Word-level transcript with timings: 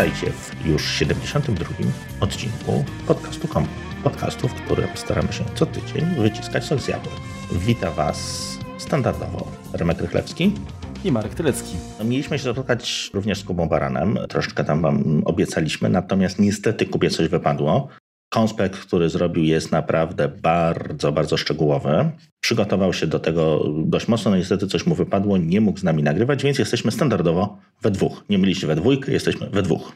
Witajcie 0.00 0.32
w 0.32 0.66
już 0.66 0.94
72. 0.94 1.64
odcinku 2.20 2.84
podcastu 3.06 3.48
Kom. 3.48 3.66
Podcastu, 4.04 4.48
w 4.48 4.54
którym 4.54 4.88
staramy 4.94 5.32
się 5.32 5.44
co 5.54 5.66
tydzień 5.66 6.04
wyciskać 6.18 6.64
sok 6.64 6.80
z 6.80 6.88
jabłek. 6.88 7.14
Wita 7.52 7.90
Was 7.90 8.48
standardowo 8.78 9.46
Remek 9.72 10.00
Rychlewski 10.00 10.52
i 11.04 11.12
Marek 11.12 11.34
Tylecki. 11.34 11.76
Mieliśmy 12.04 12.38
się 12.38 12.52
spotkać 12.52 13.10
również 13.14 13.40
z 13.40 13.44
Kubą 13.44 13.68
Baranem. 13.68 14.18
Troszeczkę 14.28 14.64
tam 14.64 14.82
Wam 14.82 15.22
obiecaliśmy, 15.24 15.88
natomiast 15.88 16.38
niestety 16.38 16.86
Kubie 16.86 17.10
coś 17.10 17.28
wypadło. 17.28 17.88
Konspekt, 18.30 18.80
który 18.80 19.08
zrobił, 19.08 19.44
jest 19.44 19.72
naprawdę 19.72 20.28
bardzo, 20.28 21.12
bardzo 21.12 21.36
szczegółowy. 21.36 22.10
Przygotował 22.40 22.92
się 22.92 23.06
do 23.06 23.18
tego 23.18 23.64
dość 23.84 24.08
mocno, 24.08 24.30
no 24.30 24.36
niestety 24.36 24.66
coś 24.66 24.86
mu 24.86 24.94
wypadło, 24.94 25.38
nie 25.38 25.60
mógł 25.60 25.78
z 25.78 25.82
nami 25.82 26.02
nagrywać, 26.02 26.42
więc 26.42 26.58
jesteśmy 26.58 26.90
standardowo 26.90 27.58
we 27.82 27.90
dwóch. 27.90 28.24
Nie 28.28 28.38
mieliście 28.38 28.66
we 28.66 28.76
dwójkę, 28.76 29.12
jesteśmy 29.12 29.50
we 29.50 29.62
dwóch. 29.62 29.92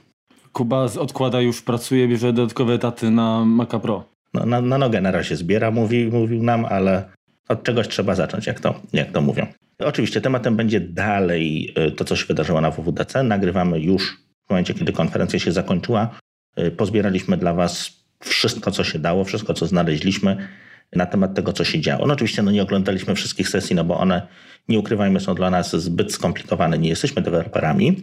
Kuba 0.52 0.84
odkłada 0.84 1.40
już, 1.40 1.62
pracuje, 1.62 2.08
bierze 2.08 2.32
dodatkowe 2.32 2.72
etaty 2.72 3.10
na 3.10 3.44
Maca 3.44 3.78
Pro. 3.78 4.04
No, 4.34 4.46
na, 4.46 4.60
na 4.60 4.78
nogę 4.78 5.00
na 5.00 5.10
razie 5.10 5.36
zbiera, 5.36 5.70
mówi, 5.70 6.06
mówił 6.06 6.42
nam, 6.42 6.64
ale 6.64 7.04
od 7.48 7.62
czegoś 7.62 7.88
trzeba 7.88 8.14
zacząć, 8.14 8.46
jak 8.46 8.60
to, 8.60 8.80
jak 8.92 9.12
to 9.12 9.20
mówią. 9.20 9.46
Oczywiście 9.78 10.20
tematem 10.20 10.56
będzie 10.56 10.80
dalej 10.80 11.74
y, 11.88 11.90
to, 11.90 12.04
co 12.04 12.16
się 12.16 12.26
wydarzyło 12.26 12.60
na 12.60 12.70
WWDC. 12.70 13.22
Nagrywamy 13.22 13.80
już 13.80 14.18
w 14.46 14.50
momencie, 14.50 14.74
kiedy 14.74 14.92
konferencja 14.92 15.38
się 15.38 15.52
zakończyła. 15.52 16.18
Y, 16.58 16.70
pozbieraliśmy 16.70 17.36
dla 17.36 17.54
Was 17.54 18.03
wszystko, 18.24 18.70
co 18.70 18.84
się 18.84 18.98
dało, 18.98 19.24
wszystko, 19.24 19.54
co 19.54 19.66
znaleźliśmy 19.66 20.48
na 20.92 21.06
temat 21.06 21.34
tego, 21.34 21.52
co 21.52 21.64
się 21.64 21.80
działo. 21.80 22.06
No 22.06 22.14
oczywiście 22.14 22.42
no 22.42 22.50
nie 22.50 22.62
oglądaliśmy 22.62 23.14
wszystkich 23.14 23.48
sesji, 23.48 23.76
no 23.76 23.84
bo 23.84 23.98
one, 23.98 24.26
nie 24.68 24.78
ukrywajmy, 24.78 25.20
są 25.20 25.34
dla 25.34 25.50
nas 25.50 25.76
zbyt 25.76 26.12
skomplikowane, 26.12 26.78
nie 26.78 26.88
jesteśmy 26.88 27.22
deweloperami. 27.22 28.02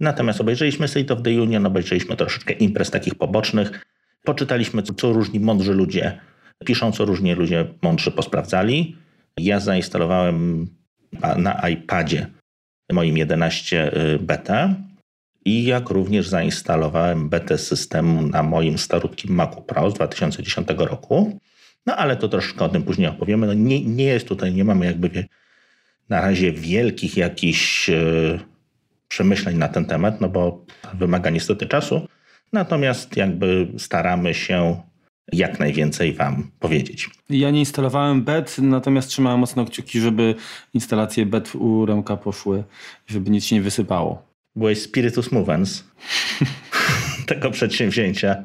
Natomiast 0.00 0.40
obejrzeliśmy 0.40 0.88
State 0.88 1.14
of 1.14 1.22
the 1.22 1.30
Union, 1.30 1.66
obejrzeliśmy 1.66 2.16
troszeczkę 2.16 2.52
imprez 2.52 2.90
takich 2.90 3.14
pobocznych, 3.14 3.86
poczytaliśmy, 4.24 4.82
co, 4.82 4.94
co 4.94 5.12
różni 5.12 5.40
mądrzy 5.40 5.74
ludzie 5.74 6.20
piszą, 6.64 6.92
co 6.92 7.04
różni 7.04 7.34
ludzie 7.34 7.66
mądrzy 7.82 8.10
posprawdzali. 8.10 8.96
Ja 9.38 9.60
zainstalowałem 9.60 10.66
na 11.36 11.68
iPadzie 11.68 12.26
moim 12.92 13.16
11 13.16 13.92
y, 14.14 14.18
beta 14.18 14.74
i 15.48 15.64
jak 15.64 15.90
również 15.90 16.28
zainstalowałem 16.28 17.28
betę 17.28 17.58
systemu 17.58 18.22
na 18.22 18.42
moim 18.42 18.78
starutkim 18.78 19.34
Macu 19.34 19.62
Pro 19.62 19.90
z 19.90 19.94
2010 19.94 20.68
roku. 20.76 21.40
No 21.86 21.96
ale 21.96 22.16
to 22.16 22.28
troszkę 22.28 22.64
o 22.64 22.68
tym 22.68 22.82
później 22.82 23.08
opowiemy. 23.08 23.46
No, 23.46 23.54
nie, 23.54 23.84
nie 23.84 24.04
jest 24.04 24.28
tutaj, 24.28 24.54
nie 24.54 24.64
mamy 24.64 24.86
jakby 24.86 25.24
na 26.08 26.20
razie 26.20 26.52
wielkich 26.52 27.16
jakichś 27.16 27.88
yy, 27.88 28.40
przemyśleń 29.08 29.56
na 29.56 29.68
ten 29.68 29.84
temat, 29.84 30.20
no 30.20 30.28
bo 30.28 30.64
wymaga 30.94 31.30
niestety 31.30 31.66
czasu. 31.66 32.08
Natomiast 32.52 33.16
jakby 33.16 33.68
staramy 33.78 34.34
się 34.34 34.82
jak 35.32 35.60
najwięcej 35.60 36.12
Wam 36.12 36.50
powiedzieć. 36.60 37.10
Ja 37.30 37.50
nie 37.50 37.58
instalowałem 37.58 38.24
bet, 38.24 38.56
natomiast 38.58 39.08
trzymałem 39.08 39.40
mocno 39.40 39.64
kciuki, 39.64 40.00
żeby 40.00 40.34
instalacje 40.74 41.26
bet 41.26 41.54
u 41.54 41.86
Remka 41.86 42.16
poszły, 42.16 42.64
żeby 43.06 43.30
nic 43.30 43.44
się 43.44 43.56
nie 43.56 43.62
wysypało. 43.62 44.27
Byłeś 44.58 44.82
Spiritus 44.82 45.32
Movens 45.32 45.84
tego 47.26 47.50
przedsięwzięcia. 47.50 48.44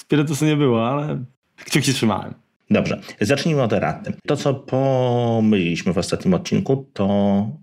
Spiritusu 0.00 0.44
nie 0.44 0.56
było, 0.56 0.88
ale 0.88 1.24
kciuki 1.56 1.92
trzymałem. 1.92 2.34
Dobrze, 2.70 3.00
zacznijmy 3.20 3.62
od 3.62 3.72
eraty. 3.72 4.12
To, 4.26 4.36
co 4.36 4.54
pomyliliśmy 4.54 5.92
w 5.92 5.98
ostatnim 5.98 6.34
odcinku, 6.34 6.90
to 6.92 7.06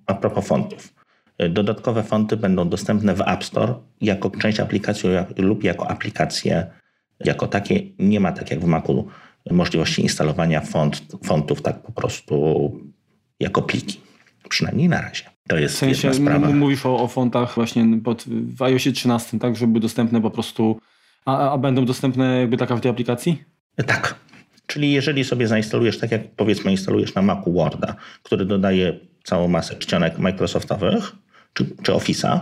a 0.06 0.14
propos 0.14 0.48
fontów. 0.48 0.94
Dodatkowe 1.50 2.04
fonty 2.04 2.38
będą 2.38 2.70
dostępne 2.70 3.16
w 3.16 3.22
App 3.22 3.44
Store 3.44 3.74
jako 4.02 4.30
część 4.30 4.60
aplikacji 4.60 5.10
lub 5.38 5.64
jako 5.64 5.90
aplikacje 5.90 6.68
jako 7.20 7.48
takie. 7.48 7.82
Nie 8.00 8.20
ma 8.20 8.32
tak 8.32 8.52
jak 8.52 8.60
w 8.60 8.66
Macu 8.66 9.08
możliwości 9.52 10.02
instalowania 10.02 10.62
font, 10.62 11.02
fontów 11.24 11.62
tak 11.62 11.82
po 11.82 11.92
prostu 11.92 12.36
jako 13.40 13.62
pliki. 13.62 14.00
Przynajmniej 14.50 14.90
na 14.90 15.02
razie. 15.02 15.31
To 15.48 15.58
jest 15.58 15.76
w 15.76 15.78
sensie, 15.78 16.08
jedna 16.08 16.26
sprawa. 16.26 16.54
Mówisz 16.54 16.86
o, 16.86 17.00
o 17.00 17.08
fontach 17.08 17.56
właśnie 17.56 17.86
pod, 18.04 18.24
w 18.28 18.62
iOS 18.62 18.84
13, 18.94 19.40
tak, 19.40 19.56
żeby 19.56 19.80
dostępne 19.80 20.22
po 20.22 20.32
prostu, 20.32 20.80
a, 21.26 21.52
a 21.52 21.58
będą 21.58 21.86
dostępne 21.86 22.40
jakby 22.40 22.58
taka 22.58 22.76
w 22.76 22.82
tej 22.82 22.92
aplikacji? 22.92 23.44
Tak. 23.88 24.16
Czyli 24.68 24.92
jeżeli 24.92 25.24
sobie 25.24 25.48
zainstalujesz, 25.48 26.00
tak 26.00 26.12
jak 26.12 26.32
powiedzmy 26.36 26.72
instalujesz 26.72 27.16
na 27.16 27.22
Macu 27.22 27.54
Worda, 27.54 27.96
który 28.24 28.46
dodaje 28.46 29.00
całą 29.24 29.48
masę 29.48 29.76
czcionek 29.76 30.20
Microsoftowych, 30.20 31.12
czy, 31.54 31.66
czy 31.84 31.92
Office'a, 31.92 32.40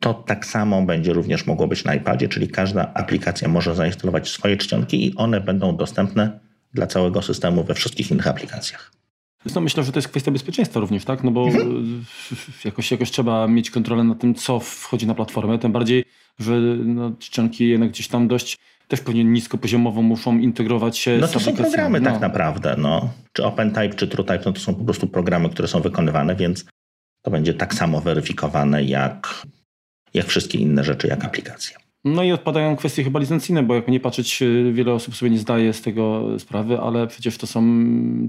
to 0.00 0.14
tak 0.14 0.46
samo 0.46 0.82
będzie 0.82 1.12
również 1.12 1.46
mogło 1.46 1.68
być 1.68 1.84
na 1.84 1.94
iPadzie, 1.94 2.28
czyli 2.28 2.48
każda 2.48 2.94
aplikacja 2.94 3.48
może 3.48 3.74
zainstalować 3.74 4.28
swoje 4.28 4.56
czcionki 4.56 5.06
i 5.06 5.14
one 5.16 5.40
będą 5.40 5.76
dostępne 5.76 6.40
dla 6.74 6.86
całego 6.86 7.22
systemu 7.22 7.64
we 7.64 7.74
wszystkich 7.74 8.10
innych 8.10 8.26
aplikacjach. 8.26 8.92
No 9.54 9.60
myślę, 9.60 9.82
że 9.82 9.92
to 9.92 9.98
jest 9.98 10.08
kwestia 10.08 10.30
bezpieczeństwa 10.30 10.80
również, 10.80 11.04
tak? 11.04 11.24
No 11.24 11.30
bo 11.30 11.46
mhm. 11.46 12.04
jakoś, 12.64 12.90
jakoś 12.90 13.10
trzeba 13.10 13.48
mieć 13.48 13.70
kontrolę 13.70 14.04
nad 14.04 14.18
tym, 14.18 14.34
co 14.34 14.60
wchodzi 14.60 15.06
na 15.06 15.14
platformę, 15.14 15.58
tym 15.58 15.72
bardziej, 15.72 16.04
że 16.38 16.60
no, 16.84 17.12
czcionki 17.18 17.68
jednak 17.68 17.88
gdzieś 17.88 18.08
tam 18.08 18.28
dość 18.28 18.58
też 18.88 19.00
pewnie 19.00 19.24
niskopoziomowo 19.24 20.02
muszą 20.02 20.38
integrować 20.38 20.98
się 20.98 21.18
no 21.20 21.26
z 21.26 21.34
No 21.34 21.40
to 21.40 21.40
są 21.40 21.56
programy 21.56 22.00
no. 22.00 22.10
tak 22.10 22.20
naprawdę, 22.20 22.74
no. 22.78 23.10
Czy 23.32 23.44
OpenType, 23.44 23.94
czy 23.94 24.08
TrueType, 24.08 24.42
no 24.46 24.52
to 24.52 24.60
są 24.60 24.74
po 24.74 24.84
prostu 24.84 25.06
programy, 25.06 25.50
które 25.50 25.68
są 25.68 25.80
wykonywane, 25.80 26.36
więc 26.36 26.64
to 27.22 27.30
będzie 27.30 27.54
tak 27.54 27.74
samo 27.74 28.00
weryfikowane 28.00 28.84
jak 28.84 29.42
jak 30.14 30.26
wszystkie 30.26 30.58
inne 30.58 30.84
rzeczy, 30.84 31.08
jak 31.08 31.24
aplikacje. 31.24 31.76
No 32.04 32.22
i 32.22 32.32
odpadają 32.32 32.76
kwestie 32.76 33.04
chyba 33.04 33.20
licencyjne, 33.20 33.62
bo 33.62 33.74
jak 33.74 33.88
nie 33.88 34.00
patrzeć, 34.00 34.42
y, 34.42 34.72
wiele 34.72 34.92
osób 34.92 35.16
sobie 35.16 35.30
nie 35.30 35.38
zdaje 35.38 35.72
z 35.72 35.82
tego 35.82 36.26
sprawy, 36.38 36.80
ale 36.80 37.06
przecież 37.06 37.38
to 37.38 37.46
są 37.46 37.62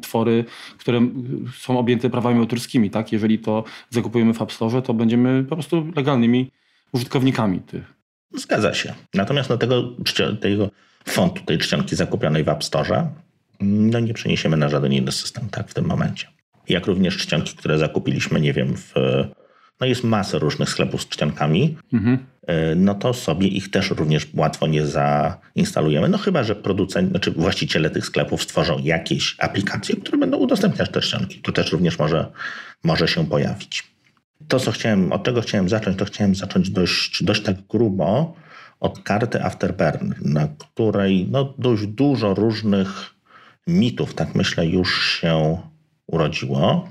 twory, 0.02 0.46
które 0.78 1.10
są 1.58 1.80
objęte 1.80 2.10
prawami 2.10 2.40
autorskimi, 2.40 2.90
tak? 2.90 3.12
Jeżeli 3.12 3.40
to 3.40 3.64
zakupujemy 3.90 4.34
w 4.34 4.42
App 4.42 4.52
Store, 4.52 4.82
to 4.82 4.94
będziemy 4.94 5.44
po 5.44 5.56
prostu 5.56 5.92
legalnymi 5.96 6.52
użytkownikami 6.92 7.60
tych. 7.60 7.94
Zgadza 8.34 8.74
się. 8.74 8.94
Natomiast 9.14 9.50
do 9.50 9.58
tego, 9.58 9.84
tego 10.42 10.70
fontu, 11.06 11.46
tej 11.46 11.58
czcionki 11.58 11.96
zakupionej 11.96 12.44
w 12.44 12.50
App 12.50 12.64
Store, 12.64 13.08
no 13.60 14.00
nie 14.00 14.14
przeniesiemy 14.14 14.58
na 14.58 14.70
żaden 14.70 14.94
inny 14.94 15.12
system, 15.12 15.50
tak, 15.50 15.70
w 15.70 15.74
tym 15.74 15.86
momencie. 15.86 16.28
Jak 16.70 16.88
również 16.88 17.18
czcionki, 17.18 17.56
które 17.56 17.78
zakupiliśmy, 17.78 18.42
nie 18.42 18.54
wiem, 18.54 18.78
w 18.78 18.94
no 19.82 19.88
jest 19.88 20.04
masę 20.04 20.40
różnych 20.40 20.70
sklepów 20.70 21.02
z 21.02 21.08
czcionkami, 21.08 21.78
mhm. 21.94 22.18
E, 22.50 22.76
no 22.76 22.96
to 22.96 23.14
sobie 23.14 23.48
ich 23.48 23.72
też 23.72 23.90
również 23.90 24.28
łatwo 24.34 24.68
nie 24.68 24.86
zainstalujemy. 24.86 26.10
No 26.10 26.18
chyba, 26.18 26.44
że 26.44 26.56
producent, 26.56 27.10
znaczy 27.10 27.32
właściciele 27.32 27.90
tych 27.90 28.06
sklepów 28.06 28.44
stworzą 28.44 28.80
jakieś 28.84 29.36
aplikacje, 29.40 29.96
które 29.96 30.18
będą 30.18 30.38
udostępniać 30.38 30.90
te 30.92 31.02
czcionki. 31.02 31.42
To 31.42 31.52
też 31.52 31.72
również 31.72 32.00
może, 32.00 32.32
może 32.84 33.08
się 33.08 33.26
pojawić. 33.26 33.84
To, 34.48 34.60
co 34.60 34.72
chciałem, 34.72 35.12
od 35.12 35.24
czego 35.24 35.42
chciałem 35.42 35.70
zacząć, 35.70 35.98
to 35.98 36.06
chciałem 36.06 36.36
zacząć 36.36 36.70
dość, 36.70 37.24
dość 37.24 37.42
tak 37.42 37.56
grubo 37.70 38.36
od 38.80 39.00
karty 39.00 39.44
Afterburn, 39.44 40.14
na 40.22 40.48
której 40.58 41.28
no, 41.32 41.54
dość 41.58 41.88
dużo 41.88 42.34
różnych 42.34 43.14
mitów, 43.68 44.14
tak 44.14 44.36
myślę, 44.36 44.68
już 44.68 45.20
się 45.20 45.58
urodziło. 46.08 46.90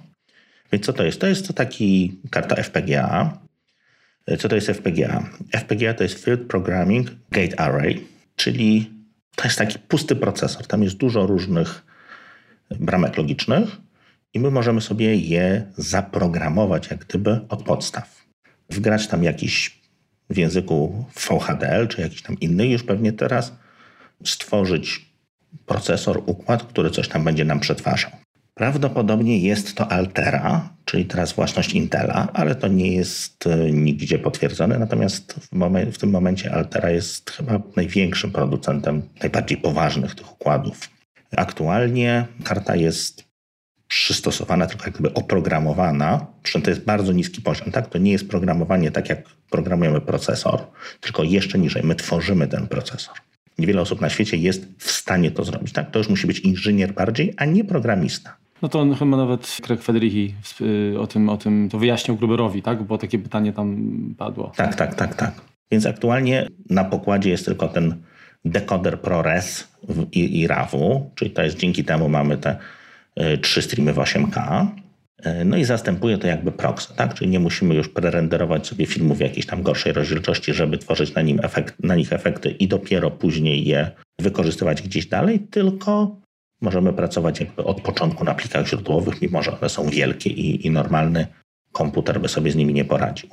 Więc 0.73 0.87
co 0.87 0.93
to 0.93 1.05
jest? 1.05 1.21
To 1.21 1.27
jest 1.27 1.47
to 1.47 1.53
taki 1.53 2.21
karta 2.31 2.57
FPGA. 2.57 3.39
Co 4.39 4.49
to 4.49 4.55
jest 4.55 4.69
FPGA? 4.69 5.31
FPGA 5.53 5.95
to 5.95 6.03
jest 6.03 6.25
Field 6.25 6.49
Programming 6.49 7.11
Gate 7.31 7.61
Array, 7.61 8.07
czyli 8.37 8.91
to 9.37 9.45
jest 9.45 9.59
taki 9.59 9.79
pusty 9.79 10.17
procesor. 10.17 10.67
Tam 10.67 10.83
jest 10.83 10.97
dużo 10.97 11.27
różnych 11.27 11.85
bramek 12.81 13.17
logicznych 13.17 13.77
i 14.35 14.41
my 14.41 14.51
możemy 14.51 14.81
sobie 14.81 15.17
je 15.17 15.67
zaprogramować 15.77 16.91
jak 16.91 17.05
gdyby 17.05 17.41
od 17.49 17.63
podstaw. 17.63 18.25
Wgrać 18.71 19.07
tam 19.07 19.23
jakiś 19.25 19.81
w 20.31 20.37
języku 20.37 21.05
VHDL 21.15 21.89
czy 21.89 22.01
jakiś 22.01 22.23
tam 22.23 22.41
inny 22.41 22.69
już 22.69 22.83
pewnie 22.83 23.13
teraz, 23.13 23.53
stworzyć 24.25 25.09
procesor, 25.67 26.23
układ, 26.27 26.63
który 26.63 26.91
coś 26.91 27.09
tam 27.09 27.25
będzie 27.25 27.45
nam 27.45 27.61
przetwarzał. 27.61 28.11
Prawdopodobnie 28.59 29.39
jest 29.39 29.75
to 29.75 29.93
Altera, 29.93 30.69
czyli 30.85 31.05
teraz 31.05 31.33
własność 31.33 31.73
Intela, 31.73 32.29
ale 32.33 32.55
to 32.55 32.69
nie 32.69 32.93
jest 32.93 33.47
e, 33.47 33.71
nigdzie 33.73 34.19
potwierdzone. 34.19 34.79
Natomiast 34.79 35.33
w, 35.33 35.53
momen- 35.53 35.93
w 35.93 35.99
tym 35.99 36.11
momencie 36.11 36.55
Altera 36.55 36.91
jest 36.91 37.31
chyba 37.31 37.61
największym 37.77 38.31
producentem 38.31 39.03
najbardziej 39.21 39.59
poważnych 39.59 40.15
tych 40.15 40.33
układów. 40.33 40.91
Aktualnie 41.37 42.27
karta 42.45 42.77
jest 42.77 43.25
przystosowana, 43.89 44.67
tylko 44.67 44.85
jak 44.85 44.95
gdyby 44.95 45.15
oprogramowana, 45.15 46.27
przy 46.43 46.53
czym 46.53 46.63
to 46.63 46.71
jest 46.71 46.85
bardzo 46.85 47.13
niski 47.13 47.43
poziom. 47.43 47.73
Tak? 47.73 47.87
To 47.87 47.99
nie 47.99 48.13
jest 48.13 48.29
programowanie 48.29 48.91
tak, 48.91 49.09
jak 49.09 49.23
programujemy 49.51 50.01
procesor, 50.01 50.61
tylko 51.01 51.23
jeszcze 51.23 51.59
niżej. 51.59 51.83
My 51.83 51.95
tworzymy 51.95 52.49
ten 52.49 52.69
procesor. 52.69 53.15
Niewiele 53.59 53.81
osób 53.81 54.01
na 54.01 54.11
świecie 54.11 54.37
jest 54.37 54.67
w 54.79 54.91
stanie 54.91 55.31
to 55.31 55.45
zrobić. 55.45 55.73
Tak? 55.73 55.91
To 55.91 55.99
już 55.99 56.09
musi 56.09 56.27
być 56.27 56.39
inżynier 56.39 56.93
bardziej, 56.93 57.35
a 57.37 57.45
nie 57.45 57.65
programista. 57.65 58.37
No 58.63 58.69
to 58.69 58.95
chyba 58.95 59.17
nawet 59.17 59.59
Craig 59.63 59.83
Federici 59.83 60.35
y, 60.61 61.01
o 61.01 61.07
tym, 61.07 61.29
o 61.29 61.37
tym 61.37 61.69
to 61.69 61.79
wyjaśnił 61.79 62.17
Gruberowi, 62.17 62.63
tak? 62.63 62.83
Bo 62.83 62.99
takie 62.99 63.19
pytanie 63.19 63.53
tam 63.53 63.77
padło. 64.19 64.53
Tak, 64.57 64.75
tak, 64.75 64.95
tak, 64.95 65.15
tak. 65.15 65.41
Więc 65.71 65.87
aktualnie 65.87 66.49
na 66.71 66.85
pokładzie 66.85 67.31
jest 67.31 67.45
tylko 67.45 67.69
ten 67.69 67.95
dekoder 68.45 69.01
ProRes 69.01 69.69
i, 70.13 70.41
i 70.41 70.47
RAW, 70.47 70.73
czyli 71.15 71.31
to 71.31 71.43
jest 71.43 71.57
dzięki 71.57 71.85
temu 71.85 72.09
mamy 72.09 72.37
te 72.37 72.57
y, 73.21 73.39
trzy 73.39 73.63
streamy 73.63 73.93
w 73.93 73.97
8K. 73.97 74.67
Y, 75.27 75.45
no 75.45 75.57
i 75.57 75.65
zastępuje 75.65 76.19
to 76.19 76.27
jakby 76.27 76.53
proxy, 76.53 76.97
tak? 76.97 77.15
Czyli 77.15 77.31
nie 77.31 77.41
musimy 77.41 77.75
już 77.75 77.89
prerenderować 77.89 78.67
sobie 78.67 78.87
filmów 78.87 79.19
w 79.19 79.21
jakiejś 79.21 79.47
tam 79.47 79.63
gorszej 79.63 79.93
rozdzielczości, 79.93 80.55
żeby 80.55 80.79
tworzyć 80.79 81.15
na, 81.15 81.23
nim 81.23 81.41
efekt, 81.43 81.75
na 81.83 81.95
nich 81.95 82.13
efekty 82.13 82.51
i 82.51 82.69
dopiero 82.69 83.11
później 83.11 83.65
je 83.65 83.91
wykorzystywać 84.19 84.83
gdzieś 84.83 85.07
dalej, 85.07 85.41
tylko 85.41 86.17
możemy 86.61 86.93
pracować 86.93 87.41
jakby 87.41 87.65
od 87.65 87.81
początku 87.81 88.25
na 88.25 88.35
plikach 88.35 88.69
źródłowych, 88.69 89.23
mimo 89.23 89.43
że 89.43 89.59
one 89.61 89.69
są 89.69 89.87
wielkie 89.87 90.31
i, 90.31 90.67
i 90.67 90.71
normalny 90.71 91.27
komputer 91.73 92.21
by 92.21 92.29
sobie 92.29 92.51
z 92.51 92.57
nimi 92.57 92.75
nie 92.75 92.85
poradził. 92.85 93.29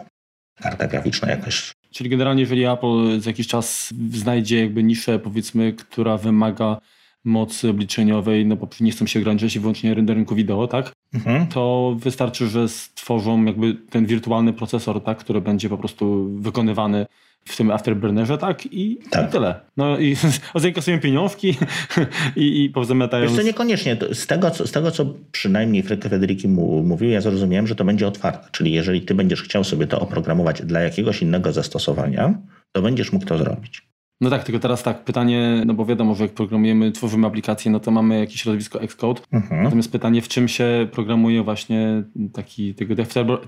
Karta 0.56 0.88
graficzna 0.88 1.30
jakaś 1.30 1.75
Czyli 1.95 2.10
generalnie, 2.10 2.42
jeżeli 2.42 2.66
Apple 2.66 3.19
za 3.19 3.30
jakiś 3.30 3.48
czas 3.48 3.94
znajdzie 4.12 4.60
jakby 4.60 4.83
niszę, 4.83 5.19
powiedzmy, 5.19 5.74
która 5.74 6.18
wymaga 6.18 6.77
mocy 7.24 7.69
obliczeniowej, 7.69 8.45
no 8.45 8.56
bo 8.56 8.68
nie 8.80 8.92
chcą 8.92 9.07
się 9.07 9.19
ograniczać 9.19 9.60
wyłącznie 9.60 9.94
renderingu 9.94 10.36
wideo, 10.36 10.68
tak? 10.68 10.94
Mhm. 11.13 11.48
To 11.48 11.95
wystarczy, 12.00 12.48
że 12.48 12.69
stworzą 12.69 13.45
jakby 13.45 13.74
ten 13.74 14.06
wirtualny 14.06 14.54
procesor, 14.54 15.04
tak, 15.04 15.18
który 15.18 15.42
będzie 15.42 15.69
po 15.69 15.78
prostu 15.78 16.30
wykonywany 16.39 17.06
w 17.47 17.57
tym 17.57 17.71
Afterburnerze, 17.71 18.38
tak? 18.38 18.65
I, 18.65 19.00
tak. 19.09 19.30
i 19.30 19.31
tyle. 19.31 19.59
No 19.77 20.00
i 20.00 20.15
zainkasują 20.56 21.00
pieniążki 21.00 21.57
i, 22.36 22.63
i 22.63 22.69
pozamiatają... 22.69 23.27
Wiesz 23.27 23.36
to 23.36 23.42
niekoniecznie. 23.42 23.97
Z 24.13 24.27
tego, 24.27 24.51
co, 24.51 24.68
z 24.68 24.71
tego, 24.71 24.92
co 24.92 25.06
przynajmniej 25.31 25.83
Federiki 25.83 26.47
mówił, 26.47 27.09
ja 27.09 27.21
zrozumiałem, 27.21 27.68
że 27.68 27.75
to 27.75 27.86
będzie 27.86 28.07
otwarte. 28.07 28.47
Czyli 28.51 28.71
jeżeli 28.71 29.01
ty 29.01 29.15
będziesz 29.15 29.44
chciał 29.44 29.63
sobie 29.63 29.88
to 29.88 30.00
oprogramować 30.00 30.62
dla 30.62 30.81
jakiegoś 30.81 31.21
innego 31.21 31.51
zastosowania, 31.51 32.33
to 32.71 32.81
będziesz 32.81 33.12
mógł 33.12 33.25
to 33.25 33.38
zrobić. 33.38 33.85
No 34.22 34.30
tak, 34.30 34.44
tylko 34.44 34.60
teraz 34.60 34.84
tak, 34.84 35.04
pytanie, 35.04 35.64
no 35.66 35.74
bo 35.74 35.86
wiadomo, 35.86 36.16
że 36.16 36.24
jak 36.24 36.34
programujemy, 36.34 36.92
tworzymy 36.92 37.28
aplikację, 37.28 37.72
no 37.72 37.80
to 37.80 37.92
mamy 37.92 38.20
jakieś 38.20 38.42
środowisko 38.42 38.82
Xcode. 38.82 39.22
Mhm. 39.32 39.64
Natomiast 39.64 39.92
pytanie, 39.92 40.22
w 40.22 40.28
czym 40.28 40.48
się 40.48 40.88
programuje 40.92 41.44
właśnie 41.44 42.04
taki, 42.34 42.76
tego, 42.76 42.96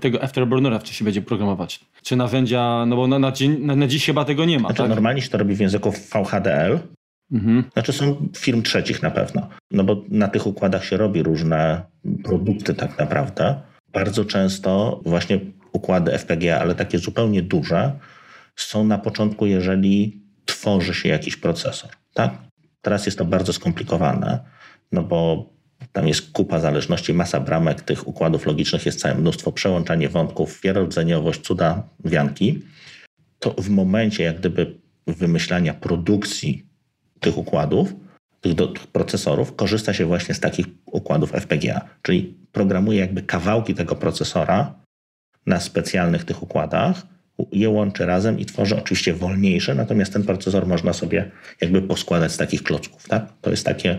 tego 0.00 0.22
Afterburnera, 0.22 0.78
w 0.78 0.82
czym 0.82 0.94
się 0.94 1.04
będzie 1.04 1.22
programować? 1.22 1.80
Czy 2.02 2.16
narzędzia, 2.16 2.84
no 2.86 2.96
bo 2.96 3.06
na, 3.06 3.18
na, 3.18 3.32
dzień, 3.32 3.56
na, 3.60 3.76
na 3.76 3.86
dziś 3.86 4.06
chyba 4.06 4.24
tego 4.24 4.44
nie 4.44 4.58
ma, 4.58 4.68
znaczy, 4.68 4.82
tak? 4.82 4.88
Normalnie 4.88 5.22
się 5.22 5.28
to 5.28 5.38
robi 5.38 5.54
w 5.54 5.60
języku 5.60 5.92
VHDL. 5.92 6.78
Mhm. 7.32 7.64
Znaczy 7.72 7.92
są 7.92 8.28
firm 8.36 8.62
trzecich 8.62 9.02
na 9.02 9.10
pewno. 9.10 9.48
No 9.70 9.84
bo 9.84 10.02
na 10.08 10.28
tych 10.28 10.46
układach 10.46 10.84
się 10.84 10.96
robi 10.96 11.22
różne 11.22 11.82
produkty 12.24 12.74
tak 12.74 12.98
naprawdę. 12.98 13.60
Bardzo 13.92 14.24
często 14.24 15.00
właśnie 15.06 15.40
układy 15.72 16.18
FPGA, 16.18 16.58
ale 16.60 16.74
takie 16.74 16.98
zupełnie 16.98 17.42
duże, 17.42 17.92
są 18.56 18.84
na 18.84 18.98
początku, 18.98 19.46
jeżeli 19.46 20.27
tworzy 20.68 20.94
się 20.94 21.08
jakiś 21.08 21.36
procesor. 21.36 21.90
Tak? 22.14 22.38
Teraz 22.80 23.06
jest 23.06 23.18
to 23.18 23.24
bardzo 23.24 23.52
skomplikowane, 23.52 24.38
no 24.92 25.02
bo 25.02 25.50
tam 25.92 26.08
jest 26.08 26.32
kupa 26.32 26.60
zależności, 26.60 27.14
masa 27.14 27.40
bramek 27.40 27.80
tych 27.80 28.08
układów 28.08 28.46
logicznych, 28.46 28.86
jest 28.86 29.00
całe 29.00 29.14
mnóstwo, 29.14 29.52
przełączanie 29.52 30.08
wątków, 30.08 30.60
wielorodzeniowość, 30.62 31.40
cuda, 31.40 31.88
wianki. 32.04 32.62
To 33.38 33.54
w 33.58 33.70
momencie 33.70 34.24
jak 34.24 34.38
gdyby 34.38 34.74
wymyślania 35.06 35.74
produkcji 35.74 36.66
tych 37.20 37.38
układów, 37.38 37.94
tych, 38.40 38.54
do, 38.54 38.66
tych 38.66 38.86
procesorów, 38.86 39.56
korzysta 39.56 39.92
się 39.92 40.04
właśnie 40.06 40.34
z 40.34 40.40
takich 40.40 40.66
układów 40.86 41.32
FPGA, 41.32 41.80
czyli 42.02 42.34
programuje 42.52 43.00
jakby 43.00 43.22
kawałki 43.22 43.74
tego 43.74 43.96
procesora 43.96 44.74
na 45.46 45.60
specjalnych 45.60 46.24
tych 46.24 46.42
układach, 46.42 47.06
je 47.52 47.68
łączy 47.68 48.06
razem 48.06 48.38
i 48.38 48.44
tworzy 48.44 48.76
oczywiście 48.76 49.14
wolniejsze, 49.14 49.74
natomiast 49.74 50.12
ten 50.12 50.24
procesor 50.24 50.66
można 50.66 50.92
sobie 50.92 51.30
jakby 51.60 51.82
poskładać 51.82 52.32
z 52.32 52.36
takich 52.36 52.62
klocków. 52.62 53.08
Tak? 53.08 53.32
To 53.40 53.50
jest 53.50 53.66
takie 53.66 53.98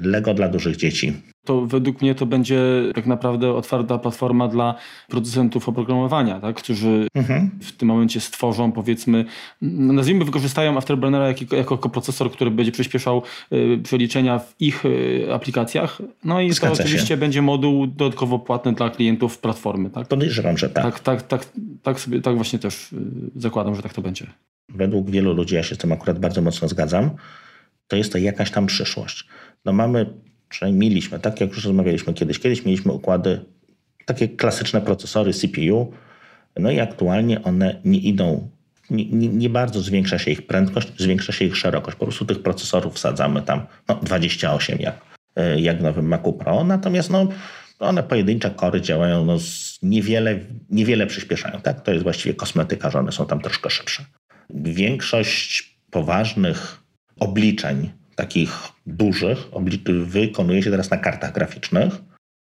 Lego 0.00 0.34
dla 0.34 0.48
dużych 0.48 0.76
dzieci. 0.76 1.12
To 1.44 1.66
według 1.66 2.02
mnie 2.02 2.14
to 2.14 2.26
będzie 2.26 2.60
tak 2.94 3.06
naprawdę 3.06 3.52
otwarta 3.52 3.98
platforma 3.98 4.48
dla 4.48 4.74
producentów 5.08 5.68
oprogramowania, 5.68 6.40
tak? 6.40 6.56
którzy 6.56 7.08
mhm. 7.14 7.50
w 7.62 7.72
tym 7.72 7.88
momencie 7.88 8.20
stworzą, 8.20 8.72
powiedzmy, 8.72 9.24
no 9.62 9.92
nazwijmy, 9.92 10.24
wykorzystają 10.24 10.76
Afterburnera 10.76 11.28
jako, 11.28 11.56
jako 11.56 11.88
procesor, 11.88 12.32
który 12.32 12.50
będzie 12.50 12.72
przyspieszał 12.72 13.22
y, 13.52 13.80
przeliczenia 13.82 14.38
w 14.38 14.54
ich 14.60 14.84
y, 14.84 15.26
aplikacjach. 15.34 16.02
No 16.24 16.40
i 16.40 16.52
Zgadza 16.52 16.76
to 16.76 16.82
oczywiście 16.82 17.06
się. 17.06 17.16
będzie 17.16 17.42
moduł 17.42 17.86
dodatkowo 17.86 18.38
płatny 18.38 18.72
dla 18.72 18.90
klientów 18.90 19.38
platformy. 19.38 19.90
Tak? 19.90 20.08
Podejrzewam, 20.08 20.58
że 20.58 20.70
tak. 20.70 20.84
Tak, 20.84 21.00
tak, 21.00 21.22
tak, 21.22 21.46
tak, 21.82 22.00
sobie, 22.00 22.20
tak 22.20 22.36
właśnie 22.36 22.58
też 22.58 22.92
y, 22.92 22.96
zakładam, 23.36 23.74
że 23.74 23.82
tak 23.82 23.94
to 23.94 24.02
będzie. 24.02 24.26
Według 24.68 25.10
wielu 25.10 25.34
ludzi, 25.34 25.54
ja 25.54 25.62
się 25.62 25.74
z 25.74 25.78
tym 25.78 25.92
akurat 25.92 26.18
bardzo 26.18 26.42
mocno 26.42 26.68
zgadzam, 26.68 27.10
to 27.88 27.96
jest 27.96 28.12
to 28.12 28.18
jakaś 28.18 28.50
tam 28.50 28.66
przyszłość 28.66 29.26
no 29.66 29.72
mamy, 29.72 30.06
przynajmniej 30.48 30.88
mieliśmy, 30.88 31.18
tak 31.18 31.40
jak 31.40 31.50
już 31.50 31.64
rozmawialiśmy 31.64 32.14
kiedyś, 32.14 32.38
kiedyś 32.38 32.64
mieliśmy 32.64 32.92
układy, 32.92 33.40
takie 34.04 34.28
klasyczne 34.28 34.80
procesory 34.80 35.32
CPU, 35.32 35.92
no 36.56 36.70
i 36.70 36.80
aktualnie 36.80 37.42
one 37.42 37.80
nie 37.84 37.98
idą, 37.98 38.48
nie, 38.90 39.04
nie, 39.04 39.28
nie, 39.28 39.50
bardzo 39.50 39.80
zwiększa 39.80 40.18
się 40.18 40.30
ich 40.30 40.46
prędkość, 40.46 40.88
zwiększa 40.98 41.32
się 41.32 41.44
ich 41.44 41.56
szerokość. 41.56 41.96
Po 41.96 42.04
prostu 42.04 42.24
tych 42.24 42.42
procesorów 42.42 42.94
wsadzamy 42.94 43.42
tam 43.42 43.66
no, 43.88 44.00
28 44.02 44.78
jak, 44.80 45.00
e, 45.36 45.60
jak 45.60 45.78
w 45.78 45.82
nowym 45.82 46.08
Macu 46.08 46.32
Pro, 46.32 46.64
natomiast 46.64 47.10
no, 47.10 47.28
one 47.78 48.02
pojedyncze 48.02 48.50
kory 48.50 48.80
działają, 48.80 49.24
no, 49.24 49.38
niewiele, 49.82 50.38
niewiele 50.70 51.06
przyspieszają. 51.06 51.60
Tak? 51.60 51.80
To 51.80 51.92
jest 51.92 52.02
właściwie 52.02 52.34
kosmetyka, 52.34 52.90
że 52.90 52.98
one 52.98 53.12
są 53.12 53.26
tam 53.26 53.40
troszkę 53.40 53.70
szybsze. 53.70 54.04
Większość 54.50 55.76
poważnych 55.90 56.82
obliczeń 57.20 57.90
takich 58.16 58.50
dużych 58.86 59.38
wykonuje 60.04 60.62
się 60.62 60.70
teraz 60.70 60.90
na 60.90 60.96
kartach 60.96 61.32
graficznych. 61.32 61.94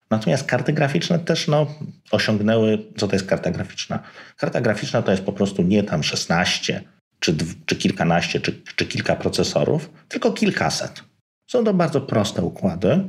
Natomiast 0.10 0.44
karty 0.44 0.74
graficzne 0.74 1.20
też 1.20 1.48
no, 1.48 1.68
osiągnęły, 2.12 2.86
co 2.98 3.08
to 3.08 3.16
jest 3.16 3.28
karta 3.28 3.52
graficzna? 3.52 4.00
Karta 4.38 4.62
graficzna 4.62 5.02
to 5.02 5.12
jest 5.12 5.24
po 5.24 5.34
prostu 5.34 5.64
nie 5.64 5.84
tam 5.84 6.04
16 6.04 6.84
czy, 7.20 7.36
czy 7.66 7.76
kilkanaście, 7.76 8.40
czy, 8.40 8.62
czy 8.76 8.86
kilka 8.86 9.16
procesorów, 9.16 9.90
tylko 10.08 10.32
kilkaset. 10.32 11.04
Są 11.50 11.64
to 11.64 11.74
bardzo 11.74 12.02
proste 12.02 12.42
układy, 12.42 13.04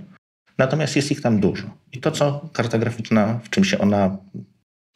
natomiast 0.59 0.97
jest 0.97 1.11
ich 1.11 1.21
tam 1.21 1.41
dużo. 1.41 1.71
I 1.93 2.01
to, 2.01 2.11
co 2.11 2.49
karta 2.53 2.79
graficzna, 2.79 3.41
w 3.45 3.51
czym 3.51 3.65
się 3.65 3.79
ona 3.79 4.17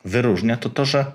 wyróżnia, 0.04 0.56
to 0.56 0.70
to, 0.70 0.84
że 0.84 1.12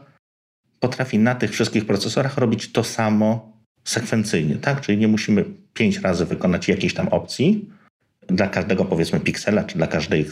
potrafi 0.79 1.19
na 1.19 1.35
tych 1.35 1.51
wszystkich 1.51 1.85
procesorach 1.85 2.37
robić 2.37 2.71
to 2.71 2.83
samo 2.83 3.56
sekwencyjnie, 3.87 4.55
tak? 4.55 4.81
Czyli 4.81 4.97
nie 4.97 5.07
musimy 5.07 5.45
pięć 5.73 5.97
razy 5.97 6.25
wykonać 6.25 6.67
jakiejś 6.67 6.93
tam 6.93 7.07
opcji 7.07 7.69
dla 8.27 8.47
każdego 8.47 8.85
powiedzmy 8.85 9.19
piksela, 9.19 9.63
czy 9.63 9.77
dla 9.77 9.87
każdej, 9.87 10.25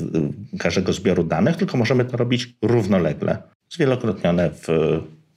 każdego 0.60 0.94
zbioru 0.94 1.24
danych, 1.24 1.56
tylko 1.56 1.78
możemy 1.78 2.06
to 2.06 2.18
robić 2.18 2.56
równolegle, 2.62 3.38
zwielokrotnione 3.70 4.50
w 4.50 4.68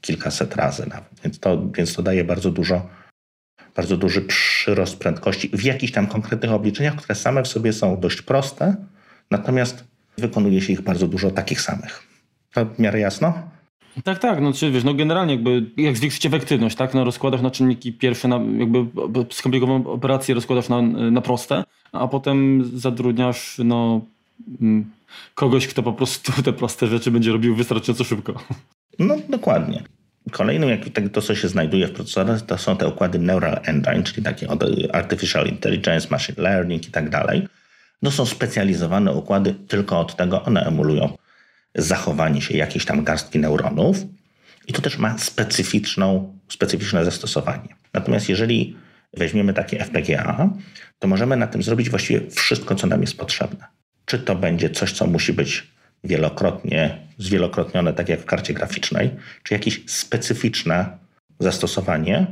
kilkaset 0.01 0.57
razy 0.57 0.87
nawet. 0.89 1.21
Więc 1.25 1.39
to, 1.39 1.71
więc 1.77 1.95
to 1.95 2.03
daje 2.03 2.25
bardzo 2.25 2.51
dużo, 2.51 2.89
bardzo 3.77 3.97
duży 3.97 4.21
przyrost 4.21 4.99
prędkości 4.99 5.51
w 5.53 5.65
jakichś 5.65 5.93
tam 5.93 6.07
konkretnych 6.07 6.53
obliczeniach, 6.53 6.97
które 6.97 7.15
same 7.15 7.43
w 7.43 7.49
sobie 7.49 7.73
są 7.73 8.01
dość 8.01 8.23
proste, 8.23 8.77
natomiast 9.31 9.85
wykonuje 10.19 10.61
się 10.61 10.73
ich 10.73 10.81
bardzo 10.81 11.09
dużo 11.09 11.31
takich 11.31 11.61
samych. 11.61 12.03
To 12.55 12.67
w 12.67 12.79
miarę 12.79 13.01
jasno? 13.01 13.58
Tak, 14.05 14.19
tak, 14.19 14.41
no 14.41 14.53
czy 14.53 14.71
wiesz, 14.71 14.85
no 14.85 14.95
generalnie 14.95 15.35
jakby 15.35 15.71
jak 15.77 15.97
zwiększyć 15.97 16.27
efektywność, 16.27 16.77
tak, 16.77 16.95
no 16.95 17.05
rozkładasz 17.05 17.41
na 17.41 17.51
czynniki 17.51 17.93
pierwsze, 17.93 18.29
na 18.29 18.41
jakby 18.59 18.87
skomplikowaną 19.31 19.87
operację 19.87 20.35
rozkładasz 20.35 20.69
na, 20.69 20.83
na 21.11 21.21
proste, 21.21 21.65
a 21.93 22.09
potem 22.09 22.65
zatrudniasz, 22.79 23.61
no 23.65 24.01
mm, 24.61 24.91
kogoś, 25.35 25.67
kto 25.67 25.83
po 25.83 25.93
prostu 25.93 26.43
te 26.43 26.53
proste 26.53 26.87
rzeczy 26.87 27.11
będzie 27.11 27.33
robił 27.33 27.55
wystarczająco 27.55 28.05
szybko. 28.05 28.35
No 28.99 29.17
dokładnie. 29.29 29.83
Kolejnym, 30.31 30.69
jak 30.69 30.89
tak 30.89 31.09
to, 31.09 31.23
co 31.23 31.35
się 31.35 31.49
znajduje 31.49 31.87
w 31.87 31.93
procesorach, 31.93 32.43
to 32.43 32.59
są 32.59 32.77
te 32.77 32.89
układy 32.89 33.19
Neural 33.19 33.61
Engine, 33.65 34.03
czyli 34.03 34.23
takie 34.23 34.47
Artificial 34.93 35.47
Intelligence, 35.47 36.09
Machine 36.11 36.43
Learning 36.43 36.89
i 36.89 36.91
tak 36.91 37.11
dalej. 37.11 37.49
No 38.03 38.11
są 38.11 38.27
specjalizowane 38.27 39.13
układy 39.13 39.55
tylko 39.69 40.01
od 40.01 40.17
tego, 40.17 40.43
one 40.43 40.67
emulują 40.67 41.19
zachowanie 41.75 42.43
się 42.43 42.57
jakiejś 42.57 42.85
tam 42.85 43.05
garstki 43.05 43.39
neuronów 43.39 43.97
i 44.67 44.73
to 44.73 44.83
też 44.83 44.99
ma 44.99 45.19
specyficzną, 45.19 46.39
specyficzne 46.49 47.05
zastosowanie. 47.05 47.77
Natomiast 47.95 48.29
jeżeli 48.29 48.77
weźmiemy 49.17 49.55
takie 49.55 49.85
FPGA, 49.85 50.51
to 50.99 51.09
możemy 51.09 51.37
na 51.37 51.47
tym 51.47 51.63
zrobić 51.63 51.91
właściwie 51.91 52.31
wszystko, 52.31 52.75
co 52.75 52.87
nam 52.87 53.01
jest 53.01 53.17
potrzebne. 53.17 53.67
Czy 54.05 54.19
to 54.19 54.35
będzie 54.35 54.71
coś, 54.71 54.93
co 54.93 55.07
musi 55.07 55.33
być 55.33 55.69
wielokrotnie 56.05 56.99
zwielokrotnione, 57.19 57.93
tak 57.93 58.09
jak 58.09 58.21
w 58.21 58.25
karcie 58.25 58.55
graficznej, 58.55 59.11
czy 59.43 59.55
jakieś 59.55 59.83
specyficzne 59.87 60.99
zastosowanie, 61.39 62.27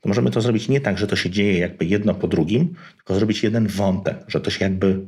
to 0.00 0.08
możemy 0.08 0.30
to 0.30 0.40
zrobić 0.40 0.68
nie 0.68 0.80
tak, 0.80 0.98
że 0.98 1.06
to 1.06 1.16
się 1.16 1.30
dzieje 1.30 1.58
jakby 1.58 1.84
jedno 1.84 2.14
po 2.14 2.28
drugim, 2.28 2.74
tylko 2.96 3.14
zrobić 3.14 3.42
jeden 3.42 3.66
wątek, 3.66 4.16
że 4.28 4.40
to 4.40 4.50
się 4.50 4.64
jakby 4.64 5.00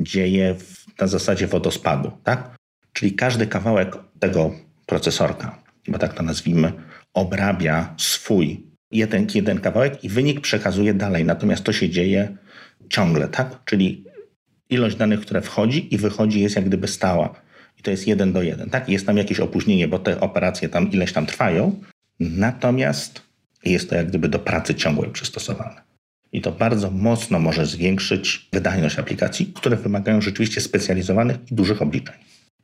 dzieje 0.00 0.54
w, 0.54 0.98
na 1.00 1.06
zasadzie 1.06 1.46
wodospadu, 1.46 2.12
tak? 2.24 2.57
Czyli 2.98 3.12
każdy 3.12 3.46
kawałek 3.46 3.96
tego 4.20 4.52
procesorka, 4.86 5.62
bo 5.88 5.98
tak 5.98 6.14
to 6.14 6.22
nazwijmy, 6.22 6.72
obrabia 7.14 7.94
swój 7.96 8.66
jeden, 8.90 9.26
jeden 9.34 9.60
kawałek 9.60 10.04
i 10.04 10.08
wynik 10.08 10.40
przekazuje 10.40 10.94
dalej. 10.94 11.24
Natomiast 11.24 11.64
to 11.64 11.72
się 11.72 11.90
dzieje 11.90 12.36
ciągle, 12.88 13.28
tak? 13.28 13.64
Czyli 13.64 14.04
ilość 14.70 14.96
danych, 14.96 15.20
które 15.20 15.40
wchodzi 15.40 15.94
i 15.94 15.98
wychodzi 15.98 16.40
jest 16.40 16.56
jak 16.56 16.64
gdyby 16.64 16.88
stała. 16.88 17.34
I 17.78 17.82
to 17.82 17.90
jest 17.90 18.06
jeden 18.06 18.32
do 18.32 18.42
jeden, 18.42 18.70
tak? 18.70 18.88
Jest 18.88 19.06
tam 19.06 19.16
jakieś 19.16 19.40
opóźnienie, 19.40 19.88
bo 19.88 19.98
te 19.98 20.20
operacje 20.20 20.68
tam 20.68 20.90
ileś 20.90 21.12
tam 21.12 21.26
trwają, 21.26 21.80
natomiast 22.20 23.22
jest 23.64 23.90
to 23.90 23.96
jak 23.96 24.08
gdyby 24.08 24.28
do 24.28 24.38
pracy 24.38 24.74
ciągłej 24.74 25.10
przystosowane. 25.10 25.82
I 26.32 26.40
to 26.40 26.52
bardzo 26.52 26.90
mocno 26.90 27.38
może 27.38 27.66
zwiększyć 27.66 28.48
wydajność 28.52 28.98
aplikacji, 28.98 29.52
które 29.54 29.76
wymagają 29.76 30.20
rzeczywiście 30.20 30.60
specjalizowanych 30.60 31.36
i 31.50 31.54
dużych 31.54 31.82
obliczeń. 31.82 32.16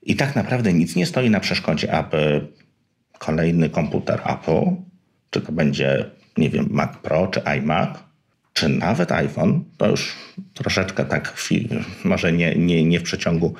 I 0.04 0.16
tak 0.16 0.36
naprawdę 0.36 0.72
nic 0.72 0.96
nie 0.96 1.06
stoi 1.06 1.30
na 1.30 1.40
przeszkodzie, 1.40 1.92
aby 1.92 2.46
kolejny 3.18 3.70
komputer 3.70 4.20
Apple, 4.26 4.76
czy 5.30 5.40
to 5.40 5.52
będzie, 5.52 6.10
nie 6.36 6.50
wiem, 6.50 6.66
Mac 6.70 6.96
Pro, 6.96 7.26
czy 7.26 7.40
iMac, 7.40 7.98
czy 8.52 8.68
nawet 8.68 9.12
iPhone, 9.12 9.64
to 9.76 9.90
już 9.90 10.16
troszeczkę 10.54 11.04
tak, 11.04 11.36
może 12.04 12.32
nie, 12.32 12.54
nie, 12.54 12.84
nie 12.84 13.00
w 13.00 13.02
przeciągu 13.02 13.54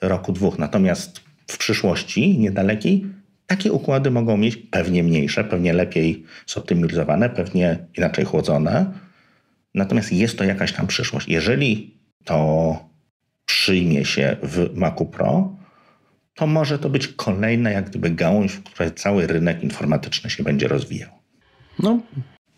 roku, 0.00 0.32
dwóch, 0.32 0.58
natomiast 0.58 1.20
w 1.46 1.58
przyszłości 1.58 2.38
niedalekiej 2.38 3.04
takie 3.46 3.72
układy 3.72 4.10
mogą 4.10 4.36
mieć 4.36 4.56
pewnie 4.56 5.02
mniejsze, 5.02 5.44
pewnie 5.44 5.72
lepiej 5.72 6.24
zoptymalizowane, 6.46 7.30
pewnie 7.30 7.78
inaczej 7.98 8.24
chłodzone. 8.24 8.92
Natomiast 9.74 10.12
jest 10.12 10.38
to 10.38 10.44
jakaś 10.44 10.72
tam 10.72 10.86
przyszłość. 10.86 11.28
Jeżeli 11.28 11.94
to 12.24 12.78
przyjmie 13.46 14.04
się 14.04 14.36
w 14.42 14.70
Macu 14.74 15.06
Pro, 15.06 15.56
to 16.34 16.46
może 16.46 16.78
to 16.78 16.90
być 16.90 17.08
kolejna 17.08 17.70
jak 17.70 17.90
gdyby 17.90 18.10
gałąź, 18.10 18.52
w 18.52 18.62
której 18.62 18.92
cały 18.92 19.26
rynek 19.26 19.62
informatyczny 19.62 20.30
się 20.30 20.42
będzie 20.42 20.68
rozwijał. 20.68 21.10
No. 21.78 22.00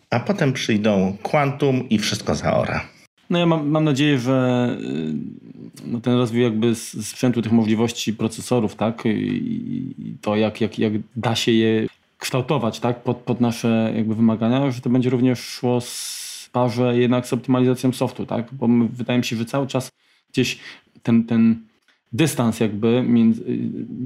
A 0.09 0.19
potem 0.19 0.53
przyjdą 0.53 1.17
Quantum 1.23 1.89
i 1.89 1.99
wszystko 1.99 2.35
zaora. 2.35 2.89
No 3.29 3.39
ja 3.39 3.45
mam, 3.45 3.69
mam 3.69 3.83
nadzieję, 3.83 4.19
że 4.19 4.67
y, 4.81 5.87
no 5.87 6.01
ten 6.01 6.13
rozwój 6.13 6.41
jakby 6.41 6.75
sprzętu 6.75 7.41
tych 7.41 7.51
możliwości 7.51 8.13
procesorów, 8.13 8.75
tak, 8.75 9.03
i 9.05 10.15
to 10.21 10.35
jak, 10.35 10.61
jak, 10.61 10.79
jak 10.79 10.93
da 11.15 11.35
się 11.35 11.51
je 11.51 11.87
kształtować, 12.17 12.79
tak, 12.79 13.03
pod, 13.03 13.17
pod 13.17 13.41
nasze 13.41 13.93
jakby 13.95 14.15
wymagania, 14.15 14.71
że 14.71 14.81
to 14.81 14.89
będzie 14.89 15.09
również 15.09 15.39
szło 15.39 15.81
z 15.81 16.49
parze 16.51 16.97
jednak 16.97 17.27
z 17.27 17.33
optymalizacją 17.33 17.91
softu, 17.91 18.25
tak, 18.25 18.53
bo 18.53 18.67
wydaje 18.91 19.19
mi 19.19 19.25
się, 19.25 19.35
że 19.35 19.45
cały 19.45 19.67
czas 19.67 19.91
gdzieś 20.31 20.59
ten, 21.03 21.23
ten 21.23 21.66
dystans 22.11 22.59
jakby 22.59 23.03
między, 23.03 23.43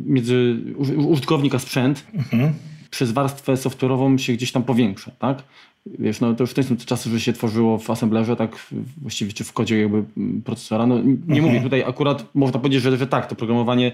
między 0.05 0.57
użytkownik 1.07 1.55
a 1.55 1.59
sprzęt 1.59 2.07
mhm. 2.13 2.53
przez 2.89 3.11
warstwę 3.11 3.53
software'ową 3.53 4.17
się 4.17 4.33
gdzieś 4.33 4.51
tam 4.51 4.63
powiększa, 4.63 5.11
tak? 5.19 5.43
Wiesz, 5.85 6.21
no 6.21 6.33
to 6.33 6.43
już 6.43 6.53
to 6.53 6.63
są 6.63 6.77
te 6.77 6.85
czasy, 6.85 7.09
że 7.09 7.19
się 7.19 7.33
tworzyło 7.33 7.77
w 7.77 7.89
assemblerze, 7.89 8.35
tak 8.35 8.71
właściwie 9.01 9.33
czy 9.33 9.43
w 9.43 9.53
kodzie 9.53 9.81
jakby 9.81 10.03
procesora. 10.45 10.87
No 10.87 10.95
nie 11.01 11.11
mhm. 11.11 11.43
mówię 11.43 11.61
tutaj 11.61 11.83
akurat, 11.83 12.25
można 12.33 12.59
powiedzieć, 12.59 12.83
że, 12.83 12.97
że 12.97 13.07
tak, 13.07 13.27
to 13.27 13.35
programowanie 13.35 13.93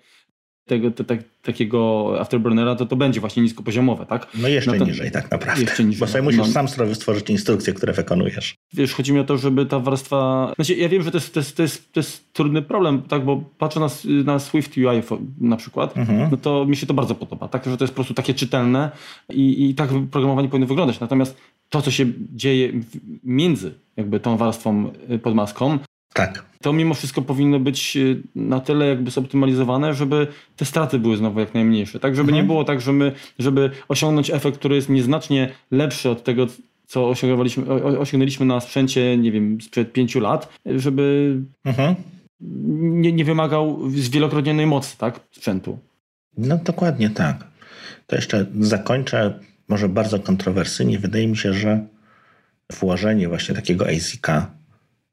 tego, 0.68 0.92
te, 0.92 1.04
te, 1.04 1.18
takiego 1.42 2.14
afterburnera, 2.20 2.76
to 2.76 2.86
to 2.86 2.96
będzie 2.96 3.20
właśnie 3.20 3.44
niskopoziomowe, 3.44 4.06
tak? 4.06 4.28
No 4.36 4.48
jeszcze 4.48 4.72
no 4.72 4.78
to, 4.78 4.86
niżej 4.86 5.12
tak 5.12 5.32
naprawdę. 5.32 5.62
Jeszcze 5.62 5.84
niżej. 5.84 6.00
Bo 6.00 6.08
sobie 6.08 6.22
musisz 6.22 6.40
no. 6.40 6.46
sam 6.46 6.68
stworzyć 6.94 7.30
instrukcje, 7.30 7.74
które 7.74 7.94
wykonujesz. 7.94 8.56
Wiesz, 8.74 8.94
chodzi 8.94 9.14
mi 9.14 9.20
o 9.20 9.24
to, 9.24 9.38
żeby 9.38 9.66
ta 9.66 9.80
warstwa... 9.80 10.52
Znaczy, 10.56 10.76
ja 10.76 10.90
wiem, 10.90 11.04
że 11.04 11.12
to 11.12 11.18
jest, 11.18 11.34
to 11.34 11.40
jest, 11.40 11.56
to 11.56 11.62
jest, 11.62 11.94
to 11.94 12.00
jest 12.00 12.34
trudny 12.34 12.62
problem, 12.62 13.02
tak, 13.02 13.26
bo 13.26 13.44
patrzę 13.58 13.80
na, 13.80 13.88
na 14.24 14.40
Swift 14.40 14.78
UI 14.78 15.02
na 15.42 15.58
przykład, 15.58 15.98
mhm. 15.98 16.32
no 16.32 16.38
to 16.38 16.66
mi 16.66 16.76
się 16.76 16.88
to 16.88 16.94
bardzo 16.94 17.16
podoba, 17.16 17.48
tak, 17.48 17.66
że 17.66 17.78
to 17.78 17.84
jest 17.84 17.94
po 17.94 17.96
prostu 17.96 18.14
takie 18.14 18.34
czytelne 18.34 18.92
i, 19.30 19.70
i 19.70 19.76
tak 19.76 19.90
programowanie 20.12 20.50
powinno 20.50 20.68
wyglądać. 20.68 21.00
Natomiast 21.00 21.38
to, 21.70 21.82
co 21.82 21.92
się 21.92 22.06
dzieje 22.36 22.72
między 23.24 23.74
jakby 23.98 24.20
tą 24.20 24.38
warstwą 24.38 24.92
y, 25.12 25.20
pod 25.20 25.36
maską, 25.36 25.80
tak. 26.14 26.46
To 26.68 26.74
mimo 26.74 26.94
wszystko 26.94 27.22
powinno 27.22 27.60
być 27.60 27.98
y, 27.98 28.24
na 28.36 28.60
tyle 28.60 28.88
jakby 28.88 29.12
zoptymalizowane, 29.12 29.94
żeby 29.94 30.28
te 30.56 30.66
straty 30.66 31.00
były 31.00 31.18
znowu 31.18 31.40
jak 31.40 31.54
najmniejsze. 31.54 32.00
Tak, 32.00 32.16
żeby 32.16 32.30
mhm. 32.30 32.44
nie 32.44 32.48
było 32.48 32.64
tak, 32.64 32.82
że 32.82 32.94
my, 32.94 33.12
żeby 33.40 33.72
osiągnąć 33.88 34.30
efekt, 34.30 34.58
który 34.58 34.76
jest 34.76 34.90
nieznacznie 34.90 35.50
lepszy 35.72 36.10
od 36.10 36.24
tego, 36.24 36.48
co 36.88 37.10
osiągnęliśmy, 37.10 37.66
osiągnęliśmy 38.00 38.46
na 38.46 38.60
sprzęcie, 38.60 39.18
nie 39.18 39.32
wiem, 39.32 39.62
sprzed 39.62 39.94
pięciu 39.94 40.20
lat, 40.20 40.60
żeby 40.66 41.36
mhm. 41.66 41.96
nie, 43.02 43.12
nie 43.12 43.26
wymagał 43.26 43.90
zwielokrotnionej 43.90 44.66
mocy, 44.66 44.98
tak, 44.98 45.20
sprzętu. 45.32 45.80
No 46.38 46.60
dokładnie 46.64 47.10
tak. 47.10 47.48
To 48.08 48.16
jeszcze 48.16 48.46
zakończę 48.60 49.40
może 49.68 49.90
bardzo 49.90 50.20
kontrowersyjnie. 50.20 51.00
Wydaje 51.00 51.28
mi 51.28 51.38
się, 51.38 51.54
że 51.54 51.88
włożenie 52.80 53.28
właśnie 53.28 53.56
takiego 53.56 53.88
ASIC-a 53.88 54.52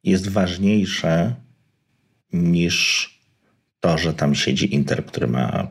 jest 0.04 0.28
ważniejsze 0.28 1.43
niż 2.35 3.11
to, 3.81 3.99
że 3.99 4.14
tam 4.14 4.35
siedzi 4.35 4.75
Intel, 4.75 5.03
który 5.03 5.26
ma 5.26 5.69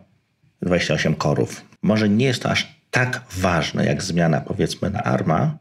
28 0.61 1.15
korów. 1.15 1.61
Może 1.81 2.09
nie 2.09 2.25
jest 2.25 2.43
to 2.43 2.49
aż 2.49 2.67
tak 2.91 3.23
ważne 3.37 3.85
jak 3.85 4.03
zmiana 4.03 4.41
powiedzmy 4.41 4.89
na 4.89 5.03
ARMA, 5.03 5.57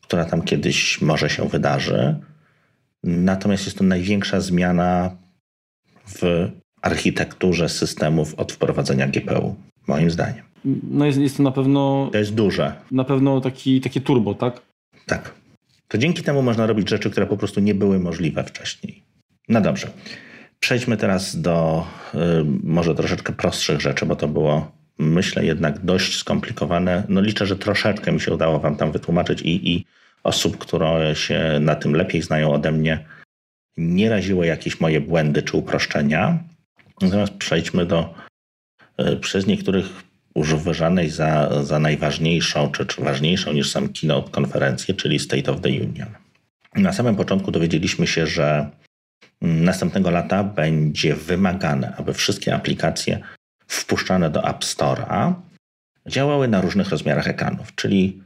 która 0.00 0.24
tam 0.24 0.42
kiedyś 0.42 1.00
może 1.00 1.30
się 1.30 1.48
wydarzy. 1.48 2.16
Natomiast 3.02 3.64
jest 3.64 3.78
to 3.78 3.84
największa 3.84 4.40
zmiana 4.40 5.16
w 6.06 6.50
architekturze 6.82 7.68
systemów 7.68 8.34
od 8.34 8.52
wprowadzenia 8.52 9.08
GPU, 9.08 9.56
moim 9.86 10.10
zdaniem. 10.10 10.44
No 10.90 11.06
jest, 11.06 11.18
jest 11.18 11.36
to 11.36 11.42
na 11.42 11.52
pewno. 11.52 12.08
To 12.12 12.18
jest 12.18 12.34
duże. 12.34 12.72
Na 12.90 13.04
pewno 13.04 13.40
taki, 13.40 13.80
takie 13.80 14.00
turbo, 14.00 14.34
tak? 14.34 14.60
Tak 15.06 15.34
to 15.88 15.98
dzięki 15.98 16.22
temu 16.22 16.42
można 16.42 16.66
robić 16.66 16.88
rzeczy, 16.88 17.10
które 17.10 17.26
po 17.26 17.36
prostu 17.36 17.60
nie 17.60 17.74
były 17.74 17.98
możliwe 17.98 18.44
wcześniej. 18.44 19.02
No 19.48 19.60
dobrze. 19.60 19.90
Przejdźmy 20.60 20.96
teraz 20.96 21.40
do 21.40 21.86
y, 22.14 22.18
może 22.62 22.94
troszeczkę 22.94 23.32
prostszych 23.32 23.80
rzeczy, 23.80 24.06
bo 24.06 24.16
to 24.16 24.28
było, 24.28 24.72
myślę, 24.98 25.44
jednak 25.44 25.78
dość 25.78 26.16
skomplikowane. 26.16 27.02
No 27.08 27.20
liczę, 27.20 27.46
że 27.46 27.56
troszeczkę 27.56 28.12
mi 28.12 28.20
się 28.20 28.34
udało 28.34 28.60
Wam 28.60 28.76
tam 28.76 28.92
wytłumaczyć 28.92 29.42
i, 29.42 29.74
i 29.74 29.84
osób, 30.24 30.58
które 30.58 31.14
się 31.14 31.58
na 31.60 31.74
tym 31.74 31.94
lepiej 31.94 32.22
znają 32.22 32.52
ode 32.52 32.72
mnie, 32.72 33.04
nie 33.76 34.10
raziło 34.10 34.44
jakieś 34.44 34.80
moje 34.80 35.00
błędy 35.00 35.42
czy 35.42 35.56
uproszczenia. 35.56 36.38
Natomiast 37.00 37.32
przejdźmy 37.32 37.86
do 37.86 38.14
y, 39.00 39.16
przez 39.16 39.46
niektórych 39.46 39.86
uważanej 40.34 41.10
za, 41.10 41.62
za 41.64 41.78
najważniejszą, 41.78 42.70
czy, 42.70 42.86
czy 42.86 43.02
ważniejszą 43.02 43.52
niż 43.52 43.70
sam 43.70 43.88
keynote 43.88 44.30
konferencję, 44.30 44.94
czyli 44.94 45.18
State 45.18 45.52
of 45.52 45.60
the 45.60 45.68
Union. 45.68 46.08
Na 46.74 46.92
samym 46.92 47.16
początku 47.16 47.50
dowiedzieliśmy 47.50 48.06
się, 48.06 48.26
że 48.26 48.70
następnego 49.40 50.10
lata 50.10 50.44
będzie 50.44 51.14
wymagane, 51.14 51.94
aby 51.96 52.14
wszystkie 52.14 52.54
aplikacje 52.54 53.20
wpuszczane 53.66 54.30
do 54.30 54.48
App 54.48 54.60
Store'a 54.60 55.34
działały 56.06 56.48
na 56.48 56.60
różnych 56.60 56.88
rozmiarach 56.88 57.28
ekranów, 57.28 57.74
czyli 57.74 58.22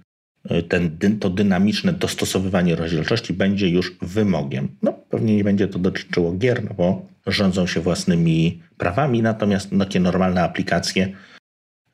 y, 0.50 0.62
ten, 0.62 1.18
to 1.20 1.30
dynamiczne 1.30 1.92
dostosowywanie 1.92 2.76
rozdzielczości 2.76 3.32
będzie 3.32 3.68
już 3.68 3.96
wymogiem. 4.02 4.76
No, 4.82 4.92
pewnie 4.92 5.36
nie 5.36 5.44
będzie 5.44 5.68
to 5.68 5.78
dotyczyło 5.78 6.32
gier, 6.32 6.64
no 6.64 6.74
bo 6.74 7.06
rządzą 7.26 7.66
się 7.66 7.80
własnymi 7.80 8.62
prawami, 8.78 9.22
natomiast 9.22 9.70
takie 9.78 10.00
normalne 10.00 10.42
aplikacje 10.42 11.12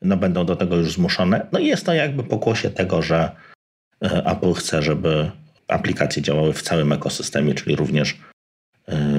no, 0.03 0.17
będą 0.17 0.47
do 0.47 0.57
tego 0.57 0.77
już 0.77 0.93
zmuszone. 0.93 1.47
No 1.53 1.59
i 1.59 1.67
jest 1.67 1.87
to 1.87 1.95
jakby 1.95 2.25
pokłosie 2.25 2.71
tego, 2.71 3.03
że 3.03 3.31
e, 4.05 4.27
Apple 4.27 4.53
chce, 4.53 4.83
żeby 4.83 5.31
aplikacje 5.69 6.23
działały 6.23 6.53
w 6.53 6.63
całym 6.63 6.93
ekosystemie, 6.93 7.55
czyli 7.55 7.77
również 7.77 8.19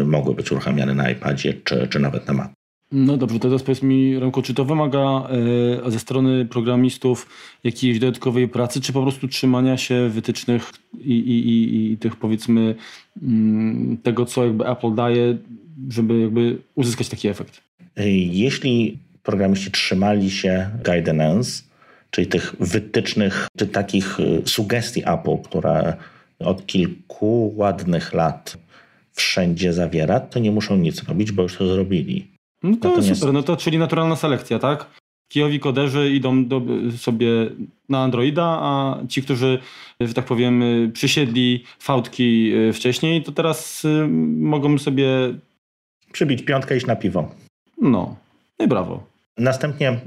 mogły 0.05 0.35
być 0.35 0.51
uruchamiane 0.51 0.95
na 0.95 1.11
iPadzie 1.11 1.53
czy, 1.63 1.87
czy 1.87 1.99
nawet 1.99 2.27
na 2.27 2.33
Mac. 2.33 2.51
No 2.91 3.17
dobrze, 3.17 3.39
to 3.39 3.47
teraz 3.47 3.63
powiedz 3.63 3.83
mi, 3.83 4.19
Remko, 4.19 4.41
czy 4.41 4.53
to 4.53 4.65
wymaga 4.65 5.29
y, 5.87 5.91
ze 5.91 5.99
strony 5.99 6.45
programistów 6.45 7.29
jakiejś 7.63 7.99
dodatkowej 7.99 8.47
pracy, 8.47 8.81
czy 8.81 8.93
po 8.93 9.01
prostu 9.01 9.27
trzymania 9.27 9.77
się 9.77 10.09
wytycznych 10.09 10.71
i, 10.99 11.13
i, 11.13 11.49
i, 11.49 11.91
i 11.91 11.97
tych 11.97 12.15
powiedzmy 12.15 12.75
y, 13.17 13.21
tego, 14.03 14.25
co 14.25 14.45
jakby 14.45 14.67
Apple 14.67 14.95
daje, 14.95 15.37
żeby 15.89 16.19
jakby 16.19 16.57
uzyskać 16.75 17.09
taki 17.09 17.27
efekt? 17.27 17.61
Jeśli 18.31 18.99
programiści 19.23 19.71
trzymali 19.71 20.31
się 20.31 20.69
guidance, 20.85 21.63
czyli 22.11 22.27
tych 22.27 22.55
wytycznych, 22.59 23.47
czy 23.57 23.67
takich 23.67 24.17
sugestii 24.45 25.01
Apple, 25.05 25.37
które 25.43 25.93
od 26.39 26.65
kilku 26.65 27.53
ładnych 27.55 28.13
lat 28.13 28.57
wszędzie 29.17 29.73
zawiera, 29.73 30.19
to 30.19 30.39
nie 30.39 30.51
muszą 30.51 30.77
nic 30.77 31.03
robić, 31.03 31.31
bo 31.31 31.43
już 31.43 31.57
to 31.57 31.67
zrobili. 31.67 32.27
No 32.63 32.77
to 32.77 32.89
Natomiast... 32.89 33.19
super, 33.19 33.33
no 33.33 33.43
to 33.43 33.57
czyli 33.57 33.77
naturalna 33.77 34.15
selekcja, 34.15 34.59
tak? 34.59 34.85
Kijowi 35.31 35.59
koderzy 35.59 36.09
idą 36.09 36.45
do, 36.45 36.61
sobie 36.97 37.27
na 37.89 38.03
Androida, 38.03 38.59
a 38.61 38.97
ci, 39.09 39.21
którzy, 39.21 39.59
że 39.99 40.13
tak 40.13 40.25
powiem, 40.25 40.63
przysiedli 40.93 41.63
fałdki 41.79 42.53
y, 42.55 42.73
wcześniej, 42.73 43.23
to 43.23 43.31
teraz 43.31 43.85
y, 43.85 44.07
mogą 44.37 44.77
sobie... 44.77 45.07
Przybić 46.11 46.43
piątkę 46.43 46.77
iść 46.77 46.85
na 46.85 46.95
piwo. 46.95 47.31
No, 47.81 48.15
no 48.59 48.65
i 48.65 48.67
brawo. 48.67 49.03
Następnie 49.37 49.99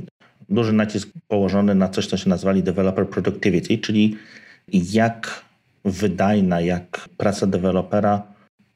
duży 0.48 0.72
nacisk 0.72 1.08
położony 1.28 1.74
na 1.74 1.88
coś, 1.88 2.06
co 2.06 2.16
się 2.16 2.28
nazwali 2.30 2.62
developer 2.62 3.08
productivity, 3.08 3.78
czyli 3.78 4.16
jak 4.72 5.44
wydajna, 5.84 6.60
jak 6.60 7.08
praca 7.16 7.46
dewelopera, 7.46 8.22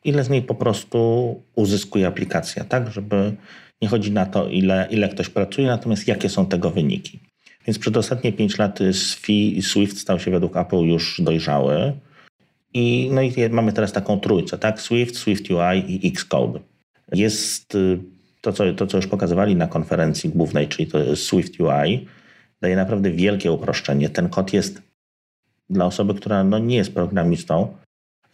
ile 0.05 0.25
z 0.25 0.31
niej 0.31 0.43
po 0.43 0.55
prostu 0.55 1.43
uzyskuje 1.55 2.07
aplikacja, 2.07 2.65
tak? 2.65 2.93
Żeby 2.93 3.33
nie 3.83 3.89
chodzi 3.89 4.13
na 4.13 4.27
to, 4.27 4.49
ile, 4.49 4.89
ile 4.91 5.09
ktoś 5.09 5.29
pracuje, 5.29 5.67
natomiast 5.67 6.09
jakie 6.09 6.29
są 6.29 6.47
tego 6.47 6.71
wyniki. 6.71 7.21
Więc 7.67 7.79
przez 7.79 7.97
ostatnie 7.97 8.33
5 8.33 8.59
lat 8.59 8.79
Swift 9.61 9.99
stał 9.99 10.19
się 10.19 10.31
według 10.31 10.57
Apple 10.57 10.81
już 10.81 11.21
dojrzały. 11.21 11.93
I, 12.75 13.11
no 13.13 13.23
i 13.23 13.33
mamy 13.51 13.73
teraz 13.73 13.93
taką 13.93 14.21
trójcę, 14.21 14.59
tak? 14.59 14.81
Swift, 14.81 15.17
Swift 15.17 15.51
UI 15.51 16.07
i 16.07 16.09
Xcode. 16.09 16.61
Jest 17.13 17.75
y, 17.75 17.99
to 18.41 18.53
co, 18.53 18.75
to, 18.75 18.87
co 18.87 18.97
już 18.97 19.07
pokazywali 19.07 19.57
na 19.57 19.67
konferencji 19.67 20.31
głównej, 20.31 20.69
czyli 20.69 20.91
to 20.91 21.17
Swift 21.17 21.61
UI, 21.61 22.07
daje 22.61 22.77
naprawdę 22.77 23.11
wielkie 23.11 23.53
uproszczenie. 23.53 24.09
Ten 24.09 24.29
kod 24.29 24.53
jest 24.53 24.83
dla 25.71 25.87
osoby, 25.87 26.15
która 26.15 26.45
no 26.45 26.59
nie 26.59 26.77
jest 26.77 26.95
programistą, 26.95 27.77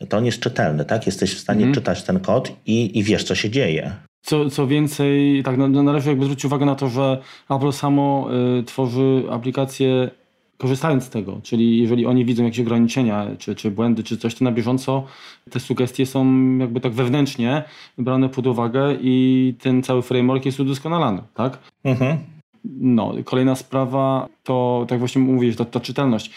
to 0.09 0.17
on 0.17 0.27
jest 0.27 0.41
czytelny, 0.41 0.85
tak? 0.85 1.07
Jesteś 1.07 1.35
w 1.35 1.39
stanie 1.39 1.63
mm. 1.63 1.75
czytać 1.75 2.03
ten 2.03 2.21
kod 2.21 2.53
i, 2.67 2.99
i 2.99 3.03
wiesz, 3.03 3.25
co 3.25 3.35
się 3.35 3.51
dzieje. 3.51 3.93
Co, 4.23 4.51
co 4.51 4.67
więcej, 4.67 5.43
tak 5.43 5.59
należy 5.59 6.09
jakby 6.09 6.25
zwrócić 6.25 6.45
uwagę 6.45 6.67
na 6.67 6.75
to, 6.75 6.89
że 6.89 7.19
Apple 7.51 7.73
samo 7.73 8.29
y, 8.61 8.63
tworzy 8.63 9.23
aplikacje 9.31 10.11
korzystając 10.59 11.05
z 11.05 11.11
tego, 11.11 11.41
czyli 11.43 11.79
jeżeli 11.79 12.07
oni 12.07 12.25
widzą 12.25 12.45
jakieś 12.45 12.61
ograniczenia, 12.61 13.27
czy, 13.39 13.55
czy 13.55 13.71
błędy, 13.71 14.03
czy 14.03 14.19
coś, 14.19 14.35
to 14.35 14.45
na 14.45 14.53
bieżąco 14.53 15.05
te 15.51 15.61
sugestie 15.61 16.07
są 16.07 16.25
jakby 16.59 16.81
tak 16.81 16.93
wewnętrznie 16.93 17.63
brane 17.99 18.29
pod 18.29 18.47
uwagę 18.47 18.97
i 19.01 19.55
ten 19.63 19.83
cały 19.83 20.03
framework 20.03 20.47
jest 20.47 20.61
udoskonalany, 20.61 21.23
tak? 21.35 21.59
Mhm. 21.85 22.19
No, 22.65 23.15
kolejna 23.25 23.55
sprawa 23.55 24.29
to, 24.45 24.87
tak 24.89 24.99
właśnie 24.99 25.23
mówisz, 25.23 25.57
ta, 25.57 25.65
ta 25.65 25.81
czytelność. 25.81 26.31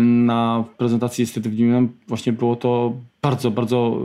Na 0.00 0.64
prezentacji 0.78 1.26
State 1.26 1.50
właśnie 2.08 2.32
było 2.32 2.56
to 2.56 2.92
bardzo, 3.22 3.50
bardzo 3.50 4.00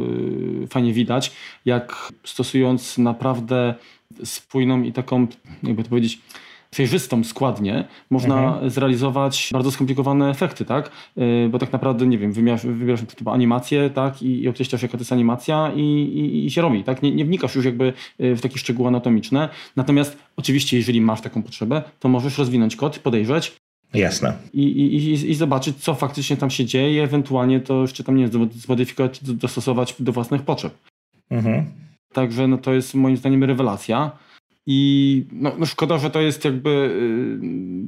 yy, 0.59 0.67
fajnie 0.67 0.93
widać, 0.93 1.31
jak 1.65 2.13
stosując 2.23 2.97
naprawdę 2.97 3.75
spójną 4.23 4.81
i 4.81 4.93
taką, 4.93 5.27
jakby 5.63 5.83
to 5.83 5.89
powiedzieć, 5.89 6.21
przejrzystą 6.75 7.23
składnię 7.23 7.85
można 8.09 8.35
mhm. 8.35 8.69
zrealizować 8.69 9.49
bardzo 9.53 9.71
skomplikowane 9.71 10.29
efekty, 10.29 10.65
tak? 10.65 10.91
Yy, 11.15 11.49
bo 11.49 11.59
tak 11.59 11.73
naprawdę, 11.73 12.07
nie 12.07 12.17
wiem, 12.17 12.33
wybierasz, 12.33 12.65
wybierasz 12.65 12.99
animację, 13.25 13.89
tak? 13.89 14.21
I, 14.21 14.41
i 14.41 14.47
określasz, 14.47 14.81
jaka 14.81 14.91
to 14.91 15.01
jest 15.01 15.11
animacja 15.11 15.71
i, 15.75 15.81
i, 15.81 16.45
i 16.45 16.51
się 16.51 16.61
robi, 16.61 16.83
tak? 16.83 17.01
Nie, 17.01 17.11
nie, 17.11 17.25
wnikasz 17.25 17.55
już 17.55 17.65
jakby 17.65 17.93
yy, 18.19 18.35
w 18.35 18.41
takie 18.41 18.57
szczegóły 18.57 18.87
anatomiczne. 18.87 19.49
Natomiast 19.75 20.17
oczywiście, 20.37 20.77
jeżeli 20.77 21.01
masz 21.01 21.21
taką 21.21 21.43
potrzebę, 21.43 21.83
to 21.99 22.09
możesz 22.09 22.37
rozwinąć 22.37 22.75
kod, 22.75 22.99
podejrzeć, 22.99 23.55
Jasne. 23.93 24.33
I, 24.53 24.63
i, 24.63 25.31
i, 25.31 25.35
zobaczyć, 25.35 25.77
co 25.77 25.95
faktycznie 25.95 26.37
tam 26.37 26.49
się 26.49 26.65
dzieje, 26.65 27.03
ewentualnie 27.03 27.59
to 27.59 27.81
jeszcze 27.81 28.03
tam 28.03 28.15
nie 28.15 28.29
zmodyfikować, 28.51 29.23
dostosować 29.23 29.95
do 29.99 30.11
własnych 30.11 30.41
potrzeb. 30.41 30.73
Mhm. 31.29 31.65
Także 32.13 32.47
no, 32.47 32.57
to 32.57 32.73
jest 32.73 32.95
moim 32.95 33.17
zdaniem 33.17 33.43
rewelacja. 33.43 34.11
I 34.67 35.25
no, 35.31 35.51
no, 35.57 35.65
szkoda, 35.65 35.97
że 35.97 36.09
to 36.09 36.21
jest 36.21 36.45
jakby 36.45 36.69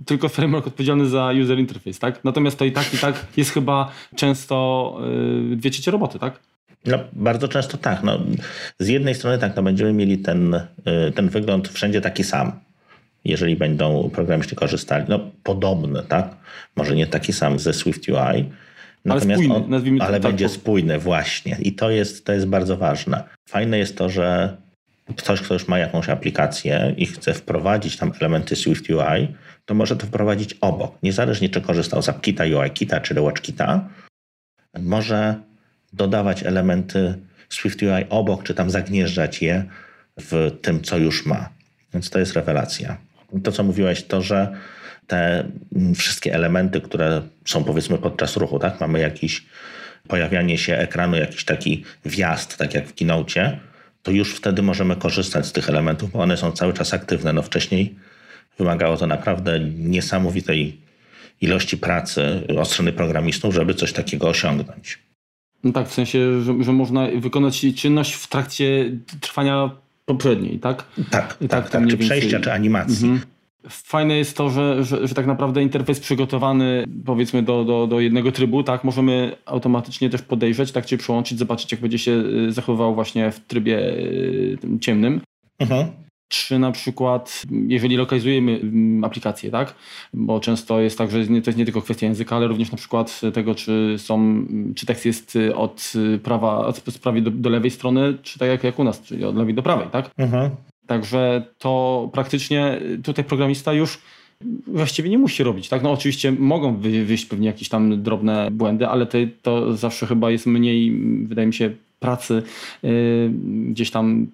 y, 0.02 0.06
tylko 0.06 0.30
framework 0.30 0.68
odpowiedzialny 0.68 1.08
za 1.08 1.32
user 1.44 1.60
interface, 1.60 2.00
tak? 2.00 2.24
Natomiast 2.24 2.60
to 2.60 2.66
i 2.66 2.72
tak, 2.72 2.94
i 2.94 2.98
tak 2.98 3.26
jest 3.38 3.52
chyba 3.52 3.92
często 4.16 4.98
y, 5.54 5.56
dwie 5.56 5.72
trzecie 5.72 5.92
roboty, 5.92 6.20
tak? 6.20 6.40
No, 6.86 7.00
bardzo 7.14 7.48
często 7.48 7.78
tak. 7.78 8.04
No, 8.04 8.20
z 8.80 8.88
jednej 8.88 9.16
strony 9.16 9.38
tak, 9.38 9.56
no, 9.56 9.64
będziemy 9.64 9.94
mieli 9.94 10.18
ten, 10.18 10.54
y, 10.54 10.66
ten 11.16 11.30
wygląd 11.30 11.70
wszędzie 11.70 12.02
taki 12.02 12.24
sam, 12.24 12.52
jeżeli 13.26 13.56
będą 13.56 14.10
programiści 14.10 14.56
korzystali. 14.56 15.06
No, 15.10 15.20
podobny, 15.44 16.04
tak? 16.08 16.36
Może 16.76 16.96
nie 16.96 17.08
taki 17.08 17.34
sam 17.34 17.60
ze 17.60 17.74
Swift 17.74 18.10
UI, 18.10 18.46
Natomiast 19.06 19.42
ale, 19.42 19.60
spójny, 19.64 19.96
on, 19.96 20.02
ale 20.02 20.20
tak, 20.20 20.32
będzie 20.32 20.50
spójny 20.50 21.00
właśnie 21.00 21.58
i 21.62 21.72
to 21.74 21.90
jest, 21.90 22.26
to 22.26 22.34
jest 22.34 22.48
bardzo 22.48 22.78
ważne. 22.78 23.24
Fajne 23.50 23.78
jest 23.78 23.98
to, 23.98 24.10
że 24.10 24.58
ktoś, 25.16 25.42
kto 25.42 25.54
już 25.54 25.68
ma 25.68 25.80
jakąś 25.80 26.10
aplikację 26.10 26.94
i 26.98 27.06
chce 27.06 27.34
wprowadzić 27.34 27.98
tam 27.98 28.12
elementy 28.22 28.56
Swift 28.56 28.90
UI, 28.90 29.36
to 29.66 29.74
może 29.74 29.96
to 29.96 30.08
wprowadzić 30.08 30.54
obok. 30.62 30.98
Niezależnie 31.04 31.50
czy 31.50 31.62
korzystał 31.62 32.02
z 32.02 32.10
AppKita, 32.10 32.44
UIKita 32.44 33.00
czy 33.00 33.14
ReWatchKita, 33.14 33.90
może 34.80 35.36
dodawać 35.94 36.44
elementy 36.44 37.16
Swift 37.50 37.82
UI 37.82 38.06
obok, 38.10 38.44
czy 38.44 38.54
tam 38.54 38.70
zagnieżdżać 38.70 39.42
je 39.42 39.66
w 40.18 40.52
tym, 40.62 40.82
co 40.82 40.98
już 40.98 41.26
ma. 41.26 41.50
Więc 41.94 42.10
to 42.10 42.20
jest 42.20 42.34
rewelacja. 42.34 42.98
To, 43.44 43.52
co 43.52 43.64
mówiłeś, 43.64 44.04
to, 44.04 44.22
że 44.22 44.54
te 45.08 45.44
wszystkie 45.96 46.34
elementy, 46.34 46.82
które 46.82 47.22
są 47.46 47.64
powiedzmy 47.64 47.98
podczas 47.98 48.38
ruchu, 48.38 48.60
tak? 48.60 48.82
Mamy 48.82 49.00
jakiś 49.00 49.46
pojawianie 50.08 50.58
się 50.58 50.78
ekranu, 50.78 51.18
jakiś 51.18 51.46
taki 51.46 51.84
wjazd, 52.06 52.58
tak 52.58 52.74
jak 52.74 52.88
w 52.88 52.96
Keynote, 52.96 53.60
to 54.08 54.12
już 54.12 54.36
wtedy 54.36 54.62
możemy 54.62 54.96
korzystać 54.96 55.46
z 55.48 55.52
tych 55.52 55.70
elementów, 55.70 56.12
bo 56.12 56.20
one 56.20 56.38
są 56.38 56.52
cały 56.52 56.74
czas 56.74 56.94
aktywne. 56.94 57.34
No 57.34 57.42
wcześniej 57.42 57.96
wymagało 58.58 58.98
to 58.98 59.08
naprawdę 59.08 59.60
niesamowitej 59.60 60.82
ilości 61.42 61.78
pracy 61.78 62.44
od 62.60 62.68
strony 62.68 62.94
programistów, 62.94 63.54
żeby 63.54 63.74
coś 63.74 63.94
takiego 63.94 64.28
osiągnąć. 64.30 65.00
No 65.64 65.72
tak, 65.72 65.88
w 65.88 65.94
sensie, 65.94 66.42
że, 66.42 66.64
że 66.64 66.74
można 66.74 67.08
wykonać 67.18 67.66
czynność 67.76 68.14
w 68.14 68.28
trakcie 68.28 68.92
trwania 69.22 69.70
poprzedniej, 70.06 70.60
tak? 70.60 70.86
Tak, 70.96 71.38
tak, 71.38 71.50
tak, 71.50 71.70
tak 71.70 71.88
czy 71.88 71.98
przejścia, 71.98 72.40
czy 72.40 72.54
animacji. 72.54 73.08
Mhm. 73.10 73.37
Fajne 73.70 74.18
jest 74.18 74.38
to, 74.38 74.50
że, 74.50 74.84
że, 74.84 75.08
że, 75.08 75.16
tak 75.16 75.28
naprawdę 75.28 75.64
interfejs 75.64 76.00
przygotowany 76.00 76.86
powiedzmy 77.06 77.44
do, 77.44 77.64
do, 77.64 77.88
do 77.88 78.00
jednego 78.00 78.32
trybu, 78.32 78.64
tak, 78.64 78.84
możemy 78.84 79.36
automatycznie 79.46 80.10
też 80.10 80.22
podejrzeć, 80.22 80.72
tak, 80.72 80.86
czy 80.86 80.98
przyłączyć, 80.98 81.40
zobaczyć 81.40 81.72
jak 81.72 81.82
będzie 81.82 82.00
się 82.00 82.12
y, 82.12 82.52
zachowywał 82.52 82.96
właśnie 82.96 83.32
w 83.32 83.40
trybie 83.40 83.80
y, 83.80 84.58
ciemnym. 84.82 85.22
Mhm. 85.60 85.88
Czy 86.30 86.60
na 86.60 86.72
przykład, 86.72 87.44
jeżeli 87.68 87.98
lokalizujemy 87.98 88.60
mm, 88.60 89.04
aplikację, 89.04 89.52
tak? 89.52 89.76
Bo 90.14 90.40
często 90.40 90.80
jest 90.80 90.98
tak, 90.98 91.12
że 91.12 91.26
to 91.26 91.34
jest 91.34 91.58
nie 91.58 91.66
tylko 91.66 91.82
kwestia 91.82 92.06
języka, 92.08 92.36
ale 92.36 92.48
również 92.48 92.72
na 92.72 92.78
przykład 92.78 93.22
tego, 93.34 93.56
czy 93.56 93.96
są, 93.98 94.46
czy 94.76 94.86
tekst 94.86 95.06
jest 95.06 95.38
od 95.56 95.94
prawa, 96.24 96.66
od 96.66 96.80
prawej 96.80 97.22
do, 97.22 97.32
do 97.32 97.50
lewej 97.50 97.72
strony, 97.72 98.18
czy 98.22 98.40
tak 98.40 98.50
jak, 98.50 98.64
jak 98.64 98.80
u 98.80 98.84
nas, 98.84 99.02
czyli 99.02 99.26
od 99.26 99.36
lewej 99.36 99.54
do 99.54 99.64
prawej, 99.64 99.88
tak? 99.92 100.12
Mhm. 100.18 100.50
Także 100.88 101.46
to 101.60 102.10
praktycznie 102.14 102.80
tutaj 103.04 103.26
programista 103.26 103.74
już 103.74 104.00
właściwie 104.68 105.10
nie 105.10 105.18
musi 105.18 105.44
robić. 105.44 105.70
Tak? 105.70 105.84
No 105.84 105.92
oczywiście 105.92 106.32
mogą 106.32 106.78
wyjść 106.78 107.26
pewnie 107.26 107.48
jakieś 107.48 107.70
tam 107.70 108.04
drobne 108.04 108.52
błędy, 108.52 108.88
ale 108.88 109.06
to, 109.06 109.18
to 109.42 109.78
zawsze 109.78 110.08
chyba 110.08 110.32
jest 110.32 110.46
mniej, 110.46 111.02
wydaje 111.24 111.48
mi 111.48 111.54
się, 111.54 111.72
pracy 112.00 112.44
yy, 112.84 113.32
gdzieś 113.70 113.92
tam 113.92 114.28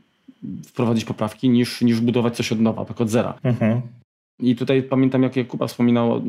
wprowadzić 0.66 1.06
poprawki 1.06 1.50
niż, 1.50 1.82
niż 1.82 2.00
budować 2.00 2.36
coś 2.36 2.52
od 2.52 2.60
nowa, 2.60 2.86
tak 2.86 3.02
od 3.02 3.10
zera. 3.10 3.34
Mhm. 3.44 3.82
I 4.40 4.56
tutaj 4.56 4.84
pamiętam, 4.84 5.24
jak 5.24 5.48
Kuba 5.48 5.68
wspominał, 5.68 6.18
y, 6.18 6.22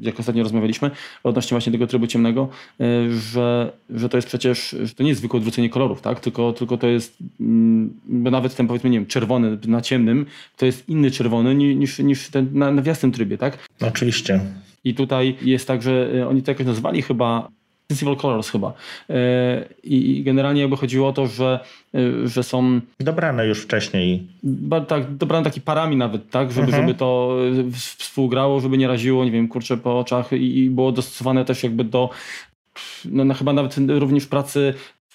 jak 0.00 0.20
ostatnio 0.20 0.42
rozmawialiśmy, 0.42 0.90
odnośnie 1.22 1.54
właśnie 1.54 1.72
tego 1.72 1.86
trybu 1.86 2.06
ciemnego, 2.06 2.48
y, 2.80 2.84
że, 3.12 3.72
że 3.90 4.08
to 4.08 4.16
jest 4.18 4.28
przecież, 4.28 4.76
że 4.82 4.94
to 4.94 5.02
nie 5.02 5.08
jest 5.08 5.18
zwykłe 5.18 5.36
odwrócenie 5.36 5.70
kolorów, 5.70 6.00
tak? 6.00 6.20
tylko, 6.20 6.52
tylko 6.52 6.76
to 6.76 6.86
jest, 6.86 7.18
mm, 7.40 8.00
bo 8.06 8.30
nawet 8.30 8.56
ten 8.56 8.66
powiedzmy, 8.66 8.90
nie 8.90 8.98
wiem, 8.98 9.06
czerwony 9.06 9.58
na 9.66 9.80
ciemnym, 9.80 10.26
to 10.56 10.66
jest 10.66 10.88
inny 10.88 11.10
czerwony 11.10 11.54
niż, 11.54 11.98
niż 11.98 12.28
ten 12.28 12.48
na, 12.52 12.70
na 12.70 12.82
trybie, 13.12 13.38
tak? 13.38 13.68
Oczywiście. 13.80 14.40
I 14.84 14.94
tutaj 14.94 15.36
jest 15.42 15.66
tak, 15.66 15.82
że 15.82 16.14
y, 16.14 16.28
oni 16.28 16.42
to 16.42 16.50
jakoś 16.50 16.66
nazwali 16.66 17.02
chyba 17.02 17.48
Sensible 17.88 18.16
Colors 18.16 18.50
chyba. 18.50 18.72
E, 19.10 19.64
I 19.82 20.22
generalnie 20.22 20.60
jakby 20.60 20.76
chodziło 20.76 21.08
o 21.08 21.12
to, 21.12 21.26
że, 21.26 21.60
e, 21.94 22.28
że 22.28 22.42
są... 22.42 22.80
Dobrane 23.00 23.46
już 23.46 23.62
wcześniej. 23.62 24.26
Tak, 24.88 25.16
dobrane 25.16 25.44
taki 25.44 25.60
parami 25.60 25.96
nawet, 25.96 26.30
tak? 26.30 26.52
Żeby, 26.52 26.66
mhm. 26.66 26.82
żeby 26.82 26.98
to 26.98 27.36
e, 27.68 27.70
współgrało, 27.98 28.60
żeby 28.60 28.78
nie 28.78 28.88
raziło, 28.88 29.24
nie 29.24 29.30
wiem, 29.30 29.48
kurczę 29.48 29.76
po 29.76 29.98
oczach 29.98 30.32
i, 30.32 30.58
i 30.58 30.70
było 30.70 30.92
dostosowane 30.92 31.44
też 31.44 31.62
jakby 31.62 31.84
do 31.84 32.10
no, 33.04 33.24
no, 33.24 33.34
chyba 33.34 33.52
nawet 33.52 33.76
również 33.88 34.26
pracy 34.26 34.74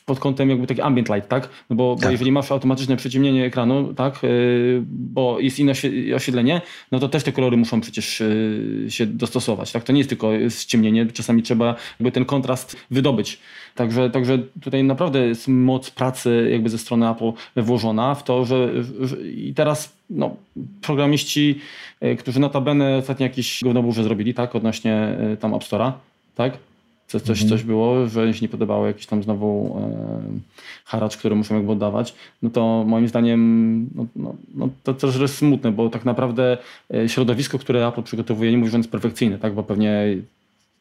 pod 0.10 0.19
kątem 0.19 0.50
jakby 0.50 0.67
taki 0.67 0.82
ambient 0.82 1.10
light, 1.10 1.30
tak? 1.30 1.50
No 1.69 1.76
bo, 1.76 1.95
tak. 1.95 2.04
bo 2.04 2.12
jeżeli 2.12 2.32
masz 2.32 2.52
automatyczne 2.52 2.98
przyciemnienie 2.98 3.45
ekranu, 3.45 3.93
tak, 3.93 4.24
yy, 4.24 4.84
bo 4.88 5.39
jest 5.39 5.60
inne 5.60 5.74
oświetlenie, 6.15 6.62
no 6.91 7.00
to 7.00 7.10
też 7.10 7.24
te 7.24 7.32
kolory 7.32 7.58
muszą 7.58 7.82
przecież 7.82 8.19
yy, 8.19 8.91
się 8.91 9.06
dostosować, 9.06 9.72
tak? 9.72 9.84
To 9.84 9.93
nie 9.93 9.98
jest 9.98 10.10
tylko 10.10 10.32
ściemnienie, 10.50 11.06
czasami 11.06 11.43
trzeba 11.43 11.76
jakby 12.00 12.12
ten 12.12 12.26
kontrast 12.26 12.78
wydobyć. 12.91 13.39
Także, 13.76 14.10
także 14.10 14.39
tutaj 14.62 14.84
naprawdę 14.84 15.28
jest 15.28 15.48
moc 15.48 15.89
pracy 15.89 16.50
jakby 16.52 16.69
ze 16.69 16.78
strony 16.78 17.10
Apple 17.10 17.32
włożona 17.56 18.15
w 18.15 18.24
to, 18.24 18.45
że, 18.45 18.84
że 18.84 19.22
i 19.22 19.54
teraz 19.54 19.93
no, 20.10 20.36
programiści, 20.82 21.60
yy, 22.02 22.15
którzy 22.15 22.39
notabene 22.39 22.98
ostatnio 22.98 23.24
jakieś 23.24 23.63
gównoburze 23.63 24.04
zrobili, 24.04 24.34
tak, 24.34 24.56
odnośnie 24.56 25.17
tam 25.39 25.54
App 25.54 25.63
Store'a, 25.63 25.91
tak? 26.36 26.68
Coś, 27.10 27.22
coś, 27.22 27.43
coś 27.43 27.63
było, 27.63 28.08
że 28.08 28.34
się 28.34 28.41
nie 28.41 28.50
podobało 28.50 28.88
jakiś 28.88 29.06
tam 29.06 29.24
znowu 29.24 29.78
e, 29.80 30.39
haracz, 30.86 31.17
który 31.17 31.36
muszą 31.36 31.56
jakby 31.56 31.72
oddawać, 31.72 32.15
no 32.41 32.50
to 32.50 32.84
moim 32.88 33.08
zdaniem 33.08 33.89
no, 33.95 34.06
no, 34.15 34.36
no 34.56 34.69
to 34.84 34.93
też 34.93 35.19
jest 35.19 35.38
smutne, 35.38 35.72
bo 35.72 35.89
tak 35.89 36.06
naprawdę 36.06 36.58
e, 36.93 37.10
środowisko, 37.10 37.60
które 37.60 37.88
Apple 37.88 38.04
przygotowuje, 38.04 38.52
nie 38.52 38.58
mówię, 38.58 38.72
że 38.72 38.78
jest 38.78 38.91
perfekcyjne, 38.91 39.39
tak, 39.39 39.54
bo 39.54 39.63
pewnie 39.63 40.17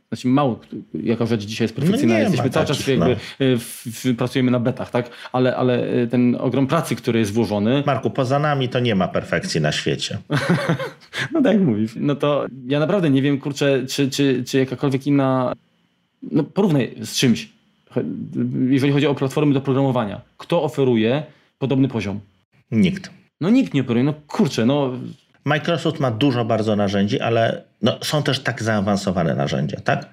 znaczy 0.08 0.28
mało 0.28 0.60
jaka 0.94 1.26
rzecz 1.26 1.44
dzisiaj 1.44 1.64
jest 1.64 1.74
perfekcyjna. 1.74 2.14
No 2.14 2.20
Jesteśmy 2.20 2.50
cały 2.50 2.66
czas 2.66 2.86
jakby 2.86 3.08
no. 3.08 3.16
w, 3.58 3.82
w, 3.86 4.16
pracujemy 4.16 4.50
na 4.50 4.60
betach, 4.60 4.90
tak? 4.90 5.10
Ale, 5.32 5.56
ale 5.56 5.88
e, 5.88 6.06
ten 6.06 6.36
ogrom 6.40 6.66
pracy, 6.66 6.96
który 6.96 7.18
jest 7.18 7.32
włożony. 7.32 7.82
Marku, 7.86 8.10
poza 8.10 8.38
nami 8.38 8.68
to 8.68 8.80
nie 8.80 8.94
ma 8.94 9.08
perfekcji 9.08 9.60
na 9.60 9.72
świecie. 9.72 10.18
no 11.32 11.42
tak 11.42 11.52
jak 11.52 11.62
mówisz. 11.62 11.92
No 11.96 12.16
to 12.16 12.46
ja 12.66 12.80
naprawdę 12.80 13.10
nie 13.10 13.22
wiem, 13.22 13.38
kurczę, 13.38 13.86
czy, 13.88 14.10
czy, 14.10 14.44
czy 14.44 14.58
jakakolwiek 14.58 15.06
inna. 15.06 15.52
No 16.22 16.44
porównaj 16.44 16.94
z 17.02 17.16
czymś. 17.16 17.48
Jeżeli 18.70 18.92
chodzi 18.92 19.06
o 19.06 19.14
platformy 19.14 19.54
do 19.54 19.60
programowania. 19.60 20.20
Kto 20.36 20.62
oferuje 20.62 21.22
podobny 21.58 21.88
poziom? 21.88 22.20
Nikt. 22.70 23.10
No 23.40 23.50
nikt 23.50 23.74
nie 23.74 23.80
oferuje. 23.80 24.04
No 24.04 24.14
kurczę, 24.26 24.66
no 24.66 24.92
Microsoft 25.44 26.00
ma 26.00 26.10
dużo 26.10 26.44
bardzo 26.44 26.76
narzędzi, 26.76 27.20
ale 27.20 27.64
no, 27.82 27.98
są 28.02 28.22
też 28.22 28.40
tak 28.40 28.62
zaawansowane 28.62 29.34
narzędzia, 29.34 29.80
tak? 29.80 30.08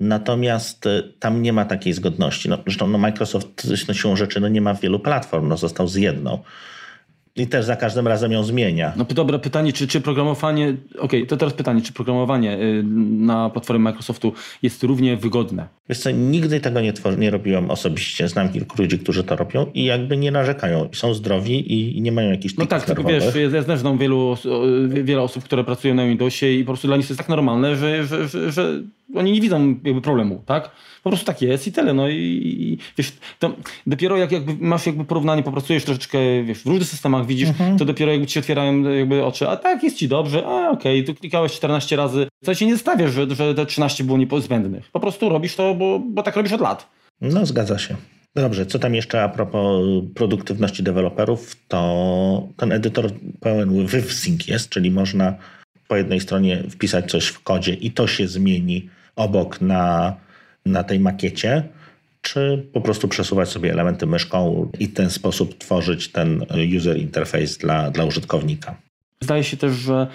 Natomiast 0.00 0.86
y, 0.86 1.12
tam 1.18 1.42
nie 1.42 1.52
ma 1.52 1.64
takiej 1.64 1.92
zgodności. 1.92 2.48
No, 2.48 2.58
zresztą 2.62 2.88
no, 2.88 2.98
Microsoft 2.98 3.68
no, 3.88 3.94
siłą 3.94 4.16
rzeczy 4.16 4.40
no, 4.40 4.48
nie 4.48 4.60
ma 4.60 4.74
wielu 4.74 5.00
platform, 5.00 5.48
no, 5.48 5.56
został 5.56 5.88
z 5.88 5.94
jedną. 5.94 6.38
I 7.36 7.46
też 7.46 7.64
za 7.64 7.76
każdym 7.76 8.08
razem 8.08 8.32
ją 8.32 8.44
zmienia. 8.44 8.92
No 8.96 9.04
dobra, 9.04 9.38
pytanie, 9.38 9.72
czy, 9.72 9.88
czy 9.88 10.00
programowanie, 10.00 10.68
okej, 10.68 11.00
okay, 11.00 11.26
to 11.26 11.36
teraz 11.36 11.54
pytanie, 11.54 11.82
czy 11.82 11.92
programowanie 11.92 12.58
y, 12.58 12.82
na 13.10 13.50
platformie 13.50 13.82
Microsoftu 13.82 14.32
jest 14.62 14.82
równie 14.82 15.16
wygodne? 15.16 15.68
Wiesz 15.88 15.98
co, 15.98 16.10
nigdy 16.10 16.60
tego 16.60 16.80
nie, 16.80 16.92
tworzy, 16.92 17.18
nie 17.18 17.30
robiłem 17.30 17.70
osobiście. 17.70 18.28
Znam 18.28 18.48
kilku 18.48 18.82
ludzi, 18.82 18.98
którzy 18.98 19.24
to 19.24 19.36
robią 19.36 19.66
i 19.74 19.84
jakby 19.84 20.16
nie 20.16 20.30
narzekają. 20.30 20.88
Są 20.92 21.14
zdrowi 21.14 21.72
i, 21.72 21.98
i 21.98 22.02
nie 22.02 22.12
mają 22.12 22.30
jakichś 22.30 22.56
No 22.56 22.66
tak, 22.66 22.84
tylko 22.84 23.04
wiesz, 23.04 23.24
ja 23.52 23.62
też 23.62 23.78
znam 23.78 23.98
wielu, 23.98 24.36
wiele 24.88 25.22
osób, 25.22 25.44
które 25.44 25.64
pracują 25.64 25.94
na 25.94 26.06
Windowsie 26.06 26.46
i 26.46 26.64
po 26.64 26.72
prostu 26.72 26.88
dla 26.88 26.96
nich 26.96 27.06
to 27.06 27.12
jest 27.12 27.18
tak 27.18 27.28
normalne, 27.28 27.76
że, 27.76 28.06
że, 28.06 28.28
że, 28.28 28.52
że 28.52 28.80
oni 29.14 29.32
nie 29.32 29.40
widzą 29.40 29.68
jakby 29.84 30.00
problemu, 30.00 30.42
tak? 30.46 30.70
Po 31.02 31.10
prostu 31.10 31.26
tak 31.26 31.42
jest 31.42 31.66
i 31.66 31.72
tyle. 31.72 31.94
No 31.94 32.08
i, 32.08 32.14
i 32.16 32.78
wiesz, 32.98 33.12
to 33.38 33.52
dopiero 33.86 34.16
jak 34.16 34.32
jakby 34.32 34.66
masz 34.66 34.86
jakby 34.86 35.04
porównanie, 35.04 35.42
popracujesz 35.42 35.84
troszeczkę 35.84 36.18
wiesz, 36.44 36.58
w 36.58 36.66
różnych 36.66 36.88
systemach, 36.88 37.19
widzisz, 37.24 37.48
mhm. 37.48 37.78
to 37.78 37.84
dopiero 37.84 38.12
jakby 38.12 38.26
ci 38.26 38.38
otwierają 38.38 38.82
jakby 38.82 39.24
oczy, 39.24 39.48
a 39.48 39.56
tak, 39.56 39.82
jest 39.82 39.96
ci 39.96 40.08
dobrze, 40.08 40.46
a 40.46 40.70
okej, 40.70 41.00
okay, 41.00 41.14
tu 41.14 41.20
klikałeś 41.20 41.52
14 41.52 41.96
razy, 41.96 42.26
co 42.44 42.54
się 42.54 42.66
nie 42.66 42.78
stawiasz, 42.78 43.12
że, 43.12 43.34
że 43.34 43.54
te 43.54 43.66
13 43.66 44.04
było 44.04 44.18
niepozbędnych. 44.18 44.90
Po 44.90 45.00
prostu 45.00 45.28
robisz 45.28 45.56
to, 45.56 45.74
bo, 45.74 45.98
bo 45.98 46.22
tak 46.22 46.36
robisz 46.36 46.52
od 46.52 46.60
lat. 46.60 46.90
No, 47.20 47.46
zgadza 47.46 47.78
się. 47.78 47.96
Dobrze, 48.34 48.66
co 48.66 48.78
tam 48.78 48.94
jeszcze 48.94 49.22
a 49.22 49.28
propos 49.28 49.82
produktywności 50.14 50.82
deweloperów, 50.82 51.56
to 51.68 52.48
ten 52.56 52.72
edytor 52.72 53.10
pełen 53.40 53.86
WivSync 53.86 54.46
jest, 54.46 54.68
czyli 54.68 54.90
można 54.90 55.34
po 55.88 55.96
jednej 55.96 56.20
stronie 56.20 56.62
wpisać 56.70 57.10
coś 57.10 57.26
w 57.26 57.42
kodzie 57.42 57.74
i 57.74 57.90
to 57.90 58.06
się 58.06 58.28
zmieni 58.28 58.88
obok 59.16 59.60
na, 59.60 60.16
na 60.66 60.84
tej 60.84 61.00
makiecie, 61.00 61.62
czy 62.20 62.68
po 62.72 62.80
prostu 62.80 63.08
przesuwać 63.08 63.48
sobie 63.48 63.72
elementy 63.72 64.06
myszką 64.06 64.70
i 64.78 64.86
w 64.86 64.94
ten 64.94 65.10
sposób 65.10 65.58
tworzyć 65.58 66.12
ten 66.12 66.46
user 66.76 66.98
interface 66.98 67.58
dla, 67.58 67.90
dla 67.90 68.04
użytkownika. 68.04 68.76
Zdaje 69.22 69.44
się 69.44 69.56
też, 69.56 69.72
że 69.72 70.06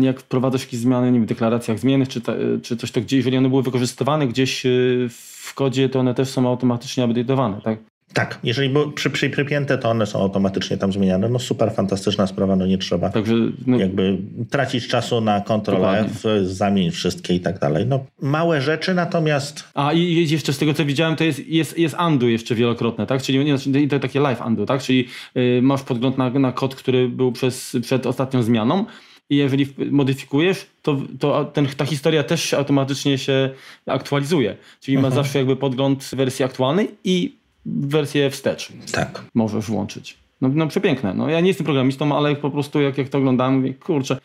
jak 0.00 0.20
wprowadzasz 0.20 0.60
jakieś 0.60 0.80
zmiany 0.80 1.12
nie 1.12 1.20
w 1.20 1.26
deklaracjach 1.26 1.78
zmiennych, 1.78 2.08
czy, 2.08 2.20
czy 2.62 2.76
coś 2.76 2.90
to 2.90 3.00
gdzieś, 3.00 3.16
jeżeli 3.16 3.36
one 3.36 3.48
były 3.48 3.62
wykorzystywane 3.62 4.26
gdzieś 4.26 4.66
y, 4.66 5.08
w 5.10 5.54
kodzie, 5.54 5.88
to 5.88 6.00
one 6.00 6.14
też 6.14 6.28
są 6.28 6.48
automatycznie 6.48 7.04
update'owane, 7.04 7.62
tak? 7.62 7.78
Tak, 8.12 8.38
jeżeli 8.44 8.74
przy, 8.94 9.10
przy, 9.10 9.30
przypięte, 9.30 9.78
to 9.78 9.90
one 9.90 10.06
są 10.06 10.20
automatycznie 10.20 10.76
tam 10.76 10.92
zmieniane. 10.92 11.28
No 11.28 11.38
super, 11.38 11.72
fantastyczna 11.72 12.26
sprawa, 12.26 12.56
no 12.56 12.66
nie 12.66 12.78
trzeba 12.78 13.10
Także, 13.10 13.34
no, 13.66 13.78
jakby 13.78 14.18
tracić 14.50 14.88
czasu 14.88 15.20
na 15.20 15.40
Ctrl 15.40 15.84
F, 15.84 16.24
zamień 16.42 16.90
wszystkie 16.90 17.34
i 17.34 17.40
tak 17.40 17.58
dalej. 17.58 17.86
No 17.86 18.04
małe 18.22 18.60
rzeczy, 18.62 18.94
natomiast... 18.94 19.64
A 19.74 19.92
i 19.92 20.28
jeszcze 20.28 20.52
z 20.52 20.58
tego 20.58 20.74
co 20.74 20.84
widziałem, 20.84 21.16
to 21.16 21.24
jest, 21.24 21.48
jest, 21.48 21.78
jest 21.78 21.96
undo 22.06 22.26
jeszcze 22.26 22.54
wielokrotne, 22.54 23.06
tak? 23.06 23.22
Czyli 23.22 23.44
nie, 23.44 23.58
znaczy, 23.58 23.88
to 23.88 23.98
takie 23.98 24.20
live 24.20 24.46
undo, 24.46 24.66
tak? 24.66 24.82
Czyli 24.82 25.08
yy, 25.34 25.62
masz 25.62 25.82
podgląd 25.82 26.18
na, 26.18 26.30
na 26.30 26.52
kod, 26.52 26.74
który 26.74 27.08
był 27.08 27.32
przez, 27.32 27.76
przed 27.82 28.06
ostatnią 28.06 28.42
zmianą 28.42 28.84
i 29.30 29.36
jeżeli 29.36 29.66
modyfikujesz, 29.90 30.66
to, 30.82 30.96
to 31.18 31.44
ten, 31.44 31.66
ta 31.66 31.84
historia 31.84 32.22
też 32.22 32.54
automatycznie 32.54 33.18
się 33.18 33.50
aktualizuje. 33.86 34.56
Czyli 34.80 34.96
ma 34.96 35.08
mhm. 35.08 35.24
zawsze 35.24 35.38
jakby 35.38 35.56
podgląd 35.56 36.10
wersji 36.12 36.44
aktualnej 36.44 36.88
i 37.04 37.39
wersję 37.66 38.30
wstecz. 38.30 38.72
Tak. 38.92 39.24
Możesz 39.34 39.66
włączyć. 39.66 40.18
No, 40.40 40.48
no 40.48 40.66
przepiękne. 40.66 41.14
No, 41.14 41.28
ja 41.28 41.40
nie 41.40 41.48
jestem 41.48 41.64
programistą, 41.64 42.16
ale 42.16 42.36
po 42.36 42.50
prostu 42.50 42.80
jak, 42.80 42.98
jak 42.98 43.08
to 43.08 43.18
oglądam, 43.18 43.56
mówię, 43.56 43.74
kurczę. 43.74 44.18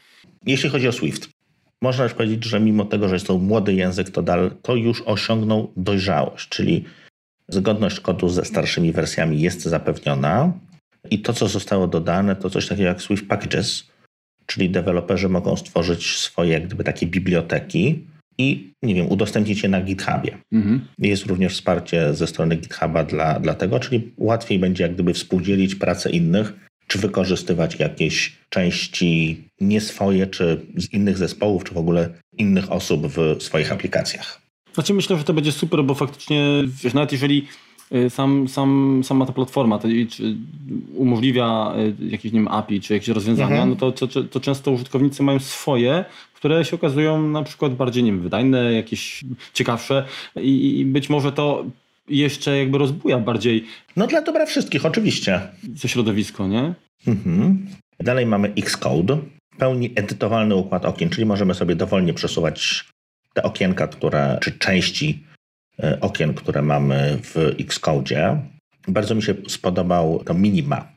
Jeśli 0.46 0.70
chodzi 0.70 0.88
o 0.88 0.92
Swift, 0.92 1.30
można 1.82 2.04
już 2.04 2.14
powiedzieć, 2.14 2.46
że 2.46 2.60
mimo 2.60 2.86
tego, 2.86 3.08
że 3.08 3.16
jest 3.16 3.28
to 3.28 3.38
młody 3.38 3.74
język, 3.74 4.10
to, 4.10 4.22
dal, 4.22 4.52
to 4.62 4.76
już 4.76 5.04
osiągnął 5.06 5.72
dojrzałość, 5.78 6.50
czyli 6.50 6.86
zgodność 7.48 8.00
kodu 8.00 8.30
ze 8.30 8.46
starszymi 8.46 8.92
wersjami 8.92 9.42
jest 9.42 9.64
zapewniona 9.64 10.54
i 11.10 11.20
to, 11.20 11.34
co 11.34 11.48
zostało 11.48 11.88
dodane, 11.88 12.36
to 12.36 12.50
coś 12.50 12.68
takiego 12.68 12.88
jak 12.88 13.02
Swift 13.02 13.28
Packages, 13.28 13.84
czyli 14.46 14.70
deweloperzy 14.70 15.30
mogą 15.30 15.56
stworzyć 15.56 16.18
swoje 16.18 16.52
jak 16.52 16.66
gdyby 16.66 16.84
takie 16.84 17.08
biblioteki, 17.08 18.08
i 18.38 18.74
nie 18.84 18.96
wiem, 18.96 19.08
udostępnić 19.08 19.64
je 19.64 19.70
na 19.70 19.82
GitHubie. 19.82 20.38
Mhm. 20.52 20.82
Jest 21.00 21.26
również 21.26 21.54
wsparcie 21.54 22.14
ze 22.14 22.28
strony 22.28 22.56
GitHuba 22.56 23.04
dla, 23.04 23.40
dla 23.40 23.54
tego, 23.54 23.80
czyli 23.80 24.12
łatwiej 24.18 24.60
będzie 24.60 24.84
jak 24.84 24.94
gdyby 24.94 25.14
współdzielić 25.14 25.76
pracę 25.76 26.10
innych, 26.10 26.54
czy 26.88 27.00
wykorzystywać 27.00 27.80
jakieś 27.80 28.38
części 28.50 29.44
nie 29.62 29.82
swoje, 29.82 30.28
czy 30.28 30.62
z 30.76 30.94
innych 30.94 31.18
zespołów, 31.18 31.64
czy 31.64 31.74
w 31.74 31.78
ogóle 31.78 32.10
innych 32.38 32.72
osób 32.72 33.08
w 33.08 33.44
swoich 33.44 33.72
aplikacjach. 33.72 34.42
Znaczy 34.74 34.94
myślę, 34.94 35.18
że 35.18 35.24
to 35.24 35.34
będzie 35.34 35.52
super, 35.52 35.84
bo 35.84 35.96
faktycznie, 35.96 36.64
wiesz, 36.84 36.94
nawet 36.94 37.12
jeżeli 37.12 37.48
y, 37.96 38.10
sam, 38.10 38.48
sam, 38.48 39.02
sama 39.04 39.26
ta 39.26 39.34
platforma 39.34 39.80
to, 39.80 39.88
umożliwia 40.96 41.74
y, 42.02 42.10
jakieś 42.10 42.32
nie 42.32 42.40
wiem, 42.40 42.48
API 42.48 42.82
czy 42.82 42.94
jakieś 42.94 43.10
rozwiązania, 43.10 43.64
mhm. 43.64 43.70
no 43.70 43.76
to, 43.76 44.08
to, 44.08 44.24
to, 44.24 44.40
często 44.40 44.72
użytkownicy 44.72 45.24
mają 45.24 45.40
swoje, 45.40 46.06
które 46.46 46.66
się 46.66 46.76
okazują 46.76 47.30
na 47.30 47.44
przykład 47.44 47.74
bardziej 47.74 48.04
nie 48.04 48.12
wiem, 48.12 48.22
wydajne, 48.22 48.74
jakieś 48.74 49.24
ciekawsze 49.54 50.06
i, 50.36 50.80
i 50.80 50.86
być 50.86 51.10
może 51.10 51.32
to 51.32 51.66
jeszcze 52.10 52.58
jakby 52.58 52.78
rozbuja 52.78 53.20
bardziej. 53.20 53.66
No 53.96 54.08
dla 54.08 54.22
dobra 54.22 54.46
wszystkich, 54.46 54.86
oczywiście. 54.86 55.42
To 55.82 55.88
środowisko, 55.88 56.48
nie? 56.48 56.74
Mhm. 57.08 57.68
Dalej 58.00 58.26
mamy 58.26 58.54
Xcode, 58.58 59.18
pełni 59.58 59.92
edytowalny 59.96 60.56
układ 60.56 60.86
okien, 60.86 61.10
czyli 61.10 61.26
możemy 61.26 61.54
sobie 61.54 61.76
dowolnie 61.76 62.14
przesuwać 62.14 62.86
te 63.34 63.44
okienka, 63.44 63.88
które, 63.88 64.38
czy 64.42 64.52
części 64.52 65.24
e, 65.80 65.98
okien, 66.02 66.34
które 66.34 66.62
mamy 66.62 67.20
w 67.24 67.56
Xcode. 67.60 68.42
Bardzo 68.88 69.16
mi 69.16 69.24
się 69.24 69.36
spodobał 69.48 70.24
to 70.26 70.34
minimap 70.34 70.95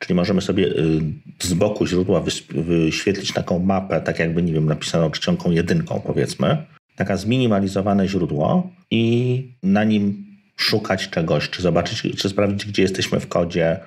Czyli 0.00 0.14
możemy 0.14 0.40
sobie 0.40 0.66
y, 0.66 1.00
z 1.42 1.54
boku 1.54 1.86
źródła 1.86 2.22
wyświetlić 2.54 3.32
taką 3.32 3.58
mapę, 3.58 4.00
tak 4.00 4.18
jakby, 4.18 4.42
nie 4.42 4.52
wiem, 4.52 4.66
napisaną 4.66 5.10
czcionką 5.10 5.50
jedynką, 5.50 6.00
powiedzmy. 6.06 6.64
Taka 6.96 7.16
zminimalizowane 7.16 8.08
źródło 8.08 8.70
i 8.90 9.44
na 9.62 9.84
nim 9.84 10.26
szukać 10.56 11.08
czegoś, 11.08 11.50
czy 11.50 11.62
zobaczyć, 11.62 12.16
czy 12.16 12.28
sprawdzić, 12.28 12.66
gdzie 12.66 12.82
jesteśmy 12.82 13.20
w 13.20 13.28
kodzie. 13.28 13.80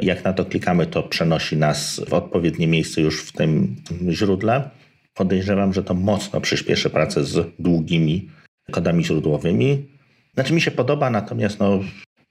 Jak 0.00 0.24
na 0.24 0.32
to 0.32 0.44
klikamy, 0.44 0.86
to 0.86 1.02
przenosi 1.02 1.56
nas 1.56 2.00
w 2.08 2.14
odpowiednie 2.14 2.66
miejsce 2.66 3.00
już 3.00 3.22
w 3.22 3.32
tym, 3.32 3.76
źródle. 4.10 4.70
Podejrzewam, 5.14 5.72
że 5.72 5.82
to 5.82 5.94
mocno 5.94 6.40
przyspieszy 6.40 6.90
pracę 6.90 7.24
z 7.24 7.54
długimi 7.58 8.30
kodami 8.70 9.04
źródłowymi. 9.04 9.88
Znaczy 10.34 10.52
mi 10.52 10.60
się 10.60 10.70
podoba, 10.70 11.10
natomiast 11.10 11.58
no, 11.60 11.80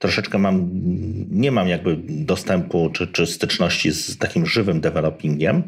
troszeczkę 0.02 0.38
mam, 0.38 0.70
nie 1.30 1.50
mam 1.50 1.68
jakby 1.68 1.96
dostępu 2.08 2.90
czy, 2.92 3.06
czy 3.06 3.26
styczności 3.26 3.92
z 3.92 4.18
takim 4.18 4.46
żywym 4.46 4.80
developingiem. 4.80 5.62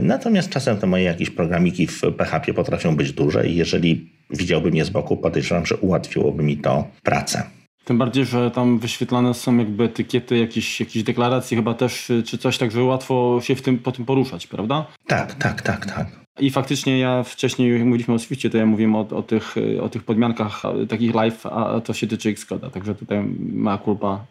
Natomiast 0.00 0.50
czasem 0.50 0.76
te 0.76 0.86
moje 0.86 1.04
jakieś 1.04 1.30
programiki 1.30 1.86
w 1.86 2.00
PHP 2.18 2.54
potrafią 2.54 2.96
być 2.96 3.12
duże 3.12 3.48
i 3.48 3.56
jeżeli 3.56 4.10
widziałbym 4.30 4.76
je 4.76 4.84
z 4.84 4.90
boku, 4.90 5.16
podejrzewam, 5.16 5.66
że 5.66 5.76
ułatwiłoby 5.76 6.42
mi 6.42 6.56
to 6.56 6.88
pracę. 7.02 7.42
Tym 7.84 7.98
bardziej, 7.98 8.24
że 8.24 8.50
tam 8.50 8.78
wyświetlane 8.78 9.34
są 9.34 9.58
jakby 9.58 9.84
etykiety, 9.84 10.38
jakieś, 10.38 10.80
jakieś 10.80 11.02
deklaracje 11.02 11.56
chyba 11.56 11.74
też, 11.74 12.12
czy 12.26 12.38
coś, 12.38 12.58
tak, 12.58 12.70
że 12.70 12.82
łatwo 12.82 13.40
się 13.42 13.54
w 13.54 13.62
tym, 13.62 13.78
po 13.78 13.92
tym 13.92 14.04
poruszać, 14.04 14.46
prawda? 14.46 14.86
Tak, 15.06 15.34
tak, 15.34 15.62
tak, 15.62 15.86
tak. 15.86 16.19
I 16.38 16.50
faktycznie 16.50 16.98
ja 16.98 17.22
wcześniej, 17.22 17.72
jak 17.72 17.84
mówiliśmy 17.84 18.14
o 18.14 18.18
Swiftie, 18.18 18.50
to 18.50 18.58
ja 18.58 18.66
mówiłem 18.66 18.94
o, 18.96 19.00
o, 19.10 19.22
tych, 19.22 19.54
o 19.82 19.88
tych 19.88 20.04
podmiankach 20.04 20.62
takich 20.88 21.14
live, 21.14 21.46
a 21.46 21.80
to 21.80 21.92
się 21.92 22.06
tyczy 22.06 22.32
Xcode'a. 22.34 22.70
Także 22.70 22.94
tutaj 22.94 23.24
ma 23.52 23.78
kulpa 23.78 24.24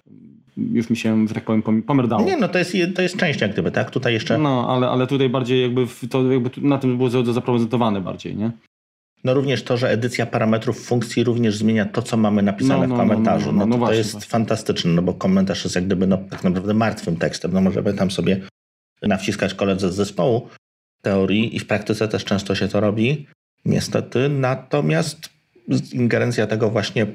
już 0.71 0.89
mi 0.89 0.97
się, 0.97 1.27
że 1.27 1.33
tak 1.33 1.43
powiem, 1.45 1.83
pomerdało. 1.83 2.23
Nie, 2.23 2.38
no 2.38 2.47
to 2.47 2.59
jest, 2.59 2.75
to 2.95 3.01
jest 3.01 3.17
część 3.17 3.41
jak 3.41 3.53
gdyby, 3.53 3.71
tak? 3.71 3.91
Tutaj 3.91 4.13
jeszcze... 4.13 4.38
No, 4.38 4.69
ale, 4.69 4.89
ale 4.89 5.07
tutaj 5.07 5.29
bardziej 5.29 5.62
jakby 5.62 5.88
to 6.09 6.31
jakby 6.31 6.49
na 6.62 6.77
tym 6.77 6.97
było 6.97 7.09
zaprezentowane 7.09 8.01
bardziej, 8.01 8.35
nie? 8.35 8.51
No 9.23 9.33
również 9.33 9.63
to, 9.63 9.77
że 9.77 9.89
edycja 9.91 10.25
parametrów 10.25 10.85
funkcji 10.85 11.23
również 11.23 11.57
zmienia 11.57 11.85
to, 11.85 12.01
co 12.01 12.17
mamy 12.17 12.41
napisane 12.41 12.88
No, 12.88 12.88
no, 12.88 12.95
w 12.95 12.97
no, 12.97 13.03
komentarzu. 13.03 13.45
no, 13.45 13.51
No, 13.51 13.59
no, 13.59 13.65
no 13.65 13.71
to, 13.71 13.71
to 13.71 13.77
właśnie, 13.77 13.97
jest 13.97 14.12
właśnie. 14.12 14.29
fantastyczne, 14.29 14.91
no 14.91 15.01
bo 15.01 15.13
komentarz 15.13 15.63
jest 15.63 15.75
jak 15.75 15.85
gdyby 15.85 16.07
no, 16.07 16.17
tak 16.17 16.43
naprawdę 16.43 16.73
martwym 16.73 17.15
tekstem. 17.17 17.53
No 17.53 17.62
możemy 17.62 17.93
tam 17.93 18.12
sobie 18.12 18.41
nawciskać 19.01 19.53
koledze 19.53 19.91
z 19.91 19.95
zespołu 19.95 20.47
teorii 21.01 21.55
i 21.55 21.59
w 21.59 21.67
praktyce 21.67 22.07
też 22.07 22.25
często 22.25 22.55
się 22.55 22.67
to 22.67 22.79
robi, 22.79 23.27
niestety. 23.65 24.29
Natomiast 24.29 25.29
ingerencja 25.93 26.47
tego 26.47 26.69
właśnie 26.69 27.05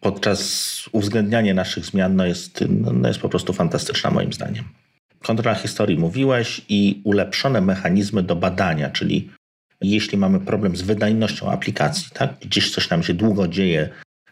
podczas 0.00 0.82
uwzględniania 0.92 1.54
naszych 1.54 1.84
zmian 1.84 2.16
no 2.16 2.26
jest, 2.26 2.64
no 2.68 3.08
jest 3.08 3.20
po 3.20 3.28
prostu 3.28 3.52
fantastyczna 3.52 4.10
moim 4.10 4.32
zdaniem. 4.32 4.64
Kontrola 5.22 5.54
historii 5.54 5.98
mówiłeś 5.98 6.60
i 6.68 7.00
ulepszone 7.04 7.60
mechanizmy 7.60 8.22
do 8.22 8.36
badania, 8.36 8.90
czyli 8.90 9.30
jeśli 9.80 10.18
mamy 10.18 10.40
problem 10.40 10.76
z 10.76 10.82
wydajnością 10.82 11.50
aplikacji, 11.50 12.08
tak? 12.14 12.38
gdzieś 12.40 12.70
coś 12.70 12.90
nam 12.90 13.02
się 13.02 13.14
długo 13.14 13.48
dzieje, 13.48 13.88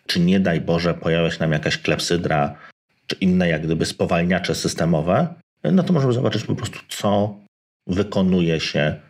czy 0.07 0.21
nie 0.21 0.41
daj 0.41 0.61
Boże 0.61 0.95
pojawia 0.95 1.31
się 1.31 1.41
nam 1.41 1.53
jakaś 1.53 1.79
klepsydra, 1.79 2.55
czy 3.07 3.17
inne 3.21 3.49
jak 3.49 3.63
gdyby 3.63 3.87
spowalniacze 3.87 4.55
systemowe, 4.55 5.35
no 5.65 5.83
to 5.83 5.93
możemy 5.93 6.13
zobaczyć 6.13 6.45
po 6.45 6.55
prostu, 6.55 6.79
co 6.89 7.37
wykonuje 7.87 8.61
się 8.61 9.01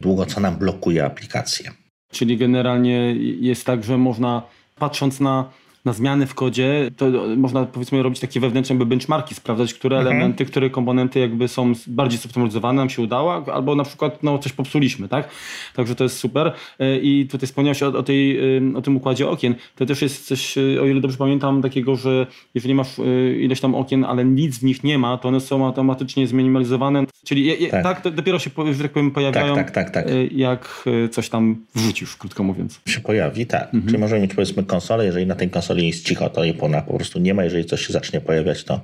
długo, 0.00 0.26
co 0.26 0.40
nam 0.40 0.56
blokuje 0.56 1.04
aplikację. 1.04 1.70
Czyli 2.12 2.36
generalnie 2.36 3.14
jest 3.40 3.66
tak, 3.66 3.84
że 3.84 3.98
można 3.98 4.42
patrząc 4.78 5.20
na, 5.20 5.50
na 5.86 5.92
zmiany 5.92 6.26
w 6.26 6.34
kodzie, 6.34 6.90
to 6.96 7.06
można 7.36 7.64
powiedzmy 7.64 8.02
robić 8.02 8.20
takie 8.20 8.40
wewnętrzne 8.40 8.74
jakby 8.74 8.86
benchmarki, 8.86 9.34
sprawdzać, 9.34 9.74
które 9.74 9.96
Mhm. 9.98 10.16
elementy, 10.16 10.44
które 10.46 10.70
komponenty 10.70 11.18
jakby 11.20 11.48
są 11.48 11.72
bardziej 11.86 12.18
zoptymalizowane, 12.18 12.76
nam 12.76 12.90
się 12.90 13.02
udało, 13.02 13.54
albo 13.54 13.74
na 13.74 13.84
przykład 13.84 14.22
no, 14.22 14.38
coś 14.38 14.52
popsuliśmy, 14.52 15.08
tak? 15.08 15.28
Także 15.74 15.94
to 15.94 16.04
jest 16.04 16.18
super. 16.18 16.46
Y, 16.80 17.00
I 17.02 17.26
tutaj 17.30 17.46
wspomniałeś 17.46 17.82
o, 17.82 17.86
o, 17.86 18.02
tej, 18.02 18.38
o 18.74 18.82
tym 18.82 18.96
układzie 18.96 19.28
okien. 19.28 19.54
To 19.76 19.86
też 19.86 20.02
jest 20.02 20.26
coś, 20.26 20.58
y, 20.58 20.78
o 20.82 20.86
ile 20.86 21.00
dobrze 21.00 21.16
pamiętam, 21.18 21.62
takiego, 21.62 21.96
że 21.96 22.26
jeżeli 22.54 22.74
masz 22.74 23.00
ileś 23.40 23.60
tam 23.60 23.74
okien, 23.74 24.04
ale 24.04 24.24
nic 24.24 24.58
w 24.58 24.62
nich 24.62 24.84
nie 24.84 24.98
ma, 24.98 25.18
to 25.18 25.28
one 25.28 25.40
są 25.40 25.66
automatycznie 25.66 26.26
zminimalizowane. 26.26 27.04
Czyli 27.24 27.44
je, 27.46 27.54
je, 27.54 27.68
Tak. 27.68 27.82
tak. 27.82 28.00
to 28.00 28.10
dopiero 28.10 28.38
się, 28.38 28.50
że 28.72 28.82
tak 28.82 28.92
powiem, 28.92 29.10
pojawiają, 29.10 29.54
tak, 29.54 29.70
tak, 29.70 29.90
tak. 29.90 30.10
y, 30.10 30.28
jak 30.32 30.84
coś 31.10 31.28
tam 31.28 31.56
wrzucisz, 31.74 32.16
krótko 32.16 32.42
mówiąc. 32.44 32.80
się 32.86 33.00
pojawi, 33.00 33.46
tak. 33.46 33.64
Mhm. 33.64 33.86
Czyli 33.86 33.98
możemy 33.98 34.20
mieć 34.22 34.34
powiedzmy 34.34 34.64
konsolę, 34.64 35.04
jeżeli 35.06 35.26
na 35.26 35.34
tej 35.34 35.50
konsoli 35.50 35.75
jest 35.82 36.06
cicho, 36.06 36.30
to 36.30 36.42
ona 36.60 36.82
po 36.82 36.94
prostu 36.94 37.18
nie 37.18 37.34
ma. 37.34 37.44
Jeżeli 37.44 37.64
coś 37.64 37.86
się 37.86 37.92
zacznie 37.92 38.20
pojawiać, 38.20 38.64
to 38.64 38.80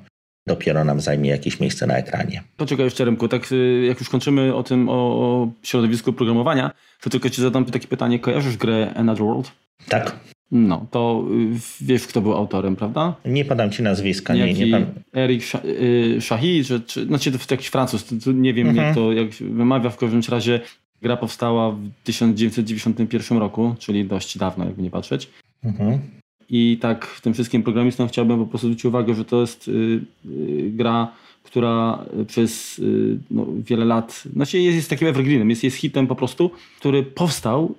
dopiero 0.46 0.84
nam 0.84 1.00
zajmie 1.00 1.30
jakieś 1.30 1.60
miejsce 1.60 1.86
na 1.86 1.96
ekranie. 1.96 2.42
Poczekaj 2.56 2.84
jeszcze 2.84 3.04
Remku, 3.04 3.28
tak 3.28 3.52
y, 3.52 3.84
jak 3.88 4.00
już 4.00 4.08
kończymy 4.08 4.54
o 4.54 4.62
tym, 4.62 4.88
o, 4.88 4.92
o 4.92 5.48
środowisku 5.62 6.12
programowania, 6.12 6.70
to 7.00 7.10
tylko 7.10 7.30
ci 7.30 7.42
zadam 7.42 7.64
takie 7.64 7.88
pytanie, 7.88 8.18
kojarzysz 8.18 8.56
grę 8.56 8.92
Another 8.96 9.24
World? 9.24 9.52
Tak? 9.88 10.16
No, 10.50 10.86
to 10.90 11.24
y, 11.54 11.58
wiesz 11.80 12.06
kto 12.06 12.20
był 12.20 12.32
autorem, 12.34 12.76
prawda? 12.76 13.14
Nie 13.24 13.44
podam 13.44 13.70
ci 13.70 13.82
nazwiska, 13.82 14.34
nie, 14.34 14.46
Jaki 14.46 14.64
nie 14.66 14.72
pan. 14.72 14.86
Eric 15.14 15.52
y, 15.64 16.18
Shahi, 16.20 16.64
czy, 16.64 16.80
czy, 16.80 17.06
znaczy 17.06 17.32
to 17.32 17.38
jakiś 17.50 17.66
Francuz, 17.66 18.26
nie 18.34 18.54
wiem 18.54 18.68
Mhm. 18.68 18.86
jak 18.86 18.94
to 18.94 19.12
jak 19.12 19.30
wymawia, 19.30 19.90
w 19.90 19.96
każdym 19.96 20.20
razie 20.30 20.60
gra 21.02 21.16
powstała 21.16 21.70
w 21.70 21.90
1991 22.04 23.38
roku, 23.38 23.74
czyli 23.78 24.04
dość 24.04 24.38
dawno, 24.38 24.64
jakby 24.64 24.82
nie 24.82 24.90
patrzeć. 24.90 25.30
Mhm. 25.64 26.00
I 26.50 26.78
tak 26.80 27.06
w 27.06 27.20
tym 27.20 27.34
wszystkim 27.34 27.62
programistom 27.62 28.08
chciałbym 28.08 28.38
po 28.38 28.46
prostu 28.46 28.66
zwrócić 28.66 28.84
uwagę, 28.84 29.14
że 29.14 29.24
to 29.24 29.40
jest 29.40 29.68
y, 29.68 29.70
y, 30.26 30.70
gra, 30.70 31.12
która 31.42 32.04
przez 32.26 32.78
y, 32.78 33.18
no, 33.30 33.46
wiele 33.66 33.84
lat, 33.84 34.22
znaczy 34.32 34.58
jest, 34.58 34.76
jest 34.76 34.90
takim 34.90 35.08
evergreenem, 35.08 35.50
jest, 35.50 35.64
jest 35.64 35.76
hitem 35.76 36.06
po 36.06 36.14
prostu, 36.14 36.50
który 36.78 37.02
powstał 37.02 37.74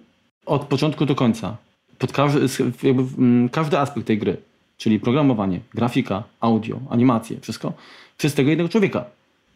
od 0.45 0.65
początku 0.65 1.05
do 1.05 1.15
końca. 1.15 1.57
Pod 1.97 2.11
każdy, 2.11 2.39
jakby, 2.83 3.03
mm, 3.17 3.49
każdy 3.49 3.79
aspekt 3.79 4.07
tej 4.07 4.17
gry, 4.17 4.37
czyli 4.77 4.99
programowanie, 4.99 5.59
grafika, 5.73 6.23
audio, 6.39 6.79
animacje, 6.89 7.39
wszystko, 7.39 7.73
przez 8.17 8.33
tego 8.33 8.49
jednego 8.49 8.69
człowieka. 8.69 9.05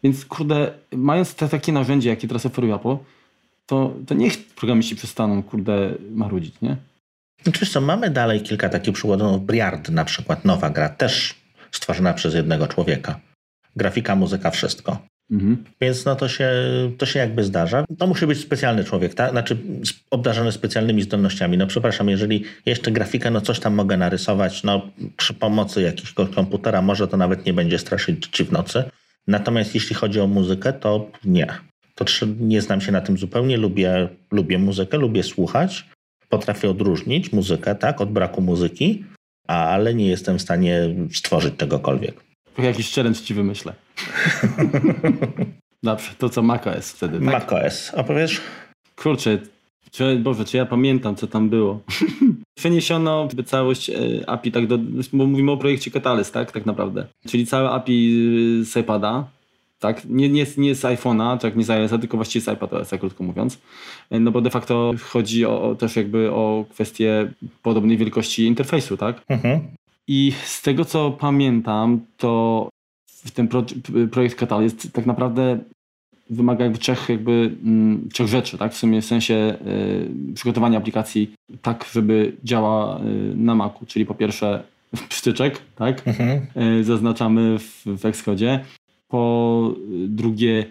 Więc 0.02 0.24
kurde, 0.24 0.72
mając 0.96 1.34
te 1.34 1.48
takie 1.48 1.72
narzędzie, 1.72 2.08
jakie 2.08 2.28
teraz 2.28 2.46
oferuje 2.46 2.74
Apple, 2.74 2.96
to, 3.66 3.92
to 4.06 4.14
niech 4.14 4.44
programiści 4.44 4.96
przestaną, 4.96 5.42
kurde, 5.42 5.94
marudzić, 6.14 6.54
nie? 6.62 6.76
Oczywiście 7.40 7.74
co, 7.74 7.80
mamy 7.80 8.10
dalej 8.10 8.40
kilka 8.40 8.68
takich 8.68 8.94
przykładów. 8.94 9.46
Briard 9.46 9.88
na 9.88 10.04
przykład, 10.04 10.44
nowa 10.44 10.70
gra, 10.70 10.88
też 10.88 11.34
stworzona 11.72 12.14
przez 12.14 12.34
jednego 12.34 12.66
człowieka. 12.66 13.20
Grafika, 13.76 14.16
muzyka, 14.16 14.50
wszystko. 14.50 14.98
Mhm. 15.30 15.64
Więc 15.80 16.04
no 16.04 16.16
to 16.16 16.28
się, 16.28 16.50
to 16.98 17.06
się 17.06 17.18
jakby 17.18 17.44
zdarza. 17.44 17.84
To 17.98 18.06
musi 18.06 18.26
być 18.26 18.38
specjalny 18.38 18.84
człowiek, 18.84 19.14
tak? 19.14 19.30
Znaczy 19.30 19.56
obdarzony 20.10 20.52
specjalnymi 20.52 21.02
zdolnościami. 21.02 21.58
No 21.58 21.66
przepraszam, 21.66 22.08
jeżeli 22.08 22.44
jeszcze 22.66 22.90
grafikę, 22.90 23.30
no 23.30 23.40
coś 23.40 23.60
tam 23.60 23.74
mogę 23.74 23.96
narysować, 23.96 24.62
no 24.62 24.90
przy 25.16 25.34
pomocy 25.34 25.82
jakiegoś 25.82 26.12
komputera 26.34 26.82
może 26.82 27.08
to 27.08 27.16
nawet 27.16 27.46
nie 27.46 27.52
będzie 27.52 27.78
straszyć 27.78 28.26
ci 28.26 28.44
w 28.44 28.52
nocy. 28.52 28.84
Natomiast 29.26 29.74
jeśli 29.74 29.96
chodzi 29.96 30.20
o 30.20 30.26
muzykę, 30.26 30.72
to 30.72 31.10
nie. 31.24 31.46
To 31.94 32.04
nie 32.40 32.62
znam 32.62 32.80
się 32.80 32.92
na 32.92 33.00
tym 33.00 33.18
zupełnie. 33.18 33.56
Lubię, 33.56 34.08
lubię 34.32 34.58
muzykę, 34.58 34.96
lubię 34.96 35.22
słuchać. 35.22 35.84
Potrafię 36.28 36.70
odróżnić 36.70 37.32
muzykę, 37.32 37.74
tak, 37.74 38.00
od 38.00 38.12
braku 38.12 38.42
muzyki, 38.42 39.04
ale 39.46 39.94
nie 39.94 40.06
jestem 40.06 40.38
w 40.38 40.42
stanie 40.42 40.94
stworzyć 41.12 41.56
czegokolwiek. 41.56 42.24
Jakiś 42.58 42.94
challenge 42.94 43.20
ci 43.20 43.34
wymyślę. 43.34 43.74
Dobrze, 45.82 46.10
to 46.18 46.28
co 46.28 46.42
Maca 46.42 46.74
jest 46.74 46.96
wtedy, 46.96 47.20
tak? 47.20 47.24
macOS, 47.32 47.92
opowiesz? 47.94 48.40
Kurczę, 48.96 49.38
czy, 49.90 50.16
Boże, 50.16 50.44
czy 50.44 50.56
ja 50.56 50.66
pamiętam, 50.66 51.16
co 51.16 51.26
tam 51.26 51.48
było? 51.48 51.80
Przeniesiono 52.58 53.28
całość 53.46 53.90
e, 53.90 53.94
API, 54.26 54.52
tak 54.52 54.66
do, 54.66 54.78
bo 55.12 55.26
mówimy 55.26 55.52
o 55.52 55.56
projekcie 55.56 55.90
Catalyst, 55.90 56.34
tak, 56.34 56.52
tak 56.52 56.66
naprawdę. 56.66 57.06
Czyli 57.26 57.46
całe 57.46 57.70
API 57.70 58.10
z 58.62 58.76
iPada, 58.76 59.24
tak, 59.78 60.04
nie, 60.04 60.28
nie, 60.28 60.46
nie 60.56 60.74
z 60.74 60.82
iPhone'a, 60.82 61.38
tak, 61.38 61.56
nie 61.56 61.64
z 61.64 61.70
iOS-a, 61.70 61.98
tylko 61.98 62.16
właściwie 62.16 62.44
z 62.44 62.48
iPadOS-a, 62.48 62.98
krótko 62.98 63.24
mówiąc. 63.24 63.58
E, 64.10 64.20
No 64.20 64.30
bo 64.30 64.40
de 64.40 64.50
facto 64.50 64.94
chodzi 65.02 65.44
o, 65.44 65.76
też 65.78 65.96
jakby 65.96 66.32
o 66.32 66.64
kwestię 66.70 67.32
podobnej 67.62 67.96
wielkości 67.96 68.46
interfejsu, 68.46 68.96
tak? 68.96 69.22
Mhm. 69.28 69.60
I 70.08 70.32
z 70.44 70.62
tego 70.62 70.84
co 70.84 71.10
pamiętam, 71.10 72.00
to 72.16 72.68
ten 73.34 73.48
pro, 73.48 73.64
projekt 74.10 74.38
Catalyst 74.38 74.92
tak 74.92 75.06
naprawdę 75.06 75.58
wymaga 76.30 76.64
jakby 76.64 76.78
trzech, 76.78 77.08
jakby, 77.08 77.56
mm, 77.64 78.08
trzech 78.12 78.26
rzeczy, 78.26 78.58
tak? 78.58 78.72
W 78.72 78.76
sumie 78.76 79.02
w 79.02 79.04
sensie 79.04 79.56
y, 80.30 80.34
przygotowania 80.34 80.78
aplikacji 80.78 81.32
tak, 81.62 81.86
żeby 81.92 82.32
działa 82.44 83.00
y, 83.00 83.02
na 83.36 83.54
Macu, 83.54 83.86
czyli 83.86 84.06
po 84.06 84.14
pierwsze 84.14 84.62
przytyczek, 85.08 85.60
tak? 85.76 86.08
Mhm. 86.08 86.46
Y, 86.80 86.84
zaznaczamy 86.84 87.58
w, 87.58 87.82
w 87.86 88.04
Xcode. 88.06 88.64
Po 89.08 89.74
drugie 90.06 90.66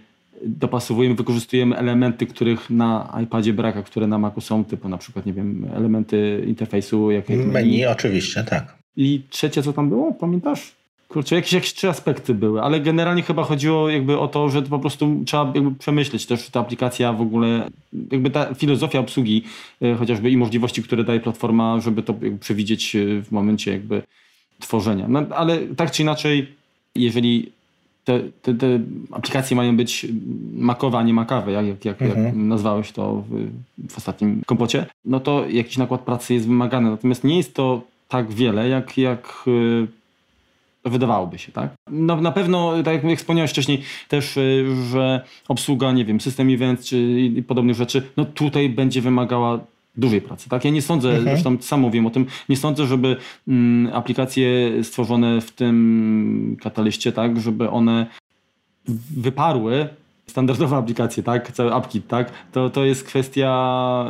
dopasowujemy, 0.46 1.16
wykorzystujemy 1.16 1.78
elementy, 1.78 2.26
których 2.26 2.70
na 2.70 3.18
iPadzie 3.24 3.54
brak, 3.54 3.78
a 3.78 3.84
które 3.84 4.08
na 4.08 4.18
Macu 4.18 4.42
są, 4.42 4.66
typu 4.66 4.90
na 4.90 4.98
przykład, 4.98 5.26
nie 5.26 5.34
wiem, 5.34 5.68
elementy 5.74 6.44
interfejsu, 6.48 7.12
jak 7.12 7.30
Menu, 7.30 7.86
oczywiście, 7.86 8.44
tak. 8.44 8.78
i 8.98 9.22
trzecie, 9.30 9.64
co 9.64 9.74
tam 9.74 9.90
było, 9.90 10.14
pamiętasz? 10.14 10.78
Kurczę, 11.08 11.36
jakieś, 11.36 11.54
jakieś 11.54 11.74
trzy 11.74 11.90
aspekty 11.90 12.34
były, 12.34 12.62
ale 12.62 12.80
generalnie 12.80 13.22
chyba 13.22 13.44
chodziło 13.44 13.90
jakby 13.90 14.20
o 14.20 14.28
to, 14.28 14.50
że 14.50 14.62
to 14.62 14.70
po 14.70 14.80
prostu 14.80 15.24
trzeba 15.26 15.52
jakby 15.56 15.76
przemyśleć 15.76 16.26
też 16.26 16.50
ta 16.50 16.60
aplikacja 16.60 17.14
w 17.14 17.22
ogóle, 17.22 17.70
jakby 18.12 18.30
ta 18.30 18.54
filozofia 18.54 19.00
obsługi 19.00 19.44
e, 19.82 19.96
chociażby 19.96 20.32
i 20.32 20.38
możliwości, 20.38 20.84
które 20.84 21.04
daje 21.04 21.20
platforma, 21.20 21.80
żeby 21.80 22.04
to 22.04 22.16
przewidzieć 22.40 22.96
e, 22.96 23.22
w 23.22 23.32
momencie 23.32 23.72
jakby 23.72 24.02
tworzenia. 24.60 25.08
No, 25.08 25.26
ale 25.36 25.60
tak 25.60 25.92
czy 25.92 26.02
inaczej, 26.02 26.48
jeżeli 26.96 27.52
te, 28.08 28.20
te, 28.42 28.54
te 28.54 28.80
aplikacje 29.12 29.58
mają 29.58 29.78
być 29.78 30.08
makowe, 30.54 30.98
a 30.98 31.04
nie 31.04 31.14
makawe, 31.14 31.52
jak, 31.52 31.66
jak, 31.66 31.86
jak, 31.86 32.02
jak 32.02 32.18
Mhm. 32.18 32.48
nazwałeś 32.48 32.92
to 32.92 33.24
w, 33.30 33.50
w 33.90 33.98
ostatnim 33.98 34.42
kompocie, 34.46 34.86
no 35.06 35.20
to 35.20 35.50
jakiś 35.50 35.78
nakład 35.78 36.02
pracy 36.02 36.34
jest 36.34 36.48
wymagany. 36.48 36.90
Natomiast 36.90 37.24
nie 37.24 37.38
jest 37.38 37.54
to 37.56 37.82
tak 38.08 38.32
wiele, 38.32 38.70
jak, 38.70 38.98
jak 38.98 39.44
y, 39.48 39.88
wydawałoby 40.90 41.38
się, 41.38 41.52
tak? 41.52 41.70
No, 41.92 42.22
na 42.22 42.32
pewno, 42.32 42.84
tak 42.84 43.04
jak 43.04 43.20
wspomniałeś 43.20 43.52
wcześniej, 43.52 43.82
też, 44.08 44.38
y, 44.38 44.66
że 44.92 45.22
obsługa, 45.48 45.92
nie 45.92 46.06
wiem, 46.06 46.22
system 46.22 46.50
event 46.50 46.84
czy 46.86 46.98
i 47.22 47.44
podobnych 47.44 47.76
rzeczy, 47.76 48.02
no 48.18 48.26
tutaj 48.26 48.70
będzie 48.70 49.02
wymagała 49.02 49.60
dużej 49.98 50.22
pracy, 50.22 50.50
tak? 50.50 50.66
Ja 50.66 50.72
nie 50.72 50.82
sądzę, 50.82 51.10
Mhm. 51.10 51.26
zresztą 51.26 51.58
sam 51.60 51.80
mówię 51.80 52.08
o 52.08 52.10
tym, 52.10 52.26
nie 52.50 52.58
sądzę, 52.58 52.86
żeby 52.86 53.16
mm, 53.48 53.94
aplikacje 53.94 54.72
stworzone 54.84 55.42
w 55.42 55.52
tym 55.52 56.58
kataliście, 56.62 57.12
tak, 57.12 57.40
żeby 57.40 57.70
one 57.70 58.06
wyparły 59.18 59.90
standardowe 60.28 60.78
aplikacje, 60.78 61.24
tak, 61.24 61.52
cały 61.52 61.74
AppKit, 61.74 62.08
tak, 62.08 62.32
to, 62.52 62.70
to 62.70 62.86
jest 62.86 63.04
kwestia 63.04 64.10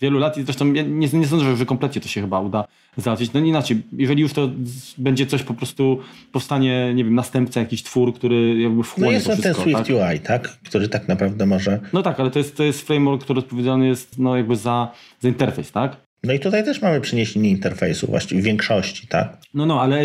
wielu 0.00 0.18
lat 0.18 0.38
i 0.38 0.42
zresztą 0.42 0.64
nie, 0.64 0.84
nie 0.84 1.26
sądzę, 1.26 1.56
że 1.56 1.66
kompletnie 1.66 2.00
to 2.00 2.08
się 2.08 2.20
chyba 2.20 2.40
uda 2.40 2.64
załatwić. 2.96 3.32
No 3.32 3.40
inaczej, 3.40 3.82
jeżeli 3.92 4.22
już 4.22 4.32
to 4.32 4.50
będzie 4.98 5.26
coś 5.26 5.42
po 5.42 5.54
prostu, 5.54 6.00
powstanie, 6.32 6.94
nie 6.94 7.04
wiem, 7.04 7.14
następca, 7.14 7.60
jakiś 7.60 7.82
twór, 7.82 8.14
który 8.14 8.60
jakby 8.60 8.82
wchłonie 8.82 9.06
No 9.06 9.12
jest 9.12 9.26
to 9.26 9.36
to 9.36 9.42
ten 9.42 9.54
wszystko. 9.54 9.62
Swift 9.82 10.00
tak? 10.00 10.10
UI, 10.10 10.20
tak? 10.20 10.48
Który 10.48 10.88
tak 10.88 11.08
naprawdę 11.08 11.46
może... 11.46 11.80
No 11.92 12.02
tak, 12.02 12.20
ale 12.20 12.30
to 12.30 12.38
jest, 12.38 12.56
to 12.56 12.64
jest 12.64 12.86
framework, 12.86 13.22
który 13.24 13.38
odpowiedzialny 13.38 13.86
jest 13.86 14.18
no 14.18 14.36
jakby 14.36 14.56
za, 14.56 14.90
za 15.20 15.28
interfejs, 15.28 15.72
tak? 15.72 15.96
No 16.24 16.32
i 16.32 16.40
tutaj 16.40 16.64
też 16.64 16.82
mamy 16.82 17.00
przeniesienie 17.00 17.50
interfejsu 17.50 18.06
właściwie 18.06 18.40
w 18.42 18.44
większości, 18.44 19.06
tak? 19.06 19.38
No, 19.54 19.66
no, 19.66 19.82
ale 19.82 20.02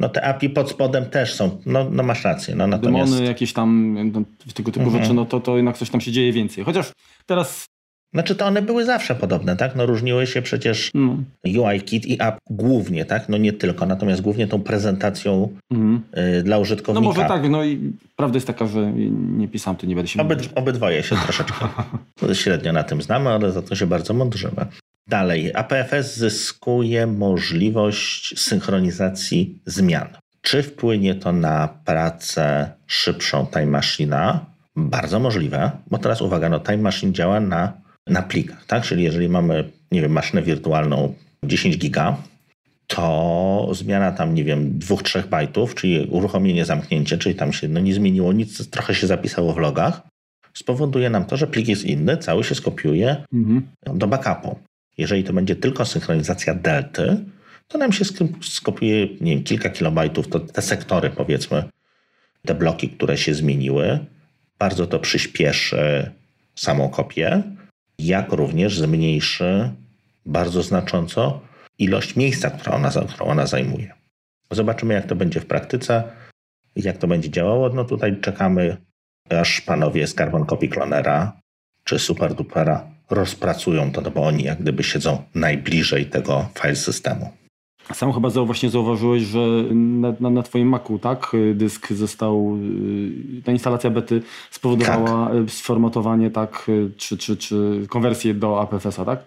No 0.00 0.08
te 0.08 0.24
API 0.24 0.50
pod 0.50 0.70
spodem 0.70 1.06
też 1.06 1.34
są, 1.34 1.58
no, 1.66 1.90
no 1.90 2.02
masz 2.02 2.24
rację, 2.24 2.54
no 2.54 2.66
natomiast... 2.66 3.10
demony, 3.12 3.28
jakieś 3.28 3.52
tam 3.52 3.96
no, 4.12 4.22
tego 4.54 4.72
typu 4.72 4.86
Mhm. 4.86 5.02
rzeczy, 5.02 5.14
no 5.14 5.24
to, 5.24 5.40
to 5.40 5.56
jednak 5.56 5.76
coś 5.76 5.90
tam 5.90 6.00
się 6.00 6.12
dzieje 6.12 6.32
więcej. 6.32 6.64
Chociaż 6.64 6.92
teraz, 7.26 7.66
Znaczy 8.14 8.34
to 8.34 8.46
one 8.46 8.62
były 8.62 8.84
zawsze 8.84 9.14
podobne, 9.14 9.56
tak? 9.56 9.76
No 9.76 9.86
różniły 9.86 10.26
się 10.26 10.42
przecież 10.42 10.90
no, 10.94 11.16
UI-Kit 11.44 12.06
i 12.06 12.22
app 12.22 12.38
głównie, 12.50 13.04
tak? 13.04 13.28
No 13.28 13.38
nie 13.38 13.52
tylko, 13.52 13.86
natomiast 13.86 14.22
głównie 14.22 14.46
tą 14.46 14.62
prezentacją 14.62 15.48
mhm. 15.70 16.00
y, 16.38 16.42
dla 16.42 16.56
no 16.56 16.62
użytkownika. 16.62 17.04
może 17.04 17.24
tak, 17.24 17.50
no 17.50 17.64
i 17.64 17.92
prawda 18.16 18.36
jest 18.36 18.46
taka, 18.46 18.66
że 18.66 18.92
nie 19.38 19.48
pisałem, 19.48 19.76
to 19.76 19.86
nie 19.86 19.94
będę 19.94 20.08
się 20.08 20.20
Obyd, 20.20 20.48
obydwoje 20.54 21.02
się 21.02 21.16
troszeczkę 21.16 21.68
średnio 22.42 22.72
na 22.72 22.84
tym 22.84 23.02
znamy, 23.02 23.30
ale 23.30 23.52
za 23.52 23.62
to 23.62 23.74
się 23.74 23.86
bardzo 23.86 24.14
mądrzymy. 24.14 24.66
Dalej, 25.08 25.52
APFS 25.54 26.16
zyskuje 26.16 27.06
możliwość 27.06 28.40
synchronizacji 28.40 29.58
zmian. 29.66 30.08
Czy 30.42 30.62
wpłynie 30.62 31.14
to 31.14 31.32
na 31.32 31.68
pracę 31.84 32.70
szybszą 32.86 33.46
Time 33.46 33.78
Machine'a? 33.78 34.38
Bardzo 34.76 35.20
możliwe, 35.20 35.70
bo 35.90 35.98
teraz 35.98 36.22
uwaga, 36.22 36.48
no 36.48 36.60
Time 36.60 36.78
Machine 36.78 37.12
działa 37.12 37.40
na, 37.40 37.83
na 38.06 38.22
plikach, 38.22 38.66
tak? 38.66 38.82
Czyli 38.82 39.02
jeżeli 39.02 39.28
mamy, 39.28 39.70
nie 39.92 40.00
wiem, 40.02 40.12
maszynę 40.12 40.42
wirtualną 40.42 41.14
10 41.44 41.78
giga, 41.78 42.16
to 42.86 43.68
zmiana 43.72 44.12
tam, 44.12 44.34
nie 44.34 44.44
wiem, 44.44 44.78
dwóch, 44.78 45.02
trzech 45.02 45.26
bajtów, 45.28 45.74
czyli 45.74 46.06
uruchomienie, 46.10 46.64
zamknięcie, 46.64 47.18
czyli 47.18 47.34
tam 47.34 47.52
się 47.52 47.68
no, 47.68 47.80
nie 47.80 47.94
zmieniło 47.94 48.32
nic, 48.32 48.70
trochę 48.70 48.94
się 48.94 49.06
zapisało 49.06 49.52
w 49.52 49.58
logach, 49.58 50.00
spowoduje 50.54 51.10
nam 51.10 51.24
to, 51.24 51.36
że 51.36 51.46
plik 51.46 51.68
jest 51.68 51.84
inny, 51.84 52.16
cały 52.16 52.44
się 52.44 52.54
skopiuje 52.54 53.16
Mhm. 53.34 53.62
do 53.98 54.06
backupu. 54.06 54.58
Jeżeli 54.98 55.24
to 55.24 55.32
będzie 55.32 55.56
tylko 55.56 55.84
synchronizacja 55.84 56.54
delty, 56.54 57.16
to 57.68 57.78
nam 57.78 57.92
się 57.92 58.04
sk- 58.04 58.44
skopiuje 58.44 59.08
nie 59.20 59.34
wiem, 59.34 59.44
kilka 59.44 59.68
kilobajtów, 59.70 60.28
to 60.28 60.40
te 60.40 60.62
sektory 60.62 61.10
powiedzmy, 61.10 61.64
te 62.46 62.54
bloki, 62.54 62.88
które 62.88 63.18
się 63.18 63.34
zmieniły. 63.34 63.98
Bardzo 64.58 64.86
to 64.86 64.98
przyspieszy 64.98 66.10
samą 66.54 66.88
kopię, 66.88 67.42
jak 67.98 68.32
również 68.32 68.78
zmniejszy 68.78 69.70
bardzo 70.26 70.62
znacząco 70.62 71.40
ilość 71.78 72.16
miejsca, 72.16 72.50
która 72.50 72.76
ona, 72.76 72.90
którą 72.90 73.26
ona 73.26 73.46
zajmuje. 73.46 73.92
Zobaczymy, 74.50 74.94
jak 74.94 75.06
to 75.06 75.16
będzie 75.16 75.40
w 75.40 75.46
praktyce, 75.46 76.04
jak 76.76 76.98
to 76.98 77.06
będzie 77.06 77.30
działało. 77.30 77.68
No 77.68 77.84
tutaj 77.84 78.20
czekamy, 78.20 78.76
aż 79.30 79.60
panowie 79.60 80.06
z 80.06 80.14
Carbon 80.14 80.46
Copy 80.46 80.68
Clonera 80.68 81.40
czy 81.84 81.98
SuperDupera 81.98 82.88
rozpracują 83.10 83.92
to, 83.92 84.00
no 84.00 84.10
bo 84.10 84.26
oni 84.26 84.44
jak 84.44 84.62
gdyby 84.62 84.84
siedzą 84.84 85.22
najbliżej 85.34 86.06
tego 86.06 86.48
file 86.60 86.76
systemu. 86.76 87.43
Sam 87.92 88.12
chyba 88.12 88.30
właśnie 88.30 88.70
zauważyłeś, 88.70 89.22
że 89.22 89.38
na, 89.74 90.12
na, 90.20 90.30
na 90.30 90.42
twoim 90.42 90.68
Macu, 90.68 90.98
tak, 90.98 91.32
dysk 91.54 91.92
został, 91.92 92.56
y, 93.38 93.42
ta 93.44 93.52
instalacja 93.52 93.90
bety 93.90 94.22
spowodowała 94.50 95.26
Tak. 95.26 95.36
y, 95.36 95.48
sformatowanie, 95.48 96.30
tak, 96.30 96.66
y, 96.68 96.90
czy, 96.96 97.18
czy, 97.18 97.36
czy 97.36 97.86
konwersję 97.88 98.34
do 98.34 98.60
APFS-a, 98.60 99.04
tak? 99.04 99.24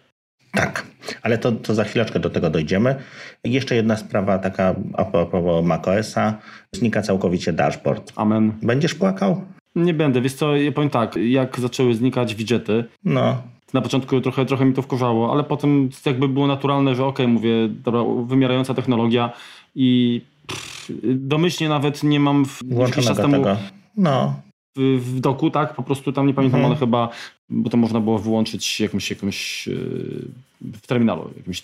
Tak, 0.52 0.86
ale 1.22 1.38
to, 1.38 1.52
to 1.52 1.76
za 1.76 1.84
chwileczkę 1.84 2.20
do 2.20 2.30
tego 2.30 2.50
dojdziemy. 2.50 2.96
Jeszcze 3.43 3.76
jedna 3.76 3.98
sprawa 3.98 4.38
taka 4.38 4.76
a 4.93 5.06
propos 5.06 5.65
macOSa. 5.65 6.38
Znika 6.76 7.02
całkowicie 7.02 7.54
dashboard. 7.54 8.13
Amen. 8.15 8.52
Będziesz 8.62 8.96
płakał? 8.96 9.41
Nie 9.76 9.93
będę, 9.93 10.22
wiesz 10.22 10.34
co, 10.34 10.56
ja 10.56 10.72
powiem 10.72 10.89
tak, 10.89 11.15
jak 11.15 11.60
zaczęły 11.60 11.96
znikać 11.96 12.36
widgety, 12.36 12.84
No, 13.06 13.41
na 13.74 13.82
początku 13.82 14.22
trochę, 14.22 14.46
trochę 14.46 14.66
mi 14.66 14.74
to 14.74 14.82
wkurzało, 14.82 15.32
ale 15.32 15.44
potem 15.44 15.90
jakby 16.06 16.28
było 16.28 16.48
naturalne, 16.48 16.96
że 16.96 17.06
okej, 17.06 17.28
mówię, 17.28 17.52
dobra, 17.70 18.02
wymierająca 18.26 18.74
technologia 18.74 19.32
i 19.76 20.22
pff, 20.48 20.92
domyślnie 21.04 21.70
nawet 21.70 22.04
nie 22.04 22.20
mam 22.20 22.46
w, 22.46 22.60
jakiś 22.80 23.06
czas 23.06 23.18
temu 23.18 23.38
tego. 23.38 23.58
No, 23.98 24.36
w, 24.78 24.82
w 24.82 25.20
doku, 25.20 25.52
tak, 25.52 25.74
po 25.76 25.84
prostu 25.84 26.12
tam 26.12 26.28
nie 26.28 26.34
pamiętam, 26.34 26.60
Mhm. 26.60 26.72
ale 26.72 26.80
chyba, 26.80 27.10
bo 27.50 27.70
to 27.70 27.78
można 27.78 28.00
było 28.00 28.20
wyłączyć 28.20 28.80
jakimś, 28.80 29.10
jakimś 29.10 29.68
yy, 29.68 30.26
w 30.62 30.88
terminalu, 30.88 31.30
jakimś 31.38 31.64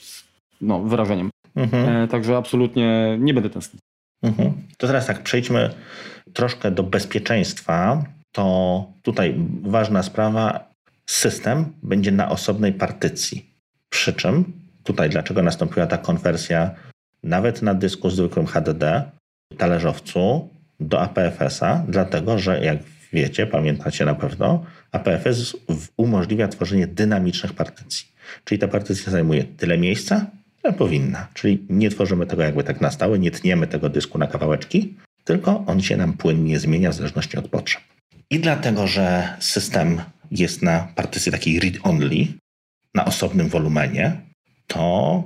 no, 0.61 0.79
wyrażeniem. 0.79 1.29
mhm. 1.55 1.89
E, 2.03 2.07
także 2.07 2.37
absolutnie 2.37 3.17
nie 3.19 3.33
będę 3.33 3.49
tęsknił. 3.49 3.79
Mhm. 4.23 4.53
To 4.77 4.87
teraz 4.87 5.05
tak, 5.07 5.23
przejdźmy 5.23 5.69
troszkę 6.33 6.71
do 6.71 6.83
bezpieczeństwa. 6.83 8.03
To 8.35 8.85
tutaj 9.03 9.35
ważna 9.63 10.03
sprawa. 10.03 10.72
System 11.05 11.73
będzie 11.83 12.11
na 12.11 12.29
osobnej 12.29 12.73
partycji. 12.73 13.53
Przy 13.89 14.13
czym 14.13 14.53
tutaj 14.83 15.09
dlaczego 15.09 15.43
nastąpiła 15.43 15.87
ta 15.87 15.97
konwersja 15.97 16.71
nawet 17.23 17.61
na 17.61 17.73
dysku 17.73 18.09
zwykłym 18.09 18.45
HDD, 18.45 19.11
talerzowcu 19.57 20.49
do 20.79 21.01
APFS-a, 21.01 21.83
dlatego 21.87 22.39
że 22.39 22.65
jak 22.65 22.77
wiecie, 23.13 23.47
pamiętacie 23.47 24.05
na 24.05 24.15
pewno, 24.15 24.65
APFS 24.91 25.57
umożliwia 25.97 26.47
tworzenie 26.47 26.87
dynamicznych 26.87 27.53
partycji. 27.53 28.07
Czyli 28.43 28.59
ta 28.59 28.67
partycja 28.67 29.11
zajmuje 29.11 29.43
tyle 29.43 29.77
miejsca, 29.77 30.25
ile 30.63 30.73
powinna. 30.73 31.27
Czyli 31.33 31.65
nie 31.69 31.89
tworzymy 31.89 32.25
tego 32.25 32.43
jakby 32.43 32.63
tak 32.63 32.81
na 32.81 32.91
stałe, 32.91 33.19
nie 33.19 33.31
tniemy 33.31 33.67
tego 33.67 33.89
dysku 33.89 34.17
na 34.17 34.27
kawałeczki, 34.27 34.97
tylko 35.23 35.63
on 35.67 35.81
się 35.81 35.97
nam 35.97 36.13
płynnie 36.13 36.59
zmienia 36.59 36.91
w 36.91 36.93
zależności 36.93 37.37
od 37.37 37.47
potrzeb. 37.47 37.81
I 38.29 38.39
dlatego, 38.39 38.87
że 38.87 39.27
system 39.39 40.01
jest 40.33 40.61
na 40.61 40.87
partycji 40.95 41.31
takiej 41.31 41.59
read-only, 41.59 42.27
na 42.95 43.05
osobnym 43.05 43.49
wolumenie, 43.49 44.21
to 44.67 45.23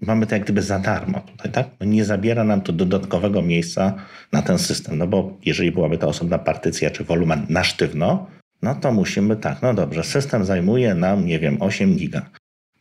mamy 0.00 0.26
to 0.26 0.34
jak 0.34 0.44
gdyby 0.44 0.62
za 0.62 0.78
darmo 0.78 1.20
tutaj, 1.20 1.52
tak? 1.52 1.66
No 1.80 1.86
nie 1.86 2.04
zabiera 2.04 2.44
nam 2.44 2.60
to 2.60 2.72
dodatkowego 2.72 3.42
miejsca 3.42 3.94
na 4.32 4.42
ten 4.42 4.58
system, 4.58 4.98
no 4.98 5.06
bo 5.06 5.38
jeżeli 5.44 5.72
byłaby 5.72 5.98
to 5.98 6.08
osobna 6.08 6.38
partycja 6.38 6.90
czy 6.90 7.04
wolumen 7.04 7.46
na 7.48 7.64
sztywno, 7.64 8.26
no 8.62 8.74
to 8.74 8.92
musimy 8.92 9.36
tak, 9.36 9.62
no 9.62 9.74
dobrze, 9.74 10.04
system 10.04 10.44
zajmuje 10.44 10.94
nam, 10.94 11.26
nie 11.26 11.38
wiem, 11.38 11.62
8 11.62 11.96
giga. 11.96 12.30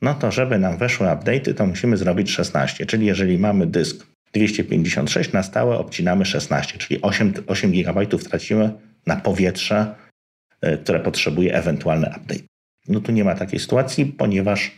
No 0.01 0.13
to 0.13 0.31
żeby 0.31 0.59
nam 0.59 0.77
weszły 0.77 1.07
update'y, 1.07 1.53
to 1.53 1.65
musimy 1.65 1.97
zrobić 1.97 2.31
16, 2.31 2.85
czyli 2.85 3.05
jeżeli 3.05 3.37
mamy 3.37 3.67
dysk 3.67 4.07
256 4.33 5.33
na 5.33 5.43
stałe 5.43 5.77
obcinamy 5.77 6.25
16, 6.25 6.77
czyli 6.77 7.01
8, 7.01 7.33
8 7.47 7.71
GB 7.71 8.05
tracimy 8.05 8.71
na 9.05 9.15
powietrze, 9.15 9.95
które 10.83 10.99
potrzebuje 10.99 11.55
ewentualny 11.55 12.07
update. 12.07 12.43
No 12.87 12.99
tu 12.99 13.11
nie 13.11 13.23
ma 13.23 13.35
takiej 13.35 13.59
sytuacji, 13.59 14.05
ponieważ 14.05 14.71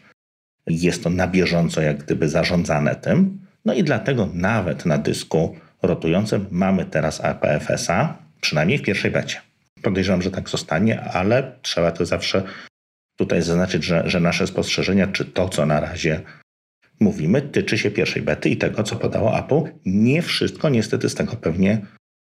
jest 0.67 1.04
to 1.04 1.10
na 1.10 1.28
bieżąco 1.28 1.82
jak 1.82 2.04
gdyby 2.04 2.30
zarządzane 2.30 2.95
tym. 2.95 3.39
No 3.65 3.73
i 3.73 3.84
dlatego 3.84 4.30
nawet 4.34 4.86
na 4.86 4.97
dysku 4.97 5.56
rotującym 5.82 6.45
mamy 6.52 6.86
teraz 6.86 7.21
APFS-a, 7.21 8.17
przynajmniej 8.41 8.78
w 8.78 8.82
pierwszej 8.82 9.12
becie. 9.12 9.41
Podejrzewam, 9.82 10.21
że 10.21 10.32
tak 10.32 10.50
zostanie, 10.50 11.02
ale 11.02 11.52
trzeba 11.62 11.91
to 11.91 12.06
zawsze 12.06 12.43
tutaj 13.15 13.41
zaznaczyć, 13.41 13.84
że, 13.84 14.10
że 14.10 14.19
nasze 14.19 14.47
spostrzeżenia, 14.47 15.08
czy 15.08 15.26
to, 15.26 15.50
co 15.50 15.65
na 15.65 15.80
razie 15.80 16.21
mówimy, 17.00 17.41
tyczy 17.41 17.78
się 17.78 17.91
pierwszej 17.91 18.21
bety 18.21 18.50
i 18.50 18.58
tego, 18.58 18.84
co 18.84 18.95
podało 18.95 19.39
Apple. 19.39 19.62
Nie 19.86 20.21
wszystko 20.21 20.69
niestety 20.69 21.10
z 21.10 21.15
tego 21.15 21.36
pewnie 21.36 21.82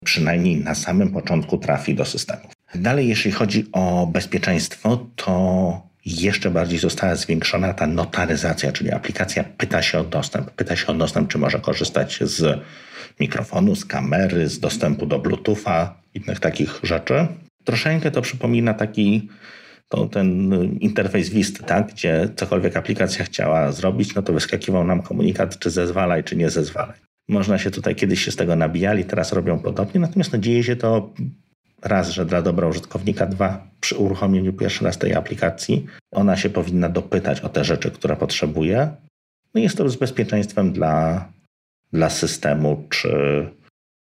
przynajmniej 0.04 0.56
na 0.56 0.74
samym 0.74 1.12
początku 1.12 1.58
trafi 1.58 1.94
do 1.94 2.04
systemów. 2.04 2.52
Dalej, 2.74 3.08
jeśli 3.08 3.32
chodzi 3.32 3.66
o 3.72 4.06
bezpieczeństwo, 4.06 5.06
to 5.16 5.82
jeszcze 6.06 6.50
bardziej 6.50 6.78
została 6.78 7.14
zwiększona 7.16 7.74
ta 7.74 7.86
notaryzacja, 7.86 8.72
czyli 8.72 8.90
aplikacja 8.90 9.44
pyta 9.44 9.82
się 9.82 9.98
o 9.98 10.04
dostęp. 10.04 10.50
Pyta 10.50 10.76
się 10.76 10.86
o 10.86 10.94
dostęp, 10.94 11.28
czy 11.28 11.38
może 11.38 11.60
korzystać 11.60 12.18
z 12.22 12.60
mikrofonu, 13.20 13.76
z 13.76 13.84
kamery, 13.84 14.48
z 14.48 14.60
dostępu 14.60 15.06
do 15.06 15.18
Bluetootha, 15.18 15.94
innych 16.14 16.40
takich 16.40 16.80
rzeczy. 16.82 17.26
Troszeczkę 17.64 18.10
to 18.10 18.22
przypomina 18.22 18.74
taki 18.74 19.28
to 19.88 20.06
ten 20.06 20.54
interfejs 20.80 21.28
WIST, 21.28 21.64
tak, 21.66 21.92
gdzie 21.92 22.28
cokolwiek 22.36 22.76
aplikacja 22.76 23.24
chciała 23.24 23.72
zrobić, 23.72 24.14
no 24.14 24.22
to 24.22 24.32
wyskakiwał 24.32 24.84
nam 24.84 25.02
komunikat, 25.02 25.58
czy 25.58 25.70
zezwalaj, 25.70 26.24
czy 26.24 26.36
nie 26.36 26.50
zezwalaj. 26.50 26.98
Można 27.28 27.58
się 27.58 27.70
tutaj 27.70 27.94
kiedyś 27.94 28.24
się 28.24 28.30
z 28.30 28.36
tego 28.36 28.56
nabijali, 28.56 29.04
teraz 29.04 29.32
robią 29.32 29.58
podobnie, 29.58 30.00
natomiast 30.00 30.32
no, 30.32 30.38
dzieje 30.38 30.64
się 30.64 30.76
to 30.76 31.12
raz, 31.84 32.10
że 32.10 32.26
dla 32.26 32.42
dobra 32.42 32.68
użytkownika, 32.68 33.26
dwa, 33.26 33.66
przy 33.80 33.96
uruchomieniu 33.96 34.52
pierwszy 34.52 34.84
raz 34.84 34.98
tej 34.98 35.14
aplikacji, 35.14 35.86
ona 36.12 36.36
się 36.36 36.50
powinna 36.50 36.88
dopytać 36.88 37.40
o 37.40 37.48
te 37.48 37.64
rzeczy, 37.64 37.90
które 37.90 38.16
potrzebuje. 38.16 38.96
No 39.54 39.60
jest 39.60 39.76
to 39.76 39.88
z 39.88 39.96
bezpieczeństwem 39.96 40.72
dla, 40.72 41.28
dla 41.92 42.10
systemu, 42.10 42.86
czy, 42.90 43.10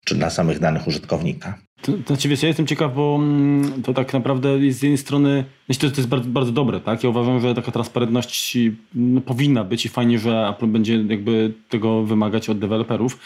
czy 0.05 0.15
dla 0.15 0.29
samych 0.29 0.59
danych 0.59 0.87
użytkownika. 0.87 1.57
To, 1.81 1.91
to 1.91 2.07
znaczy, 2.07 2.29
wiesz, 2.29 2.41
ja 2.43 2.47
jestem 2.47 2.67
ciekaw, 2.67 2.95
bo 2.95 3.15
mm, 3.19 3.83
to 3.83 3.93
tak 3.93 4.13
naprawdę 4.13 4.71
z 4.71 4.81
jednej 4.81 4.97
strony, 4.97 5.43
myślę, 5.69 5.89
że 5.89 5.95
to 5.95 6.01
jest 6.01 6.09
bardzo, 6.09 6.29
bardzo 6.29 6.51
dobre, 6.51 6.79
tak? 6.79 7.03
Ja 7.03 7.09
uważam, 7.09 7.39
że 7.41 7.55
taka 7.55 7.71
transparentność 7.71 8.57
no, 8.95 9.21
powinna 9.21 9.63
być 9.63 9.85
i 9.85 9.89
fajnie, 9.89 10.19
że 10.19 10.47
Apple 10.49 10.67
będzie 10.67 11.03
jakby 11.09 11.53
tego 11.69 12.03
wymagać 12.03 12.49
od 12.49 12.59
deweloperów. 12.59 13.19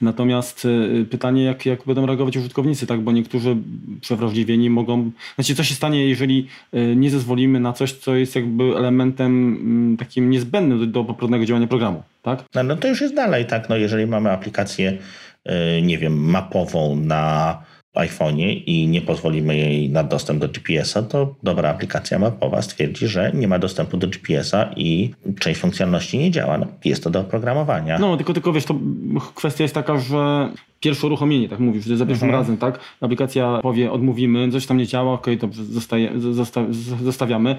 Natomiast 0.00 0.64
y, 0.64 1.06
pytanie, 1.10 1.44
jak, 1.44 1.66
jak 1.66 1.84
będą 1.86 2.06
reagować 2.06 2.36
użytkownicy, 2.36 2.86
tak? 2.86 3.00
Bo 3.00 3.12
niektórzy 3.12 3.56
przewrażliwieni 4.00 4.70
mogą, 4.70 5.10
znaczy 5.34 5.54
co 5.54 5.64
się 5.64 5.74
stanie, 5.74 6.08
jeżeli 6.08 6.46
y, 6.74 6.96
nie 6.96 7.10
zezwolimy 7.10 7.60
na 7.60 7.72
coś, 7.72 7.92
co 7.92 8.14
jest 8.14 8.36
jakby 8.36 8.64
elementem 8.64 9.56
mm, 9.60 9.96
takim 9.96 10.30
niezbędnym 10.30 10.78
do, 10.78 10.86
do 10.86 11.04
poprawnego 11.04 11.44
działania 11.44 11.66
programu, 11.66 12.02
tak? 12.22 12.44
No, 12.54 12.62
no 12.62 12.76
to 12.76 12.88
już 12.88 13.00
jest 13.00 13.14
dalej, 13.14 13.46
tak? 13.46 13.68
No 13.68 13.76
jeżeli 13.76 14.06
mamy 14.06 14.30
aplikację, 14.30 14.98
y, 15.78 15.82
nie 15.82 15.98
wiem, 15.98 16.30
mapową 16.30 16.96
na 16.96 17.58
iPhone'ie 17.96 18.62
i 18.66 18.88
nie 18.88 19.00
pozwolimy 19.00 19.56
jej 19.56 19.90
na 19.90 20.04
dostęp 20.04 20.40
do 20.40 20.48
GPS-a, 20.48 21.02
to 21.02 21.34
dobra 21.42 21.70
aplikacja 21.70 22.18
mapowa 22.18 22.62
stwierdzi, 22.62 23.08
że 23.08 23.32
nie 23.34 23.48
ma 23.48 23.58
dostępu 23.58 23.96
do 23.96 24.08
GPS-a 24.08 24.70
i 24.76 25.14
część 25.40 25.60
funkcjonalności 25.60 26.18
nie 26.18 26.30
działa. 26.30 26.58
No, 26.58 26.66
jest 26.84 27.04
to 27.04 27.10
do 27.10 27.20
oprogramowania. 27.20 27.98
No, 27.98 28.16
tylko, 28.16 28.32
tylko 28.32 28.52
wiesz, 28.52 28.64
to 28.64 28.74
kwestia 29.34 29.64
jest 29.64 29.74
taka, 29.74 29.98
że 29.98 30.50
pierwsze 30.80 31.06
uruchomienie, 31.06 31.48
tak 31.48 31.58
mówisz, 31.58 31.84
za 31.84 32.06
pierwszym 32.06 32.28
mhm. 32.28 32.42
razem, 32.42 32.56
tak? 32.56 32.80
Aplikacja 33.00 33.58
powie, 33.62 33.92
odmówimy, 33.92 34.50
coś 34.50 34.66
tam 34.66 34.76
nie 34.76 34.86
działa, 34.86 35.12
ok, 35.12 35.26
to 35.40 35.48
zostaje, 35.52 36.10
zosta, 36.32 36.64
zostawiamy. 37.02 37.56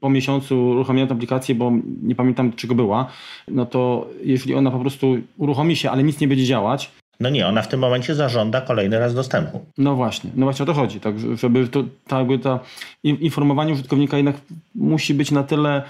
Po 0.00 0.10
miesiącu 0.10 0.68
uruchamiamy 0.68 1.08
tę 1.08 1.14
aplikację, 1.14 1.54
bo 1.54 1.72
nie 2.02 2.14
pamiętam 2.14 2.52
czego 2.52 2.74
była, 2.74 3.08
no 3.48 3.66
to 3.66 4.08
jeżeli 4.24 4.54
ona 4.54 4.70
po 4.70 4.78
prostu 4.78 5.16
uruchomi 5.36 5.76
się, 5.76 5.90
ale 5.90 6.02
nic 6.02 6.20
nie 6.20 6.28
będzie 6.28 6.44
działać, 6.44 6.90
no 7.20 7.30
nie, 7.30 7.46
ona 7.46 7.62
w 7.62 7.68
tym 7.68 7.80
momencie 7.80 8.14
zażąda 8.14 8.60
kolejny 8.60 8.98
raz 8.98 9.14
dostępu. 9.14 9.66
No 9.78 9.94
właśnie, 9.96 10.30
no 10.34 10.46
właśnie 10.46 10.62
o 10.62 10.66
to 10.66 10.74
chodzi, 10.74 11.00
tak, 11.00 11.14
żeby 11.18 11.68
to, 11.68 11.84
ta, 12.06 12.18
jakby 12.18 12.38
ta 12.38 12.60
informowanie 13.02 13.72
użytkownika 13.72 14.16
jednak 14.16 14.36
musi 14.74 15.14
być 15.14 15.30
na 15.30 15.42
tyle 15.42 15.82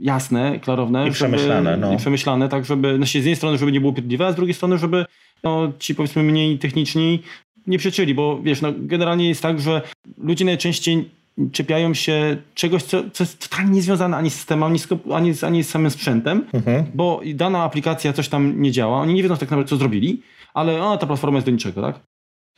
jasne, 0.00 0.60
klarowne. 0.60 1.08
I 1.08 1.10
przemyślane. 1.10 1.70
Żeby, 1.70 1.86
no. 1.86 1.94
I 1.94 1.96
przemyślane, 1.96 2.48
tak 2.48 2.64
żeby, 2.64 2.98
no 2.98 3.06
z 3.06 3.14
jednej 3.14 3.36
strony, 3.36 3.58
żeby 3.58 3.72
nie 3.72 3.80
było 3.80 3.92
pierdliwe, 3.92 4.26
a 4.26 4.32
z 4.32 4.36
drugiej 4.36 4.54
strony, 4.54 4.78
żeby 4.78 5.04
no, 5.42 5.72
ci 5.78 5.94
powiedzmy 5.94 6.22
mniej 6.22 6.58
techniczni 6.58 7.22
nie 7.66 7.78
przeczyli, 7.78 8.14
bo 8.14 8.42
wiesz, 8.42 8.62
no 8.62 8.72
generalnie 8.78 9.28
jest 9.28 9.42
tak, 9.42 9.60
że 9.60 9.82
ludzie 10.18 10.44
najczęściej 10.44 11.08
czepiają 11.52 11.94
się 11.94 12.36
czegoś, 12.54 12.82
co, 12.82 13.02
co 13.12 13.24
jest 13.24 13.50
totalnie 13.50 13.72
niezwiązane 13.72 14.16
ani 14.16 14.30
z 14.30 14.34
systemem, 14.34 14.64
ani 14.64 14.78
z, 14.78 14.88
ani 15.12 15.34
z, 15.34 15.44
ani 15.44 15.64
z 15.64 15.68
samym 15.68 15.90
sprzętem, 15.90 16.44
mhm. 16.52 16.84
bo 16.94 17.20
dana 17.34 17.62
aplikacja 17.62 18.12
coś 18.12 18.28
tam 18.28 18.62
nie 18.62 18.72
działa, 18.72 19.00
oni 19.00 19.14
nie 19.14 19.22
wiedzą 19.22 19.34
tak 19.34 19.50
naprawdę, 19.50 19.68
co 19.68 19.76
zrobili, 19.76 20.22
ale 20.54 20.82
o, 20.82 20.96
ta 20.96 21.06
platforma 21.06 21.36
jest 21.36 21.46
do 21.46 21.52
niczego, 21.52 21.82
tak? 21.82 22.00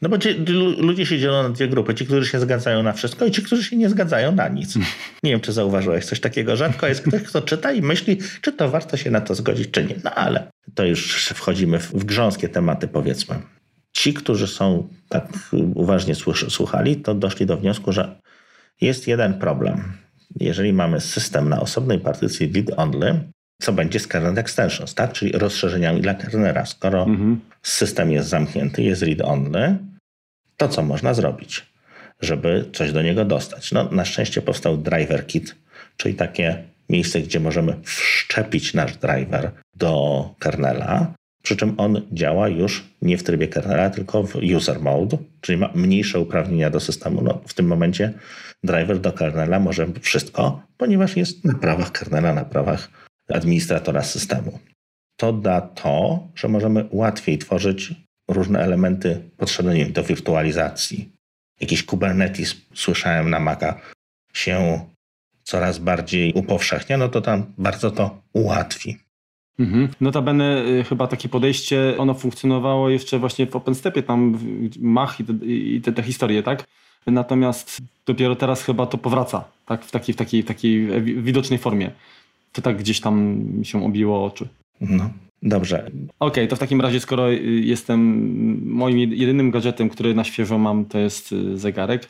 No 0.02 0.08
bo 0.08 0.18
ci, 0.18 0.28
ludzie 0.78 1.06
się 1.06 1.18
dzielą 1.18 1.42
na 1.42 1.48
dwie 1.48 1.68
grupy. 1.68 1.94
Ci, 1.94 2.06
którzy 2.06 2.26
się 2.26 2.40
zgadzają 2.40 2.82
na 2.82 2.92
wszystko 2.92 3.26
i 3.26 3.30
ci, 3.30 3.42
którzy 3.42 3.64
się 3.64 3.76
nie 3.76 3.88
zgadzają 3.88 4.32
na 4.32 4.48
nic. 4.48 4.76
Nie 5.22 5.30
wiem, 5.30 5.40
czy 5.40 5.52
zauważyłeś 5.52 6.04
coś 6.04 6.20
takiego. 6.20 6.56
Rzadko 6.56 6.86
jest 6.86 7.02
ktoś, 7.02 7.22
kto 7.22 7.42
czyta 7.42 7.72
i 7.72 7.82
myśli, 7.82 8.18
czy 8.40 8.52
to 8.52 8.70
warto 8.70 8.96
się 8.96 9.10
na 9.10 9.20
to 9.20 9.34
zgodzić, 9.34 9.70
czy 9.70 9.84
nie. 9.84 9.94
No 10.04 10.10
ale 10.14 10.50
to 10.74 10.84
już 10.84 11.26
wchodzimy 11.26 11.78
w, 11.78 11.92
w 11.92 12.04
grząskie 12.04 12.48
tematy, 12.48 12.88
powiedzmy. 12.88 13.36
Ci, 13.92 14.14
którzy 14.14 14.46
są 14.46 14.88
tak 15.08 15.28
uważnie 15.74 16.14
słuchali, 16.48 16.96
to 16.96 17.14
doszli 17.14 17.46
do 17.46 17.56
wniosku, 17.56 17.92
że 17.92 18.20
jest 18.80 19.06
jeden 19.06 19.34
problem. 19.34 19.92
Jeżeli 20.40 20.72
mamy 20.72 21.00
system 21.00 21.48
na 21.48 21.60
osobnej 21.60 21.98
partycji 21.98 22.52
read-only, 22.54 23.32
co 23.62 23.72
będzie 23.72 24.00
z 24.00 24.06
kernel 24.06 24.38
extensions, 24.38 24.94
tak? 24.94 25.12
czyli 25.12 25.32
rozszerzeniami 25.32 26.00
dla 26.00 26.14
kernera. 26.14 26.66
Skoro 26.66 27.02
mhm. 27.02 27.40
system 27.62 28.12
jest 28.12 28.28
zamknięty, 28.28 28.82
jest 28.82 29.02
read-only, 29.02 29.76
to 30.56 30.68
co 30.68 30.82
można 30.82 31.14
zrobić, 31.14 31.66
żeby 32.20 32.64
coś 32.72 32.92
do 32.92 33.02
niego 33.02 33.24
dostać? 33.24 33.72
No, 33.72 33.88
na 33.90 34.04
szczęście 34.04 34.42
powstał 34.42 34.76
driver 34.76 35.26
kit, 35.26 35.54
czyli 35.96 36.14
takie 36.14 36.62
miejsce, 36.88 37.20
gdzie 37.20 37.40
możemy 37.40 37.76
wszczepić 37.82 38.74
nasz 38.74 38.96
driver 38.96 39.50
do 39.76 40.30
kernela, 40.38 41.14
przy 41.42 41.56
czym 41.56 41.74
on 41.76 42.00
działa 42.12 42.48
już 42.48 42.84
nie 43.02 43.18
w 43.18 43.22
trybie 43.22 43.48
kernela, 43.48 43.90
tylko 43.90 44.22
w 44.22 44.36
user 44.56 44.80
mode, 44.80 45.18
czyli 45.40 45.58
ma 45.58 45.70
mniejsze 45.74 46.20
uprawnienia 46.20 46.70
do 46.70 46.80
systemu. 46.80 47.22
No, 47.22 47.40
w 47.46 47.54
tym 47.54 47.66
momencie 47.66 48.12
driver 48.64 49.00
do 49.00 49.12
kernela 49.12 49.60
może 49.60 49.86
wszystko, 50.00 50.62
ponieważ 50.76 51.16
jest 51.16 51.44
na 51.44 51.54
prawach 51.54 51.92
kernela, 51.92 52.34
na 52.34 52.44
prawach 52.44 52.88
administratora 53.34 54.02
systemu. 54.02 54.58
To 55.16 55.32
da 55.32 55.60
to, 55.60 56.28
że 56.34 56.48
możemy 56.48 56.88
łatwiej 56.90 57.38
tworzyć 57.38 57.94
różne 58.28 58.60
elementy 58.60 59.30
potrzebne 59.36 59.86
do 59.86 60.02
wirtualizacji. 60.02 61.12
Jakiś 61.60 61.82
Kubernetes 61.82 62.56
słyszałem 62.74 63.30
na 63.30 63.40
Maca 63.40 63.80
się 64.32 64.80
coraz 65.42 65.78
bardziej 65.78 66.32
upowszechnia, 66.32 66.96
no 66.96 67.08
to 67.08 67.20
tam 67.20 67.44
bardzo 67.58 67.90
to 67.90 68.22
ułatwi. 68.32 68.98
Mhm. 69.58 69.88
Notabene 70.00 70.64
y, 70.66 70.84
chyba 70.84 71.06
takie 71.06 71.28
podejście, 71.28 71.94
ono 71.98 72.14
funkcjonowało 72.14 72.90
jeszcze 72.90 73.18
właśnie 73.18 73.46
w 73.46 73.56
OpenStepie, 73.56 74.02
tam 74.02 74.38
Mach 74.80 75.20
i 75.20 75.24
te, 75.24 75.32
i 75.46 75.80
te, 75.80 75.92
te 75.92 76.02
historie, 76.02 76.42
tak? 76.42 76.64
Natomiast 77.06 77.78
dopiero 78.06 78.36
teraz 78.36 78.62
chyba 78.62 78.86
to 78.86 78.98
powraca, 78.98 79.44
tak? 79.66 79.84
W 79.84 79.90
takiej, 79.90 80.14
w 80.14 80.18
takiej, 80.18 80.42
w 80.42 80.46
takiej 80.46 81.02
widocznej 81.02 81.58
formie 81.58 81.90
to 82.52 82.62
tak 82.62 82.76
gdzieś 82.78 83.00
tam 83.00 83.44
się 83.62 83.84
obiło 83.84 84.24
oczy. 84.24 84.48
No, 84.80 85.10
dobrze. 85.42 85.78
Okej, 85.78 86.08
okay, 86.18 86.48
to 86.48 86.56
w 86.56 86.58
takim 86.58 86.80
razie, 86.80 87.00
skoro 87.00 87.32
y, 87.32 87.36
jestem 87.64 88.00
moim 88.72 88.98
jedynym 88.98 89.50
gadżetem, 89.50 89.88
który 89.88 90.14
na 90.14 90.24
świeżo 90.24 90.58
mam, 90.58 90.84
to 90.84 90.98
jest 90.98 91.32
y, 91.32 91.58
zegarek, 91.58 92.08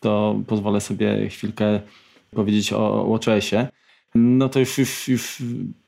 to 0.00 0.40
pozwolę 0.46 0.80
sobie 0.80 1.28
chwilkę 1.28 1.80
powiedzieć 2.30 2.72
o 2.72 3.06
WatchOSie. 3.10 3.68
No 4.14 4.48
to 4.48 4.60
już, 4.60 4.78
już, 4.78 5.08
już 5.08 5.42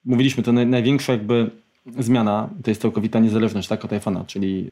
mówiliśmy, 0.05 0.43
to 0.43 0.53
największa 0.53 1.13
jakby 1.13 1.51
zmiana 1.99 2.51
to 2.65 2.71
jest 2.71 2.83
całkowita 2.83 3.19
niezależność 3.19 3.69
tak, 3.69 3.85
od 3.85 3.91
iPhone'a, 3.91 4.27
czyli 4.27 4.71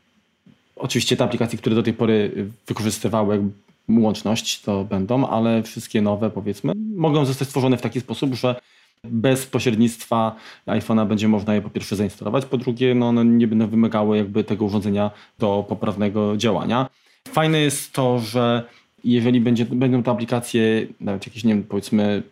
oczywiście 0.76 1.16
te 1.16 1.24
aplikacje, 1.24 1.58
które 1.58 1.76
do 1.76 1.82
tej 1.82 1.92
pory 1.92 2.46
wykorzystywały 2.66 3.42
łączność, 3.88 4.60
to 4.60 4.84
będą, 4.84 5.26
ale 5.26 5.62
wszystkie 5.62 6.02
nowe 6.02 6.30
powiedzmy 6.30 6.72
mogą 6.96 7.24
zostać 7.24 7.48
stworzone 7.48 7.76
w 7.76 7.82
taki 7.82 8.00
sposób, 8.00 8.34
że 8.34 8.56
bez 9.04 9.46
pośrednictwa 9.46 10.36
iPhone'a 10.66 11.06
będzie 11.06 11.28
można 11.28 11.54
je 11.54 11.62
po 11.62 11.70
pierwsze 11.70 11.96
zainstalować, 11.96 12.46
po 12.46 12.56
drugie 12.56 12.94
no 12.94 13.08
one 13.08 13.24
nie 13.24 13.46
będą 13.46 13.66
wymagały 13.66 14.16
jakby 14.16 14.44
tego 14.44 14.64
urządzenia 14.64 15.10
do 15.38 15.64
poprawnego 15.68 16.36
działania. 16.36 16.86
Fajne 17.28 17.60
jest 17.60 17.92
to, 17.92 18.18
że 18.18 18.62
jeżeli 19.04 19.40
będzie, 19.40 19.64
będą 19.64 20.02
to 20.02 20.10
aplikacje, 20.10 20.86
nawet 21.00 21.26
jakieś, 21.26 21.44
nie 21.44 21.54
wiem, 21.54 21.64
powiedzmy 21.64 22.22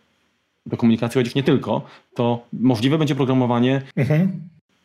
do 0.65 0.77
komunikacji, 0.77 1.23
choć 1.23 1.35
nie 1.35 1.43
tylko, 1.43 1.81
to 2.15 2.45
możliwe 2.53 2.97
będzie 2.97 3.15
programowanie 3.15 3.81
mhm. 3.95 4.41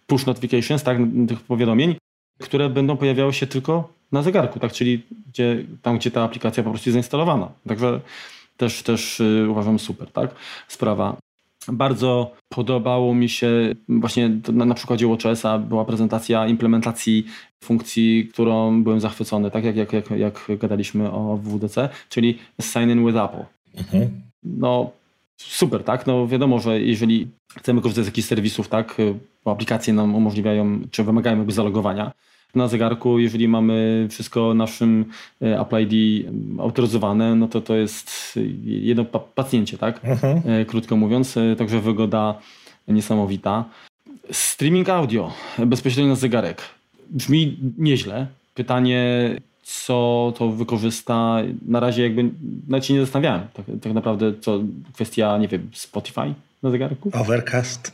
push 0.07 0.27
notifications, 0.27 0.83
tak, 0.83 0.99
tych 1.29 1.41
powiadomień, 1.41 1.97
które 2.41 2.69
będą 2.69 2.97
pojawiały 2.97 3.33
się 3.33 3.47
tylko 3.47 3.93
na 4.13 4.23
zegarku, 4.23 4.61
tak, 4.61 4.73
czyli 4.73 5.03
gdzie, 5.29 5.65
tam, 5.83 5.99
gdzie 5.99 6.11
ta 6.11 6.23
aplikacja 6.23 6.63
po 6.63 6.71
prostu 6.71 6.89
jest 6.89 6.95
zainstalowana. 6.95 7.49
Także 7.69 8.01
też, 8.57 8.83
też 8.83 9.21
yy, 9.21 9.51
uważam 9.51 9.79
super, 9.79 10.11
tak, 10.13 10.35
sprawa. 10.69 11.17
Bardzo 11.73 12.33
podobało 12.49 13.15
mi 13.15 13.29
się 13.29 13.75
właśnie 13.89 14.31
na, 14.53 14.65
na 14.65 14.75
przykładzie 14.75 15.07
WatchOSa 15.07 15.59
była 15.59 15.85
prezentacja 15.85 16.47
implementacji 16.47 17.27
funkcji, 17.65 18.29
którą 18.33 18.83
byłem 18.83 19.01
zachwycony, 19.01 19.51
tak 19.51 19.65
jak, 19.65 19.77
jak, 19.77 19.93
jak, 19.93 20.11
jak 20.19 20.59
gadaliśmy 20.59 21.11
o 21.11 21.37
WWDC, 21.37 21.89
czyli 22.09 22.39
Sign 22.61 22.91
in 22.91 23.07
with 23.07 23.19
Apple. 23.19 23.45
Mhm. 23.79 24.23
No 24.45 24.91
super, 25.37 25.85
tak? 25.85 26.07
No 26.07 26.27
wiadomo, 26.27 26.59
że 26.59 26.81
jeżeli 26.81 27.29
chcemy 27.57 27.81
korzystać 27.81 28.05
z 28.05 28.09
jakichś 28.09 28.29
serwisów, 28.29 28.69
tak, 28.69 28.97
bo 29.45 29.51
aplikacje 29.51 29.93
nam 29.95 30.15
umożliwiają, 30.15 30.81
czy 30.91 31.05
wymagają 31.05 31.37
jakby 31.37 31.53
zalogowania, 31.53 32.13
na 32.55 32.69
zegarku, 32.69 33.19
jeżeli 33.19 33.49
mamy 33.49 34.07
wszystko 34.11 34.55
naszym 34.55 35.05
e, 35.43 35.61
Apple 35.61 35.87
ID 35.89 36.27
autoryzowane, 36.59 37.35
no 37.35 37.49
to 37.49 37.61
to 37.61 37.77
jest 37.77 38.39
jedno 38.65 39.05
pacjencie, 39.05 39.79
tak? 39.79 40.01
Mhm. 40.05 40.43
E, 40.47 40.65
krótko 40.65 40.97
mówiąc, 40.97 41.37
e, 41.37 41.57
także 41.57 41.81
wygoda 41.81 42.35
niesamowita. 42.89 43.65
Streaming 44.33 44.89
audio 44.89 45.33
bezpośrednio 45.59 46.11
na 46.11 46.17
zegarek. 46.17 46.63
Brzmi 47.11 47.59
nieźle. 47.79 48.27
Pytanie, 48.55 49.35
co 49.63 50.33
to 50.37 50.49
wykorzysta, 50.49 51.39
na 51.67 51.81
razie 51.81 52.03
jakby 52.03 52.31
nawet 52.69 52.87
się 52.87 52.95
nie 52.95 53.01
zastanawiałem. 53.01 53.47
Tak, 53.55 53.67
tak 53.83 53.93
naprawdę 53.93 54.33
co 54.41 54.61
kwestia, 54.95 55.39
nie 55.39 55.49
wiem, 55.49 55.71
Spotify 55.73 56.35
na 56.63 56.71
zegarku? 56.71 57.11
Overcast. 57.13 57.93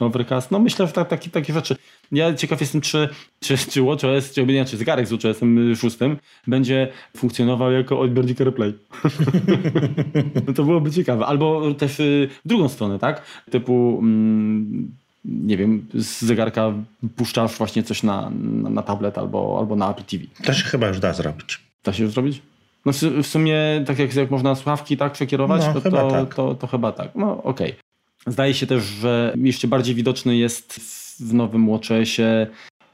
Overcast. 0.00 0.50
No 0.50 0.58
myślę, 0.58 0.86
że 0.86 0.92
tak, 0.92 1.08
takie, 1.08 1.30
takie 1.30 1.52
rzeczy. 1.52 1.76
Ja 2.12 2.34
ciekaw 2.34 2.60
jestem, 2.60 2.80
czy, 2.80 3.08
czy, 3.40 3.58
czy 3.58 3.82
WatchOS, 3.82 4.32
czy, 4.32 4.46
nie, 4.46 4.64
czy 4.64 4.76
zegarek 4.76 5.06
z 5.06 5.10
WatchOSem 5.10 5.76
6 5.76 5.96
będzie 6.46 6.88
funkcjonował 7.16 7.72
jako 7.72 8.00
odbiornik 8.00 8.40
AirPlay. 8.40 8.74
no 10.46 10.52
to 10.52 10.64
byłoby 10.64 10.90
ciekawe. 10.90 11.26
Albo 11.26 11.74
też 11.74 12.00
y, 12.00 12.28
w 12.44 12.48
drugą 12.48 12.68
stronę, 12.68 12.98
tak? 12.98 13.22
Typu 13.50 13.98
mm, 14.02 14.90
nie 15.24 15.56
wiem, 15.56 15.86
z 15.94 16.22
zegarka 16.24 16.72
puszczasz 17.16 17.56
właśnie 17.56 17.82
coś 17.82 18.02
na, 18.02 18.30
na, 18.40 18.70
na, 18.70 18.82
tablet 18.82 19.18
albo, 19.18 19.56
albo 19.58 19.76
na 19.76 19.90
Apple 19.90 20.04
TV. 20.04 20.24
To 20.44 20.52
się 20.52 20.64
chyba 20.64 20.88
już 20.88 20.98
da 20.98 21.12
zrobić. 21.12 21.60
Da 21.84 21.92
się 21.92 22.02
już 22.02 22.12
zrobić? 22.12 22.42
No 22.86 22.92
w, 23.22 23.26
sumie, 23.26 23.56
tak 23.86 23.98
jak, 23.98 24.14
jak 24.14 24.30
można 24.30 24.54
słuchawki 24.54 24.96
tak 24.96 25.12
przekierować, 25.12 25.62
No, 25.66 25.72
to, 25.74 25.80
chyba 25.80 26.00
to, 26.00 26.10
tak. 26.10 26.34
To, 26.34 26.54
to 26.54 26.66
chyba 26.66 26.92
tak. 26.92 27.08
No 27.14 27.42
okej. 27.42 27.74
Zdaje 28.26 28.54
się 28.54 28.66
też, 28.66 28.84
że 28.84 29.34
jeszcze 29.36 29.68
bardziej 29.68 29.94
widoczny 29.94 30.36
jest 30.36 30.80
w 31.20 31.34
nowym 31.34 31.70
WatchOSie 31.70 32.46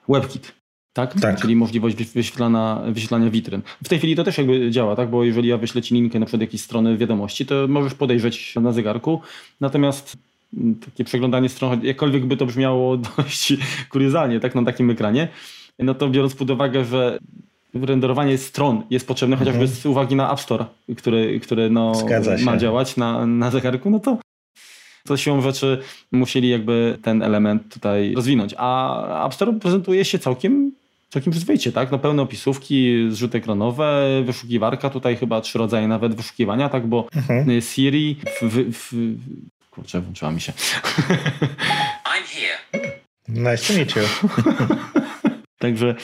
WebKit. 0.08 0.52
Tak? 0.92 1.20
Tak. 1.20 1.40
Czyli 1.40 1.56
możliwość 1.56 1.96
wyś- 1.96 2.14
wyświetlania, 2.14 2.82
wyświetlania 2.88 3.30
witryn. 3.30 3.62
W 3.84 3.88
tej 3.88 3.98
chwili 3.98 4.16
to 4.16 4.24
też 4.24 4.38
jakby 4.38 4.70
działa, 4.70 4.96
tak? 4.96 5.10
Bo 5.10 5.24
jeżeli 5.24 5.48
ja 5.48 5.58
wyślę 5.58 5.82
ci 5.82 5.94
linkę 5.94 6.18
na 6.18 6.26
przykład 6.26 6.40
jakiejś 6.40 6.62
strony 6.62 6.96
wiadomości, 6.96 7.46
to 7.46 7.68
możesz 7.68 7.94
podejrzeć 7.94 8.54
na 8.56 8.72
zegarku. 8.72 9.20
Natomiast 9.60 10.16
mm, 10.56 10.74
takie 10.74 11.04
przeglądanie 11.04 11.48
stron, 11.48 11.84
jakkolwiek 11.84 12.26
by 12.26 12.36
to 12.36 12.46
brzmiało 12.46 12.96
dość 13.16 13.54
kuriozalnie, 13.90 14.40
tak? 14.40 14.54
Na 14.54 14.64
takim 14.64 14.90
ekranie, 14.90 15.28
no 15.78 15.94
to 15.94 16.08
biorąc 16.08 16.34
pod 16.34 16.50
uwagę, 16.50 16.84
że 16.84 17.18
renderowanie 17.74 18.38
stron 18.38 18.82
jest 18.90 19.06
potrzebne 19.06 19.36
chociażby 19.36 19.66
z 19.66 19.86
uwagi 19.86 20.16
na 20.16 20.32
App 20.32 20.40
Store, 20.40 20.64
który, 20.96 21.40
który 21.40 21.70
no, 21.70 21.92
się. 22.38 22.44
ma 22.44 22.56
działać 22.56 22.96
na, 22.96 23.26
na 23.26 23.50
zegarku, 23.50 23.90
no 23.90 23.98
to 24.00 24.18
to 25.10 25.16
siłą 25.16 25.40
rzeczy 25.40 25.78
musieli 26.12 26.48
jakby 26.48 26.98
ten 27.02 27.22
element 27.22 27.74
tutaj 27.74 28.14
rozwinąć. 28.14 28.54
A 28.58 29.26
App 29.26 29.34
Store 29.34 29.52
prezentuje 29.52 30.04
się 30.04 30.18
całkiem, 30.18 30.72
całkiem 31.08 31.30
przyzwoicie, 31.30 31.72
tak? 31.72 31.90
No 31.90 31.98
pełne 31.98 32.22
opisówki, 32.22 33.06
zrzuty 33.08 33.38
ekranowe, 33.38 34.22
wyszukiwarka, 34.24 34.90
tutaj 34.90 35.16
chyba 35.16 35.40
trzy 35.40 35.58
rodzaje 35.58 35.88
nawet 35.88 36.14
wyszukiwania, 36.14 36.68
tak? 36.68 36.86
Bo 36.86 37.08
Mhm. 37.16 37.60
Siri, 37.60 38.16
w, 38.42 38.46
w, 38.46 38.72
w, 38.72 38.94
kurczę, 39.70 40.00
włączyła 40.00 40.30
mi 40.30 40.40
się. 40.40 40.52
I'm 42.12 42.24
here. 42.26 42.90
Nice 43.28 43.72
to 43.72 43.78
meet 43.78 43.96
you. 43.96 44.02
Także 45.58 45.94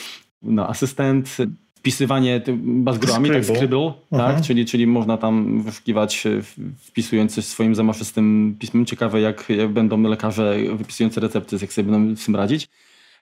no, 0.41 0.69
asystent, 0.69 1.37
wpisywanie 1.79 2.41
bazgrami, 2.57 3.29
tak 3.29 3.43
Scribble. 3.43 3.55
Scribble, 3.55 3.93
Mhm. 4.11 4.35
tak? 4.35 4.45
Czyli, 4.45 4.65
czyli 4.65 4.87
można 4.87 5.17
tam 5.17 5.61
wyszukiwać 5.61 6.25
e, 6.25 6.41
wpisując 6.77 7.35
coś 7.35 7.45
swoim 7.45 7.75
zamaszystym 7.75 8.55
pismem. 8.59 8.85
Ciekawe 8.85 9.21
jak, 9.21 9.49
jak 9.49 9.69
będą 9.69 10.01
lekarze 10.01 10.55
wypisujący 10.75 11.19
recepty, 11.19 11.57
jak 11.61 11.73
sobie 11.73 11.91
będą 11.91 12.15
z 12.15 12.25
tym 12.25 12.35
radzić. 12.35 12.67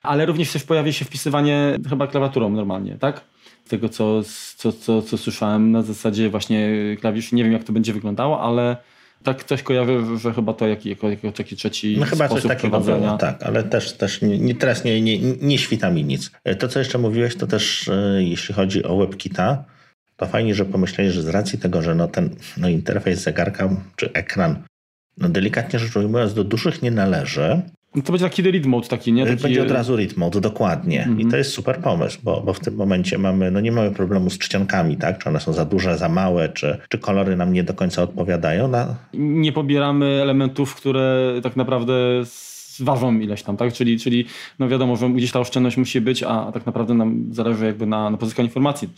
Ale 0.02 0.26
również 0.26 0.52
też 0.52 0.62
pojawi 0.64 0.92
się 0.92 1.04
wpisywanie 1.04 1.78
chyba 1.88 2.06
klawiaturą 2.06 2.50
normalnie, 2.50 2.96
tak? 3.00 3.20
Z 3.64 3.68
tego 3.68 3.88
co, 3.88 4.22
co, 4.56 4.72
co, 4.72 5.02
co 5.02 5.18
słyszałem 5.18 5.70
na 5.70 5.82
zasadzie 5.82 6.30
właśnie 6.30 6.70
klawisz. 7.00 7.32
Nie 7.32 7.44
wiem 7.44 7.52
jak 7.52 7.64
to 7.64 7.72
będzie 7.72 7.92
wyglądało, 7.92 8.40
ale 8.40 8.76
tak 9.22 9.44
coś 9.44 9.62
kojarzę, 9.62 10.18
że 10.18 10.32
chyba 10.34 10.52
to 10.52 10.66
jako, 10.66 10.88
jako, 10.88 11.10
jako 11.10 11.32
taki 11.32 11.56
trzeci 11.56 11.96
No 11.98 12.06
chyba 12.06 12.28
coś 12.28 12.42
takiego 12.42 12.80
było, 12.80 13.18
tak, 13.18 13.42
ale 13.42 13.62
też, 13.62 13.92
też 13.92 14.22
nie, 14.22 14.38
nie, 14.38 14.54
teraz 14.54 14.84
nie, 14.84 15.00
nie, 15.00 15.18
nie 15.20 15.58
świta 15.58 15.90
mi 15.90 16.04
nic. 16.04 16.30
To, 16.58 16.68
co 16.68 16.78
jeszcze 16.78 16.98
mówiłeś, 16.98 17.36
to 17.36 17.46
też 17.46 17.88
e, 17.88 18.22
jeśli 18.22 18.54
chodzi 18.54 18.84
o 18.84 18.96
WebKita, 18.96 19.64
to 20.16 20.26
fajnie, 20.26 20.54
że 20.54 20.64
pomyśleli, 20.64 21.10
że 21.10 21.22
z 21.22 21.28
racji 21.28 21.58
tego, 21.58 21.82
że 21.82 21.94
no 21.94 22.08
ten 22.08 22.36
no 22.56 22.68
interfejs 22.68 23.20
zegarka 23.20 23.68
czy 23.96 24.12
ekran, 24.12 24.62
no 25.18 25.28
delikatnie 25.28 25.78
rzecz 25.78 25.96
ujmując, 25.96 26.34
do 26.34 26.44
dużych 26.44 26.82
nie 26.82 26.90
należy, 26.90 27.62
No 27.96 28.02
to 28.02 28.12
będzie 28.12 28.24
taki 28.24 28.42
read 28.42 28.66
mode 28.66 28.88
taki, 28.88 29.12
nie? 29.12 29.26
Taki, 29.26 29.42
będzie 29.42 29.62
od 29.62 29.70
razu 29.70 29.96
read 29.96 30.16
mode, 30.16 30.40
dokładnie. 30.40 30.98
Mhm. 30.98 31.20
I 31.20 31.26
to 31.26 31.36
jest 31.36 31.52
super 31.52 31.78
pomysł, 31.78 32.18
bo, 32.22 32.40
bo 32.40 32.52
w 32.52 32.60
tym 32.60 32.74
momencie 32.74 33.18
mamy, 33.18 33.50
no 33.50 33.60
nie 33.60 33.72
mamy 33.72 33.90
problemu 33.90 34.30
z 34.30 34.38
czcionkami, 34.38 34.96
tak? 34.96 35.18
Czy 35.18 35.28
one 35.28 35.40
są 35.40 35.52
za 35.52 35.64
duże, 35.64 35.98
za 35.98 36.08
małe, 36.08 36.48
czy, 36.48 36.78
czy 36.88 36.98
kolory 36.98 37.36
nam 37.36 37.52
nie 37.52 37.64
do 37.64 37.74
końca 37.74 38.02
odpowiadają. 38.02 38.68
No, 38.68 38.86
nie 39.14 39.52
pobieramy 39.52 40.06
elementów, 40.22 40.74
które 40.74 41.34
tak 41.42 41.56
naprawdę 41.56 41.94
ważą 42.80 43.18
ileś 43.18 43.42
tam, 43.42 43.56
tak? 43.56 43.72
Czyli, 43.72 43.98
czyli 43.98 44.24
no 44.58 44.68
wiadomo, 44.68 44.96
że 44.96 45.10
gdzieś 45.10 45.32
ta 45.32 45.40
oszczędność 45.40 45.76
musi 45.76 46.00
być, 46.00 46.22
a 46.22 46.52
tak 46.52 46.66
naprawdę 46.66 46.94
nam 46.94 47.24
zależy 47.30 47.66
jakby 47.66 47.86
na, 47.86 48.10
na 48.10 48.16
pozyskaniu 48.16 48.48
informacji. 48.48 48.88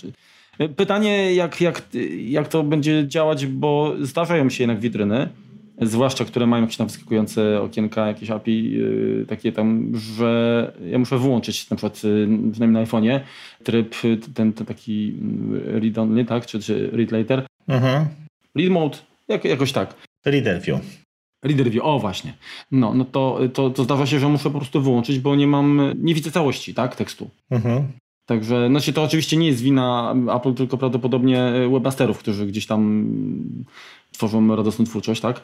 Pytanie, 0.77 1.35
jak, 1.35 1.61
jak, 1.61 1.83
jak 2.25 2.49
to 2.49 2.63
będzie 2.63 3.05
działać, 3.09 3.47
bo 3.47 3.95
zdarzają 4.01 4.51
się 4.51 4.65
jednak 4.65 4.81
witryny, 4.81 5.29
zwłaszcza 5.81 6.25
które 6.25 6.47
mają 6.47 6.63
jakieś 6.63 6.77
tam 6.77 6.87
wyskakujące 6.87 7.61
okienka, 7.61 8.07
jakieś 8.07 8.31
API 8.31 8.71
yy, 8.71 9.27
takie 9.29 9.53
tam, 9.53 9.93
że 9.95 10.73
ja 10.91 10.99
muszę 10.99 11.19
wyłączyć 11.19 11.71
na 11.71 11.77
przykład 11.77 12.05
yy, 12.05 12.29
przynajmniej 12.53 12.83
na 12.83 12.91
iPhone'ie 12.91 13.21
tryb 13.65 14.05
yy, 14.05 14.17
ten, 14.17 14.53
ten 14.53 14.67
taki 14.67 15.15
read 15.65 15.99
only, 15.99 16.25
tak? 16.25 16.47
Czy, 16.47 16.61
czy 16.61 16.91
read 16.93 17.13
later. 17.13 17.47
mhm. 17.69 18.07
Read 18.55 18.71
mode, 18.71 18.99
jak, 19.29 19.45
jakoś 19.45 19.73
tak. 19.73 19.95
Reader 20.25 20.63
view. 20.63 20.81
Reader 21.45 21.71
view, 21.71 21.85
o 21.85 21.99
właśnie. 21.99 22.33
No, 22.71 22.95
no 22.95 23.05
to, 23.05 23.41
to, 23.53 23.71
to 23.71 23.85
zdarza 23.85 24.07
się, 24.07 24.19
że 24.19 24.29
muszę 24.29 24.51
po 24.51 24.59
prostu 24.59 24.83
wyłączyć, 24.83 25.19
bo 25.19 25.37
nie 25.37 25.47
mam, 25.47 25.93
nie 25.97 26.15
widzę 26.15 26.31
całości, 26.31 26.75
tak, 26.75 26.97
tekstu. 26.97 27.31
Mhm. 27.51 27.89
Także, 28.27 28.69
znaczy 28.69 28.93
to 28.93 29.03
oczywiście 29.03 29.37
nie 29.37 29.47
jest 29.47 29.63
wina 29.63 30.15
Apple, 30.37 30.55
tylko 30.55 30.79
prawdopodobnie 30.79 31.53
webmasterów, 31.73 32.19
którzy 32.19 32.47
gdzieś 32.47 32.67
tam 32.67 33.07
tworzą 34.13 34.57
radosną 34.57 34.85
twórczość, 34.85 35.21
tak? 35.21 35.43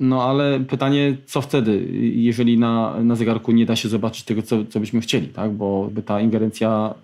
No 0.00 0.22
ale 0.30 0.60
pytanie, 0.60 1.16
co 1.26 1.40
wtedy, 1.40 1.86
jeżeli 2.00 2.58
na, 2.58 3.00
na 3.02 3.14
zegarku 3.16 3.52
nie 3.52 3.66
da 3.66 3.76
się 3.76 3.88
zobaczyć 3.88 4.24
tego, 4.24 4.42
co, 4.42 4.64
co 4.64 4.80
byśmy 4.80 5.00
chcieli, 5.00 5.28
tak? 5.28 5.50
Bo 5.52 5.90
ta 6.06 6.20
ingerencja 6.20 6.94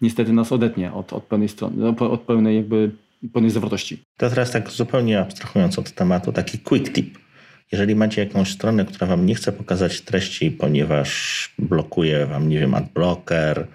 niestety 0.00 0.32
nas 0.32 0.52
odetnie 0.52 0.92
od, 0.92 1.12
od 1.12 1.24
pełnej 1.24 1.48
strony, 1.48 1.88
od- 1.88 2.02
od 2.02 2.20
pełnej 2.20 2.56
jakby 2.56 2.90
pełnej 3.32 3.50
zawartości. 3.50 3.98
To 4.16 4.30
teraz 4.30 4.50
tak 4.50 4.70
zupełnie 4.70 5.20
abstrahując 5.20 5.78
od 5.78 5.92
tematu, 5.92 6.32
taki 6.32 6.58
quick 6.58 6.92
tip. 6.92 7.18
Jeżeli 7.72 7.94
macie 7.94 8.24
jakąś 8.24 8.50
stronę, 8.52 8.84
która 8.84 9.06
wam 9.06 9.26
nie 9.26 9.34
chce 9.34 9.52
pokazać 9.52 10.00
treści, 10.00 10.50
ponieważ 10.50 11.54
blokuje 11.58 12.26
wam, 12.26 12.48
nie 12.48 12.58
wiem, 12.58 12.74
adblocker, 12.74 13.66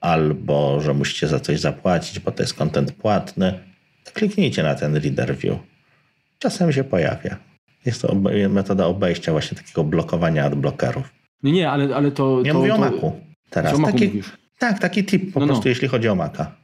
albo 0.00 0.80
że 0.80 0.94
musicie 0.94 1.28
za 1.28 1.40
coś 1.40 1.60
zapłacić, 1.60 2.20
bo 2.20 2.30
to 2.32 2.42
jest 2.42 2.54
content 2.54 2.92
płatny, 2.92 3.58
to 4.04 4.12
kliknijcie 4.12 4.62
na 4.62 4.74
ten 4.74 4.96
reader 4.96 5.36
view. 5.36 5.58
Czasem 6.38 6.72
się 6.72 6.84
pojawia. 6.84 7.36
Jest 7.86 8.02
to 8.02 8.14
metoda 8.50 8.86
obejścia 8.86 9.32
właśnie 9.32 9.56
takiego 9.56 9.84
blokowania 9.84 10.44
adblockerów. 10.44 11.12
Nie, 11.42 11.52
nie, 11.52 11.70
ale, 11.70 11.96
ale 11.96 12.10
to... 12.10 12.42
Ja 12.44 12.52
to, 12.52 12.58
mówię 12.58 12.74
o 12.74 12.76
to, 12.76 12.80
Macu 12.80 13.12
teraz. 13.50 13.74
O 13.74 13.78
Macu 13.78 13.92
taki, 13.92 14.06
mówisz. 14.06 14.32
tak, 14.58 14.78
taki 14.78 15.04
tip 15.04 15.32
po 15.32 15.40
No, 15.40 15.46
no. 15.46 15.52
prostu, 15.52 15.68
jeśli 15.68 15.88
chodzi 15.88 16.08
o 16.08 16.14
Maca. 16.14 16.56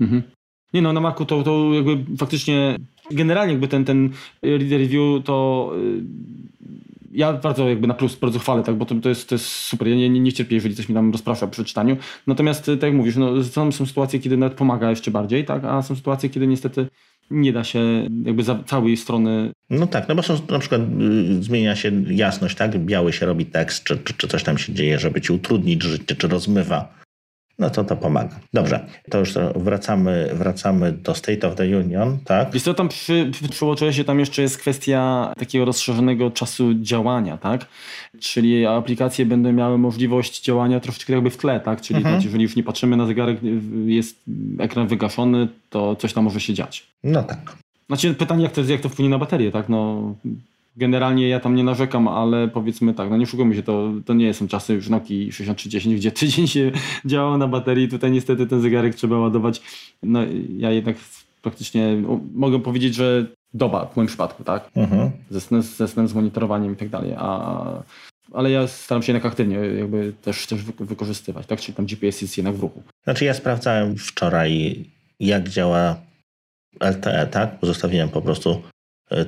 Mhm. 0.00 0.22
Nie 0.72 0.82
no, 0.82 0.92
na 0.92 1.00
Macu 1.00 1.24
to, 1.24 1.42
to 1.42 1.74
jakby 1.74 2.16
faktycznie 2.16 2.76
generalnie 3.10 3.52
jakby 3.52 3.68
ten, 3.68 3.84
ten 3.84 4.10
reader 4.42 4.80
review 4.80 5.24
to 5.24 5.70
y, 5.78 6.02
ja 7.12 7.32
bardzo 7.32 7.68
jakby 7.68 7.86
na 7.86 7.94
plus 7.94 8.16
bardzo 8.16 8.38
chwalę, 8.38 8.62
tak, 8.62 8.74
bo 8.74 8.84
to, 8.84 8.94
to, 8.94 9.08
jest, 9.08 9.28
to 9.28 9.34
jest 9.34 9.46
super. 9.46 9.88
Ja 9.88 9.96
nie, 9.96 10.08
nie, 10.10 10.20
nie 10.20 10.32
cierpię, 10.32 10.54
jeżeli 10.54 10.74
coś 10.74 10.88
mi 10.88 10.94
tam 10.94 11.12
rozprasza 11.12 11.46
przy 11.46 11.64
czytaniu. 11.64 11.96
Natomiast 12.26 12.68
y, 12.68 12.76
tak 12.76 12.88
jak 12.88 12.94
mówisz, 12.94 13.16
no, 13.16 13.44
są, 13.44 13.72
są 13.72 13.86
sytuacje, 13.86 14.18
kiedy 14.20 14.36
nawet 14.36 14.58
pomaga 14.58 14.90
jeszcze 14.90 15.10
bardziej, 15.10 15.44
tak, 15.44 15.64
a 15.64 15.82
są 15.82 15.96
sytuacje, 15.96 16.28
kiedy 16.28 16.46
niestety 16.46 16.86
nie 17.30 17.52
da 17.52 17.64
się 17.64 18.08
jakby 18.24 18.42
za 18.42 18.62
całej 18.66 18.96
strony 18.96 19.52
No 19.70 19.86
tak, 19.86 20.08
no 20.08 20.14
bo 20.14 20.22
są, 20.22 20.38
na 20.50 20.58
przykład 20.58 20.80
y, 20.80 21.42
zmienia 21.42 21.76
się 21.76 21.92
jasność, 22.06 22.56
tak? 22.56 22.78
Biały 22.78 23.12
się 23.12 23.26
robi 23.26 23.46
tekst, 23.46 23.84
czy, 23.84 23.98
czy, 23.98 24.14
czy 24.14 24.28
coś 24.28 24.42
tam 24.42 24.58
się 24.58 24.72
dzieje, 24.72 24.98
żeby 24.98 25.20
ci 25.20 25.32
utrudnić 25.32 25.82
życie, 25.82 26.16
czy 26.16 26.28
rozmywa. 26.28 26.98
No 27.58 27.70
to 27.70 27.84
to 27.84 27.96
pomaga. 27.96 28.40
Dobrze, 28.54 28.86
to 29.10 29.18
już 29.18 29.34
wracamy, 29.56 30.30
wracamy 30.32 30.92
do 30.92 31.14
State 31.14 31.48
of 31.48 31.54
the 31.54 31.64
Union, 31.78 32.18
tak? 32.24 32.50
Wiesz 32.52 32.62
co, 32.62 32.74
tam 32.74 32.88
przy, 32.88 33.28
przy, 33.32 33.48
przyłączyłeś 33.48 33.96
się, 33.96 34.04
tam 34.04 34.20
jeszcze 34.20 34.42
jest 34.42 34.58
kwestia 34.58 35.32
takiego 35.38 35.64
rozszerzonego 35.64 36.30
czasu 36.30 36.74
działania, 36.74 37.36
tak? 37.38 37.66
Czyli 38.20 38.66
aplikacje 38.66 39.26
będą 39.26 39.52
miały 39.52 39.78
możliwość 39.78 40.42
działania 40.42 40.80
troszeczkę 40.80 41.12
jakby 41.12 41.30
w 41.30 41.36
tle, 41.36 41.60
tak? 41.60 41.80
Czyli 41.80 41.96
Mhm. 41.96 42.14
tak, 42.16 42.24
jeżeli 42.24 42.42
już 42.42 42.56
nie 42.56 42.62
patrzymy 42.62 42.96
na 42.96 43.06
zegarek, 43.06 43.38
jest 43.86 44.16
ekran 44.58 44.86
wygaszony, 44.86 45.48
to 45.70 45.96
coś 45.96 46.12
tam 46.12 46.24
może 46.24 46.40
się 46.40 46.54
dziać. 46.54 46.86
No 47.04 47.22
tak. 47.22 47.56
Znaczy 47.86 48.14
pytanie, 48.14 48.42
jak 48.42 48.52
to, 48.52 48.60
jak 48.60 48.80
to 48.80 48.88
wpłynie 48.88 49.10
na 49.10 49.18
baterię, 49.18 49.52
tak? 49.52 49.68
No, 49.68 50.14
generalnie 50.78 51.28
ja 51.28 51.40
tam 51.40 51.54
nie 51.54 51.64
narzekam, 51.64 52.08
ale 52.08 52.48
powiedzmy 52.48 52.94
tak, 52.94 53.10
no 53.10 53.16
nie 53.16 53.26
szukajmy 53.26 53.54
się, 53.54 53.62
to, 53.62 53.92
to 54.06 54.14
nie 54.14 54.34
są 54.34 54.48
czasy 54.48 54.74
już 54.74 54.88
Nokii 54.88 55.32
6310, 55.32 55.96
gdzie 55.96 56.12
tydzień 56.20 56.46
się 56.46 56.70
działało 57.04 57.38
na 57.38 57.48
baterii. 57.48 57.88
Tutaj 57.88 58.10
niestety 58.10 58.46
ten 58.46 58.60
zegarek 58.60 58.94
trzeba 58.94 59.18
ładować. 59.18 59.62
No 60.02 60.20
ja 60.56 60.70
jednak 60.70 60.96
praktycznie 61.42 61.96
mogę 62.34 62.60
powiedzieć, 62.60 62.94
że 62.94 63.26
doba 63.54 63.86
w 63.86 63.96
moim 63.96 64.08
przypadku, 64.08 64.44
tak? 64.44 64.70
Mhm. 64.74 65.10
Ze, 65.30 65.38
snem- 65.38 65.62
ze 65.62 65.88
snem, 65.88 66.08
z 66.08 66.14
monitorowaniem 66.14 66.72
i 66.72 66.76
tak 66.76 66.88
dalej. 66.88 67.14
A, 67.18 67.64
ale 68.32 68.50
ja 68.50 68.66
staram 68.66 69.02
się 69.02 69.12
jednak 69.12 69.32
aktywnie 69.32 69.56
jakby 69.56 70.12
też, 70.22 70.46
też 70.46 70.62
wy- 70.64 70.86
wykorzystywać, 70.86 71.46
tak? 71.46 71.60
Czyli 71.60 71.74
tam 71.76 71.86
GPS 71.86 72.22
jest 72.22 72.36
jednak 72.36 72.54
w 72.54 72.60
ruchu. 72.60 72.82
Znaczy 73.04 73.24
ja 73.24 73.34
sprawdzałem 73.34 73.96
wczoraj, 73.96 74.84
jak 75.20 75.48
działa 75.48 75.96
LTE, 76.80 77.26
tak? 77.26 77.56
Zostawiłem 77.62 78.08
po 78.08 78.22
prostu 78.22 78.62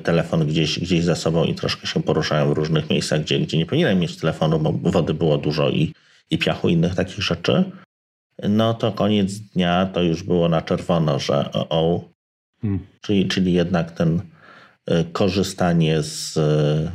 telefon 0.02 0.46
gdzieś, 0.46 0.78
gdzieś 0.78 1.04
za 1.04 1.14
sobą 1.14 1.44
i 1.44 1.54
troszkę 1.54 1.86
się 1.86 2.02
poruszałem 2.02 2.48
w 2.48 2.52
różnych 2.52 2.90
miejscach, 2.90 3.20
gdzie, 3.20 3.40
gdzie 3.40 3.58
nie 3.58 3.66
powinienem 3.66 3.98
mieć 3.98 4.16
telefonu, 4.16 4.58
bo 4.58 4.90
wody 4.90 5.14
było 5.14 5.38
dużo 5.38 5.70
i, 5.70 5.94
i 6.30 6.38
piachu 6.38 6.68
i 6.68 6.72
innych 6.72 6.94
takich 6.94 7.24
rzeczy. 7.24 7.64
No 8.48 8.74
to 8.74 8.92
koniec 8.92 9.32
dnia 9.38 9.86
to 9.86 10.02
już 10.02 10.22
było 10.22 10.48
na 10.48 10.62
czerwono, 10.62 11.18
że 11.18 11.52
o, 11.52 11.68
o 11.68 12.10
Hmm. 12.60 12.86
czyli, 13.00 13.28
czyli 13.28 13.52
jednak 13.52 13.90
ten 13.90 14.20
y, 14.90 15.04
korzystanie 15.12 16.02
z 16.02 16.36
y, 16.36 16.90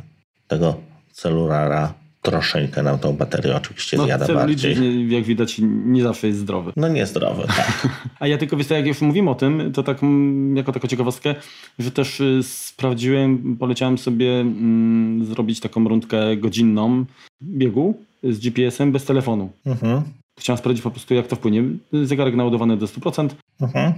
tego 0.48 0.82
celulara 1.12 1.94
troszeczkę 2.32 2.84
nam 2.84 3.00
tą 3.00 3.14
baterię 3.14 3.56
oczywiście 3.56 3.98
No, 3.98 4.06
zjada 4.06 4.34
bardziej. 4.34 4.80
nie- 4.80 5.16
jak 5.16 5.24
widać, 5.24 5.56
nie 5.86 6.04
zawsze 6.04 6.28
jest 6.28 6.40
zdrowy. 6.40 6.72
No 6.76 6.88
niezdrowy, 6.88 7.44
tak. 7.48 7.88
A 8.20 8.28
ja 8.28 8.38
tylko, 8.38 8.58
wiesz, 8.58 8.70
jak 8.70 8.88
już 8.88 9.02
mówimy 9.02 9.30
o 9.30 9.36
tym, 9.36 9.72
to 9.74 9.84
tak 9.84 10.04
mm, 10.04 10.58
jako 10.58 10.72
taką 10.72 10.88
ciekawostkę, 10.88 11.36
że 11.80 11.92
też 11.92 12.20
y, 12.20 12.40
sprawdziłem, 12.44 13.58
poleciałem 13.60 13.98
sobie 13.98 14.40
mm, 14.40 15.26
zrobić 15.26 15.60
taką 15.60 15.88
rundkę 15.88 16.38
godzinną 16.38 17.06
biegu 17.44 17.98
z 18.24 18.40
GPS-em 18.40 18.92
bez 18.92 19.06
telefonu. 19.06 19.50
Mhm, 19.66 20.02
Chciałem 20.40 20.58
sprawdzić 20.58 20.84
po 20.84 20.92
prostu, 20.92 21.14
jak 21.14 21.28
to 21.28 21.36
wpłynie. 21.36 21.64
Zegarek 22.04 22.36
naładowany 22.36 22.78
do 22.78 22.86
100%, 22.86 23.30
mhm. 23.62 23.94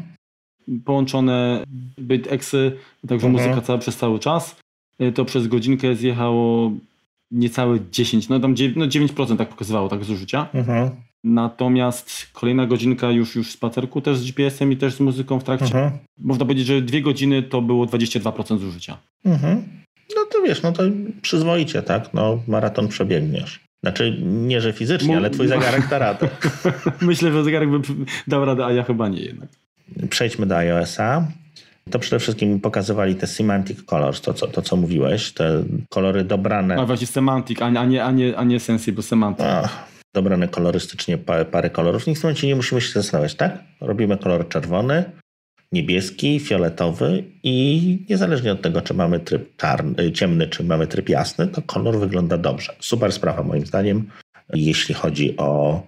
połączone 0.86 1.63
byt-eksy, 1.97 2.71
także 3.07 3.28
Mhm. 3.28 3.34
muzyka 3.34 3.61
cała 3.67 3.80
przez 3.80 3.97
cały 3.97 4.19
czas. 4.19 4.55
Y, 5.01 5.11
To 5.11 5.25
przez 5.25 5.47
godzinkę 5.47 5.95
zjechało 5.95 6.71
niecałe 7.32 7.80
10, 7.91 8.30
no 8.30 8.39
tam 8.39 8.55
dziew- 8.55 8.75
no 8.75 8.86
9% 8.88 9.38
tak 9.38 9.49
pokazywało 9.49 9.89
tak 9.89 10.03
zużycia. 10.03 10.47
Mhm, 10.53 10.89
Natomiast 11.23 12.28
kolejna 12.34 12.65
godzinka 12.67 13.11
już, 13.11 13.36
już 13.36 13.51
spacerku 13.51 14.01
też 14.01 14.17
z 14.17 14.23
GPS-em 14.25 14.71
i 14.71 14.78
też 14.78 14.93
z 14.93 14.99
muzyką 14.99 15.39
w 15.39 15.43
trakcie. 15.43 15.65
mhm, 15.65 15.91
Można 16.17 16.45
powiedzieć, 16.45 16.67
że 16.67 16.82
dwie 16.82 17.01
godziny 17.01 17.43
to 17.43 17.61
było 17.61 17.86
22% 17.86 18.59
zużycia. 18.59 18.97
mhm. 19.25 19.63
No 20.15 20.21
to 20.32 20.41
wiesz, 20.41 20.61
no 20.61 20.71
to 20.71 20.84
przyzwoicie, 21.21 21.82
tak? 21.82 22.13
No 22.13 22.39
maraton 22.47 22.88
przebiegniesz. 22.88 23.59
Znaczy 23.84 24.17
nie, 24.23 24.61
że 24.61 24.73
fizycznie, 24.73 25.17
ale 25.17 25.30
twój 25.30 25.47
zegarek 25.47 25.88
da 25.89 25.99
radę. 25.99 26.30
Myślę, 27.01 27.32
że 27.32 27.43
zegarek 27.43 27.69
by 27.69 27.80
dał 28.28 28.45
radę, 28.45 28.65
a 28.65 28.71
ja 28.71 28.84
chyba 28.84 29.07
nie 29.09 29.19
jednak. 29.21 29.49
Przejdźmy 30.09 30.45
do 30.45 30.57
iOS-a. 30.57 31.28
To 31.91 31.99
przede 31.99 32.19
wszystkim 32.19 32.59
pokazywali 32.59 33.15
te 33.15 33.27
semantic 33.27 33.83
colors, 33.83 34.21
to 34.21 34.33
co, 34.33 34.47
to 34.47 34.61
co 34.61 34.75
mówiłeś, 34.75 35.31
te 35.33 35.63
kolory 35.89 36.23
dobrane. 36.23 36.75
A 36.75 36.85
właśnie 36.85 37.07
semantic, 37.07 37.61
a 37.61 37.69
nie, 37.69 37.79
a 37.79 37.85
nie, 37.85 38.03
a 38.05 38.11
nie, 38.11 38.38
a 38.38 38.43
nie 38.43 38.59
sensible, 38.59 39.03
semantic. 39.03 39.45
Ach, 39.45 39.85
dobrane 40.15 40.47
kolorystycznie 40.47 41.17
pa- 41.17 41.45
parę 41.45 41.69
kolorów. 41.69 42.01
W 42.01 42.05
tym 42.05 42.13
momencie 42.23 42.47
nie 42.47 42.55
musimy 42.55 42.81
się 42.81 42.91
zastanawiać, 42.93 43.35
tak? 43.35 43.63
Robimy 43.81 44.17
kolor 44.17 44.47
czerwony, 44.49 45.03
niebieski, 45.71 46.39
fioletowy 46.39 47.23
i 47.43 48.05
niezależnie 48.09 48.51
od 48.51 48.61
tego, 48.61 48.81
czy 48.81 48.93
mamy 48.93 49.19
tryb 49.19 49.55
czarny, 49.57 50.11
ciemny, 50.11 50.47
czy 50.47 50.63
mamy 50.63 50.88
tryb 50.88 51.09
jasny, 51.09 51.47
to 51.47 51.61
kolor 51.61 51.99
wygląda 51.99 52.38
dobrze. 52.38 52.75
Super 52.79 53.11
sprawa 53.11 53.43
moim 53.43 53.65
zdaniem, 53.65 54.09
jeśli 54.53 54.95
chodzi 54.95 55.38
o 55.38 55.81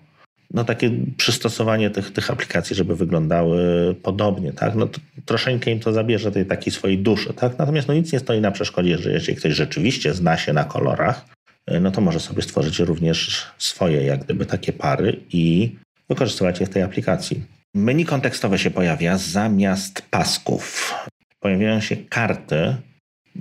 no, 0.54 0.64
takie 0.64 0.91
przystosowanie 1.18 1.89
tych, 1.89 2.14
tych 2.14 2.32
aplikacji, 2.32 2.76
żeby 2.76 2.95
wyglądały 2.95 3.95
podobnie, 4.04 4.54
tak? 4.54 4.76
No, 4.76 4.89
troszeczkę 5.26 5.72
im 5.72 5.80
to 5.80 5.93
zabierze 5.93 6.32
tej 6.32 6.45
takiej 6.45 6.74
swojej 6.74 6.97
duszy, 6.97 7.34
tak? 7.34 7.58
Natomiast 7.58 7.88
no, 7.88 7.93
nic 7.93 8.14
nie 8.14 8.20
stoi 8.20 8.41
na 8.41 8.52
przeszkodzie, 8.52 8.97
że 8.97 9.12
jeżeli 9.12 9.38
ktoś 9.38 9.54
rzeczywiście 9.54 10.14
zna 10.14 10.38
się 10.38 10.54
na 10.54 10.64
kolorach, 10.64 11.26
no 11.82 11.91
to 11.91 12.02
może 12.02 12.20
sobie 12.20 12.41
stworzyć 12.41 12.80
również 12.80 13.47
swoje, 13.58 14.04
jak 14.04 14.24
gdyby 14.24 14.45
takie 14.45 14.74
pary 14.74 15.20
i 15.34 15.76
wykorzystywać 16.10 16.60
je 16.60 16.66
w 16.66 16.70
tej 16.70 16.82
aplikacji. 16.82 17.43
Menu 17.76 18.06
kontekstowe 18.06 18.60
się 18.60 18.72
pojawia 18.72 19.18
zamiast 19.18 20.02
pasków. 20.10 20.93
Pojawiają 21.39 21.80
się 21.80 21.97
karty 21.97 22.76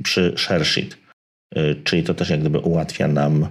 przy 0.03 0.35
ShareSheet, 0.37 0.99
y, 1.57 1.81
czyli 1.85 2.03
to 2.03 2.15
też 2.15 2.31
jak 2.31 2.41
gdyby 2.41 2.59
ułatwia 2.59 3.09
nam 3.09 3.49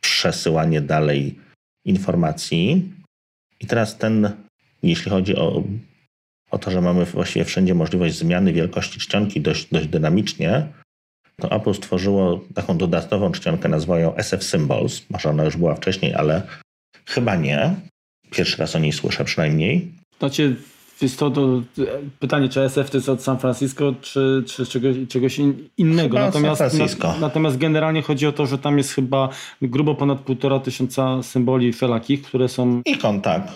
przesyłanie 0.00 0.80
dalej 0.80 1.38
informacji. 1.84 2.92
I 3.60 3.66
teraz 3.66 3.98
ten, 3.98 4.30
jeśli 4.82 5.10
chodzi 5.10 5.36
o, 5.36 5.62
o 6.50 6.58
to, 6.58 6.70
że 6.70 6.80
mamy 6.80 7.04
właściwie 7.04 7.44
wszędzie 7.44 7.74
możliwość 7.74 8.14
zmiany 8.14 8.52
wielkości 8.52 9.00
czcionki 9.00 9.40
dość, 9.40 9.68
dość 9.72 9.86
dynamicznie, 9.86 10.66
to 11.40 11.50
Apple 11.50 11.74
stworzyło 11.74 12.40
taką 12.54 12.78
dodatkową 12.78 13.32
czcionkę, 13.32 13.68
nazwa 13.68 13.98
ją 13.98 14.16
SF 14.16 14.44
Symbols. 14.44 15.02
Może 15.10 15.30
ona 15.30 15.44
już 15.44 15.56
była 15.56 15.74
wcześniej, 15.74 16.14
ale 16.14 16.42
chyba 17.06 17.36
nie. 17.36 17.74
Pierwszy 18.30 18.56
raz 18.56 18.76
o 18.76 18.78
niej 18.78 18.92
słyszę 18.92 19.24
przynajmniej. 19.24 19.92
Znaczy, 20.18 20.56
jest 21.04 21.18
to, 21.18 21.30
to 21.30 21.60
pytanie, 22.18 22.48
czy 22.48 22.60
SF 22.62 22.90
to 22.90 22.96
jest 22.96 23.08
od 23.08 23.22
San 23.22 23.38
Francisco, 23.38 23.94
czy, 24.00 24.44
czy 24.46 24.66
czegoś, 24.66 24.96
czegoś 25.08 25.38
in- 25.38 25.68
innego. 25.78 26.16
Chyba 26.16 26.26
od 26.28 26.34
San 26.34 26.42
natomiast, 26.42 26.74
Francisco. 26.76 27.14
natomiast 27.20 27.58
generalnie 27.58 28.02
chodzi 28.02 28.26
o 28.26 28.32
to, 28.32 28.46
że 28.46 28.58
tam 28.58 28.78
jest 28.78 28.92
chyba 28.92 29.28
grubo 29.62 29.94
ponad 29.94 30.20
półtora 30.20 30.58
tysiąca 30.58 31.22
symboli 31.22 31.72
wszelakich, 31.72 32.22
które 32.22 32.48
są 32.48 32.82
Ikon, 32.86 33.20
tak. 33.20 33.48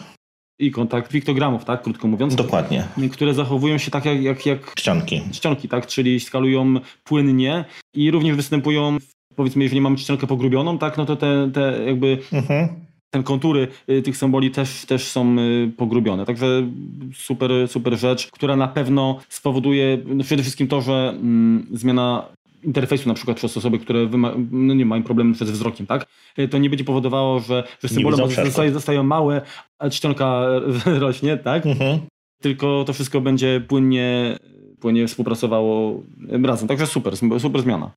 ikon, 0.60 0.88
tak, 0.88 1.08
piktogramów, 1.08 1.64
tak, 1.64 1.82
krótko 1.82 2.08
mówiąc, 2.08 2.34
Dokładnie. 2.34 2.84
które 3.12 3.34
zachowują 3.34 3.78
się 3.78 3.90
tak 3.90 4.04
jak, 4.04 4.22
jak, 4.22 4.46
jak 4.46 4.74
Czcionki. 4.74 5.22
czcionki, 5.32 5.68
tak, 5.68 5.86
czyli 5.86 6.20
skalują 6.20 6.74
płynnie 7.04 7.64
i 7.94 8.10
również 8.10 8.36
występują, 8.36 8.96
powiedzmy, 9.36 9.62
jeżeli 9.62 9.80
mamy 9.80 9.96
czcionkę 9.96 10.26
pogrubioną, 10.26 10.78
tak, 10.78 10.96
no 10.98 11.06
to 11.06 11.16
te, 11.16 11.50
te 11.54 11.84
jakby 11.86 12.18
Mhm. 12.32 12.68
Ten 13.10 13.22
kontury 13.22 13.68
y, 13.88 14.02
tych 14.02 14.16
symboli 14.16 14.50
też, 14.50 14.86
też 14.86 15.04
są 15.04 15.38
y, 15.38 15.72
pogrubione. 15.76 16.26
Także 16.26 16.70
super, 17.14 17.50
super 17.68 17.98
rzecz, 17.98 18.30
która 18.30 18.56
na 18.56 18.68
pewno 18.68 19.18
spowoduje 19.28 19.98
no 20.06 20.24
przede 20.24 20.42
wszystkim 20.42 20.68
to, 20.68 20.80
że 20.80 21.08
mm, 21.16 21.66
zmiana 21.72 22.26
interfejsu 22.62 23.08
na 23.08 23.14
przykład 23.14 23.36
przez 23.36 23.56
osoby, 23.56 23.78
które 23.78 24.08
no 24.50 24.74
nie 24.74 24.86
mają 24.86 25.02
problemu 25.02 25.34
ze 25.34 25.44
wzrokiem, 25.44 25.86
tak? 25.86 26.06
Y, 26.38 26.48
To 26.48 26.58
nie 26.58 26.70
będzie 26.70 26.84
powodowało, 26.84 27.40
że, 27.40 27.64
że 27.82 27.88
symbole 27.88 28.16
zostają, 28.44 28.72
zostają 28.72 29.02
małe, 29.02 29.42
a 29.78 29.90
czcionka 29.90 30.46
rośnie, 31.00 31.36
tak? 31.36 31.66
Mhm. 31.66 32.00
Tylko 32.42 32.84
to 32.86 32.92
wszystko 32.92 33.20
będzie 33.20 33.60
płynnie, 33.68 34.38
płynnie 34.80 35.06
współpracowało 35.06 36.02
razem. 36.42 36.68
Także 36.68 36.86
super, 36.86 37.16
super 37.16 37.62
zmiana. 37.62 37.90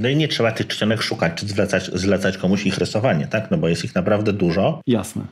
No 0.00 0.08
i 0.08 0.16
nie 0.16 0.28
trzeba 0.28 0.52
tych 0.52 0.66
czcionek 0.66 1.02
szukać, 1.02 1.32
czy 1.34 1.46
zlecać, 1.46 1.90
zlecać 1.94 2.38
komuś 2.38 2.66
ich 2.66 2.78
rysowanie, 2.78 3.26
tak? 3.26 3.50
No 3.50 3.58
bo 3.58 3.68
jest 3.68 3.84
ich 3.84 3.94
naprawdę 3.94 4.32
dużo. 4.32 4.80
Jasne. 4.86 5.22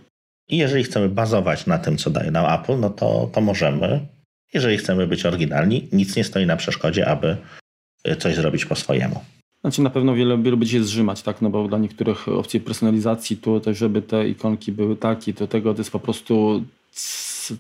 I 0.49 0.57
jeżeli 0.57 0.85
chcemy 0.85 1.09
bazować 1.09 1.67
na 1.67 1.79
tym, 1.79 1.97
co 1.97 2.11
daje 2.11 2.31
nam 2.31 2.61
Apple, 2.61 2.81
no 2.81 2.91
to, 2.91 3.31
to 3.33 3.41
możemy. 3.41 4.01
Jeżeli 4.55 4.77
chcemy 4.77 5.07
być 5.07 5.27
oryginalni, 5.27 5.89
nic 5.93 6.17
nie 6.17 6.25
stoi 6.25 6.47
na 6.47 6.57
przeszkodzie, 6.57 7.09
aby 7.09 7.37
y, 8.09 8.17
coś 8.17 8.35
zrobić 8.35 8.65
po 8.65 8.75
swojemu. 8.75 9.21
Znaczy 9.61 9.83
na 9.83 9.91
pewno 9.91 10.15
wiele, 10.15 10.43
wielu 10.43 10.57
będzie 10.57 10.73
się 10.73 10.85
zrzymać, 10.85 11.23
tak? 11.23 11.43
No 11.43 11.51
bo 11.51 11.69
dla 11.69 11.79
niektórych 11.79 12.29
opcji 12.29 12.61
personalizacji, 12.61 13.37
to 13.37 13.61
też, 13.61 13.79
żeby 13.79 14.03
te 14.03 14.29
ikonki 14.29 14.73
były 14.73 14.97
takie, 14.97 15.35
to 15.35 15.47
tego 15.47 15.75
to 15.75 15.81
jest 15.81 15.91
po 15.91 16.01
prostu 16.01 16.65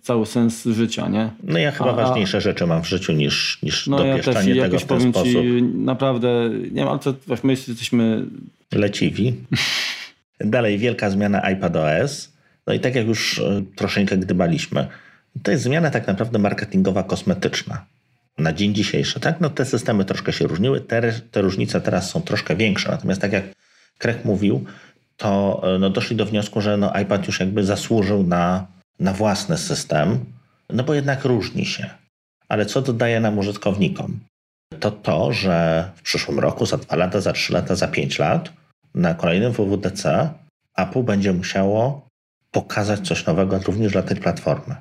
cały 0.03 0.27
sens 0.27 0.65
życia, 0.65 1.09
nie? 1.09 1.31
No 1.43 1.59
ja 1.59 1.71
chyba 1.71 1.91
A- 1.91 1.93
a- 1.93 1.97
ważniejsze 1.97 2.41
rzeczy 2.41 2.67
mam 2.67 2.83
w 2.83 2.89
życiu 2.89 3.13
niż, 3.13 3.59
niż 3.63 3.87
No 3.87 4.05
ja 4.05 4.17
też 4.17 4.27
dopieszczanie 4.27 4.55
tego 4.55 4.65
jakoś 4.65 4.83
w 4.83 4.87
ten 4.87 5.01
sposób. 5.13 5.33
ci, 5.33 5.63
naprawdę, 5.63 6.51
nie 6.53 6.71
wiem, 6.71 6.89
ale 6.89 6.99
to, 6.99 7.15
my 7.43 7.53
jesteśmy, 7.53 8.25
leciwi. 8.73 9.35
Dalej 10.41 10.79
wielka 10.79 11.11
zmiana 11.11 11.51
iPadOS. 11.51 12.33
No 12.67 12.73
i 12.75 12.81
tak 12.81 12.95
jak 12.95 13.07
już 13.07 13.39
e, 13.39 13.63
troszeczkę 13.77 14.17
gdybaliśmy, 14.19 14.87
to 15.43 15.51
jest 15.51 15.63
zmiana 15.65 15.91
tak 15.91 16.07
naprawdę 16.07 16.39
marketingowa, 16.39 17.03
kosmetyczna. 17.03 17.85
Na 18.39 18.53
dzień 18.53 18.75
dzisiejszy, 18.75 19.21
tak? 19.21 19.41
No 19.41 19.51
te 19.51 19.65
systemy 19.65 20.05
troszkę 20.05 20.33
się 20.33 20.47
różniły, 20.47 20.81
te, 20.81 21.13
te 21.31 21.41
różnice 21.43 21.81
teraz 21.81 22.11
są 22.11 22.21
troszkę 22.23 22.57
większe. 22.57 22.91
Natomiast 22.91 23.21
tak 23.21 23.33
jak 23.33 23.45
Craig 23.99 24.25
mówił, 24.25 24.65
to 25.17 25.61
e, 25.75 25.79
no, 25.79 25.91
doszli 25.91 26.17
do 26.17 26.27
wniosku, 26.27 26.61
że 26.61 26.77
no, 26.77 26.93
iPad 27.03 27.27
już 27.27 27.41
jakby 27.41 27.65
zasłużył 27.65 28.23
na, 28.23 28.67
na 29.01 29.13
własny 29.13 29.59
system, 29.59 30.25
no 30.71 30.85
bo 30.85 30.95
jednak 30.95 31.25
różni 31.25 31.67
się. 31.67 31.91
Ale 32.49 32.67
co 32.67 32.83
dodaje 32.83 33.21
nam 33.21 33.39
użytkownikom? 33.39 34.21
To 34.81 34.91
to, 34.91 35.33
że 35.33 35.91
w 35.97 36.03
przyszłym 36.03 36.39
roku, 36.39 36.67
za 36.67 36.77
dwa 36.77 36.97
lata, 36.97 37.21
za 37.21 37.33
trzy 37.33 37.53
lata, 37.53 37.75
za 37.75 37.89
pięć 37.89 38.19
lat, 38.19 38.53
na 38.95 39.15
kolejnym 39.15 39.53
WWDC 39.53 40.31
Apple 40.77 41.03
będzie 41.03 41.33
musiało 41.33 42.09
pokazać 42.51 43.09
coś 43.09 43.27
nowego 43.27 43.59
również 43.59 43.93
dla 43.93 44.03
tej 44.03 44.17
platformy. 44.17 44.75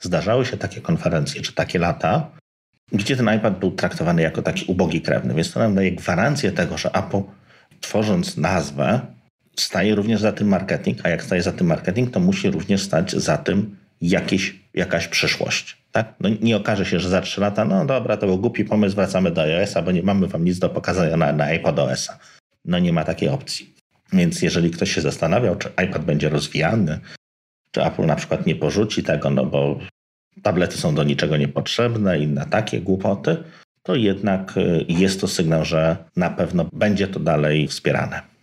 Zdarzały 0.00 0.46
się 0.46 0.56
takie 0.56 0.80
konferencje 0.80 1.42
czy 1.42 1.52
takie 1.52 1.78
lata, 1.78 2.30
gdzie 2.92 3.16
ten 3.16 3.34
iPad 3.36 3.58
był 3.58 3.70
traktowany 3.70 4.22
jako 4.22 4.42
taki 4.42 4.64
ubogi 4.72 5.00
krewny, 5.00 5.34
więc 5.34 5.52
to 5.52 5.60
nam 5.60 5.74
daje 5.74 5.92
gwarancję 5.92 6.52
tego, 6.52 6.78
że 6.78 6.92
Apple 6.92 7.22
tworząc 7.80 8.36
nazwę 8.36 9.00
staje 9.56 9.94
również 9.94 10.20
za 10.20 10.32
tym 10.32 10.48
marketing, 10.48 10.98
a 11.02 11.08
jak 11.08 11.22
staje 11.22 11.42
za 11.42 11.52
tym 11.52 11.66
marketing, 11.66 12.10
to 12.10 12.20
musi 12.20 12.50
również 12.50 12.82
stać 12.82 13.12
za 13.12 13.38
tym 13.38 13.76
jakieś, 14.00 14.54
jakaś 14.74 15.08
przyszłość. 15.08 15.76
Tak? 15.92 16.14
No 16.20 16.28
nie 16.40 16.56
okaże 16.56 16.86
się, 16.86 17.00
że 17.00 17.08
za 17.08 17.20
trzy 17.20 17.40
lata, 17.40 17.64
no 17.64 17.86
dobra, 17.86 18.16
to 18.16 18.26
był 18.26 18.38
głupi 18.38 18.64
pomysł, 18.64 18.96
wracamy 18.96 19.30
do 19.30 19.42
iOS-a, 19.42 19.82
bo 19.82 19.90
nie 19.92 20.02
mamy 20.02 20.26
wam 20.26 20.44
nic 20.44 20.58
do 20.58 20.68
pokazania 20.68 21.16
na, 21.16 21.32
na 21.32 21.52
iPadOS-a. 21.52 22.18
No 22.64 22.78
nie 22.78 22.92
ma 22.92 23.04
takiej 23.04 23.28
opcji. 23.28 23.74
Więc 24.12 24.42
jeżeli 24.42 24.70
ktoś 24.70 24.92
się 24.92 25.00
zastanawiał, 25.00 25.56
czy 25.56 25.68
iPad 25.68 26.04
będzie 26.04 26.28
rozwijany, 26.28 27.00
czy 27.70 27.84
Apple 27.84 28.06
na 28.06 28.16
przykład 28.16 28.46
nie 28.46 28.54
porzuci 28.54 29.02
tego, 29.02 29.30
no 29.30 29.46
bo 29.46 29.78
tablety 30.42 30.76
są 30.76 30.94
do 30.94 31.04
niczego 31.04 31.36
niepotrzebne 31.36 32.18
i 32.18 32.26
na 32.26 32.46
takie 32.46 32.80
głupoty, 32.80 33.36
to 33.82 33.94
jednak 33.94 34.56
y, 34.56 34.84
jest 34.88 35.20
to 35.20 35.28
sygnał, 35.28 35.64
że 35.64 35.96
na 36.16 36.30
pewno 36.30 36.68
będzie 36.72 37.08
to 37.08 37.20
dalej 37.20 37.68
wspierane. 37.68 38.33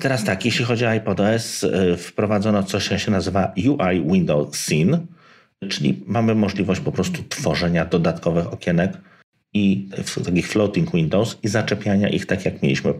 Teraz 0.00 0.24
tak, 0.24 0.44
jeśli 0.44 0.64
chodzi 0.64 0.86
o 0.86 0.94
iPadOS, 0.94 1.64
y, 1.64 1.96
wprowadzono 1.96 2.62
coś, 2.62 2.88
co 2.88 2.98
się 2.98 3.10
nazywa 3.10 3.52
UI 3.56 4.12
Window 4.12 4.56
Scene, 4.56 4.98
czyli 5.68 6.04
mamy 6.06 6.34
możliwość 6.34 6.80
po 6.80 6.92
prostu 6.92 7.22
tworzenia 7.28 7.84
dodatkowych 7.84 8.52
okienek 8.52 8.92
i 9.54 9.88
takich 10.24 10.48
floating 10.48 10.92
windows 10.92 11.38
i 11.42 11.48
zaczepiania 11.48 12.08
ich 12.08 12.26
tak, 12.26 12.44
jak 12.44 12.62
mieliśmy 12.62 12.94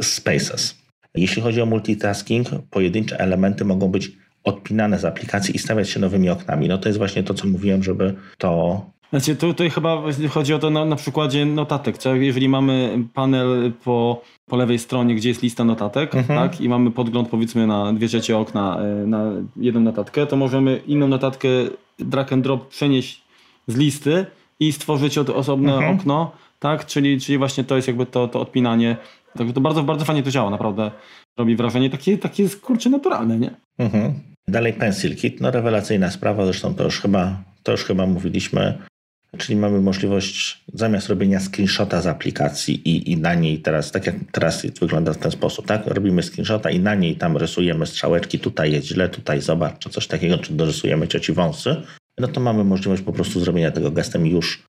w 0.00 0.06
Spaces. 0.06 0.78
Jeśli 1.14 1.42
chodzi 1.42 1.60
o 1.60 1.66
multitasking, 1.66 2.48
pojedyncze 2.70 3.20
elementy 3.20 3.64
mogą 3.64 3.88
być 3.88 4.12
odpinane 4.44 4.98
z 4.98 5.04
aplikacji 5.04 5.56
i 5.56 5.58
stawiać 5.58 5.90
się 5.90 6.00
nowymi 6.00 6.30
oknami. 6.30 6.68
No 6.68 6.78
to 6.78 6.88
jest 6.88 6.98
właśnie 6.98 7.22
to, 7.22 7.34
co 7.34 7.48
mówiłem, 7.48 7.82
żeby 7.82 8.14
to 8.38 8.90
Znaczy, 9.10 9.36
tu, 9.36 9.46
tutaj 9.46 9.70
chyba 9.70 10.02
chodzi 10.30 10.54
o 10.54 10.58
to 10.58 10.70
na, 10.70 10.84
na 10.84 10.96
przykładzie 10.96 11.46
notatek. 11.46 11.98
Co? 11.98 12.14
Jeżeli 12.14 12.48
mamy 12.48 12.98
panel 13.14 13.72
po, 13.84 14.22
po 14.46 14.56
lewej 14.56 14.78
stronie, 14.78 15.14
gdzie 15.14 15.28
jest 15.28 15.42
lista 15.42 15.64
notatek, 15.64 16.12
tak? 16.28 16.60
I 16.60 16.68
mamy 16.68 16.90
podgląd 16.90 17.28
powiedzmy 17.28 17.66
na 17.66 17.92
dwie 17.92 18.08
trzecie 18.08 18.38
okna, 18.38 18.80
y, 19.02 19.06
na 19.06 19.32
jedną 19.56 19.80
notatkę, 19.80 20.26
to 20.26 20.36
możemy 20.36 20.80
inną 20.86 21.08
notatkę 21.08 21.48
drag 21.98 22.32
and 22.32 22.44
drop 22.44 22.68
przenieść 22.68 23.22
z 23.66 23.76
listy 23.76 24.26
i 24.60 24.72
stworzyć 24.72 25.18
od, 25.18 25.30
osobne 25.30 25.90
okno, 25.90 26.32
tak? 26.58 26.86
Czyli, 26.86 27.20
czyli 27.20 27.38
właśnie 27.38 27.64
to 27.64 27.76
jest 27.76 27.88
jakby 27.88 28.06
to, 28.06 28.28
to 28.28 28.40
odpinanie. 28.40 28.96
Także 29.38 29.54
to 29.54 29.60
bardzo, 29.60 29.82
bardzo 29.82 30.04
fajnie 30.04 30.22
to 30.22 30.30
działa, 30.30 30.50
naprawdę. 30.50 30.90
Robi 31.38 31.56
wrażenie 31.56 31.90
takie, 31.90 32.18
takie 32.18 32.48
kurczę 32.48 32.90
naturalne, 32.90 33.38
nie? 33.38 33.50
Mhm. 33.78 34.14
Dalej 34.48 34.72
Pencil 34.72 35.16
Kit, 35.16 35.40
no 35.40 35.50
rewelacyjna 35.50 36.10
sprawa, 36.10 36.44
zresztą 36.44 36.74
to 36.74 36.84
już 36.84 37.00
chyba, 37.00 37.42
to 37.62 37.72
już 37.72 37.84
chyba 37.84 38.06
mówiliśmy, 38.06 38.78
czyli 39.38 39.56
mamy 39.56 39.80
możliwość 39.80 40.64
zamiast 40.74 41.08
robienia 41.08 41.40
screenshota 41.40 42.00
z 42.00 42.06
aplikacji 42.06 42.88
i, 42.88 43.12
i 43.12 43.16
na 43.16 43.34
niej 43.34 43.58
teraz, 43.58 43.92
tak 43.92 44.06
jak 44.06 44.16
teraz 44.32 44.66
wygląda 44.66 45.12
w 45.12 45.18
ten 45.18 45.30
sposób, 45.30 45.66
tak? 45.66 45.86
Robimy 45.86 46.22
screenshota 46.22 46.70
i 46.70 46.80
na 46.80 46.94
niej 46.94 47.16
tam 47.16 47.36
rysujemy 47.36 47.86
strzałeczki, 47.86 48.38
tutaj 48.38 48.72
jest 48.72 48.86
źle, 48.86 49.08
tutaj 49.08 49.40
zobacz, 49.40 49.78
czy 49.78 49.90
coś 49.90 50.06
takiego, 50.06 50.38
czy 50.38 50.52
dorysujemy 50.52 51.08
cioci 51.08 51.32
wąsy, 51.32 51.76
no 52.18 52.28
to 52.28 52.40
mamy 52.40 52.64
możliwość 52.64 53.02
po 53.02 53.12
prostu 53.12 53.40
zrobienia 53.40 53.70
tego 53.70 53.90
gestem 53.90 54.26
już 54.26 54.62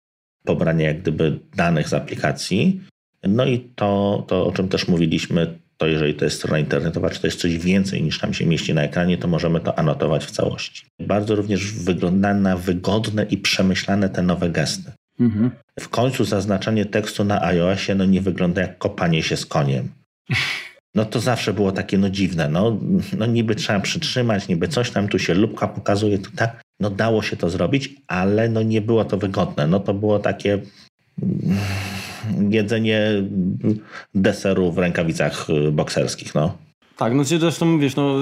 pobrania 0.46 0.88
jak 0.88 1.02
gdyby 1.02 1.40
danych 1.56 1.90
z 1.90 1.94
aplikacji. 1.94 2.82
No 3.24 3.46
i 3.46 3.60
to, 3.76 4.24
to 4.28 4.46
o 4.46 4.52
czym 4.52 4.70
też 4.70 4.88
mówiliśmy, 4.88 5.60
to 5.82 5.88
jeżeli 5.88 6.14
to 6.14 6.26
jest 6.26 6.38
strona 6.38 6.60
internetowa, 6.60 7.10
czy 7.10 7.22
to 7.22 7.28
jest 7.28 7.40
coś 7.40 7.58
więcej 7.58 8.04
niż 8.04 8.20
tam 8.20 8.34
się 8.34 8.46
mieści 8.46 8.74
na 8.74 8.84
ekranie, 8.84 9.18
to 9.18 9.28
możemy 9.28 9.60
to 9.60 9.80
anotować 9.80 10.26
w 10.26 10.32
całości. 10.32 10.86
Bardzo 11.00 11.36
również 11.36 11.74
wygląda 11.74 12.34
na 12.34 12.58
wygodne 12.58 13.24
i 13.24 13.38
przemyślane 13.38 14.10
te 14.10 14.22
nowe 14.22 14.50
gesty. 14.50 14.92
Mhm. 15.20 15.52
W 15.80 15.90
końcu 15.90 16.26
zaznaczanie 16.26 16.86
tekstu 16.86 17.24
na 17.24 17.44
iOSie 17.44 17.96
no 17.96 18.06
nie 18.06 18.22
wygląda 18.22 18.62
jak 18.62 18.78
kopanie 18.78 19.24
się 19.24 19.38
z 19.38 19.46
koniem. 19.46 19.90
No 20.96 21.06
to 21.06 21.20
zawsze 21.20 21.54
było 21.54 21.72
takie 21.72 21.98
no 21.98 22.10
dziwne, 22.10 22.50
no, 22.50 22.78
no 23.18 23.26
niby 23.26 23.56
trzeba 23.56 23.80
przytrzymać, 23.80 24.48
niby 24.48 24.68
coś 24.68 24.92
tam, 24.92 25.08
tu 25.08 25.20
się 25.20 25.34
lubka 25.34 25.68
pokazuje, 25.68 26.20
tu 26.20 26.32
tak. 26.32 26.62
No 26.80 26.90
dało 26.90 27.22
się 27.22 27.38
to 27.38 27.50
zrobić, 27.50 27.96
ale 28.08 28.50
no 28.50 28.64
nie 28.64 28.82
było 28.82 29.06
to 29.06 29.18
wygodne. 29.18 29.68
No 29.68 29.80
to 29.80 29.94
było 29.94 30.20
takie 30.20 30.60
jedzenie 32.50 33.02
deseru 34.16 34.72
w 34.72 34.78
rękawicach 34.78 35.50
y, 35.50 35.72
bokserskich, 35.72 36.36
no. 36.36 36.58
Tak, 36.98 37.14
no 37.14 37.24
zresztą 37.24 37.80
wiesz, 37.80 37.96
no 37.96 38.16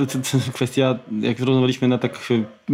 kwestia, 0.54 1.00
jak 1.22 1.40
rozmawialiśmy 1.40 1.88
na 1.88 1.98
tak, 1.98 2.20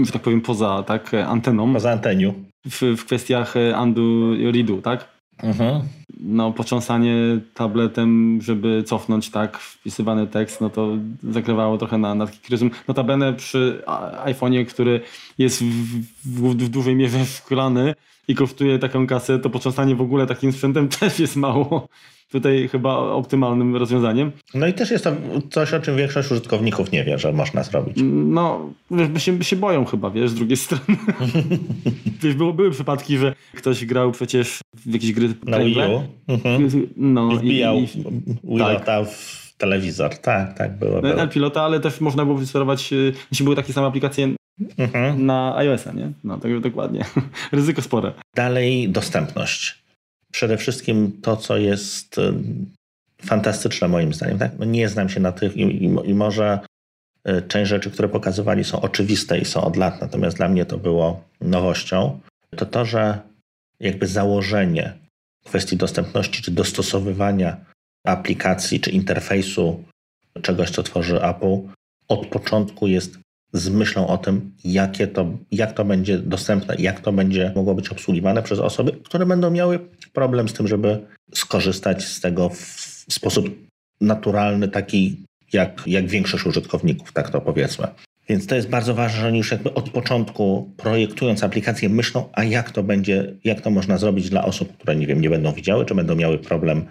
że 0.05 0.11
tak 0.11 0.21
powiem, 0.21 0.41
poza 0.41 0.83
tak, 0.83 1.11
anteną, 1.13 1.73
Poza 1.73 1.91
anteniu. 1.91 2.33
w, 2.65 2.81
w 2.97 3.05
kwestiach 3.05 3.53
undo 3.81 4.01
i 4.37 4.51
redo, 4.51 4.77
tak? 4.77 5.15
Mhm. 5.43 5.81
No, 6.19 6.51
potrząsanie 6.51 7.15
tabletem, 7.53 8.39
żeby 8.41 8.83
cofnąć 8.83 9.29
tak 9.29 9.57
wpisywany 9.57 10.27
tekst, 10.27 10.61
no 10.61 10.69
to 10.69 10.97
zakrywało 11.23 11.77
trochę 11.77 11.97
na, 11.97 12.15
na 12.15 12.25
taki 12.25 12.39
kryzym. 12.39 12.71
Notabene 12.87 13.33
przy 13.33 13.83
iPhone'ie, 14.25 14.65
który 14.65 15.01
jest 15.37 15.63
w, 15.63 16.01
w, 16.25 16.55
w 16.55 16.69
dużej 16.69 16.95
mierze 16.95 17.25
szklany 17.25 17.95
i 18.27 18.35
kosztuje 18.35 18.79
taką 18.79 19.07
kasę, 19.07 19.39
to 19.39 19.49
potrząsanie 19.49 19.95
w 19.95 20.01
ogóle 20.01 20.27
takim 20.27 20.51
sprzętem 20.51 20.87
też 20.99 21.19
jest 21.19 21.35
mało. 21.35 21.87
Tutaj 22.31 22.67
chyba 22.67 22.97
optymalnym 22.97 23.75
rozwiązaniem. 23.75 24.31
No 24.53 24.67
i 24.67 24.73
też 24.73 24.91
jest 24.91 25.03
to 25.03 25.11
coś, 25.51 25.73
o 25.73 25.79
czym 25.79 25.97
większość 25.97 26.31
użytkowników 26.31 26.91
nie 26.91 27.03
wie, 27.03 27.17
że 27.17 27.33
można 27.33 27.63
zrobić. 27.63 27.97
No, 28.03 28.69
wiesz, 28.91 29.07
by 29.07 29.19
się, 29.19 29.43
się 29.43 29.55
boją 29.55 29.85
chyba, 29.85 30.09
wiesz, 30.09 30.29
z 30.29 30.33
drugiej 30.33 30.57
strony. 30.57 30.83
wiesz, 32.23 32.35
było, 32.35 32.53
były 32.53 32.71
przypadki, 32.71 33.17
że 33.17 33.35
ktoś 33.55 33.85
grał 33.85 34.11
przecież 34.11 34.59
w 34.73 34.93
jakieś 34.93 35.11
gry 35.11 35.33
Na 35.45 35.59
Wii 35.59 35.77
U. 35.77 36.31
Mhm. 36.33 36.87
No, 36.97 37.31
I 37.33 37.37
wbijał 37.37 37.77
i, 37.77 37.87
Willota 38.43 39.03
w 39.03 39.53
telewizor. 39.57 40.17
Tak, 40.17 40.57
tak 40.57 40.79
było. 40.79 41.01
było. 41.01 41.13
No, 41.17 41.27
pilota, 41.27 41.61
ale 41.61 41.79
też 41.79 42.01
można 42.01 42.25
było 42.25 42.37
wysterować, 42.37 42.93
y, 42.93 43.13
jeśli 43.31 43.43
były 43.43 43.55
takie 43.55 43.73
same 43.73 43.87
aplikacje 43.87 44.35
Mhm. 44.77 45.25
na 45.25 45.55
iOS-a, 45.57 45.91
nie? 45.91 46.11
No, 46.23 46.37
tak 46.37 46.59
dokładnie. 46.59 47.05
Ryzyko 47.51 47.81
spore. 47.81 48.13
Dalej 48.35 48.89
dostępność. 48.89 49.83
Przede 50.31 50.57
wszystkim 50.57 51.21
to, 51.21 51.37
co 51.37 51.57
jest 51.57 52.19
fantastyczne 53.21 53.87
moim 53.87 54.13
zdaniem. 54.13 54.37
Tak? 54.37 54.51
No 54.59 54.65
nie 54.65 54.89
znam 54.89 55.09
się 55.09 55.19
na 55.19 55.31
tych 55.31 55.57
i, 55.57 55.61
i, 55.61 56.09
i 56.09 56.13
może 56.13 56.59
y, 57.29 57.41
część 57.47 57.69
rzeczy, 57.69 57.91
które 57.91 58.09
pokazywali 58.09 58.63
są 58.63 58.81
oczywiste 58.81 59.39
i 59.39 59.45
są 59.45 59.63
od 59.63 59.75
lat, 59.75 60.01
natomiast 60.01 60.37
dla 60.37 60.47
mnie 60.47 60.65
to 60.65 60.77
było 60.77 61.23
nowością. 61.41 62.19
To 62.55 62.65
to, 62.65 62.85
że 62.85 63.19
jakby 63.79 64.07
założenie 64.07 64.93
kwestii 65.45 65.77
dostępności 65.77 66.41
czy 66.41 66.51
dostosowywania 66.51 67.57
aplikacji 68.05 68.79
czy 68.79 68.91
interfejsu 68.91 69.83
czegoś, 70.41 70.69
co 70.69 70.83
tworzy 70.83 71.23
Apple, 71.23 71.57
od 72.07 72.25
początku 72.25 72.87
jest 72.87 73.19
z 73.55 73.69
myślą 73.69 74.07
o 74.07 74.17
tym, 74.17 74.51
jakie 74.63 75.07
to, 75.07 75.37
jak 75.51 75.73
to 75.73 75.85
będzie 75.85 76.17
dostępne, 76.17 76.75
jak 76.79 76.99
to 76.99 77.11
będzie 77.11 77.51
mogło 77.55 77.75
być 77.75 77.89
obsługiwane 77.89 78.43
przez 78.43 78.59
osoby, 78.59 78.91
które 78.91 79.25
będą 79.25 79.51
miały 79.51 79.79
problem 80.13 80.49
z 80.49 80.53
tym, 80.53 80.67
żeby 80.67 80.99
skorzystać 81.33 82.05
z 82.05 82.21
tego 82.21 82.49
w 82.49 82.55
sposób 83.09 83.49
naturalny, 84.01 84.67
taki 84.67 85.25
jak, 85.53 85.83
jak 85.87 86.07
większość 86.07 86.45
użytkowników, 86.45 87.13
tak 87.13 87.29
to 87.29 87.41
powiedzmy. 87.41 87.87
Więc 88.29 88.47
to 88.47 88.55
jest 88.55 88.69
bardzo 88.69 88.93
ważne, 88.93 89.21
że 89.21 89.27
oni 89.27 89.37
już 89.37 89.51
jakby 89.51 89.73
od 89.73 89.89
początku 89.89 90.71
projektując 90.77 91.43
aplikację 91.43 91.89
myślą, 91.89 92.29
a 92.33 92.43
jak 92.43 92.71
to 92.71 92.83
będzie, 92.83 93.33
jak 93.43 93.61
to 93.61 93.69
można 93.69 93.97
zrobić 93.97 94.29
dla 94.29 94.45
osób, 94.45 94.77
które 94.77 94.95
nie 94.95 95.07
wiem, 95.07 95.21
nie 95.21 95.29
będą 95.29 95.51
widziały, 95.51 95.85
czy 95.85 95.95
będą 95.95 96.15
miały 96.15 96.39
problem 96.39 96.85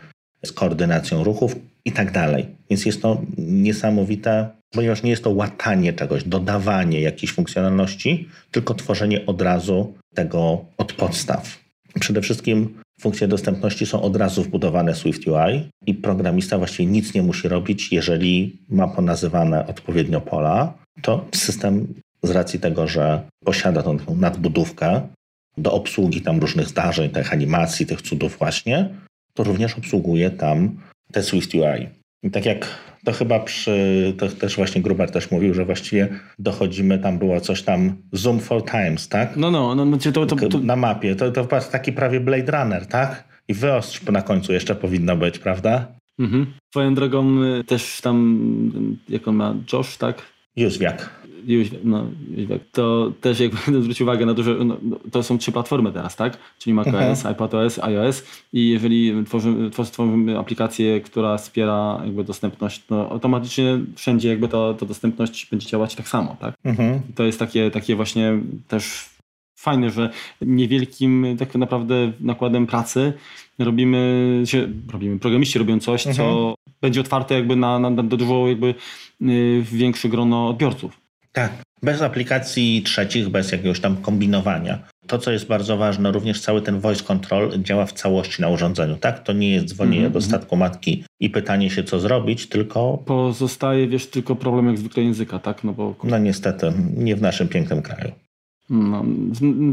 z 0.45 0.53
koordynacją 0.53 1.25
ruchów 1.25 1.57
i 1.85 1.93
tak 1.93 2.13
dalej. 2.13 2.47
Więc 2.71 2.87
jest 2.87 3.03
to 3.03 3.23
niesamowite, 3.39 4.49
ponieważ 4.71 5.03
nie 5.03 5.11
jest 5.11 5.25
to 5.25 5.31
łatanie 5.31 5.93
czegoś, 5.93 6.25
dodawanie 6.25 7.01
jakiejś 7.01 7.33
funkcjonalności, 7.33 8.29
tylko 8.51 8.75
tworzenie 8.75 9.27
od 9.27 9.43
razu 9.43 9.95
tego 10.15 10.65
od 10.79 10.93
podstaw. 10.93 11.59
Przede 12.01 12.23
wszystkim 12.23 12.81
funkcje 13.01 13.29
dostępności 13.29 13.87
są 13.87 14.03
od 14.03 14.17
razu 14.17 14.43
wbudowane 14.43 14.95
w 14.95 14.99
Swift 14.99 15.27
UI 15.27 15.71
i 15.87 15.95
programista 15.95 16.59
właściwie 16.59 16.93
nic 16.93 17.15
nie 17.15 17.23
musi 17.23 17.49
robić, 17.49 17.93
jeżeli 17.93 18.59
ma 18.69 18.89
ponazywane 18.89 19.67
odpowiednio 19.67 20.21
pola, 20.21 20.75
to 21.03 21.25
system 21.35 21.95
z 22.23 22.31
racji 22.31 22.61
tego, 22.61 22.89
że 22.89 23.23
posiada 23.45 23.83
tą 23.83 23.99
nadbudówkę 24.17 25.01
do 25.57 25.73
obsługi 25.73 26.21
tam 26.21 26.41
różnych 26.41 26.69
zdarzeń, 26.69 27.11
tych 27.11 27.33
animacji, 27.33 27.87
tych 27.87 28.03
cudów 28.03 28.39
właśnie, 28.39 28.89
to 29.35 29.45
również 29.45 29.79
obsługuje 29.79 30.31
tam 30.31 30.77
te 31.13 31.23
Swift 31.23 31.55
UI. 31.55 31.89
I 32.23 32.31
tak 32.31 32.47
jak 32.47 32.67
to 33.05 33.13
chyba 33.13 33.41
przy, 33.41 34.15
to 34.19 34.29
też 34.29 34.57
właśnie 34.57 34.83
Gruber 34.83 35.11
też 35.11 35.31
mówił, 35.31 35.55
że 35.55 35.65
właściwie 35.65 36.09
dochodzimy, 36.39 36.99
tam 36.99 37.19
było 37.19 37.41
coś 37.41 37.63
tam 37.63 37.97
Zoom 38.13 38.41
for 38.41 38.65
Times, 38.65 39.09
tak? 39.09 39.37
No, 39.37 39.51
no, 39.51 39.75
no, 39.75 39.85
no 39.85 39.99
to, 40.13 40.27
to, 40.27 40.37
to, 40.37 40.59
Na 40.59 40.77
mapie. 40.77 41.17
To, 41.17 41.33
to 41.33 41.47
taki 41.73 41.93
prawie 41.93 42.21
Blade 42.21 42.59
Runner, 42.59 42.87
tak? 42.87 43.25
I 43.49 43.55
wyostrz 43.55 44.03
na 44.03 44.23
końcu 44.23 44.53
jeszcze 44.53 44.75
powinno 44.75 45.17
być, 45.17 45.39
prawda? 45.39 45.87
mhm. 46.19 46.47
Swoją 46.71 46.95
drogą 46.95 47.43
y, 47.43 47.65
też 47.65 48.01
tam, 48.01 48.99
y, 49.09 49.13
jak 49.13 49.29
on 49.29 49.37
ma, 49.37 49.55
Josh, 49.73 49.97
tak? 49.97 50.23
Józwiak. 50.57 51.11
No, 51.85 52.07
Jóźwiak. 52.37 52.61
To 52.73 53.13
też 53.21 53.41
jakby 53.41 53.59
zwróć 53.81 54.01
uwagę 54.01 54.27
na 54.27 54.35
to, 54.35 54.43
że 54.43 54.55
no, 54.65 54.77
no, 54.83 54.97
to 55.13 55.23
są 55.23 55.39
trzy 55.39 55.53
platformy 55.53 55.93
teraz, 55.93 56.17
tak? 56.17 56.39
Czyli 56.59 56.75
macOS, 56.75 57.25
iPadOS, 57.33 57.79
iOS 57.79 58.25
i 58.53 58.69
jeżeli 58.71 59.25
tworzymy, 59.27 59.71
tworzy- 59.71 59.91
tworzymy 59.91 60.39
aplikację, 60.39 61.01
która 61.01 61.37
wspiera 61.39 62.01
jakby 62.05 62.25
dostępność, 62.25 62.83
to 62.87 63.11
automatycznie 63.11 63.79
wszędzie 63.97 64.29
jakby 64.29 64.49
ta, 64.49 64.75
ta 64.75 64.87
dostępność 64.87 65.47
będzie 65.51 65.69
działać 65.69 65.95
tak 65.95 66.09
samo, 66.09 66.37
tak? 66.41 66.55
Mhm. 66.65 67.01
To 67.15 67.25
jest 67.25 67.39
takie, 67.39 67.71
takie 67.71 67.97
właśnie 67.97 68.39
też 68.69 69.15
fajne, 69.57 69.91
że 69.91 70.11
niewielkim 70.43 71.27
tak 71.39 71.55
naprawdę 71.55 72.13
nakładem 72.21 72.67
pracy 72.67 73.13
robimy, 73.59 74.43
się, 74.45 74.69
robimy 74.93 75.19
programiści 75.19 75.59
robią 75.59 75.81
coś, 75.81 76.03
co 76.03 76.11
Mhm. 76.11 76.55
będzie 76.81 77.01
otwarte 77.01 77.35
jakby 77.35 77.57
na, 77.57 77.79
na, 77.79 77.91
na 77.91 78.03
dużo 78.03 78.49
jakby 78.49 78.75
y, 79.23 79.65
większe 79.73 80.09
grono 80.09 80.49
odbiorców. 80.49 81.04
Tak. 81.35 81.53
Bez 81.83 82.03
aplikacji 82.03 82.83
trzecich, 82.83 83.29
bez 83.29 83.53
jakiegoś 83.53 83.81
tam 83.81 83.97
kombinowania. 83.97 84.79
To, 85.07 85.19
co 85.19 85.33
jest 85.33 85.47
bardzo 85.47 85.77
ważne, 85.77 86.13
również 86.13 86.41
cały 86.41 86.63
ten 86.63 86.81
voice 86.81 87.05
control 87.05 87.63
działa 87.63 87.87
w 87.87 87.93
całości 87.93 88.43
na 88.43 88.49
urządzeniu, 88.49 88.97
tak? 88.97 89.23
To 89.23 89.33
nie 89.33 89.51
jest 89.51 89.67
dzwonienie 89.67 90.07
Mhm, 90.07 90.13
do 90.13 90.21
statku 90.21 90.57
matki 90.57 91.05
i 91.21 91.31
pytanie 91.31 91.71
się, 91.71 91.85
co 91.85 92.01
zrobić, 92.01 92.49
tylko, 92.49 92.99
Pozostaje, 92.99 93.89
wiesz, 93.89 94.07
tylko 94.07 94.37
problem 94.37 94.67
jak 94.67 94.79
zwykle 94.79 95.03
języka, 95.03 95.39
tak? 95.39 95.65
No 95.65 95.73
bo 95.73 95.95
no 96.05 96.19
niestety, 96.19 96.73
nie 96.97 97.17
w 97.17 97.23
naszym 97.23 97.49
pięknym 97.49 97.83
kraju. 97.83 98.13
No, 98.71 99.05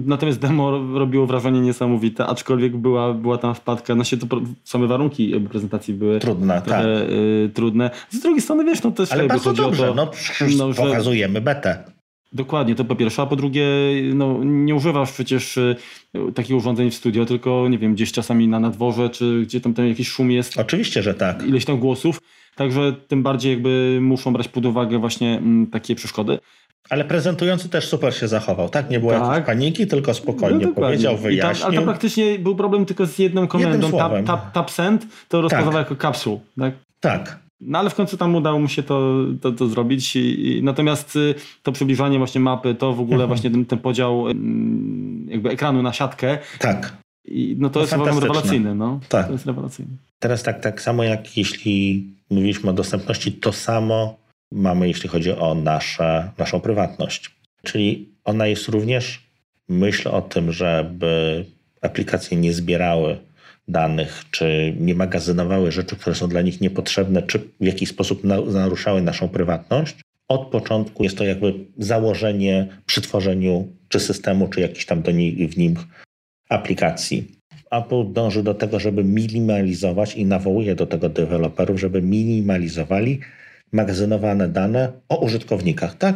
natomiast 0.05 0.39
demo 0.39 0.71
robiło 0.93 1.27
wrażenie 1.27 1.61
niesamowite, 1.61 2.25
aczkolwiek 2.25 2.77
była, 2.77 3.13
była 3.13 3.37
tam 3.37 3.55
wpadka, 3.55 3.95
no 3.95 4.03
się 4.03 4.17
to 4.17 4.27
same 4.63 4.87
warunki 4.87 5.39
prezentacji 5.49 5.93
były 5.93 6.19
trudne, 6.19 6.61
trochę, 6.61 6.83
tak. 6.83 7.09
y, 7.09 7.49
trudne. 7.53 7.89
Z 8.09 8.19
drugiej 8.19 8.41
strony 8.41 8.65
wiesz, 8.65 8.83
no 8.83 8.91
też 8.91 9.11
Ale 9.11 9.27
bardzo 9.27 9.53
dobrze, 9.53 9.87
to, 9.87 9.95
no, 9.95 10.11
no 10.57 10.73
że, 10.73 10.81
pokazujemy 10.81 11.41
betę. 11.41 11.83
Dokładnie, 12.33 12.75
to 12.75 12.85
po 12.85 12.95
pierwsze, 12.95 13.21
a 13.21 13.25
po 13.25 13.35
drugie, 13.35 13.65
no, 14.13 14.43
nie 14.43 14.75
używasz 14.75 15.11
przecież 15.11 15.57
y, 15.57 15.75
takich 16.35 16.55
urządzeń 16.55 16.91
w 16.91 16.95
studio, 16.95 17.25
tylko 17.25 17.67
nie 17.69 17.77
wiem, 17.77 17.93
gdzieś 17.93 18.11
czasami 18.11 18.47
na 18.47 18.59
nadworze, 18.59 19.09
czy 19.09 19.41
gdzie 19.41 19.61
tam, 19.61 19.73
tam 19.73 19.87
jakiś 19.87 20.07
szum 20.07 20.31
jest. 20.31 20.57
Oczywiście, 20.57 21.03
że 21.03 21.13
tak. 21.13 21.43
Ileś 21.47 21.65
tam 21.65 21.79
głosów, 21.79 22.21
także 22.55 22.93
tym 23.07 23.23
bardziej 23.23 23.51
jakby 23.51 23.99
muszą 24.01 24.33
brać 24.33 24.47
pod 24.47 24.65
uwagę 24.65 24.99
właśnie 24.99 25.37
m, 25.37 25.43
mm, 25.43 25.67
takie 25.67 25.95
przeszkody. 25.95 26.39
Ale 26.89 27.05
prezentujący 27.05 27.69
też 27.69 27.87
super 27.87 28.15
się 28.15 28.27
zachował, 28.27 28.69
tak? 28.69 28.89
Nie 28.89 28.99
było 28.99 29.11
tak. 29.11 29.21
jakiejś 29.21 29.45
paniki, 29.45 29.87
tylko 29.87 30.13
spokojnie 30.13 30.65
no, 30.65 30.73
powiedział, 30.73 31.17
wyjaśnił. 31.17 31.61
Tam, 31.61 31.67
ale 31.67 31.75
tam 31.75 31.83
praktycznie 31.83 32.39
był 32.39 32.55
problem 32.55 32.85
tylko 32.85 33.05
z 33.05 33.19
jedną 33.19 33.47
komendą. 33.47 33.91
Tap, 33.91 34.25
tap, 34.25 34.51
tap 34.51 34.71
send 34.71 35.07
to 35.27 35.41
rozpoznawał 35.41 35.73
tak. 35.73 35.81
jako 35.81 35.95
kapsuł, 35.95 36.41
tak? 36.59 36.73
Tak. 36.99 37.39
No 37.61 37.79
ale 37.79 37.89
w 37.89 37.95
końcu 37.95 38.17
tam 38.17 38.35
udało 38.35 38.59
mu 38.59 38.67
się 38.67 38.83
to, 38.83 39.11
to, 39.41 39.51
to 39.51 39.67
zrobić. 39.67 40.15
I, 40.15 40.47
i, 40.57 40.63
natomiast 40.63 41.15
y, 41.15 41.35
to 41.63 41.71
przybliżanie 41.71 42.17
właśnie 42.17 42.41
mapy, 42.41 42.75
to 42.75 42.93
w 42.93 42.99
ogóle 42.99 43.23
mhm. 43.23 43.27
właśnie 43.27 43.51
ten, 43.51 43.65
ten 43.65 43.79
podział 43.79 44.27
jakby 45.27 45.49
ekranu 45.49 45.81
na 45.81 45.93
siatkę. 45.93 46.37
Tak. 46.59 46.93
I, 47.25 47.55
no 47.59 47.69
to, 47.69 47.73
to 47.73 47.79
jest 48.05 48.21
rewelacyjne. 48.21 48.75
No. 48.75 48.99
Tak. 49.09 49.25
To 49.27 49.31
jest 49.31 49.45
rewelacyjne. 49.45 49.91
Teraz 50.19 50.43
tak, 50.43 50.61
tak 50.61 50.81
samo 50.81 51.03
jak 51.03 51.37
jeśli 51.37 52.05
mówiliśmy 52.29 52.69
o 52.69 52.73
dostępności, 52.73 53.31
to 53.31 53.53
samo 53.53 54.20
mamy, 54.51 54.87
jeśli 54.87 55.09
chodzi 55.09 55.31
o 55.31 55.55
nasze, 55.55 56.31
naszą 56.37 56.59
prywatność. 56.59 57.31
Czyli 57.63 58.09
ona 58.23 58.47
jest 58.47 58.67
również 58.67 59.31
myśl 59.69 60.09
o 60.09 60.21
tym, 60.21 60.51
żeby 60.51 61.45
aplikacje 61.81 62.37
nie 62.37 62.53
zbierały 62.53 63.17
danych, 63.67 64.23
czy 64.31 64.75
nie 64.79 64.95
magazynowały 64.95 65.71
rzeczy, 65.71 65.95
które 65.95 66.15
są 66.15 66.27
dla 66.27 66.41
nich 66.41 66.61
niepotrzebne, 66.61 67.21
czy 67.23 67.39
w 67.39 67.65
jakiś 67.65 67.89
sposób 67.89 68.23
naruszały 68.53 69.01
naszą 69.01 69.29
prywatność. 69.29 69.95
Od 70.27 70.47
początku 70.47 71.03
jest 71.03 71.17
to 71.17 71.23
jakby 71.23 71.53
założenie 71.77 72.67
przy 72.85 73.01
tworzeniu 73.01 73.67
czy 73.89 73.99
systemu, 73.99 74.47
czy 74.47 74.61
jakichś 74.61 74.85
tam 74.85 75.01
do 75.01 75.11
niej, 75.11 75.47
w 75.47 75.57
nim 75.57 75.75
aplikacji. 76.49 77.27
Apple 77.71 78.13
dąży 78.13 78.43
do 78.43 78.53
tego, 78.53 78.79
żeby 78.79 79.03
minimalizować 79.03 80.15
i 80.15 80.25
nawołuje 80.25 80.75
do 80.75 80.87
tego 80.87 81.09
deweloperów, 81.09 81.79
żeby 81.79 82.01
minimalizowali 82.01 83.19
magazynowane 83.71 84.47
dane 84.47 84.91
o 85.09 85.19
użytkownikach, 85.19 85.97
tak? 85.97 86.15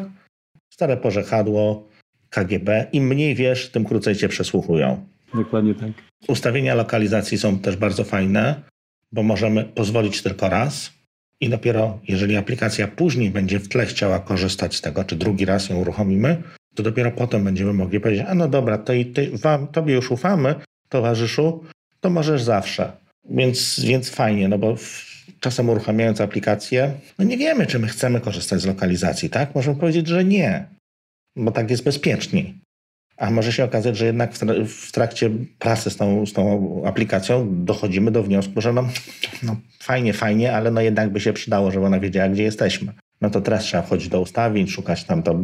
Stare 0.70 0.98
porzechadło, 0.98 1.90
KGB. 2.30 2.88
Im 2.92 3.08
mniej 3.08 3.36
wiesz, 3.36 3.70
tym 3.70 3.86
krócej 3.86 4.16
cię 4.16 4.28
przesłuchują. 4.28 5.06
Dokładnie 5.34 5.76
tak. 5.76 5.90
Ustawienia 6.28 6.76
lokalizacji 6.76 7.38
są 7.38 7.60
też 7.60 7.76
bardzo 7.76 8.04
fajne, 8.04 8.62
bo 9.12 9.24
możemy 9.24 9.64
pozwolić 9.64 10.22
tylko 10.22 10.50
raz 10.50 10.92
i 11.42 11.50
dopiero 11.50 12.00
jeżeli 12.08 12.36
aplikacja 12.36 12.88
później 12.88 13.30
będzie 13.30 13.60
w 13.60 13.68
tle 13.68 13.86
chciała 13.86 14.20
korzystać 14.20 14.76
z 14.76 14.82
tego, 14.82 15.04
czy 15.04 15.16
drugi 15.16 15.46
raz 15.46 15.70
ją 15.70 15.76
uruchomimy, 15.76 16.44
to 16.76 16.84
dopiero 16.84 17.12
potem 17.12 17.44
będziemy 17.44 17.74
mogli 17.74 18.00
powiedzieć, 18.00 18.26
a 18.30 18.36
no 18.36 18.48
dobra, 18.48 18.78
to 18.78 18.94
i 18.94 19.06
ty, 19.06 19.32
wam, 19.34 19.68
tobie 19.68 19.94
już 19.94 20.12
ufamy, 20.12 20.56
towarzyszu, 20.90 21.64
to 22.00 22.10
możesz 22.10 22.44
zawsze. 22.44 22.92
Więc, 23.30 23.80
więc 23.80 24.10
fajnie, 24.10 24.48
no 24.48 24.58
bo 24.58 24.76
w, 24.76 25.15
czasem 25.40 25.70
uruchamiając 25.70 26.22
aplikację, 26.22 26.94
no 27.20 27.26
nie 27.26 27.38
wiemy, 27.38 27.66
czy 27.66 27.80
my 27.80 27.88
chcemy 27.88 28.22
korzystać 28.22 28.62
z 28.62 28.66
lokalizacji, 28.66 29.30
tak? 29.30 29.56
Możemy 29.56 29.80
powiedzieć, 29.80 30.08
że 30.08 30.26
nie, 30.26 30.66
bo 31.36 31.52
tak 31.52 31.72
jest 31.72 31.84
bezpieczniej. 31.84 32.54
A 33.18 33.32
może 33.32 33.52
się 33.52 33.64
okazać, 33.64 33.98
że 33.98 34.06
jednak 34.06 34.34
w 34.68 34.92
trakcie 34.92 35.30
pracy 35.60 35.90
z 35.90 35.98
tą, 35.98 36.26
z 36.26 36.34
tą 36.34 36.82
aplikacją 36.86 37.66
dochodzimy 37.66 38.12
do 38.12 38.24
wniosku, 38.24 38.62
że 38.62 38.74
no, 38.74 38.90
no 39.44 39.56
fajnie, 39.80 40.14
fajnie, 40.14 40.56
ale 40.56 40.72
no 40.72 40.82
jednak 40.82 41.10
by 41.10 41.20
się 41.20 41.34
przydało, 41.34 41.72
żeby 41.72 41.86
ona 41.86 42.00
wiedziała, 42.00 42.30
gdzie 42.30 42.44
jesteśmy. 42.44 42.94
No 43.22 43.30
to 43.30 43.42
teraz 43.42 43.64
trzeba 43.64 43.84
wchodzić 43.84 44.10
do 44.10 44.22
ustawień, 44.22 44.68
szukać 44.68 45.04
tam 45.04 45.24
to 45.24 45.40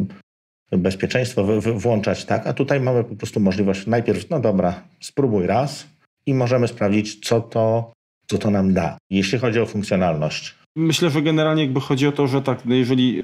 bezpieczeństwo, 0.72 1.60
włączać 1.60 2.24
tak, 2.24 2.46
a 2.46 2.52
tutaj 2.52 2.80
mamy 2.80 3.04
po 3.04 3.16
prostu 3.16 3.40
możliwość 3.40 3.86
najpierw, 3.86 4.30
no 4.30 4.40
dobra, 4.40 4.82
spróbuj 5.00 5.46
raz 5.46 5.86
i 6.26 6.34
możemy 6.34 6.68
sprawdzić, 6.68 7.28
co 7.28 7.40
to, 7.40 7.92
co 8.32 8.38
to 8.38 8.50
nam 8.50 8.74
da, 8.74 8.98
jeśli 9.10 9.38
chodzi 9.38 9.60
o 9.60 9.66
funkcjonalność. 9.66 10.54
Myślę, 10.76 11.10
że 11.10 11.22
generalnie 11.22 11.62
jakby 11.62 11.80
chodzi 11.80 12.06
o 12.06 12.12
to, 12.12 12.26
że 12.26 12.42
tak, 12.42 12.64
no 12.64 12.74
jeżeli 12.74 13.22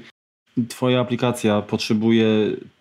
twoja 0.67 1.01
aplikacja 1.01 1.61
potrzebuje 1.61 2.25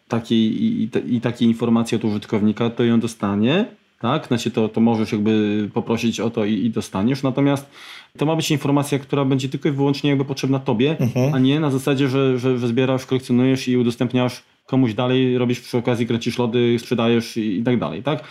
takiej 0.09 0.65
i, 0.65 0.91
i 1.07 1.21
takiej 1.21 1.49
informacji 1.49 1.97
od 1.97 2.05
użytkownika, 2.05 2.71
to 2.71 2.85
ją 2.85 3.01
dostanie, 3.01 3.65
tak? 4.01 4.27
Znaczy 4.27 4.51
to, 4.51 4.69
to 4.69 4.81
możesz 4.81 5.13
jakby 5.13 5.69
poprosić 5.75 6.21
o 6.21 6.31
to 6.31 6.45
i, 6.45 6.55
i, 6.55 6.71
dostaniesz, 6.71 7.23
natomiast 7.23 7.71
to 8.19 8.27
ma 8.27 8.37
być 8.37 8.51
informacja, 8.51 8.99
która 8.99 9.25
będzie 9.25 9.49
tylko 9.49 9.69
i 9.69 9.73
wyłącznie 9.73 10.11
jakby 10.11 10.25
potrzebna 10.25 10.59
tobie, 10.59 10.97
mhm. 11.01 11.35
a 11.35 11.39
nie 11.39 11.61
na 11.61 11.71
zasadzie, 11.71 12.09
że, 12.09 12.39
że, 12.39 12.59
że 12.59 12.69
zbierasz, 12.69 13.07
kolekcjonujesz 13.07 13.69
i 13.69 13.77
udostępniasz 13.77 14.43
komuś 14.67 14.95
dalej, 14.95 15.39
robisz 15.39 15.61
przy 15.61 15.79
okazji, 15.79 16.07
kręcisz 16.07 16.39
lody, 16.39 16.77
sprzedajesz 16.79 17.37
i, 17.37 17.59
i 17.59 17.63
tak 17.63 17.79
dalej, 17.79 18.03
tak? 18.03 18.25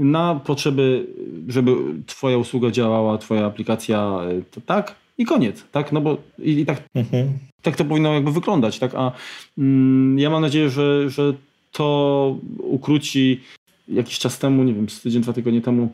Na 0.00 0.40
potrzeby, 0.44 1.06
żeby 1.48 1.76
twoja 2.06 2.38
usługa 2.38 2.70
działała, 2.70 3.18
twoja 3.18 3.46
aplikacja, 3.46 4.20
to 4.50 4.60
tak, 4.60 4.94
i 5.18 5.24
koniec, 5.24 5.64
tak? 5.72 5.92
No 5.92 6.00
bo 6.00 6.16
i, 6.38 6.50
i 6.50 6.66
tak, 6.66 6.82
mhm. 6.94 7.38
tak 7.62 7.76
to 7.76 7.84
powinno 7.84 8.14
jakby 8.14 8.32
wyglądać, 8.32 8.78
tak? 8.78 8.94
A 8.94 9.12
mm, 9.58 10.18
ja 10.18 10.30
mam 10.30 10.42
nadzieję, 10.42 10.70
że, 10.70 11.10
że 11.10 11.32
to 11.72 12.36
ukróci 12.58 13.40
jakiś 13.88 14.18
czas 14.18 14.38
temu, 14.38 14.64
nie 14.64 14.74
wiem, 14.74 14.88
z 14.88 15.00
tydzień, 15.00 15.22
dwa 15.22 15.32
tygodnie 15.32 15.60
temu 15.60 15.92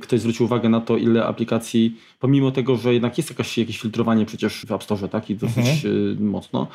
ktoś 0.00 0.20
zwrócił 0.20 0.46
uwagę 0.46 0.68
na 0.68 0.80
to, 0.80 0.96
ile 0.96 1.24
aplikacji, 1.24 1.96
pomimo 2.20 2.50
tego, 2.50 2.76
że 2.76 2.92
jednak 2.92 3.18
jest 3.18 3.30
jakaś, 3.30 3.58
jakieś 3.58 3.78
filtrowanie 3.78 4.26
przecież 4.26 4.66
w 4.66 4.72
App 4.72 4.82
Store, 4.82 5.08
tak, 5.08 5.30
i 5.30 5.36
dosyć 5.36 5.58
mhm. 5.58 6.16
Y, 6.18 6.24
mocno, 6.24 6.68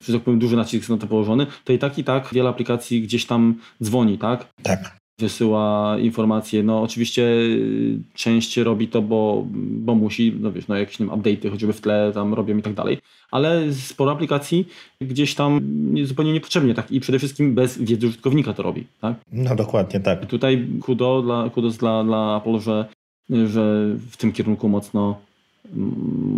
że 0.00 0.12
tak 0.12 0.22
powiem, 0.22 0.40
duży 0.40 0.56
nacisk 0.56 0.88
na 0.88 0.96
to 0.96 1.06
położony, 1.06 1.46
to 1.64 1.72
i 1.72 1.78
tak 1.78 1.98
i 1.98 2.04
tak 2.04 2.28
wiele 2.32 2.48
aplikacji 2.48 3.02
gdzieś 3.02 3.26
tam 3.26 3.54
dzwoni, 3.82 4.18
tak? 4.18 4.46
Tak 4.62 4.99
wysyła 5.20 5.96
informacje. 5.98 6.62
No 6.62 6.82
oczywiście 6.82 7.22
y, 7.22 7.98
część 8.14 8.56
robi 8.56 8.88
to, 8.88 9.02
bo, 9.02 9.46
bo 9.52 9.94
musi, 9.94 10.36
no 10.40 10.52
wiesz, 10.52 10.68
no 10.68 10.76
jakieś 10.76 10.96
tam 10.96 11.08
update'y 11.08 11.50
choćby 11.50 11.72
w 11.72 11.80
tle 11.80 12.10
tam 12.14 12.34
robią 12.34 12.56
i 12.56 12.62
tak 12.62 12.74
dalej, 12.74 12.98
ale 13.30 13.72
sporo 13.72 14.12
aplikacji 14.12 14.68
gdzieś 15.00 15.34
tam 15.34 15.60
zupełnie 16.04 16.32
niepotrzebnie, 16.32 16.74
tak, 16.74 16.92
i 16.92 17.00
przede 17.00 17.18
wszystkim 17.18 17.54
bez 17.54 17.78
wiedzy 17.78 18.06
użytkownika 18.06 18.52
to 18.52 18.62
robi, 18.62 18.86
tak? 19.00 19.14
No 19.32 19.56
dokładnie 19.56 20.00
tak. 20.00 20.24
I 20.24 20.26
tutaj 20.26 20.66
kudo 20.82 21.22
dla, 21.22 21.50
kudos 21.50 21.76
dla, 21.76 22.04
dla 22.04 22.36
Apple, 22.36 22.58
że, 22.60 22.84
że 23.30 23.86
w 24.10 24.16
tym 24.16 24.32
kierunku 24.32 24.68
mocno, 24.68 25.20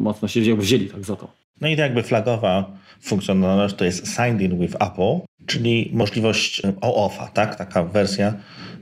mocno 0.03 0.29
się 0.29 0.57
wzięli 0.57 0.87
tak 0.87 1.05
za 1.05 1.17
to. 1.17 1.29
No 1.61 1.69
i 1.69 1.77
to 1.77 1.83
jakby 1.83 2.03
flagowa 2.03 2.71
funkcjonalność 3.01 3.75
to 3.75 3.85
jest 3.85 4.07
Signed 4.07 4.41
in 4.41 4.59
with 4.59 4.75
Apple, 4.81 5.21
czyli 5.47 5.91
możliwość 5.93 6.63
OAuth, 6.81 7.33
tak? 7.35 7.57
Taka 7.57 7.85
wersja 7.85 8.35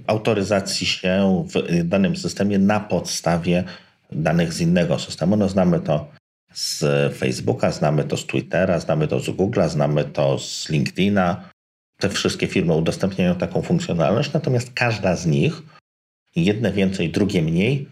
autoryzacji 0.07 0.87
się 0.87 1.45
w 1.55 1.85
danym 1.89 2.17
systemie 2.17 2.59
na 2.59 2.81
podstawie 2.81 3.65
danych 4.13 4.53
z 4.53 4.61
innego 4.61 4.99
systemu. 4.99 5.37
No 5.37 5.49
znamy 5.49 5.81
to 5.81 6.09
z 6.53 6.85
Facebooka, 7.17 7.71
znamy 7.71 8.05
to 8.05 8.17
z 8.17 8.27
Twittera, 8.27 8.81
znamy 8.81 9.09
to 9.09 9.21
z 9.21 9.29
Google'a, 9.29 9.69
znamy 9.69 10.05
to 10.05 10.39
z 10.39 10.69
LinkedIna. 10.69 11.51
Te 11.99 12.09
wszystkie 12.09 12.47
firmy 12.47 12.75
udostępniają 12.75 13.35
taką 13.35 13.63
funkcjonalność, 13.63 14.33
natomiast 14.33 14.73
każda 14.75 15.17
z 15.17 15.27
nich, 15.27 15.63
jedne 16.37 16.73
więcej, 16.73 17.11
drugie 17.11 17.43
mniej, 17.43 17.89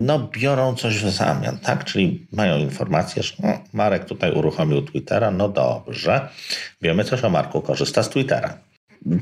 no 0.00 0.28
biorą 0.32 0.74
coś 0.74 0.98
w 0.98 1.10
zamian, 1.10 1.58
tak? 1.58 1.84
Czyli 1.84 2.26
mają 2.32 2.58
informację, 2.58 3.22
że 3.22 3.34
no, 3.42 3.58
Marek 3.72 4.04
tutaj 4.04 4.32
uruchomił 4.32 4.82
Twittera, 4.82 5.30
no 5.30 5.48
dobrze, 5.48 6.28
wiemy 6.82 7.04
coś 7.04 7.24
o 7.24 7.30
Marku, 7.30 7.62
korzysta 7.62 8.02
z 8.02 8.08
Twittera 8.08 8.58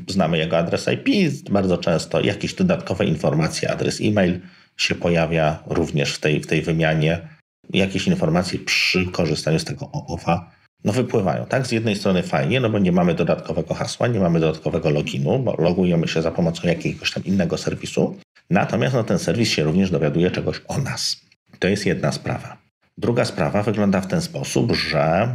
znamy 0.07 0.37
jego 0.37 0.57
adres 0.57 0.87
IP, 0.87 1.33
bardzo 1.51 1.77
często 1.77 2.21
jakieś 2.21 2.53
dodatkowe 2.53 3.05
informacje, 3.05 3.71
adres 3.71 4.01
e-mail 4.01 4.39
się 4.77 4.95
pojawia 4.95 5.63
również 5.65 6.15
w 6.15 6.19
tej, 6.19 6.41
w 6.41 6.47
tej 6.47 6.61
wymianie. 6.61 7.27
Jakieś 7.73 8.07
informacje 8.07 8.59
przy 8.59 9.05
korzystaniu 9.05 9.59
z 9.59 9.65
tego 9.65 9.85
OAuth'a 9.85 10.39
no 10.83 10.93
wypływają. 10.93 11.45
Tak, 11.45 11.67
z 11.67 11.71
jednej 11.71 11.95
strony 11.95 12.23
fajnie, 12.23 12.59
no 12.59 12.69
bo 12.69 12.79
nie 12.79 12.91
mamy 12.91 13.13
dodatkowego 13.13 13.73
hasła, 13.73 14.07
nie 14.07 14.19
mamy 14.19 14.39
dodatkowego 14.39 14.89
loginu, 14.89 15.39
bo 15.39 15.55
logujemy 15.59 16.07
się 16.07 16.21
za 16.21 16.31
pomocą 16.31 16.67
jakiegoś 16.67 17.11
tam 17.11 17.23
innego 17.23 17.57
serwisu. 17.57 18.15
Natomiast 18.49 18.95
no, 18.95 19.03
ten 19.03 19.19
serwis 19.19 19.49
się 19.49 19.63
również 19.63 19.91
dowiaduje 19.91 20.31
czegoś 20.31 20.61
o 20.67 20.77
nas. 20.77 21.21
To 21.59 21.67
jest 21.67 21.85
jedna 21.85 22.11
sprawa. 22.11 22.57
Druga 22.97 23.25
sprawa 23.25 23.63
wygląda 23.63 24.01
w 24.01 24.07
ten 24.07 24.21
sposób, 24.21 24.71
że 24.71 25.29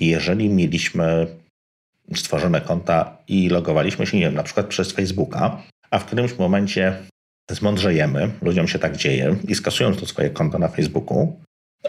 jeżeli 0.00 0.48
mieliśmy 0.48 1.26
stworzone 2.14 2.60
konta 2.60 3.18
i 3.28 3.48
logowaliśmy 3.48 4.06
się, 4.06 4.16
nie 4.16 4.24
wiem, 4.24 4.34
na 4.34 4.42
przykład 4.42 4.66
przez 4.66 4.92
Facebooka, 4.92 5.62
a 5.90 5.98
w 5.98 6.04
którymś 6.04 6.38
momencie 6.38 6.96
zmądrzejemy, 7.50 8.30
ludziom 8.42 8.68
się 8.68 8.78
tak 8.78 8.96
dzieje 8.96 9.36
i 9.48 9.54
skasują 9.54 9.94
to 9.94 10.06
swoje 10.06 10.30
konto 10.30 10.58
na 10.58 10.68
Facebooku, 10.68 11.40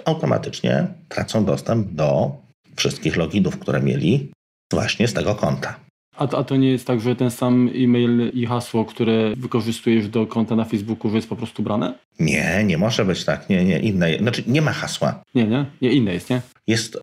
automatycznie 0.06 0.88
tracą 1.10 1.46
dostęp 1.46 1.92
do 1.92 2.38
wszystkich 2.76 3.18
loginów, 3.18 3.60
które 3.60 3.80
mieli 3.82 4.32
właśnie 4.72 5.08
z 5.08 5.14
tego 5.14 5.36
konta. 5.36 5.80
A 6.18 6.28
to, 6.28 6.38
a 6.38 6.44
to 6.44 6.56
nie 6.56 6.72
jest 6.72 6.88
tak, 6.88 7.02
że 7.02 7.16
ten 7.16 7.32
sam 7.32 7.70
e-mail 7.76 8.32
i 8.34 8.46
hasło, 8.46 8.86
które 8.86 9.36
wykorzystujesz 9.36 10.10
do 10.10 10.28
konta 10.28 10.56
na 10.56 10.66
Facebooku, 10.66 11.12
że 11.12 11.16
jest 11.16 11.30
po 11.30 11.36
prostu 11.36 11.64
brane? 11.64 11.94
Nie, 12.20 12.64
nie 12.66 12.78
może 12.78 13.06
być 13.06 13.26
tak. 13.26 13.50
Nie, 13.50 13.66
nie, 13.66 13.80
inne. 13.80 14.18
Znaczy 14.18 14.44
nie 14.48 14.62
ma 14.62 14.72
hasła. 14.72 15.24
Nie, 15.36 15.48
nie? 15.48 15.66
Nie, 15.82 15.92
inne 15.92 16.14
jest, 16.14 16.30
nie? 16.30 16.42
Jest, 16.68 16.98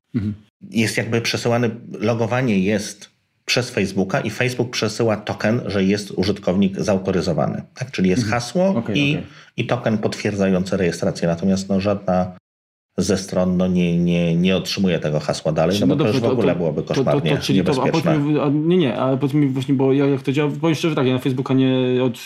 jest 0.70 0.96
jakby 0.96 1.20
przesyłane, 1.20 1.70
logowanie 1.98 2.58
jest 2.58 3.10
przez 3.44 3.70
Facebooka 3.70 4.20
i 4.20 4.30
Facebook 4.30 4.70
przesyła 4.70 5.16
token, 5.16 5.60
że 5.66 5.84
jest 5.84 6.10
użytkownik 6.10 6.80
zautoryzowany. 6.80 7.62
Tak? 7.74 7.90
Czyli 7.90 8.10
jest 8.10 8.26
hasło 8.26 8.68
Okej, 8.68 8.98
i, 8.98 9.12
okej. 9.12 9.26
i 9.56 9.66
token 9.66 9.98
potwierdzający 9.98 10.76
rejestrację. 10.76 11.28
Natomiast 11.28 11.68
no, 11.68 11.80
żadna 11.80 12.36
ze 12.96 13.16
stron 13.16 13.56
no, 13.56 13.66
nie, 13.66 13.98
nie, 13.98 14.36
nie 14.36 14.56
otrzymuje 14.56 14.98
tego 14.98 15.20
hasła 15.20 15.52
dalej, 15.52 15.76
no, 15.80 15.86
bo 15.86 15.96
to 15.96 16.06
już 16.08 16.20
w 16.20 16.24
ogóle 16.24 16.56
byłoby 16.56 16.82
koszmarnie 16.82 17.38
czyli 17.38 17.64
to, 17.64 17.72
a 17.72 17.74
niebezpieczne. 17.74 18.12
powiedz 18.14 18.26
mi, 18.26 18.40
a, 18.40 18.48
nie, 18.48 18.76
nie, 18.76 18.96
ale 18.96 19.16
powiedz 19.16 19.34
mi 19.34 19.46
właśnie, 19.48 19.74
bo 19.74 19.92
ja, 19.92 20.06
jak 20.06 20.22
to 20.22 20.32
działa, 20.32 20.50
powiem 20.60 20.74
szczerze 20.76 20.94
tak, 20.94 21.06
ja 21.06 21.12
na 21.12 21.18
Facebooka 21.18 21.54
nie, 21.54 22.02
od 22.04 22.18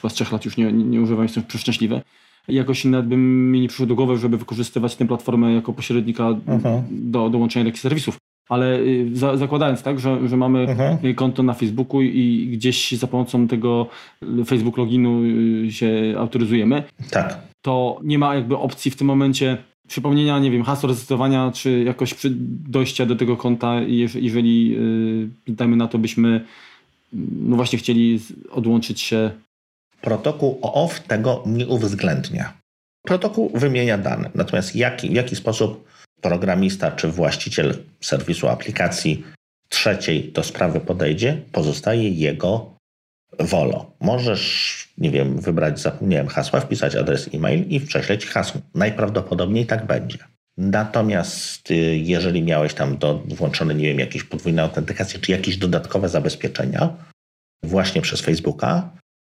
chyba 0.00 0.08
z 0.08 0.14
trzech 0.14 0.32
lat 0.32 0.44
już 0.44 0.56
nie, 0.56 0.72
nie, 0.72 0.84
nie 0.84 1.00
używam, 1.00 1.22
jestem 1.22 1.42
przeszczęśliwy. 1.44 2.00
Jakoś 2.48 2.84
nawet 2.84 3.06
bym 3.06 3.52
mi 3.52 3.60
nie 3.60 3.68
przyszło 3.68 3.86
do 3.86 3.94
głowy, 3.94 4.16
żeby 4.18 4.38
wykorzystywać 4.38 4.96
tę 4.96 5.06
platformę 5.06 5.52
jako 5.54 5.72
pośrednika 5.72 6.28
Mhm. 6.46 6.82
do 6.90 7.30
dołączenia 7.30 7.64
takich 7.64 7.80
serwisów. 7.80 8.16
Ale 8.48 8.78
y, 8.80 9.10
za, 9.12 9.36
zakładając 9.36 9.82
tak, 9.82 10.00
że, 10.00 10.28
że 10.28 10.36
mamy 10.36 10.58
Mhm. 10.60 10.98
y, 11.06 11.14
konto 11.14 11.42
na 11.42 11.54
Facebooku 11.54 12.02
i 12.02 12.48
gdzieś 12.52 12.92
za 12.92 13.06
pomocą 13.06 13.48
tego 13.48 13.86
y, 14.40 14.44
Facebook 14.44 14.76
loginu 14.78 15.20
się 15.70 16.14
autoryzujemy, 16.18 16.82
Tak. 17.10 17.38
to 17.62 18.00
nie 18.04 18.18
ma 18.18 18.34
jakby 18.34 18.56
opcji 18.56 18.90
w 18.90 18.96
tym 18.96 19.06
momencie 19.06 19.56
przypomnienia, 19.88 20.38
nie 20.38 20.50
wiem, 20.50 20.62
hasła 20.62 20.88
rezygnowania, 20.88 21.52
czy 21.54 21.84
jakoś 21.84 22.14
dojścia 22.68 23.06
do 23.06 23.16
tego 23.16 23.36
konta, 23.36 23.66
jeż- 23.66 24.18
jeżeli, 24.22 24.70
yy, 25.58 25.76
na 25.76 25.88
to, 25.88 25.98
byśmy 25.98 26.44
no 27.12 27.56
właśnie 27.56 27.78
chcieli 27.78 28.20
odłączyć 28.50 29.00
się. 29.00 29.30
Protokół 30.00 30.58
OAuth 30.62 31.00
tego 31.06 31.42
nie 31.46 31.66
uwzględnia. 31.66 32.52
Protokół 33.06 33.50
wymienia 33.54 33.98
dane, 33.98 34.30
natomiast 34.34 34.76
jaki, 34.76 35.08
w 35.10 35.12
jaki 35.12 35.36
sposób 35.36 35.88
programista 36.20 36.90
czy 36.90 37.08
właściciel 37.08 37.76
serwisu 38.00 38.48
aplikacji 38.48 39.24
trzeciej 39.68 40.32
do 40.32 40.42
sprawy 40.42 40.80
podejdzie, 40.80 41.40
pozostaje 41.52 42.08
jego 42.08 42.77
wolą. 43.40 43.90
Możesz, 44.00 44.88
nie 44.98 45.10
wiem, 45.10 45.40
wybrać, 45.40 45.80
zapomniałem 45.80 46.28
hasła, 46.28 46.60
wpisać 46.60 46.96
adres 46.96 47.28
e-mail 47.34 47.68
i 47.68 47.80
prześleć 47.80 48.26
hasło. 48.26 48.60
Najprawdopodobniej 48.74 49.66
tak 49.66 49.86
będzie. 49.86 50.18
Natomiast 50.56 51.70
y, 51.70 51.74
jeżeli 51.96 52.42
miałeś 52.42 52.74
tam 52.74 52.98
do, 52.98 53.18
włączone, 53.18 53.74
nie 53.74 53.88
wiem, 53.88 53.98
jakieś 53.98 54.24
podwójne 54.24 54.62
autentykacje, 54.62 55.20
czy 55.20 55.32
jakieś 55.32 55.56
dodatkowe 55.56 56.08
zabezpieczenia 56.08 56.96
właśnie 57.62 58.02
przez 58.02 58.20
Facebooka, 58.20 58.90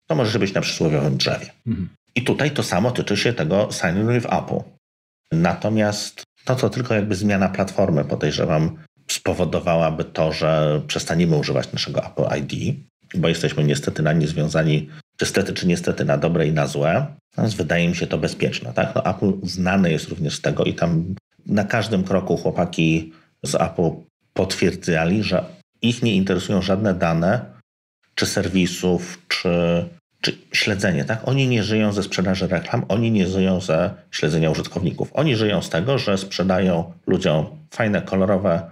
to 0.08 0.16
możesz 0.16 0.38
być 0.38 0.54
na 0.54 0.62
przysłowiowym 0.62 1.18
drzewie. 1.18 1.52
I 2.16 2.24
tutaj 2.24 2.52
to 2.52 2.64
samo 2.64 2.92
tyczy 2.92 3.18
się 3.18 3.34
tego 3.34 3.70
sign 3.72 3.98
in 3.98 4.14
with 4.14 4.34
Apple. 4.34 4.60
Natomiast 5.32 6.24
to, 6.46 6.56
co 6.56 6.70
tylko 6.70 6.94
jakby 6.94 7.16
zmiana 7.16 7.50
platformy, 7.50 8.06
podejrzewam, 8.06 8.78
spowodowałaby 9.08 10.04
to, 10.04 10.32
że 10.32 10.82
przestaniemy 10.88 11.38
używać 11.38 11.72
naszego 11.72 12.06
Apple 12.06 12.40
ID, 12.40 12.76
bo 13.18 13.28
jesteśmy 13.28 13.64
niestety 13.64 14.04
na 14.04 14.14
nie 14.14 14.28
związani, 14.28 14.90
niestety 15.22 15.54
czy 15.54 15.68
niestety 15.68 16.06
na 16.06 16.18
dobre 16.18 16.48
i 16.48 16.54
na 16.54 16.68
złe, 16.68 17.06
więc 17.38 17.54
wydaje 17.54 17.90
mi 17.90 17.96
się 17.96 18.08
to 18.08 18.18
bezpieczne. 18.18 18.74
Tak? 18.74 18.96
No, 18.96 19.06
Apple 19.06 19.34
znane 19.44 19.92
jest 19.92 20.10
również 20.10 20.36
z 20.36 20.42
tego 20.42 20.64
i 20.64 20.74
tam 20.74 21.16
na 21.46 21.64
każdym 21.64 22.04
kroku 22.04 22.38
chłopaki 22.38 23.14
z 23.44 23.56
Apple 23.56 23.90
potwierdzali, 24.34 25.24
że 25.24 25.46
ich 25.82 26.04
nie 26.04 26.16
interesują 26.16 26.62
żadne 26.62 26.94
dane, 26.94 27.46
czy 28.16 28.26
serwisów, 28.26 29.22
czy, 29.28 29.86
czy 30.22 30.38
śledzenie. 30.54 31.06
Tak? 31.06 31.28
Oni 31.28 31.48
nie 31.48 31.64
żyją 31.64 31.94
ze 31.94 32.04
sprzedaży 32.04 32.48
reklam, 32.48 32.86
oni 32.88 33.12
nie 33.12 33.28
żyją 33.28 33.62
ze 33.62 33.94
śledzenia 34.12 34.52
użytkowników. 34.52 35.10
Oni 35.14 35.36
żyją 35.36 35.62
z 35.62 35.70
tego, 35.70 35.98
że 35.98 36.18
sprzedają 36.18 36.94
ludziom 37.08 37.46
fajne, 37.72 38.02
kolorowe 38.02 38.70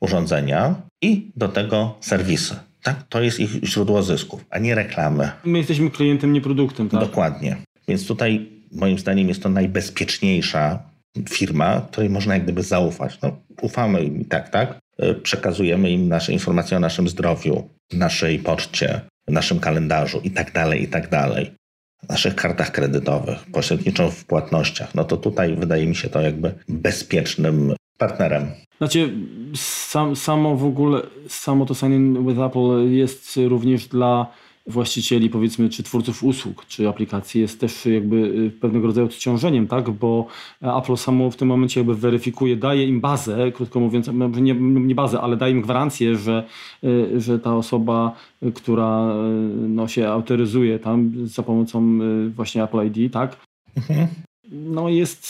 urządzenia 0.00 0.74
i 1.02 1.30
do 1.36 1.48
tego 1.48 1.94
serwisy. 2.00 2.56
Tak? 2.82 3.02
To 3.08 3.20
jest 3.22 3.40
ich 3.40 3.50
źródło 3.64 4.02
zysków, 4.02 4.44
a 4.50 4.58
nie 4.58 4.74
reklamy. 4.74 5.30
My 5.44 5.58
jesteśmy 5.58 5.90
klientem, 5.90 6.32
nie 6.32 6.40
produktem, 6.40 6.88
tak? 6.88 7.00
Dokładnie. 7.00 7.56
Więc 7.88 8.06
tutaj 8.06 8.48
moim 8.72 8.98
zdaniem 8.98 9.28
jest 9.28 9.42
to 9.42 9.48
najbezpieczniejsza 9.48 10.82
firma, 11.30 11.86
której 11.90 12.10
można 12.10 12.34
jak 12.34 12.42
gdyby 12.42 12.62
zaufać. 12.62 13.18
No, 13.22 13.36
ufamy 13.62 14.04
im 14.04 14.20
i 14.20 14.24
tak, 14.24 14.48
tak? 14.48 14.78
Y, 15.02 15.14
Przekazujemy 15.14 15.90
im 15.90 16.08
nasze 16.08 16.32
informacje 16.32 16.76
o 16.76 16.80
naszym 16.80 17.08
zdrowiu, 17.08 17.68
naszej 17.92 18.38
poczcie, 18.38 19.00
naszym 19.28 19.60
kalendarzu 19.60 20.20
i 20.24 20.30
tak 20.30 20.52
dalej, 20.52 20.82
i 20.82 20.88
tak 20.88 21.08
dalej. 21.10 21.50
Naszych 22.08 22.34
kartach 22.34 22.72
kredytowych, 22.72 23.38
pośredniczą 23.52 24.10
w 24.10 24.24
płatnościach. 24.24 24.94
No 24.94 25.04
to 25.04 25.16
tutaj 25.16 25.56
wydaje 25.56 25.86
mi 25.86 25.96
się 25.96 26.08
to 26.08 26.20
jakby 26.20 26.54
bezpiecznym 26.68 27.74
partnerem. 28.00 28.46
Znaczy, 28.78 29.12
sam, 29.54 30.16
samo 30.16 30.56
w 30.56 30.64
ogóle, 30.64 31.02
samo 31.28 31.66
to 31.66 31.74
sign 31.74 31.92
in 31.92 32.26
with 32.26 32.40
Apple 32.40 32.90
jest 32.90 33.38
również 33.48 33.86
dla 33.86 34.26
właścicieli, 34.66 35.30
powiedzmy, 35.30 35.68
czy 35.68 35.82
twórców 35.82 36.24
usług, 36.24 36.66
czy 36.66 36.88
aplikacji, 36.88 37.40
jest 37.40 37.60
też 37.60 37.86
jakby 37.86 38.16
y, 38.16 38.50
pewnego 38.60 38.86
rodzaju 38.86 39.06
odciążeniem, 39.06 39.66
tak? 39.66 39.90
Bo 39.90 40.26
Apple 40.62 40.96
samo 40.96 41.30
w 41.30 41.36
tym 41.36 41.48
momencie 41.48 41.80
jakby 41.80 41.94
weryfikuje, 41.94 42.56
daje 42.56 42.86
im 42.86 43.00
bazę, 43.00 43.52
krótko 43.52 43.80
mówiąc, 43.80 44.10
nie, 44.40 44.54
nie 44.54 44.94
bazę, 44.94 45.20
ale 45.20 45.36
daje 45.36 45.52
im 45.52 45.62
gwarancję, 45.62 46.16
że, 46.16 46.46
y, 46.84 47.20
że 47.20 47.38
ta 47.38 47.56
osoba, 47.56 48.16
y, 48.42 48.52
która 48.52 49.14
no, 49.68 49.88
się 49.88 50.08
autoryzuje 50.08 50.78
tam 50.78 51.12
za 51.26 51.42
pomocą 51.42 51.98
właśnie 52.30 52.64
Apple 52.64 52.86
ID, 52.86 53.12
tak? 53.12 53.36
Mhm. 53.76 54.08
no 54.52 54.88
jest, 54.88 55.26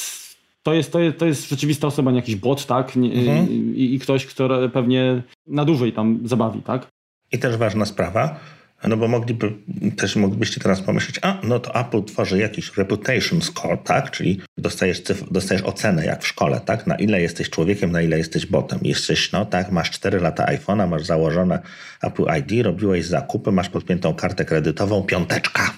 to 0.63 0.75
jest, 0.75 0.93
to 0.93 1.01
jest, 1.01 1.19
to 1.19 1.27
jest 1.27 1.49
rzeczywista 1.49 1.87
osoba, 1.87 2.11
nie 2.11 2.17
jakiś 2.17 2.37
bot, 2.37 2.67
tak? 2.67 2.97
Mhm. 2.97 3.51
i, 3.51 3.95
I 3.95 3.99
ktoś, 3.99 4.27
kto 4.27 4.69
pewnie 4.73 5.23
na 5.47 5.65
dłużej 5.65 5.93
tam 5.93 6.21
zabawi, 6.25 6.63
tak? 6.63 6.87
I 7.33 7.39
też 7.39 7.57
ważna 7.57 7.85
sprawa, 7.85 8.41
no 8.89 8.97
bo 8.97 9.09
mogliby, 9.09 9.53
też 9.97 10.17
moglibyście 10.17 10.61
teraz 10.61 10.81
pomyśleć, 10.81 11.19
a 11.23 11.39
no 11.43 11.59
to 11.59 11.75
Apple 11.75 12.03
tworzy 12.05 12.39
jakiś 12.39 12.77
reputation 12.77 13.43
score, 13.43 13.79
tak? 13.85 14.11
Czyli 14.11 14.41
dostajesz, 14.59 15.03
cyf- 15.03 15.33
dostajesz 15.33 15.63
ocenę 15.63 16.07
jak 16.07 16.23
w 16.23 16.27
szkole, 16.27 16.61
tak? 16.65 16.87
Na 16.87 16.97
ile 16.97 17.23
jesteś 17.23 17.51
człowiekiem, 17.51 17.93
na 17.93 18.03
ile 18.03 18.19
jesteś 18.19 18.47
botem. 18.47 18.79
Jesteś, 18.83 19.33
no 19.33 19.45
tak, 19.45 19.73
masz 19.73 19.91
4 19.91 20.21
lata 20.21 20.47
iPhone'a, 20.47 20.89
masz 20.89 21.05
założone 21.05 21.63
Apple 22.03 22.27
ID, 22.39 22.65
robiłeś 22.65 23.07
zakupy, 23.07 23.53
masz 23.53 23.69
podpiętą 23.69 24.15
kartę 24.15 24.45
kredytową, 24.45 25.03
piąteczka. 25.03 25.73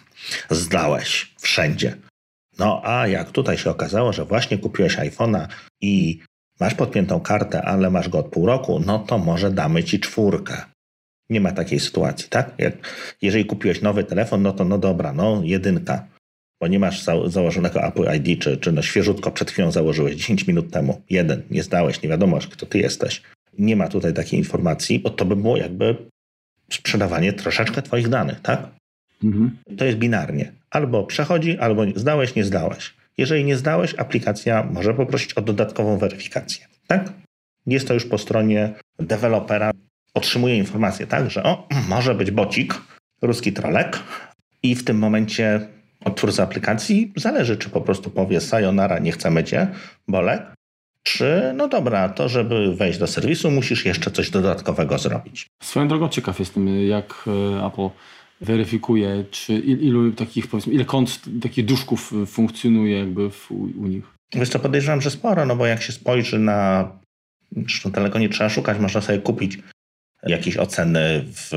Zdałeś 0.50 1.34
wszędzie. 1.40 1.94
No 2.64 2.80
a 2.84 3.06
jak 3.06 3.30
tutaj 3.30 3.58
się 3.58 3.70
okazało, 3.70 4.12
że 4.12 4.24
właśnie 4.24 4.58
kupiłeś 4.58 4.96
iPhone'a 4.96 5.46
i 5.80 6.18
masz 6.60 6.74
podpiętą 6.74 7.20
kartę, 7.20 7.62
ale 7.62 7.90
masz 7.90 8.08
go 8.08 8.18
od 8.18 8.26
pół 8.26 8.46
roku, 8.46 8.80
no 8.86 8.98
to 8.98 9.18
może 9.18 9.50
damy 9.50 9.84
ci 9.84 10.00
czwórkę. 10.00 10.62
Nie 11.30 11.40
ma 11.40 11.52
takiej 11.52 11.80
sytuacji, 11.80 12.28
tak? 12.28 12.54
Jak, 12.58 12.74
jeżeli 13.22 13.44
kupiłeś 13.44 13.82
nowy 13.82 14.04
telefon, 14.04 14.42
no 14.42 14.52
to 14.52 14.64
no 14.64 14.78
dobra, 14.78 15.12
no 15.12 15.40
jedynka, 15.44 16.06
bo 16.60 16.66
nie 16.66 16.78
masz 16.78 17.02
za, 17.02 17.12
założonego 17.26 17.82
Apple 17.82 18.16
ID, 18.16 18.42
czy, 18.42 18.56
czy 18.56 18.72
no 18.72 18.82
świeżutko 18.82 19.30
przed 19.30 19.50
chwilą 19.50 19.72
założyłeś 19.72 20.16
10 20.16 20.46
minut 20.46 20.72
temu. 20.72 21.02
Jeden, 21.10 21.42
nie 21.50 21.62
zdałeś, 21.62 22.02
nie 22.02 22.08
wiadomo, 22.08 22.38
kto 22.50 22.66
ty 22.66 22.78
jesteś. 22.78 23.22
Nie 23.58 23.76
ma 23.76 23.88
tutaj 23.88 24.14
takiej 24.14 24.38
informacji, 24.38 24.98
bo 24.98 25.10
to 25.10 25.24
by 25.24 25.36
było 25.36 25.56
jakby 25.56 25.96
sprzedawanie 26.70 27.32
troszeczkę 27.32 27.82
twoich 27.82 28.08
danych, 28.08 28.40
tak? 28.40 28.81
Mhm. 29.24 29.56
To 29.78 29.84
jest 29.84 29.98
binarnie. 29.98 30.52
Albo 30.70 31.04
przechodzi, 31.04 31.58
albo 31.58 31.82
zdałeś, 31.96 32.34
nie 32.34 32.44
zdałeś. 32.44 32.94
Jeżeli 33.18 33.44
nie 33.44 33.56
zdałeś, 33.56 33.94
aplikacja 33.98 34.68
może 34.72 34.94
poprosić 34.94 35.34
o 35.34 35.42
dodatkową 35.42 35.98
weryfikację. 35.98 36.66
Tak? 36.86 37.12
Jest 37.66 37.88
to 37.88 37.94
już 37.94 38.04
po 38.04 38.18
stronie 38.18 38.74
dewelopera. 38.98 39.70
Otrzymuje 40.14 40.56
informację, 40.56 41.06
tak, 41.06 41.30
że 41.30 41.42
o, 41.42 41.68
może 41.88 42.14
być 42.14 42.30
bocik, 42.30 42.74
ruski 43.22 43.52
trolek 43.52 43.98
i 44.62 44.74
w 44.74 44.84
tym 44.84 44.98
momencie 44.98 45.60
od 46.04 46.16
twórcy 46.16 46.42
aplikacji 46.42 47.12
zależy, 47.16 47.56
czy 47.56 47.70
po 47.70 47.80
prostu 47.80 48.10
powie 48.10 48.40
sayonara, 48.40 48.98
nie 48.98 49.12
chcemy 49.12 49.44
cię, 49.44 49.68
bolek, 50.08 50.42
czy 51.02 51.52
no 51.56 51.68
dobra, 51.68 52.08
to 52.08 52.28
żeby 52.28 52.76
wejść 52.76 52.98
do 52.98 53.06
serwisu 53.06 53.50
musisz 53.50 53.84
jeszcze 53.84 54.10
coś 54.10 54.30
dodatkowego 54.30 54.98
zrobić. 54.98 55.46
Swoją 55.62 55.88
drogą 55.88 56.08
ciekaw 56.08 56.38
jestem, 56.38 56.68
jak 56.68 57.24
e, 57.26 57.66
Apple 57.66 57.88
weryfikuje, 58.42 59.24
czy 59.30 59.52
il- 59.54 59.80
ilu 59.80 60.12
takich, 60.12 60.46
powiedzmy, 60.46 60.72
ile 60.72 60.84
kont 60.84 61.20
takich 61.42 61.64
duszków 61.64 62.12
e, 62.22 62.26
funkcjonuje 62.26 62.98
jakby 62.98 63.30
w, 63.30 63.50
u, 63.50 63.54
u 63.54 63.86
nich. 63.86 64.04
Wiesz 64.34 64.48
co, 64.48 64.58
podejrzewam, 64.58 65.00
że 65.00 65.10
sporo, 65.10 65.46
no 65.46 65.56
bo 65.56 65.66
jak 65.66 65.82
się 65.82 65.92
spojrzy 65.92 66.38
na... 66.38 66.88
Zresztą 67.56 67.90
daleko 67.90 68.18
nie 68.18 68.28
trzeba 68.28 68.50
szukać, 68.50 68.78
można 68.78 69.00
sobie 69.00 69.18
kupić 69.18 69.58
jakieś 70.26 70.56
oceny 70.56 71.24
w, 71.26 71.50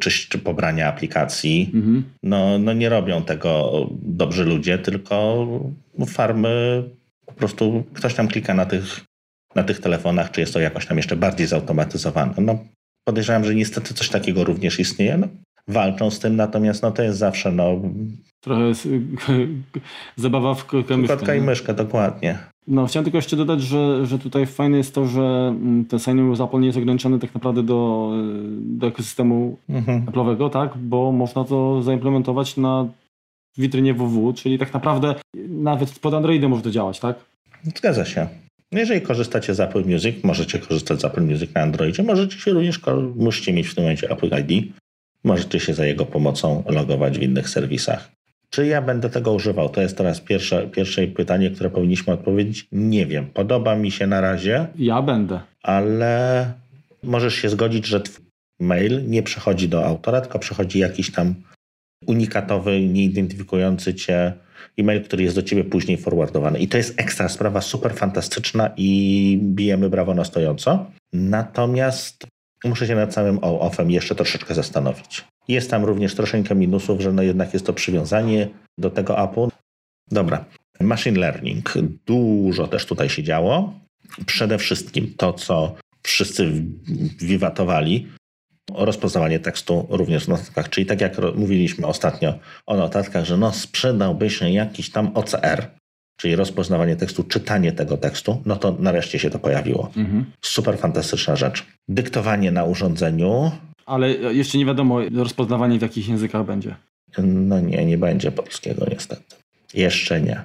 czy, 0.00 0.10
czy 0.10 0.38
pobrania 0.38 0.88
aplikacji. 0.88 1.70
Mhm. 1.74 2.04
No, 2.22 2.58
no 2.58 2.72
nie 2.72 2.88
robią 2.88 3.22
tego 3.22 3.72
dobrzy 4.02 4.44
ludzie, 4.44 4.78
tylko 4.78 5.46
farmy 6.06 6.84
po 7.26 7.32
prostu 7.32 7.84
ktoś 7.94 8.14
tam 8.14 8.28
klika 8.28 8.54
na 8.54 8.66
tych, 8.66 9.00
na 9.54 9.62
tych 9.64 9.80
telefonach, 9.80 10.30
czy 10.30 10.40
jest 10.40 10.52
to 10.52 10.60
jakoś 10.60 10.86
tam 10.86 10.96
jeszcze 10.96 11.16
bardziej 11.16 11.46
zautomatyzowane. 11.46 12.34
No 12.38 12.58
Podejrzewam, 13.08 13.44
że 13.44 13.54
niestety 13.54 13.94
coś 13.94 14.08
takiego 14.08 14.44
również 14.44 14.80
istnieje. 14.80 15.18
No, 15.18 15.28
walczą 15.68 16.10
z 16.10 16.18
tym, 16.18 16.36
natomiast 16.36 16.82
no, 16.82 16.90
to 16.90 17.02
jest 17.02 17.18
zawsze 17.18 17.52
no, 17.52 17.80
Trochę 18.40 18.62
zabawa 20.16 20.54
w 20.54 20.66
k- 20.66 20.76
myszkę, 20.96 21.16
kotka 21.16 21.34
i 21.34 21.40
myszka, 21.40 21.74
dokładnie. 21.74 22.38
No, 22.66 22.86
chciałem 22.86 23.04
tylko 23.04 23.18
jeszcze 23.18 23.36
dodać, 23.36 23.62
że, 23.62 24.06
że 24.06 24.18
tutaj 24.18 24.46
fajne 24.46 24.76
jest 24.76 24.94
to, 24.94 25.06
że 25.06 25.54
mm, 25.60 25.84
ten 25.84 25.98
sign 25.98 26.34
z 26.34 26.40
Apple 26.40 26.60
nie 26.60 26.66
jest 26.66 26.78
ograniczony 26.78 27.18
tak 27.18 27.34
naprawdę 27.34 27.62
do, 27.62 28.10
do 28.60 28.86
ekosystemu 28.86 29.56
Mhm. 29.68 30.06
Apple'owego, 30.06 30.50
tak? 30.50 30.76
Bo 30.78 31.12
można 31.12 31.44
to 31.44 31.82
zaimplementować 31.82 32.56
na 32.56 32.86
witrynie 33.58 33.94
WW, 33.94 34.32
czyli 34.32 34.58
tak 34.58 34.74
naprawdę 34.74 35.14
nawet 35.48 35.98
pod 35.98 36.14
Androidem 36.14 36.50
może 36.50 36.62
to 36.62 36.70
działać, 36.70 37.00
tak? 37.00 37.16
Zgadza 37.76 38.04
się. 38.04 38.26
Jeżeli 38.72 39.00
korzystacie 39.00 39.54
z 39.54 39.60
Apple 39.60 39.84
Music, 39.86 40.24
możecie 40.24 40.58
korzystać 40.58 41.00
z 41.00 41.04
Apple 41.04 41.22
Music 41.22 41.54
na 41.54 41.60
Androidzie. 41.60 42.02
Możecie 42.02 42.38
się 42.38 42.50
również, 42.52 42.80
musicie 43.16 43.52
mieć 43.52 43.68
w 43.68 43.74
tym 43.74 43.84
momencie 43.84 44.10
Apple 44.10 44.30
ID. 44.40 44.72
Możecie 45.24 45.60
się 45.60 45.74
za 45.74 45.86
jego 45.86 46.06
pomocą 46.06 46.62
logować 46.68 47.18
w 47.18 47.22
innych 47.22 47.48
serwisach. 47.48 48.10
Czy 48.50 48.66
ja 48.66 48.82
będę 48.82 49.10
tego 49.10 49.32
używał? 49.32 49.68
To 49.68 49.80
jest 49.80 49.96
teraz 49.96 50.20
pierwsze, 50.20 50.66
pierwsze 50.66 51.06
pytanie, 51.06 51.50
które 51.50 51.70
powinniśmy 51.70 52.12
odpowiedzieć. 52.12 52.66
Nie 52.72 53.06
wiem. 53.06 53.26
Podoba 53.34 53.76
mi 53.76 53.90
się 53.90 54.06
na 54.06 54.20
razie, 54.20 54.66
Ja 54.76 55.02
będę. 55.02 55.40
ale 55.62 56.52
możesz 57.02 57.34
się 57.34 57.48
zgodzić, 57.48 57.86
że 57.86 58.00
twój 58.00 58.24
mail 58.60 59.08
nie 59.10 59.22
przechodzi 59.22 59.68
do 59.68 59.84
autora, 59.86 60.20
tylko 60.20 60.38
przechodzi 60.38 60.78
jakiś 60.78 61.12
tam 61.12 61.34
unikatowy, 62.06 62.80
nieidentyfikujący 62.80 63.94
cię 63.94 64.32
e-mail, 64.78 65.02
który 65.04 65.22
jest 65.22 65.36
do 65.36 65.42
ciebie 65.42 65.64
później 65.64 65.96
forwardowany. 65.98 66.58
I 66.58 66.68
to 66.68 66.76
jest 66.76 67.00
ekstra 67.00 67.28
sprawa, 67.28 67.60
super 67.60 67.94
fantastyczna 67.94 68.70
i 68.76 69.38
bijemy 69.42 69.90
brawo 69.90 70.14
na 70.14 70.24
stojąco. 70.24 70.86
Natomiast 71.12 72.26
muszę 72.64 72.86
się 72.86 72.94
nad 72.94 73.14
samym 73.14 73.38
OAuth-em 73.42 73.90
jeszcze 73.90 74.14
troszeczkę 74.14 74.54
zastanowić. 74.54 75.24
Jest 75.48 75.70
tam 75.70 75.84
również 75.84 76.14
troszeczkę 76.14 76.54
minusów, 76.54 77.00
że 77.00 77.12
no 77.12 77.22
jednak 77.22 77.54
jest 77.54 77.66
to 77.66 77.72
przywiązanie 77.72 78.48
do 78.78 78.90
tego 78.90 79.18
appu. 79.18 79.50
Dobra. 80.10 80.44
Machine 80.80 81.18
learning. 81.20 81.74
Dużo 82.06 82.68
też 82.68 82.86
tutaj 82.86 83.08
się 83.08 83.22
działo. 83.22 83.74
Przede 84.26 84.58
wszystkim 84.58 85.14
to, 85.16 85.32
co 85.32 85.74
wszyscy 86.02 86.52
wiwatowali, 87.18 88.08
rozpoznawanie 88.74 89.40
tekstu 89.40 89.86
również 89.90 90.24
w 90.24 90.28
notatkach. 90.28 90.68
Czyli 90.68 90.86
tak 90.86 91.00
jak 91.00 91.16
mówiliśmy 91.34 91.86
ostatnio 91.86 92.34
o 92.66 92.76
notatkach, 92.76 93.24
że 93.24 93.36
no 93.36 93.52
sprzedałby 93.52 94.30
się 94.30 94.50
jakiś 94.50 94.90
tam 94.90 95.10
OCR, 95.14 95.70
czyli 96.18 96.36
rozpoznawanie 96.36 96.96
tekstu, 96.96 97.24
czytanie 97.24 97.72
tego 97.72 97.96
tekstu, 97.96 98.42
no 98.46 98.56
to 98.56 98.76
nareszcie 98.78 99.18
się 99.18 99.30
to 99.30 99.38
pojawiło. 99.38 99.90
Mhm. 99.96 100.24
Super 100.40 100.78
fantastyczna 100.78 101.36
rzecz. 101.36 101.66
Dyktowanie 101.88 102.52
na 102.52 102.64
urządzeniu, 102.64 103.50
Ale 103.86 104.10
jeszcze 104.12 104.58
nie 104.58 104.66
wiadomo 104.66 105.00
rozpoznawanie 105.14 105.78
w 105.78 105.82
jakich 105.82 106.08
językach 106.08 106.46
będzie. 106.46 106.74
no 107.18 107.60
nie, 107.60 107.84
nie 107.84 107.98
będzie 107.98 108.30
polskiego 108.32 108.86
niestety. 108.90 109.36
Jeszcze 109.74 110.20
nie. 110.20 110.42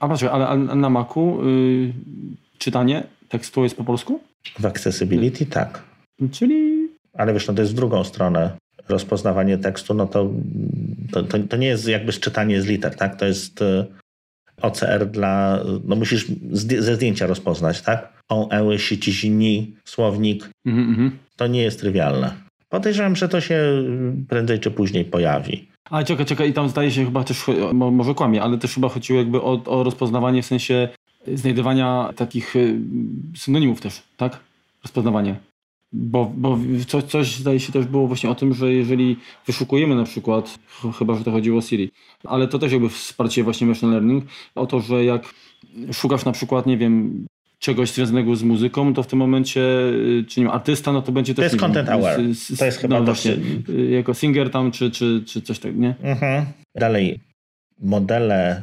A 0.00 0.08
patrz, 0.08 0.22
ale 0.22 0.58
na 0.58 0.90
Macu 0.90 1.40
y, 1.48 1.92
czytanie 2.58 3.04
tekstu 3.28 3.62
jest 3.64 3.76
po 3.76 3.84
polsku? 3.84 4.20
W 4.58 4.66
accessibility 4.66 5.46
tak. 5.46 5.82
Czyli 6.32 6.88
Ale 7.14 7.32
wiesz, 7.32 7.48
no 7.48 7.54
to 7.54 7.60
jest 7.62 7.72
w 7.72 7.76
drugą 7.76 8.04
stronę. 8.04 8.50
Rozpoznawanie 8.88 9.58
tekstu, 9.58 9.94
no 9.94 10.06
to, 10.06 10.30
to, 11.12 11.22
to, 11.22 11.38
to 11.38 11.56
nie 11.56 11.66
jest 11.66 11.88
jakby 11.88 12.12
czytanie 12.12 12.62
z 12.62 12.66
liter, 12.66 12.96
tak? 12.96 13.16
To 13.16 13.26
jest 13.26 13.62
e, 13.62 13.86
OCR 14.62 15.06
dla, 15.06 15.60
no 15.84 15.96
musisz 15.96 16.26
ze 16.78 16.94
zdjęcia 16.94 17.26
rozpoznać, 17.26 17.82
tak? 17.82 18.12
O, 18.28 18.50
eły, 18.50 18.78
sici, 18.78 19.14
sini, 19.14 19.76
słownik, 19.84 20.50
mhm, 20.66 20.88
mhm. 20.88 21.18
to 21.36 21.46
nie 21.46 21.62
jest 21.62 21.80
trywialne. 21.80 22.34
Podejrzewam, 22.68 23.16
że 23.16 23.28
to 23.28 23.40
się 23.40 23.82
prędzej 24.28 24.60
czy 24.60 24.70
później 24.70 25.04
pojawi. 25.04 25.68
A 25.90 26.04
czekaj, 26.04 26.26
czekaj, 26.26 26.50
i 26.50 26.52
tam 26.52 26.68
zdaje 26.68 26.90
się 26.90 27.04
chyba 27.04 27.24
też, 27.24 27.46
może 27.72 28.14
kłamie, 28.14 28.42
ale 28.42 28.58
też 28.58 28.74
chyba 28.74 28.88
chodziło 28.88 29.18
jakby 29.18 29.42
o, 29.42 29.62
o 29.64 29.82
rozpoznawanie 29.82 30.42
w 30.42 30.46
sensie 30.46 30.88
znajdywania 31.34 32.10
takich 32.16 32.56
y, 32.56 32.80
synonimów 33.36 33.80
też, 33.80 34.02
tak? 34.16 34.40
Rozpoznawanie. 34.82 35.36
Bo, 35.96 36.32
bo 36.36 36.58
coś, 36.86 37.04
coś 37.04 37.36
zdaje 37.36 37.60
się 37.60 37.72
też 37.72 37.86
było 37.86 38.06
właśnie 38.06 38.30
o 38.30 38.34
tym, 38.34 38.54
że 38.54 38.72
jeżeli 38.72 39.16
wyszukujemy 39.46 39.94
na 39.96 40.04
przykład, 40.04 40.58
ch- 40.68 40.98
chyba, 40.98 41.14
że 41.14 41.24
to 41.24 41.30
chodziło 41.30 41.58
o 41.58 41.62
Siri, 41.62 41.90
ale 42.24 42.48
to 42.48 42.58
też 42.58 42.72
jakby 42.72 42.88
wsparcie 42.88 43.44
właśnie 43.44 43.66
machine 43.66 43.92
learning, 43.92 44.24
o 44.54 44.66
to, 44.66 44.80
że 44.80 45.04
jak 45.04 45.34
szukasz 45.92 46.24
na 46.24 46.32
przykład, 46.32 46.66
nie 46.66 46.78
wiem, 46.78 47.26
czegoś 47.58 47.90
związanego 47.90 48.36
z 48.36 48.42
muzyką, 48.42 48.94
to 48.94 49.02
w 49.02 49.06
tym 49.06 49.18
momencie, 49.18 49.60
y, 49.60 50.24
czy 50.28 50.40
nie 50.40 50.46
wiem, 50.46 50.54
artysta, 50.54 50.92
no 50.92 51.02
to 51.02 51.12
będzie 51.12 51.34
też... 51.34 51.42
jest 51.42 51.54
nie 51.54 51.60
wiem, 51.60 51.66
content 51.66 51.88
aware. 51.88 52.20
s- 52.20 52.50
s- 52.50 52.58
To 52.58 52.64
jest 52.64 52.78
chyba 52.78 52.98
no 52.98 53.04
właśnie, 53.04 53.36
y, 53.68 53.90
jako 53.90 54.14
singer 54.14 54.50
tam, 54.50 54.70
czy, 54.70 54.90
czy, 54.90 55.22
czy 55.26 55.42
coś 55.42 55.58
tak, 55.58 55.76
nie? 55.76 55.94
Mhm. 56.02 56.44
Dalej, 56.74 57.20
modele 57.82 58.62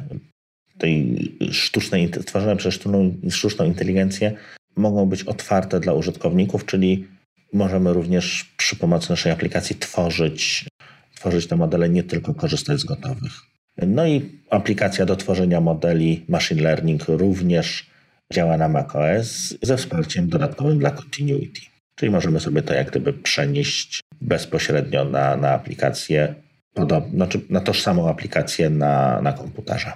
tej 0.78 1.16
sztucznej, 1.50 2.08
stworzone 2.20 2.56
przez 2.56 2.74
sztuczną, 2.74 3.14
sztuczną 3.30 3.64
inteligencję 3.64 4.32
mogą 4.76 5.06
być 5.06 5.22
otwarte 5.22 5.80
dla 5.80 5.92
użytkowników, 5.92 6.66
czyli 6.66 7.04
możemy 7.52 7.92
również 7.92 8.54
przy 8.56 8.76
pomocy 8.76 9.10
naszej 9.10 9.32
aplikacji 9.32 9.76
tworzyć, 9.76 10.68
tworzyć 11.14 11.46
te 11.46 11.56
modele, 11.56 11.88
nie 11.88 12.02
tylko 12.02 12.34
korzystać 12.34 12.80
z 12.80 12.84
gotowych. 12.84 13.32
No 13.86 14.06
i 14.06 14.40
aplikacja 14.50 15.06
do 15.06 15.16
tworzenia 15.16 15.60
modeli 15.60 16.24
machine 16.28 16.62
learning 16.62 17.04
również 17.08 17.90
działa 18.32 18.56
na 18.56 18.68
macOS 18.68 19.54
ze 19.62 19.76
wsparciem 19.76 20.28
dodatkowym 20.28 20.78
dla 20.78 20.90
Continuity. 20.90 21.60
Czyli 21.94 22.12
możemy 22.12 22.40
sobie 22.40 22.62
to 22.62 22.74
jak 22.74 22.90
gdyby 22.90 23.12
przenieść 23.12 24.00
bezpośrednio 24.20 25.04
na, 25.04 25.36
na 25.36 25.50
aplikację, 25.50 26.34
podob, 26.74 27.04
znaczy 27.14 27.40
na 27.50 27.60
tożsamą 27.60 28.08
aplikację 28.08 28.70
na, 28.70 29.22
na 29.22 29.32
komputerze. 29.32 29.92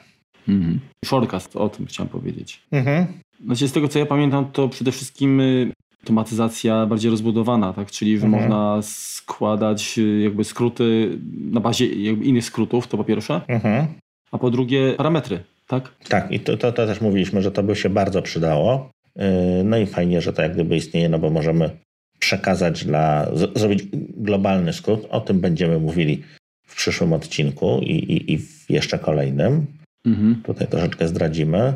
Mhm. 0.48 0.80
Shortcast, 1.04 1.56
o 1.56 1.68
tym 1.68 1.86
chciałem 1.86 2.08
powiedzieć. 2.08 2.62
Mhm. 2.70 3.06
Znaczy 3.44 3.68
z 3.68 3.72
tego 3.72 3.88
co 3.88 3.98
ja 3.98 4.06
pamiętam, 4.06 4.52
to 4.52 4.68
przede 4.68 4.92
wszystkim 4.92 5.40
y, 5.40 5.72
automatyzacja 6.02 6.86
bardziej 6.86 7.10
rozbudowana, 7.10 7.72
tak? 7.72 7.90
Czyli 7.90 8.18
że 8.18 8.26
Mhm. 8.26 8.42
można 8.42 8.78
składać 8.82 9.98
y, 9.98 10.20
jakby 10.20 10.44
skróty 10.44 11.18
na 11.50 11.60
bazie 11.60 11.86
jakby 12.02 12.24
innych 12.24 12.44
skrótów, 12.44 12.86
to 12.88 12.96
po 12.96 13.04
pierwsze, 13.04 13.40
Mhm. 13.48 13.86
a 14.32 14.38
po 14.38 14.50
drugie 14.50 14.92
parametry, 14.92 15.44
tak? 15.66 15.92
Tak, 16.08 16.32
i 16.32 16.40
to, 16.40 16.56
to, 16.56 16.72
to 16.72 16.86
też 16.86 17.00
mówiliśmy, 17.00 17.42
że 17.42 17.50
to 17.52 17.62
by 17.62 17.76
się 17.76 17.88
bardzo 17.90 18.22
przydało. 18.22 18.90
Yy, 19.16 19.22
No 19.64 19.78
i 19.78 19.86
fajnie, 19.86 20.20
że 20.20 20.32
to 20.32 20.42
jak 20.42 20.54
gdyby 20.54 20.76
istnieje, 20.76 21.08
no 21.08 21.18
bo 21.18 21.30
możemy 21.30 21.70
przekazać 22.18 22.84
dla, 22.84 23.26
zrobić 23.56 23.84
globalny 24.16 24.72
skrót. 24.72 25.06
O 25.10 25.20
tym 25.20 25.40
będziemy 25.40 25.78
mówili 25.78 26.22
w 26.66 26.76
przyszłym 26.76 27.12
odcinku 27.12 27.78
i, 27.82 27.90
i, 27.92 28.32
i 28.32 28.38
w 28.38 28.70
jeszcze 28.70 28.98
kolejnym. 28.98 29.66
Mhm. 30.06 30.42
Tutaj 30.44 30.66
troszeczkę 30.66 31.08
zdradzimy. 31.08 31.74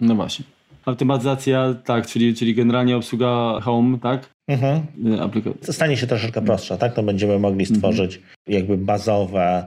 No 0.00 0.14
właśnie. 0.14 0.44
Automatyzacja, 0.86 1.74
tak, 1.84 2.06
czyli, 2.06 2.34
czyli 2.34 2.54
generalnie 2.54 2.96
obsługa 2.96 3.60
home, 3.60 3.98
tak? 3.98 4.30
Mhm. 4.48 4.80
Y, 5.14 5.22
Aplikacja. 5.22 5.72
Stanie 5.72 5.96
się 5.96 6.06
troszeczkę 6.06 6.42
prostsza, 6.42 6.76
tak? 6.76 6.94
To 6.94 7.02
będziemy 7.02 7.38
mogli 7.38 7.60
Mhm. 7.62 7.76
stworzyć 7.76 8.20
jakby 8.48 8.76
bazowe 8.78 9.66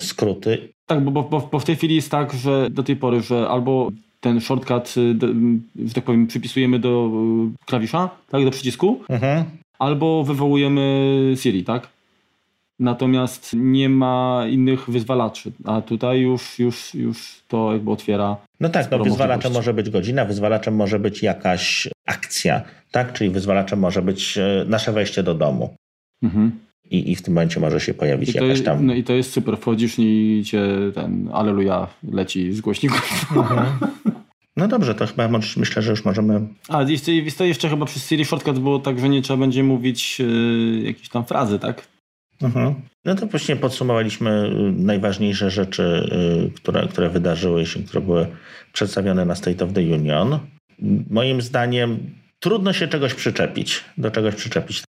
skróty. 0.00 0.68
Tak, 0.86 1.04
bo, 1.04 1.22
bo, 1.22 1.48
bo 1.52 1.58
w 1.58 1.64
tej 1.64 1.76
chwili 1.76 1.94
jest 1.94 2.10
tak, 2.10 2.32
że 2.32 2.70
do 2.70 2.82
tej 2.82 2.96
pory, 2.96 3.20
że 3.20 3.48
albo 3.48 3.90
ten 4.20 4.40
shortcut, 4.40 4.94
y, 4.96 5.14
że 5.88 5.94
tak 5.94 6.04
powiem, 6.04 6.26
przypisujemy 6.26 6.78
do 6.78 7.10
y, 7.62 7.66
klawisza, 7.66 8.10
tak, 8.30 8.44
do 8.44 8.50
przycisku, 8.50 9.00
Mhm. 9.08 9.44
albo 9.78 10.24
wywołujemy 10.24 11.32
Siri, 11.36 11.64
tak? 11.64 11.88
Natomiast 12.78 13.50
nie 13.56 13.88
ma 13.88 14.44
innych 14.50 14.90
wyzwalaczy, 14.90 15.52
a 15.64 15.80
tutaj 15.82 16.20
już, 16.20 16.58
już, 16.58 16.94
już 16.94 17.42
to 17.48 17.72
jakby 17.72 17.90
otwiera. 17.90 18.36
No 18.60 18.68
tak, 18.68 18.90
no 18.90 18.98
wyzwalaczem 18.98 19.52
może 19.52 19.74
być 19.74 19.90
godzina, 19.90 20.24
wyzwalaczem 20.24 20.74
może 20.76 20.98
być 20.98 21.22
jakaś 21.22 21.88
akcja, 22.06 22.62
tak? 22.90 23.12
Czyli 23.12 23.30
wyzwalaczem 23.30 23.78
może 23.78 24.02
być 24.02 24.38
e, 24.38 24.64
nasze 24.68 24.92
wejście 24.92 25.22
do 25.22 25.34
domu. 25.34 25.74
Mhm. 26.22 26.50
I, 26.90 27.12
I 27.12 27.16
w 27.16 27.22
tym 27.22 27.34
momencie 27.34 27.60
może 27.60 27.80
się 27.80 27.94
pojawić 27.94 28.34
I, 28.34 28.38
jakaś 28.38 28.62
tam. 28.62 28.86
no 28.86 28.94
I 28.94 29.04
to 29.04 29.12
jest 29.12 29.32
super, 29.32 29.56
wchodzisz 29.56 29.94
i 29.98 30.42
cię 30.46 30.66
ten 30.94 31.28
Aleluja 31.32 31.86
leci 32.12 32.52
z 32.52 32.60
głośników. 32.60 33.26
Mhm. 33.36 33.66
No 34.56 34.68
dobrze, 34.68 34.94
to 34.94 35.06
chyba 35.06 35.28
może- 35.28 35.60
myślę, 35.60 35.82
że 35.82 35.90
już 35.90 36.04
możemy. 36.04 36.40
A 36.68 36.82
jeszcze, 36.82 37.12
jest 37.12 37.38
to 37.38 37.44
jeszcze 37.44 37.68
chyba 37.68 37.86
przez 37.86 38.08
Siri 38.08 38.24
Shortcut 38.24 38.58
było 38.58 38.78
tak, 38.78 38.98
że 38.98 39.08
nie 39.08 39.22
trzeba 39.22 39.36
będzie 39.36 39.62
mówić 39.62 40.16
y, 40.20 40.82
jakieś 40.84 41.08
tam 41.08 41.24
frazy, 41.24 41.58
tak? 41.58 41.86
Mhm. 42.44 42.74
No 43.04 43.14
to 43.14 43.26
właśnie 43.26 43.56
podsumowaliśmy 43.56 44.30
y, 44.30 44.82
najważniejsze 44.82 45.50
rzeczy, 45.50 46.10
y, 46.48 46.50
które, 46.50 46.88
które 46.88 47.10
wydarzyły 47.10 47.66
się, 47.66 47.82
które 47.82 48.00
były 48.00 48.26
przedstawione 48.72 49.24
na 49.24 49.34
State 49.34 49.64
of 49.64 49.72
the 49.72 49.80
Union. 49.80 50.38
Moim 51.10 51.42
zdaniem 51.42 51.98
trudno 52.40 52.72
się 52.72 52.88
czegoś 52.88 53.14
przyczepić, 53.14 53.84
do 53.98 54.10
czegoś 54.10 54.34
przyczepić. 54.34 54.82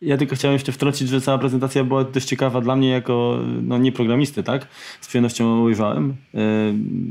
Ja 0.00 0.16
tylko 0.16 0.36
chciałem 0.36 0.52
jeszcze 0.52 0.72
wtrącić, 0.72 1.08
że 1.08 1.20
cała 1.20 1.38
prezentacja 1.38 1.84
była 1.84 2.04
dość 2.04 2.26
ciekawa 2.26 2.60
dla 2.60 2.76
mnie 2.76 2.88
jako 2.88 3.40
no, 3.62 3.78
nie 3.78 3.92
programisty, 3.92 4.42
tak? 4.42 4.66
Z 5.00 5.08
przyjemnością 5.08 5.60
ujrzałem. 5.60 6.16
Yy, 6.34 6.40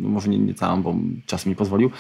może 0.02 0.30
nie, 0.30 0.40
nie 0.40 0.54
całą, 0.54 0.84
bo 0.84 0.96
czas 1.26 1.46
mi 1.46 1.56
pozwolił. 1.56 1.92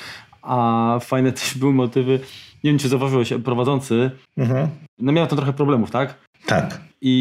A 0.41 0.99
fajne 1.01 1.31
też 1.39 1.57
były 1.57 1.73
motywy, 1.73 2.19
nie 2.63 2.71
wiem 2.71 2.79
czy 2.79 2.89
zauważyłeś, 2.89 3.33
prowadzący, 3.43 4.11
Mhm. 4.37 4.67
no 4.99 5.11
miał 5.11 5.27
to 5.27 5.35
trochę 5.35 5.53
problemów, 5.53 5.91
tak? 5.91 6.15
Tak. 6.45 6.81
I, 7.01 7.11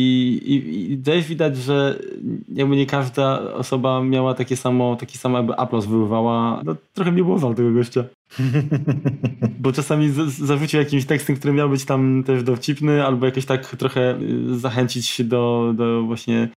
i, 0.47 0.93
I 0.93 0.99
też 0.99 1.25
widać, 1.27 1.57
że 1.57 1.99
jakby 2.55 2.77
nie 2.77 2.87
każda 2.87 3.41
osoba 3.55 4.03
miała 4.03 4.35
takie 4.35 4.57
samo, 4.57 4.97
taki 4.97 5.19
sam 5.19 5.35
jakby 5.35 5.57
aplauz 5.57 5.87
wyływała. 5.87 6.63
No, 6.65 6.77
trochę 6.95 7.13
mnie 7.13 7.23
było 7.23 7.39
żal 7.39 7.55
tego 7.55 7.73
gościa. 7.73 8.05
Bo 9.61 9.73
czasami 9.73 10.11
z, 10.11 10.17
zarzucił 10.39 10.81
jakimś 10.81 11.05
tekstem, 11.05 11.37
który 11.37 11.55
miał 11.55 11.69
być 11.71 11.85
tam 11.85 12.25
też 12.27 12.43
dowcipny, 12.43 13.07
albo 13.07 13.27
jakoś 13.27 13.45
tak 13.45 13.77
trochę 13.77 14.19
y, 14.21 14.59
zachęcić 14.59 15.23
do, 15.25 15.73
do 15.77 16.03
właśnie 16.03 16.49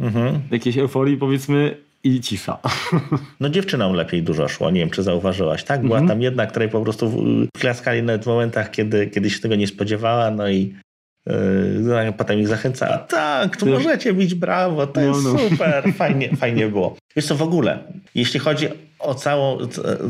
Mhm. 0.00 0.40
jakiejś 0.50 0.78
euforii 0.78 1.16
powiedzmy 1.16 1.76
i 2.04 2.20
cisza. 2.20 2.58
No 3.40 3.48
dziewczynom 3.48 3.92
lepiej 3.92 4.22
dużo 4.22 4.48
szło, 4.48 4.70
nie 4.70 4.80
wiem 4.80 4.90
czy 4.90 5.02
zauważyłaś, 5.02 5.64
tak? 5.64 5.82
Była 5.82 5.98
Mhm. 5.98 6.08
tam 6.08 6.22
jedna, 6.22 6.46
której 6.46 6.68
po 6.68 6.80
prostu 6.80 7.24
klaskali 7.58 8.02
nawet 8.02 8.24
w 8.24 8.26
momentach, 8.26 8.70
kiedy, 8.70 9.06
kiedy 9.06 9.30
się 9.30 9.40
tego 9.40 9.54
nie 9.54 9.66
spodziewała, 9.66 10.30
no 10.30 10.48
i 10.50 10.74
yy, 11.26 12.12
potem 12.16 12.40
ich 12.40 12.48
zachęcała. 12.48 12.98
Tak, 12.98 13.56
tu 13.56 13.66
No. 13.66 13.72
możecie 13.72 14.12
bić 14.14 14.34
brawo, 14.34 14.86
to 14.86 15.00
No, 15.00 15.06
jest 15.06 15.24
no. 15.24 15.38
super, 15.38 15.92
fajnie, 15.98 16.36
fajnie 16.36 16.68
było. 16.68 16.96
Wiesz 17.16 17.26
co, 17.26 17.34
w 17.36 17.42
ogóle, 17.42 17.78
jeśli 18.14 18.40
chodzi 18.40 18.68
o 18.98 19.14
całą, 19.14 19.58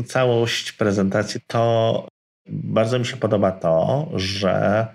całość 0.07 0.71
prezentacji, 0.71 1.39
to 1.47 2.07
bardzo 2.49 2.99
mi 2.99 3.05
się 3.05 3.17
podoba 3.17 3.51
to, 3.51 4.07
że 4.15 4.87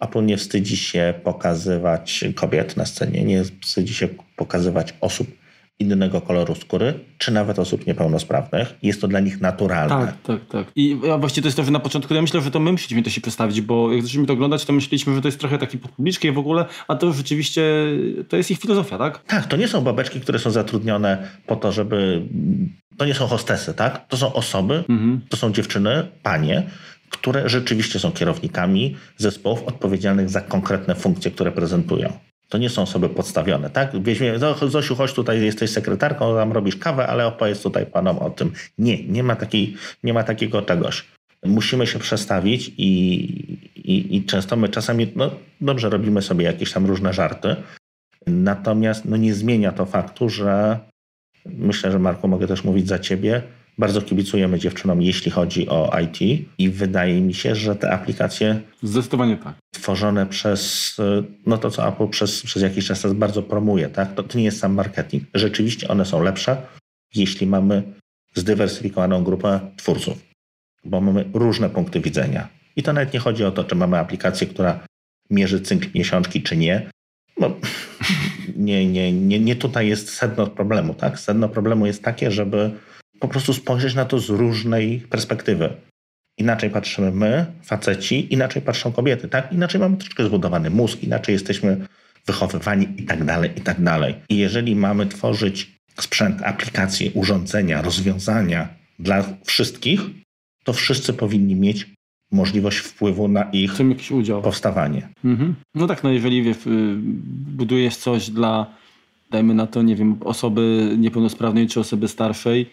Apple 0.00 0.24
nie 0.24 0.36
wstydzi 0.36 0.76
się 0.76 1.14
pokazywać 1.24 2.24
kobiet 2.34 2.76
na 2.76 2.86
scenie, 2.86 3.24
nie 3.24 3.42
wstydzi 3.62 3.94
się 3.94 4.08
pokazywać 4.36 4.94
osób 5.00 5.37
innego 5.80 6.20
koloru 6.20 6.54
skóry, 6.54 6.94
czy 7.18 7.32
nawet 7.32 7.58
osób 7.58 7.86
niepełnosprawnych. 7.86 8.74
Jest 8.82 9.00
to 9.00 9.08
dla 9.08 9.20
nich 9.20 9.40
naturalne. 9.40 10.06
Tak, 10.06 10.22
tak, 10.22 10.46
tak. 10.48 10.66
I 10.76 10.98
ja 11.04 11.18
właściwie 11.18 11.42
to 11.42 11.48
jest 11.48 11.56
to, 11.56 11.64
że 11.64 11.70
na 11.70 11.80
początku 11.80 12.14
ja 12.14 12.22
myślę, 12.22 12.40
że 12.40 12.50
to 12.50 12.60
my 12.60 12.72
musieliśmy 12.72 13.02
to 13.02 13.10
się 13.10 13.20
przedstawić, 13.20 13.60
bo 13.60 13.92
jak 13.92 14.02
zaczęliśmy 14.02 14.26
to 14.26 14.32
oglądać, 14.32 14.64
to 14.64 14.72
myśleliśmy, 14.72 15.14
że 15.14 15.20
to 15.22 15.28
jest 15.28 15.40
trochę 15.40 15.58
taki 15.58 15.78
pod 15.78 15.90
publiczkę 15.90 16.32
w 16.32 16.38
ogóle, 16.38 16.64
a 16.88 16.94
to 16.94 17.12
rzeczywiście 17.12 17.62
to 18.28 18.36
jest 18.36 18.50
ich 18.50 18.58
filozofia, 18.58 18.98
tak? 18.98 19.22
Tak, 19.24 19.46
to 19.46 19.56
nie 19.56 19.68
są 19.68 19.80
babeczki, 19.80 20.20
które 20.20 20.38
są 20.38 20.50
zatrudnione 20.50 21.28
po 21.46 21.56
to, 21.56 21.72
żeby. 21.72 22.22
To 22.96 23.04
nie 23.04 23.14
są 23.14 23.26
hostesy, 23.26 23.74
tak? 23.74 24.08
To 24.08 24.16
są 24.16 24.32
osoby, 24.32 24.84
Mhm. 24.88 25.20
to 25.28 25.36
są 25.36 25.52
dziewczyny, 25.52 26.06
panie, 26.22 26.62
które 27.10 27.48
rzeczywiście 27.48 27.98
są 27.98 28.12
kierownikami 28.12 28.96
zespołów 29.16 29.62
odpowiedzialnych 29.64 30.28
za 30.30 30.40
konkretne 30.40 30.94
funkcje, 30.94 31.30
które 31.30 31.52
prezentują. 31.52 32.12
To 32.48 32.58
nie 32.58 32.70
są 32.70 32.82
osoby 32.82 33.08
podstawione, 33.08 33.70
tak? 33.70 34.02
Weźmie, 34.02 34.34
"No, 34.40 34.68
Zosiu, 34.68 34.96
chodź 34.96 35.12
tutaj, 35.12 35.42
jesteś 35.42 35.70
sekretarką, 35.70 36.36
tam 36.36 36.52
robisz 36.52 36.76
kawę, 36.76 37.06
ale 37.06 37.26
opowiedz 37.26 37.62
tutaj 37.62 37.86
panom 37.86 38.18
o 38.18 38.30
tym. 38.30 38.52
Nie, 38.78 39.04
nie 39.04 39.22
ma, 39.22 39.36
takiej, 39.36 39.76
nie 40.04 40.14
ma 40.14 40.22
takiego 40.22 40.62
czegoś. 40.62 41.04
Musimy 41.46 41.86
się 41.86 41.98
przestawić 41.98 42.72
i, 42.78 42.88
i, 43.76 44.16
i 44.16 44.24
często 44.24 44.56
my 44.56 44.68
czasami, 44.68 45.12
no 45.16 45.30
dobrze, 45.60 45.90
robimy 45.90 46.22
sobie 46.22 46.44
jakieś 46.44 46.72
tam 46.72 46.86
różne 46.86 47.12
żarty, 47.12 47.56
natomiast 48.26 49.04
no, 49.04 49.16
nie 49.16 49.34
zmienia 49.34 49.72
to 49.72 49.86
faktu, 49.86 50.28
że 50.28 50.78
myślę, 51.46 51.92
że 51.92 51.98
Marku, 51.98 52.28
mogę 52.28 52.46
też 52.46 52.64
mówić 52.64 52.88
za 52.88 52.98
ciebie, 52.98 53.42
bardzo 53.78 54.02
kibicujemy 54.02 54.58
dziewczynom, 54.58 55.02
jeśli 55.02 55.30
chodzi 55.30 55.68
o 55.68 55.98
IT 56.00 56.46
i 56.58 56.70
wydaje 56.70 57.20
mi 57.20 57.34
się, 57.34 57.54
że 57.54 57.76
te 57.76 57.90
aplikacje 57.90 58.60
Zdecydowanie 58.82 59.36
tak. 59.36 59.54
tworzone 59.74 60.26
przez, 60.26 60.96
y, 60.98 61.24
no 61.46 61.58
to 61.58 61.70
co 61.70 61.88
Apple 61.88 62.08
przez, 62.08 62.42
przez 62.42 62.62
jakiś 62.62 62.86
czas 62.86 63.00
teraz 63.00 63.16
bardzo 63.16 63.42
promuje, 63.42 63.88
tak? 63.88 64.14
To, 64.14 64.22
to 64.22 64.38
nie 64.38 64.44
jest 64.44 64.58
sam 64.58 64.74
marketing. 64.74 65.24
Rzeczywiście 65.34 65.88
one 65.88 66.04
są 66.04 66.22
lepsze, 66.22 66.62
jeśli 67.14 67.46
mamy 67.46 67.82
zdywersyfikowaną 68.34 69.24
grupę 69.24 69.60
twórców, 69.76 70.18
bo 70.84 71.00
mamy 71.00 71.24
różne 71.34 71.70
punkty 71.70 72.00
widzenia. 72.00 72.48
I 72.76 72.82
to 72.82 72.92
nawet 72.92 73.12
nie 73.12 73.20
chodzi 73.20 73.44
o 73.44 73.50
to, 73.50 73.64
czy 73.64 73.74
mamy 73.74 73.98
aplikację, 73.98 74.46
która 74.46 74.80
mierzy 75.30 75.60
cykl 75.60 75.88
miesiączki, 75.94 76.42
czy 76.42 76.56
nie. 76.56 76.90
No, 77.40 77.50
nie, 78.56 78.86
nie, 78.86 79.12
nie, 79.12 79.40
nie 79.40 79.56
tutaj 79.56 79.88
jest 79.88 80.10
sedno 80.10 80.46
problemu, 80.46 80.94
tak? 80.94 81.20
Sedno 81.20 81.48
problemu 81.48 81.86
jest 81.86 82.02
takie, 82.02 82.30
żeby 82.30 82.70
po 83.20 83.28
prostu 83.28 83.52
spojrzeć 83.52 83.94
na 83.94 84.04
to 84.04 84.18
z 84.18 84.28
różnej 84.28 85.00
perspektywy. 85.00 85.76
Inaczej 86.38 86.70
patrzymy 86.70 87.12
my, 87.12 87.46
faceci, 87.62 88.32
inaczej 88.34 88.62
patrzą 88.62 88.92
kobiety, 88.92 89.28
tak? 89.28 89.52
Inaczej 89.52 89.80
mamy 89.80 89.96
troszkę 89.96 90.24
zbudowany 90.24 90.70
mózg, 90.70 91.02
inaczej 91.02 91.32
jesteśmy 91.32 91.86
wychowywani 92.26 92.88
i 92.96 93.02
tak 93.02 93.24
dalej, 93.24 93.50
i 93.56 93.60
tak 93.60 93.82
dalej. 93.82 94.14
I 94.28 94.36
jeżeli 94.36 94.76
mamy 94.76 95.06
tworzyć 95.06 95.78
sprzęt, 96.00 96.42
aplikacje, 96.42 97.10
urządzenia, 97.14 97.82
rozwiązania 97.82 98.68
dla 98.98 99.24
wszystkich, 99.44 100.00
to 100.64 100.72
wszyscy 100.72 101.12
powinni 101.12 101.54
mieć 101.54 101.86
możliwość 102.32 102.78
wpływu 102.78 103.28
na 103.28 103.42
ich 103.42 103.72
powstawanie. 104.42 105.08
Mhm. 105.24 105.54
No 105.74 105.86
tak, 105.86 106.04
no 106.04 106.10
jeżeli 106.10 106.42
wiesz, 106.42 106.66
y, 106.66 106.96
budujesz 107.56 107.96
coś 107.96 108.30
dla, 108.30 108.66
dajmy 109.30 109.54
na 109.54 109.66
to, 109.66 109.82
nie 109.82 109.96
wiem, 109.96 110.16
osoby 110.24 110.94
niepełnosprawnej 110.98 111.66
czy 111.66 111.80
osoby 111.80 112.08
starszej, 112.08 112.70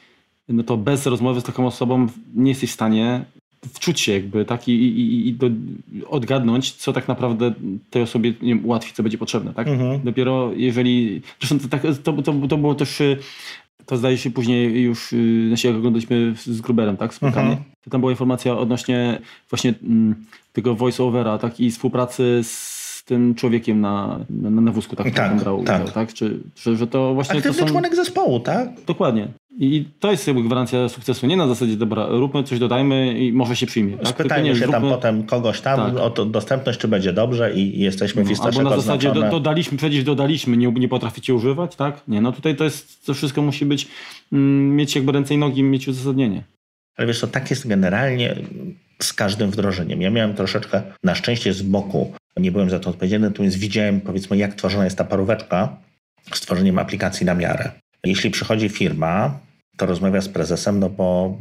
no 0.49 0.63
to 0.63 0.77
bez 0.77 1.05
rozmowy 1.05 1.41
z 1.41 1.43
taką 1.43 1.67
osobą 1.67 2.07
nie 2.35 2.51
jesteś 2.51 2.69
w 2.69 2.73
stanie 2.73 3.25
wczuć 3.73 3.99
się 3.99 4.13
jakby, 4.13 4.45
tak, 4.45 4.67
i, 4.67 4.71
i, 4.71 5.27
i 5.27 5.33
do, 5.33 5.49
odgadnąć, 6.07 6.71
co 6.71 6.93
tak 6.93 7.07
naprawdę 7.07 7.53
tej 7.89 8.01
osobie 8.01 8.33
nie 8.41 8.55
wiem, 8.55 8.65
ułatwi, 8.65 8.93
co 8.93 9.03
będzie 9.03 9.17
potrzebne, 9.17 9.53
tak. 9.53 9.67
Mhm. 9.67 10.01
Dopiero 10.03 10.51
jeżeli, 10.55 11.21
zresztą 11.39 11.59
to, 11.59 11.67
tak, 11.67 11.81
to, 12.03 12.13
to, 12.13 12.33
to 12.47 12.57
było 12.57 12.75
też, 12.75 13.01
y, 13.01 13.17
to 13.85 13.97
zdaje 13.97 14.17
się 14.17 14.31
później 14.31 14.83
już, 14.83 15.13
y, 15.13 15.47
znaczy 15.47 15.67
jak 15.67 15.75
oglądaliśmy 15.75 16.33
z 16.43 16.61
Gruberem, 16.61 16.97
tak, 16.97 17.13
spotkanie, 17.13 17.49
Mhm. 17.49 17.65
to 17.83 17.89
tam 17.89 18.01
była 18.01 18.11
informacja 18.11 18.57
odnośnie 18.57 19.21
właśnie 19.49 19.73
mm, 19.83 20.15
tego 20.53 20.75
voice-overa, 20.75 21.37
tak, 21.37 21.59
i 21.59 21.71
współpracy 21.71 22.39
z 22.43 22.85
tym 23.05 23.35
człowiekiem 23.35 23.81
na, 23.81 24.19
na, 24.29 24.49
na 24.61 24.71
wózku, 24.71 24.95
tak, 24.95 25.11
Tak, 25.13 25.39
brał 25.39 25.63
tak. 25.63 25.81
udział, 25.81 25.93
tak, 25.93 26.13
czy, 26.13 26.39
że, 26.55 26.75
że 26.75 26.87
to 26.87 27.13
właśnie 27.13 27.33
to 27.33 27.37
Aktywny 27.37 27.59
są... 27.59 27.65
członek 27.67 27.95
zespołu, 27.95 28.39
tak? 28.39 28.69
Dokładnie. 28.87 29.27
I 29.59 29.85
to 29.99 30.11
jest 30.11 30.27
jakby 30.27 30.43
gwarancja 30.43 30.89
sukcesu. 30.89 31.27
Nie 31.27 31.37
na 31.37 31.47
zasadzie, 31.47 31.75
dobra, 31.77 32.07
róbmy 32.09 32.43
coś, 32.43 32.59
dodajmy 32.59 33.19
i 33.19 33.33
może 33.33 33.55
się 33.55 33.65
przyjmie. 33.65 33.97
Tak? 33.97 34.07
Spytajmy 34.07 34.49
nie, 34.49 34.55
się 34.55 34.67
tam 34.67 34.81
potem 34.81 35.23
kogoś 35.23 35.61
tam 35.61 35.79
Tak. 35.79 35.97
o 35.97 36.09
to 36.09 36.25
dostępność, 36.25 36.79
czy 36.79 36.87
będzie 36.87 37.13
dobrze 37.13 37.53
i 37.53 37.79
jesteśmy 37.79 38.23
w 38.23 38.25
No, 38.25 38.31
istocie 38.31 38.57
albo 38.57 38.69
na 38.69 38.75
zasadzie 38.75 39.11
do, 39.11 39.21
dodaliśmy, 39.21 39.77
przecież 39.77 40.03
dodaliśmy, 40.03 40.57
nie, 40.57 40.71
nie 40.71 40.87
potraficie 40.87 41.35
używać, 41.35 41.75
tak? 41.75 42.01
Nie, 42.07 42.21
no 42.21 42.31
tutaj 42.31 42.55
to 42.55 42.63
jest, 42.63 43.05
to 43.05 43.13
wszystko 43.13 43.41
musi 43.41 43.65
być, 43.65 43.87
mm, 44.31 44.75
mieć 44.75 44.95
jakby 44.95 45.11
ręce 45.11 45.33
i 45.33 45.37
nogi, 45.37 45.63
mieć 45.63 45.87
uzasadnienie. 45.87 46.43
Ale 46.97 47.07
wiesz 47.07 47.19
co, 47.19 47.27
tak 47.27 47.49
jest 47.49 47.67
generalnie 47.67 48.35
z 49.01 49.13
każdym 49.13 49.51
wdrożeniem. 49.51 50.01
Ja 50.01 50.09
miałem 50.09 50.33
troszeczkę, 50.33 50.81
na 51.03 51.15
szczęście 51.15 51.53
z 51.53 51.61
boku, 51.61 52.13
nie 52.37 52.51
byłem 52.51 52.69
za 52.69 52.79
to 52.79 52.89
odpowiedzialny, 52.89 53.27
natomiast 53.27 53.57
widziałem 53.57 54.01
powiedzmy 54.01 54.37
jak 54.37 54.55
tworzona 54.55 54.83
jest 54.83 54.97
ta 54.97 55.03
paróweczka 55.03 55.77
z 56.33 56.41
tworzeniem 56.41 56.79
aplikacji 56.79 57.25
na 57.25 57.33
miarę. 57.33 57.71
Jeśli 58.05 58.31
przychodzi 58.31 58.69
firma, 58.69 59.39
to 59.77 59.85
rozmawia 59.85 60.21
z 60.21 60.29
prezesem, 60.29 60.79
no 60.79 60.89
bo 60.89 61.37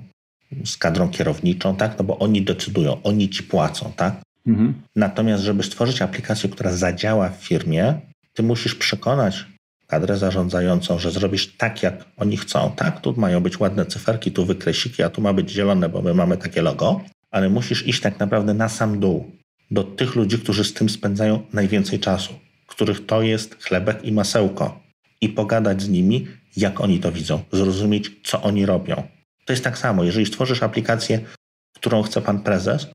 z 0.65 0.77
kadrą 0.77 1.09
kierowniczą, 1.09 1.77
tak? 1.77 1.99
No 1.99 2.05
bo 2.05 2.19
oni 2.19 2.43
decydują, 2.43 3.03
oni 3.03 3.31
ci 3.31 3.43
płacą, 3.43 3.93
tak? 3.97 4.15
Mhm. 4.47 4.75
Natomiast, 4.97 5.43
żeby 5.43 5.63
stworzyć 5.63 6.03
aplikację, 6.03 6.49
która 6.51 6.73
zadziała 6.73 7.29
w 7.29 7.37
firmie, 7.37 8.01
ty 8.35 8.43
musisz 8.43 8.75
przekonać 8.75 9.47
kadrę 9.87 10.17
zarządzającą, 10.17 10.99
że 10.99 11.11
zrobisz 11.11 11.57
tak, 11.57 11.83
jak 11.83 12.05
oni 12.17 12.37
chcą. 12.37 12.73
Tak, 12.77 13.01
tu 13.01 13.15
mają 13.17 13.41
być 13.41 13.61
ładne 13.61 13.87
cyferki, 13.87 14.33
tu 14.33 14.47
wykresiki, 14.47 15.03
a 15.03 15.11
tu 15.11 15.21
ma 15.23 15.33
być 15.33 15.51
zielone, 15.51 15.89
bo 15.89 16.03
my 16.03 16.15
mamy 16.15 16.37
takie 16.37 16.63
logo, 16.63 17.01
ale 17.31 17.49
musisz 17.49 17.87
iść 17.87 18.01
tak 18.01 18.19
naprawdę 18.19 18.55
na 18.55 18.69
sam 18.69 19.01
dół, 19.01 19.31
do 19.71 19.85
tych 19.85 20.15
ludzi, 20.15 20.39
którzy 20.39 20.65
z 20.65 20.75
tym 20.75 20.89
spędzają 20.89 21.43
najwięcej 21.53 22.01
czasu, 22.01 22.35
których 22.67 23.07
to 23.07 23.23
jest 23.23 23.63
chlebek 23.65 24.05
i 24.05 24.13
masełko 24.13 24.81
i 25.21 25.29
pogadać 25.29 25.83
z 25.83 25.89
nimi, 25.89 26.27
jak 26.57 26.81
oni 26.81 27.01
to 27.01 27.13
widzą, 27.13 27.43
zrozumieć, 27.53 28.11
co 28.25 28.43
oni 28.43 28.67
robią. 28.67 29.03
To 29.45 29.53
jest 29.53 29.65
tak 29.65 29.79
samo, 29.79 30.05
jeżeli 30.05 30.27
stworzysz 30.27 30.63
aplikację, 30.63 31.21
którą 31.75 32.03
chce 32.03 32.21
pan 32.21 32.41
prezes, 32.41 32.87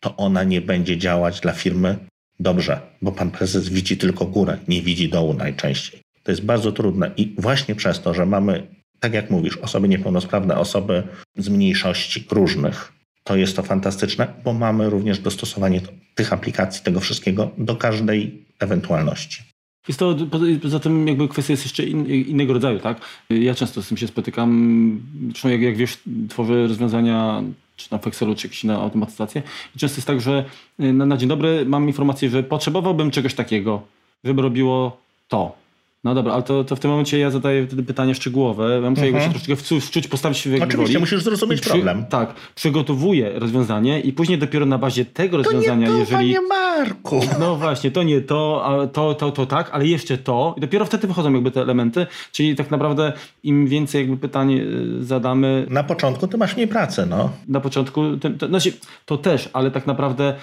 to 0.00 0.16
ona 0.16 0.44
nie 0.44 0.60
będzie 0.60 0.98
działać 0.98 1.40
dla 1.40 1.52
firmy 1.52 1.98
dobrze, 2.40 2.80
bo 3.02 3.12
pan 3.12 3.30
prezes 3.30 3.68
widzi 3.68 3.96
tylko 3.96 4.26
górę, 4.26 4.58
nie 4.68 4.82
widzi 4.82 5.08
dołu 5.08 5.34
najczęściej. 5.34 6.00
To 6.22 6.32
jest 6.32 6.44
bardzo 6.44 6.72
trudne 6.72 7.10
i 7.16 7.34
właśnie 7.38 7.74
przez 7.74 8.00
to, 8.00 8.14
że 8.14 8.26
mamy, 8.26 8.66
tak 9.00 9.14
jak 9.14 9.30
mówisz, 9.30 9.56
osoby 9.56 9.88
niepełnosprawne, 9.88 10.56
osoby 10.56 11.02
z 11.36 11.48
mniejszości 11.48 12.26
różnych, 12.30 12.92
to 13.24 13.36
jest 13.36 13.56
to 13.56 13.62
fantastyczne, 13.62 14.34
bo 14.44 14.52
mamy 14.52 14.90
również 14.90 15.18
dostosowanie 15.18 15.80
tych 16.14 16.32
aplikacji, 16.32 16.84
tego 16.84 17.00
wszystkiego 17.00 17.50
do 17.58 17.76
każdej 17.76 18.46
ewentualności. 18.58 19.51
Jest 19.88 20.00
to, 20.00 20.14
poza- 20.30 20.80
tym 20.80 21.08
jakby 21.08 21.28
kwestia 21.28 21.52
jest 21.52 21.64
jeszcze 21.64 21.84
in, 21.84 22.06
innego 22.06 22.52
rodzaju, 22.52 22.78
tak? 22.78 23.00
Ja 23.30 23.54
często 23.54 23.82
z 23.82 23.88
tym 23.88 23.96
się 23.96 24.06
spotykam, 24.06 25.00
zresztą 25.28 25.48
jak, 25.48 25.60
jak 25.60 25.76
wiesz, 25.76 25.98
tworzę 26.28 26.66
rozwiązania 26.66 27.42
czy 27.76 27.92
na 27.92 27.98
Excelu, 27.98 28.34
czy 28.34 28.46
jakieś 28.46 28.64
na 28.64 28.76
automatyzację 28.76 29.42
i 29.76 29.78
często 29.78 29.96
jest 29.96 30.06
tak, 30.06 30.20
że 30.20 30.44
na, 30.78 31.06
na 31.06 31.16
dzień 31.16 31.28
dobry 31.28 31.66
mam 31.66 31.86
informację, 31.86 32.30
że 32.30 32.42
potrzebowałbym 32.42 33.10
czegoś 33.10 33.34
takiego, 33.34 33.82
żeby 34.24 34.42
robiło 34.42 34.96
to. 35.28 35.61
No 36.04 36.14
dobra, 36.14 36.32
ale 36.32 36.42
to, 36.42 36.64
to 36.64 36.76
w 36.76 36.80
tym 36.80 36.90
momencie 36.90 37.18
ja 37.18 37.30
zadaję 37.30 37.66
wtedy 37.66 37.82
pytanie 37.82 38.14
szczegółowe. 38.14 38.80
Ja 38.82 38.90
muszę 38.90 39.06
Mhm. 39.06 39.24
się 39.24 39.30
troszeczkę 39.40 39.80
wczuć, 39.80 40.08
postawić 40.08 40.38
się 40.38 40.50
w 40.50 40.52
jego 40.52 40.64
Oczywiście, 40.64 40.92
roli. 40.94 41.00
musisz 41.02 41.22
zrozumieć 41.22 41.60
przy- 41.60 41.70
problem. 41.70 42.04
Tak, 42.06 42.34
przygotowuję 42.54 43.32
rozwiązanie 43.38 44.00
i 44.00 44.12
później 44.12 44.38
dopiero 44.38 44.66
na 44.66 44.78
bazie 44.78 45.04
tego 45.04 45.36
To 45.38 45.42
rozwiązania, 45.44 45.86
nie 45.86 45.92
to, 45.92 45.98
jeżeli... 45.98 46.34
panie 46.34 46.48
Marku. 46.48 47.20
No 47.40 47.56
właśnie, 47.56 47.90
to 47.90 48.02
nie 48.02 48.20
to, 48.20 48.62
a 48.64 48.86
to, 48.86 49.14
to, 49.14 49.30
to 49.32 49.46
tak, 49.46 49.70
ale 49.72 49.86
jeszcze 49.86 50.18
to. 50.18 50.54
I 50.58 50.60
dopiero 50.60 50.84
wtedy 50.84 51.06
wychodzą 51.06 51.32
jakby 51.32 51.50
te 51.50 51.60
elementy. 51.60 52.06
Czyli 52.32 52.56
tak 52.56 52.70
naprawdę 52.70 53.12
im 53.42 53.66
więcej 53.66 54.00
jakby 54.00 54.16
pytań 54.16 54.52
y, 54.54 55.04
zadamy 55.04 55.66
Na 55.70 55.84
początku 55.84 56.26
ty 56.28 56.38
masz 56.38 56.54
mniej 56.56 56.68
pracy, 56.68 57.06
no. 57.06 57.30
na 57.48 57.60
początku, 57.60 58.16
to, 58.16 58.30
to, 58.30 58.48
znaczy, 58.48 58.72
to 59.06 59.16
też, 59.18 59.50
ale 59.52 59.70
tak 59.70 59.86
naprawdę 59.86 60.34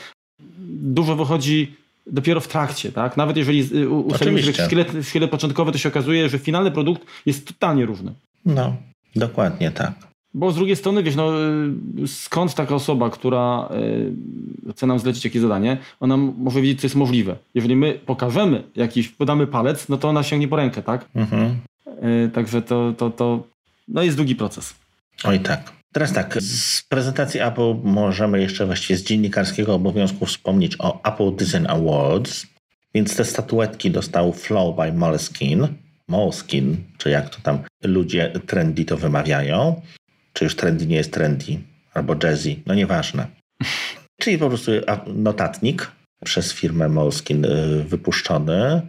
dużo 0.69 1.15
wychodzi 1.15 1.76
dopiero 2.08 2.42
w 2.42 2.48
trakcie, 2.48 2.92
tak? 2.92 3.18
Nawet 3.18 3.38
jeżeli 3.38 3.76
y, 3.76 3.90
ustalimy 3.90 4.44
szkielet, 4.44 4.92
szkielet 5.04 5.32
początkowy, 5.32 5.72
to 5.72 5.78
się 5.78 5.90
okazuje, 5.90 6.30
że 6.30 6.40
finalny 6.40 6.72
produkt 6.72 7.02
jest 7.26 7.48
totalnie 7.48 7.86
różny. 7.86 8.14
No, 8.46 8.76
dokładnie 9.16 9.72
tak. 9.72 10.10
Bo 10.34 10.52
z 10.52 10.56
drugiej 10.56 10.76
strony, 10.76 11.04
wiesz, 11.04 11.16
no, 11.16 11.34
y, 12.04 12.08
skąd 12.08 12.56
taka 12.56 12.76
osoba, 12.76 13.10
która 13.10 13.70
y, 14.68 14.72
chce 14.72 14.88
nam 14.88 15.00
zlecić 15.00 15.26
jakieś 15.26 15.42
zadanie, 15.42 15.78
ona 16.00 16.18
może 16.18 16.62
wiedzieć, 16.62 16.82
co 16.82 16.86
jest 16.86 16.96
możliwe. 16.96 17.36
Jeżeli 17.54 17.76
my 17.76 18.00
pokażemy 18.06 18.64
jakiś, 18.76 19.10
podamy 19.10 19.48
palec, 19.48 19.90
no 19.90 19.98
to 19.98 20.10
ona 20.10 20.24
sięgnie 20.24 20.48
po 20.48 20.56
rękę, 20.56 20.84
tak? 20.84 21.06
Mhm. 21.16 21.60
Y, 22.04 22.30
także 22.34 22.62
to, 22.62 22.94
to, 22.98 23.10
to 23.10 23.44
no 23.88 24.04
jest 24.04 24.18
długi 24.18 24.36
proces. 24.36 24.76
Oj 25.24 25.40
tak. 25.40 25.79
Teraz 25.94 26.14
tak, 26.14 26.38
z 26.41 26.82
prezentacji 26.82 27.40
Apple 27.40 27.76
możemy 27.84 28.41
jeszcze 28.41 28.66
właściwie 28.66 28.98
z 28.98 29.03
dziennikarskiego 29.03 29.76
obowiązku 29.76 30.26
wspomnieć 30.26 30.76
o 30.80 31.14
Apple 31.14 31.36
Design 31.36 31.68
Awards. 31.68 32.48
Więc 32.94 33.16
te 33.16 33.26
statuetki 33.26 33.91
dostał 33.91 34.34
Flow 34.34 34.76
by 34.76 34.94
Moleskine. 34.94 35.68
Moleskine, 36.07 36.76
czy 36.98 37.10
jak 37.10 37.30
to 37.30 37.41
tam 37.41 37.60
ludzie 37.84 38.34
trendy 38.48 38.86
to 38.86 38.98
wymawiają. 38.98 39.82
Czy 40.34 40.44
już 40.44 40.56
trendy 40.56 40.88
nie 40.88 40.95
jest 40.95 41.14
trendy, 41.14 41.60
albo 41.94 42.16
jazzy, 42.24 42.56
no 42.66 42.74
nieważne. 42.74 43.28
Czyli 44.22 44.38
po 44.38 44.48
prostu 44.48 44.72
notatnik 45.07 45.91
przez 46.26 46.53
firmę 46.53 46.90
Moleskine 46.90 47.48
y, 47.48 47.84
wypuszczony. 47.84 48.82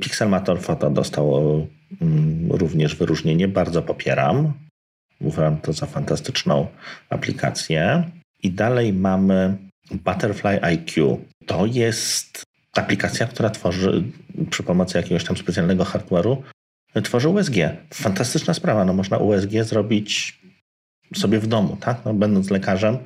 Pixelmator 0.00 0.60
Photo 0.60 0.90
dostał 0.90 1.68
mm, 2.00 2.52
również 2.52 2.96
wyróżnienie, 2.96 3.48
bardzo 3.48 3.82
popieram. 3.82 4.52
Uważam 5.20 5.56
to 5.56 5.72
za 5.72 5.86
fantastyczną 5.86 6.66
aplikację. 7.08 8.10
I 8.42 8.50
dalej 8.50 8.92
mamy 8.92 9.56
Butterfly 9.90 10.62
IQ. 10.62 11.18
To 11.46 11.66
jest 11.66 12.42
aplikacja, 12.76 13.26
która 13.26 13.50
tworzy 13.50 14.02
przy 14.50 14.62
pomocy 14.62 14.98
jakiegoś 14.98 15.24
tam 15.24 15.36
specjalnego 15.36 15.84
hardware'u, 15.84 16.36
tworzy 17.02 17.28
USG. 17.28 17.54
Fantastyczna 17.94 18.54
sprawa. 18.54 18.84
No, 18.84 18.92
można 18.92 19.18
USG 19.18 19.50
zrobić 19.62 20.40
sobie 21.14 21.38
w 21.38 21.46
domu, 21.46 21.76
tak? 21.80 22.04
No, 22.04 22.14
będąc 22.14 22.50
lekarzem, 22.50 22.98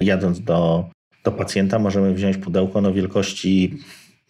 jadąc 0.00 0.40
do, 0.40 0.90
do 1.24 1.32
pacjenta, 1.32 1.78
możemy 1.78 2.14
wziąć 2.14 2.36
pudełko 2.36 2.80
no, 2.80 2.92
wielkości 2.92 3.78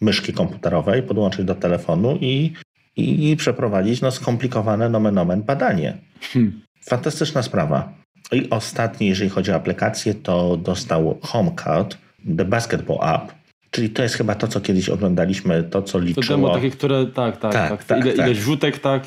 myszki 0.01 0.33
komputerowej, 0.33 1.03
podłączyć 1.03 1.45
do 1.45 1.55
telefonu 1.55 2.17
i, 2.21 2.53
i 2.95 3.35
przeprowadzić 3.37 4.01
no, 4.01 4.11
skomplikowane 4.11 4.89
nomen 4.89 5.17
omen 5.17 5.43
badanie. 5.43 5.97
Hmm. 6.21 6.61
Fantastyczna 6.85 7.43
sprawa. 7.43 7.93
I 8.31 8.49
ostatni, 8.49 9.07
jeżeli 9.07 9.29
chodzi 9.29 9.51
o 9.51 9.55
aplikację, 9.55 10.13
to 10.13 10.57
dostał 10.57 11.19
HomeCard, 11.21 11.97
The 12.37 12.45
Basketball 12.45 13.15
App, 13.15 13.31
czyli 13.71 13.89
to 13.89 14.03
jest 14.03 14.15
chyba 14.15 14.35
to, 14.35 14.47
co 14.47 14.61
kiedyś 14.61 14.89
oglądaliśmy, 14.89 15.63
to, 15.63 15.81
co 15.81 15.91
To 15.91 15.99
liczyło. 15.99 16.37
demo 16.37 16.53
takie, 16.53 16.71
które, 16.71 17.05
tak, 17.05 17.37
tak, 17.37 17.53
Tak, 17.53 17.69
tak. 17.69 17.83
tak, 17.83 18.05
Ile, 18.05 18.13
tak. 18.13 18.25
Ileś 18.25 18.39
wrzutek, 18.39 18.79
tak. 18.79 19.03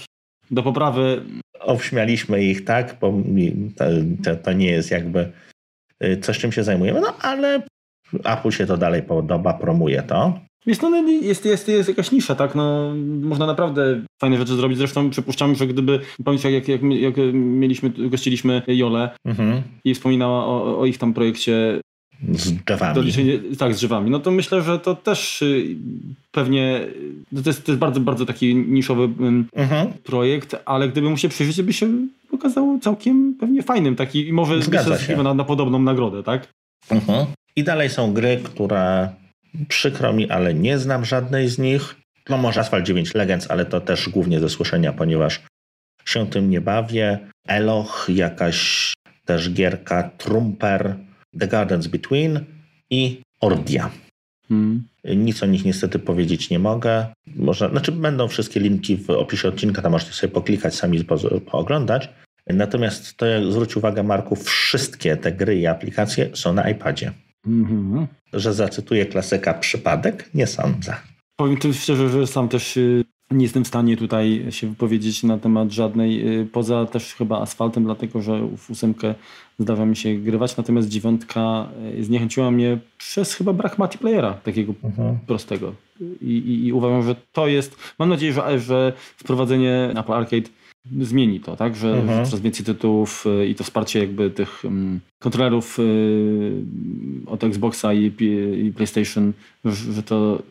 Do 0.50 0.62
poprawy 0.62 1.22
Obśmialiśmy 1.60 2.44
ich, 2.44 2.64
tak, 2.64 2.96
bo 3.00 3.12
to, 3.76 3.84
to, 4.24 4.36
to 4.36 4.52
nie 4.52 4.66
jest 4.70 4.90
jakby 4.90 5.32
y, 6.04 6.16
coś, 6.16 6.38
czym 6.38 6.52
się 6.52 6.64
zajmujemy, 6.64 7.00
no 7.00 7.16
ale 7.20 7.62
Apple 8.24 8.50
się 8.50 8.66
to 8.66 8.76
dalej 8.76 9.02
podoba, 9.02 9.54
promuje 9.54 10.02
to. 10.02 10.40
Jest, 10.66 10.82
no, 10.82 10.96
jest, 11.22 11.44
jest, 11.44 11.68
jest 11.68 11.88
jakaś 11.88 12.12
nisza, 12.12 12.34
tak? 12.34 12.54
No, 12.54 12.94
można 13.22 13.46
naprawdę 13.46 14.00
fajne 14.20 14.38
rzeczy 14.38 14.54
zrobić. 14.56 14.78
Zresztą 14.78 15.10
przypuszczam, 15.10 15.54
że 15.54 15.66
gdyby, 15.66 16.00
pamiętasz 16.24 16.52
jak, 16.52 16.68
jak, 16.68 16.82
jak 16.82 17.14
mieliśmy, 17.34 17.90
gościliśmy 17.90 18.62
Jolę 18.66 19.10
Mhm. 19.24 19.62
i 19.84 19.94
wspominała 19.94 20.46
o, 20.46 20.78
o 20.78 20.86
ich 20.86 20.98
tam 20.98 21.14
projekcie 21.14 21.80
Z 22.32 22.52
drzewami. 22.52 23.12
tak, 23.58 23.74
z 23.74 23.76
drzewami, 23.76 24.10
no 24.10 24.18
to 24.18 24.30
myślę, 24.30 24.62
że 24.62 24.78
to 24.78 24.94
też 24.94 25.42
y, 25.42 25.76
pewnie, 26.32 26.80
no 27.32 27.42
to 27.42 27.48
jest, 27.50 27.64
to 27.66 27.72
jest 27.72 27.80
bardzo, 27.80 28.00
bardzo 28.00 28.26
taki 28.26 28.54
niszowy 28.54 29.08
Mhm. 29.56 29.92
projekt, 30.04 30.56
ale 30.64 30.88
gdyby 30.88 31.10
mu 31.10 31.16
się 31.16 31.28
przyjrzeć, 31.28 31.62
by 31.62 31.72
się 31.72 31.88
okazało 32.32 32.78
całkiem 32.78 33.34
pewnie 33.40 33.62
fajnym, 33.62 33.96
taki 33.96 34.28
i 34.28 34.32
może 34.32 34.62
Zgadza 34.62 34.98
się 34.98 35.16
na, 35.22 35.34
na 35.34 35.44
podobną 35.44 35.78
nagrodę, 35.78 36.22
tak? 36.22 36.48
Mhm. 36.90 37.26
I 37.56 37.64
dalej 37.64 37.88
są 37.90 38.12
gry, 38.12 38.40
które 38.44 39.08
przykro 39.68 40.12
mi, 40.12 40.30
ale 40.30 40.54
nie 40.54 40.78
znam 40.78 41.04
żadnej 41.04 41.48
z 41.48 41.58
nich. 41.58 41.94
No 42.28 42.38
może 42.38 42.60
Asphalt 42.60 42.86
9 42.86 43.14
Legends, 43.14 43.50
ale 43.50 43.66
to 43.66 43.80
też 43.80 44.08
głównie 44.08 44.40
ze 44.40 44.48
słyszenia, 44.48 44.92
ponieważ 44.92 45.40
się 46.04 46.26
tym 46.26 46.50
nie 46.50 46.60
bawię. 46.60 47.18
Eloch, 47.46 48.06
jakaś 48.08 48.92
też 49.24 49.50
gierka, 49.50 50.10
Trumper, 50.18 50.96
The 51.38 51.48
Gardens 51.48 51.86
Between 51.86 52.44
i 52.90 53.20
Ordia. 53.40 53.90
Hmm. 54.48 54.84
Nic 55.04 55.42
o 55.42 55.46
nich 55.46 55.64
niestety 55.64 55.98
powiedzieć 55.98 56.50
nie 56.50 56.58
mogę. 56.58 57.06
Można, 57.36 57.68
znaczy 57.68 57.92
będą 57.92 58.28
wszystkie 58.28 58.60
linki 58.60 58.96
w 58.96 59.10
opisie 59.10 59.48
odcinka, 59.48 59.82
tam 59.82 59.92
możecie 59.92 60.12
sobie 60.12 60.32
poklikać, 60.32 60.74
sami 60.74 61.04
po, 61.04 61.16
pooglądać. 61.40 62.08
Natomiast 62.46 63.16
to, 63.16 63.26
jak 63.26 63.52
zwróć 63.52 63.76
uwagę 63.76 64.02
Marku, 64.02 64.36
wszystkie 64.36 65.16
te 65.16 65.32
gry 65.32 65.56
i 65.56 65.66
aplikacje 65.66 66.30
są 66.34 66.52
na 66.52 66.70
iPadzie. 66.70 67.12
Mhm. 67.46 68.06
Że 68.32 68.54
zacytuję 68.54 69.06
klasyka 69.06 69.54
przypadek? 69.54 70.30
Nie 70.34 70.46
sądzę. 70.46 70.96
Powiem 71.36 71.56
tu 71.56 71.72
szczerze, 71.74 72.08
że 72.08 72.26
sam 72.26 72.48
też 72.48 72.76
y, 72.76 73.04
nie 73.30 73.42
jestem 73.42 73.64
w 73.64 73.68
stanie 73.68 73.96
tutaj 73.96 74.46
się 74.50 74.66
wypowiedzieć 74.68 75.22
na 75.22 75.38
temat 75.38 75.72
żadnej, 75.72 76.40
y, 76.40 76.46
poza 76.46 76.86
też 76.86 77.14
chyba 77.14 77.40
asfaltem, 77.40 77.84
dlatego 77.84 78.22
że 78.22 78.48
w 78.56 78.70
ósemkę 78.70 79.14
zdarza 79.58 79.86
mi 79.86 79.96
się 79.96 80.14
grywać, 80.14 80.56
natomiast 80.56 80.88
dziewiątka 80.88 81.68
y, 81.98 82.04
zniechęciła 82.04 82.50
mnie 82.50 82.78
przez 82.98 83.34
chyba 83.34 83.52
brak 83.52 83.78
multiplayera 83.78 84.32
takiego 84.34 84.74
Mhm. 84.84 85.18
prostego. 85.26 85.74
I, 86.00 86.24
i, 86.26 86.66
I 86.66 86.72
uważam, 86.72 87.02
że 87.02 87.16
to 87.32 87.46
jest, 87.48 87.76
mam 87.98 88.08
nadzieję, 88.08 88.32
że, 88.32 88.58
że 88.58 88.92
wprowadzenie 89.16 89.90
Apple 89.96 90.12
Arcade 90.12 90.48
zmieni 91.00 91.40
to, 91.40 91.56
tak, 91.56 91.76
że, 91.76 91.98
Mhm. 91.98 92.24
że 92.24 92.30
coraz 92.30 92.40
więcej 92.40 92.66
tytułów 92.66 93.24
y, 93.42 93.46
i 93.48 93.54
to 93.54 93.64
wsparcie 93.64 93.98
jakby 93.98 94.30
tych 94.30 94.64
um, 94.64 95.00
kontrolerów 95.18 95.78
y, 95.78 96.52
od 97.26 97.44
Xboxa 97.44 97.92
i, 97.94 98.12
i 98.66 98.72
PlayStation, 98.76 99.32
że, 99.64 100.02
to 100.02 100.42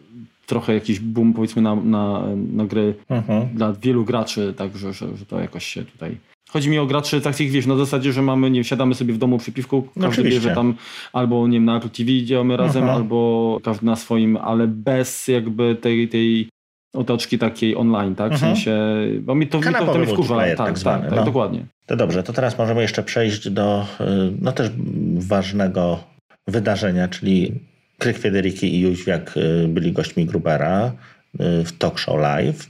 trochę 0.45 0.73
jakiś 0.73 0.99
boom 0.99 1.33
powiedzmy 1.33 1.61
na, 1.61 1.75
na, 1.75 2.23
na 2.53 2.65
gry 2.65 2.93
Mhm. 3.09 3.47
dla 3.55 3.73
wielu 3.73 4.05
graczy, 4.05 4.53
tak, 4.57 4.77
że, 4.77 4.93
że, 4.93 5.17
że 5.17 5.25
to 5.25 5.39
jakoś 5.39 5.65
się 5.65 5.83
tutaj... 5.85 6.17
Chodzi 6.49 6.69
mi 6.69 6.79
o 6.79 6.85
graczy 6.85 7.21
takich, 7.21 7.51
wiesz, 7.51 7.65
na 7.65 7.75
zasadzie, 7.75 8.13
że 8.13 8.21
mamy, 8.21 8.51
nie 8.51 8.63
siadamy 8.63 8.95
sobie 8.95 9.13
w 9.13 9.17
domu 9.17 9.37
przy 9.37 9.51
piwku, 9.51 9.81
każdy 9.81 10.07
oczywiście. 10.07 10.39
bierze 10.39 10.55
tam 10.55 10.73
albo, 11.13 11.47
nie 11.47 11.53
wiem, 11.57 11.65
na 11.65 11.77
Apple 11.77 11.89
TV 11.89 12.23
działamy 12.23 12.57
razem, 12.57 12.83
Mhm. 12.83 12.97
albo 13.01 13.59
każdy 13.63 13.85
na 13.85 13.95
swoim, 13.95 14.37
ale 14.37 14.67
bez 14.67 15.27
jakby 15.27 15.75
tej, 15.81 16.07
tej 16.09 16.49
otoczki 16.93 17.39
takiej 17.39 17.75
online, 17.75 18.15
tak, 18.15 18.31
w 18.31 18.33
Mhm. 18.33 18.55
sensie, 18.55 18.77
bo 19.21 19.35
mi 19.35 19.47
to, 19.47 19.57
mi 19.57 19.63
to, 19.63 19.71
to 19.71 19.97
mnie 19.97 20.05
wkurza, 20.07 20.15
multiplayer 20.15 20.57
tak, 20.57 20.67
tak 20.67 20.73
tak, 20.73 20.79
zwany, 20.79 21.09
tak, 21.09 21.15
no. 21.15 21.25
dokładnie. 21.25 21.65
To 21.85 21.95
dobrze, 21.95 22.23
to 22.23 22.33
teraz 22.33 22.57
możemy 22.57 22.81
jeszcze 22.81 23.03
przejść 23.03 23.49
do 23.49 23.85
y, 24.01 24.05
no 24.41 24.51
też 24.51 24.71
ważnego 25.17 26.03
wydarzenia, 26.47 27.07
czyli 27.07 27.51
Kryk 27.97 28.17
Federiki 28.17 28.75
i 28.75 28.81
Jóźwiak 28.81 29.37
y, 29.37 29.67
byli 29.67 29.91
gośćmi 29.91 30.25
Grubera 30.25 30.87
y, 30.87 31.63
w 31.63 31.77
Talk 31.77 31.99
Show 31.99 32.19
Live. 32.21 32.67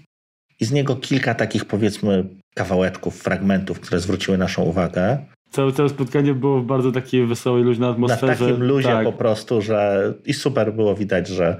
I 0.59 0.65
z 0.65 0.71
niego 0.71 0.95
kilka 0.95 1.35
takich 1.35 1.65
powiedzmy 1.65 2.23
kawałeczków, 2.55 3.21
fragmentów, 3.21 3.79
które 3.79 3.99
zwróciły 3.99 4.37
naszą 4.37 4.63
uwagę. 4.63 5.17
Całe, 5.53 5.71
całe 5.71 5.89
spotkanie 5.89 6.33
było 6.33 6.61
w 6.61 6.65
bardzo 6.65 6.91
takiej 6.91 7.25
wesołej, 7.25 7.63
luźnej 7.63 7.87
Na 7.87 7.93
atmosferze. 7.93 8.45
takim 8.45 8.63
luzie 8.63 8.89
tak. 8.89 9.05
po 9.05 9.13
prostu, 9.13 9.61
że 9.61 10.13
i 10.25 10.33
super 10.33 10.73
było 10.73 10.95
widać, 10.95 11.27
że 11.27 11.57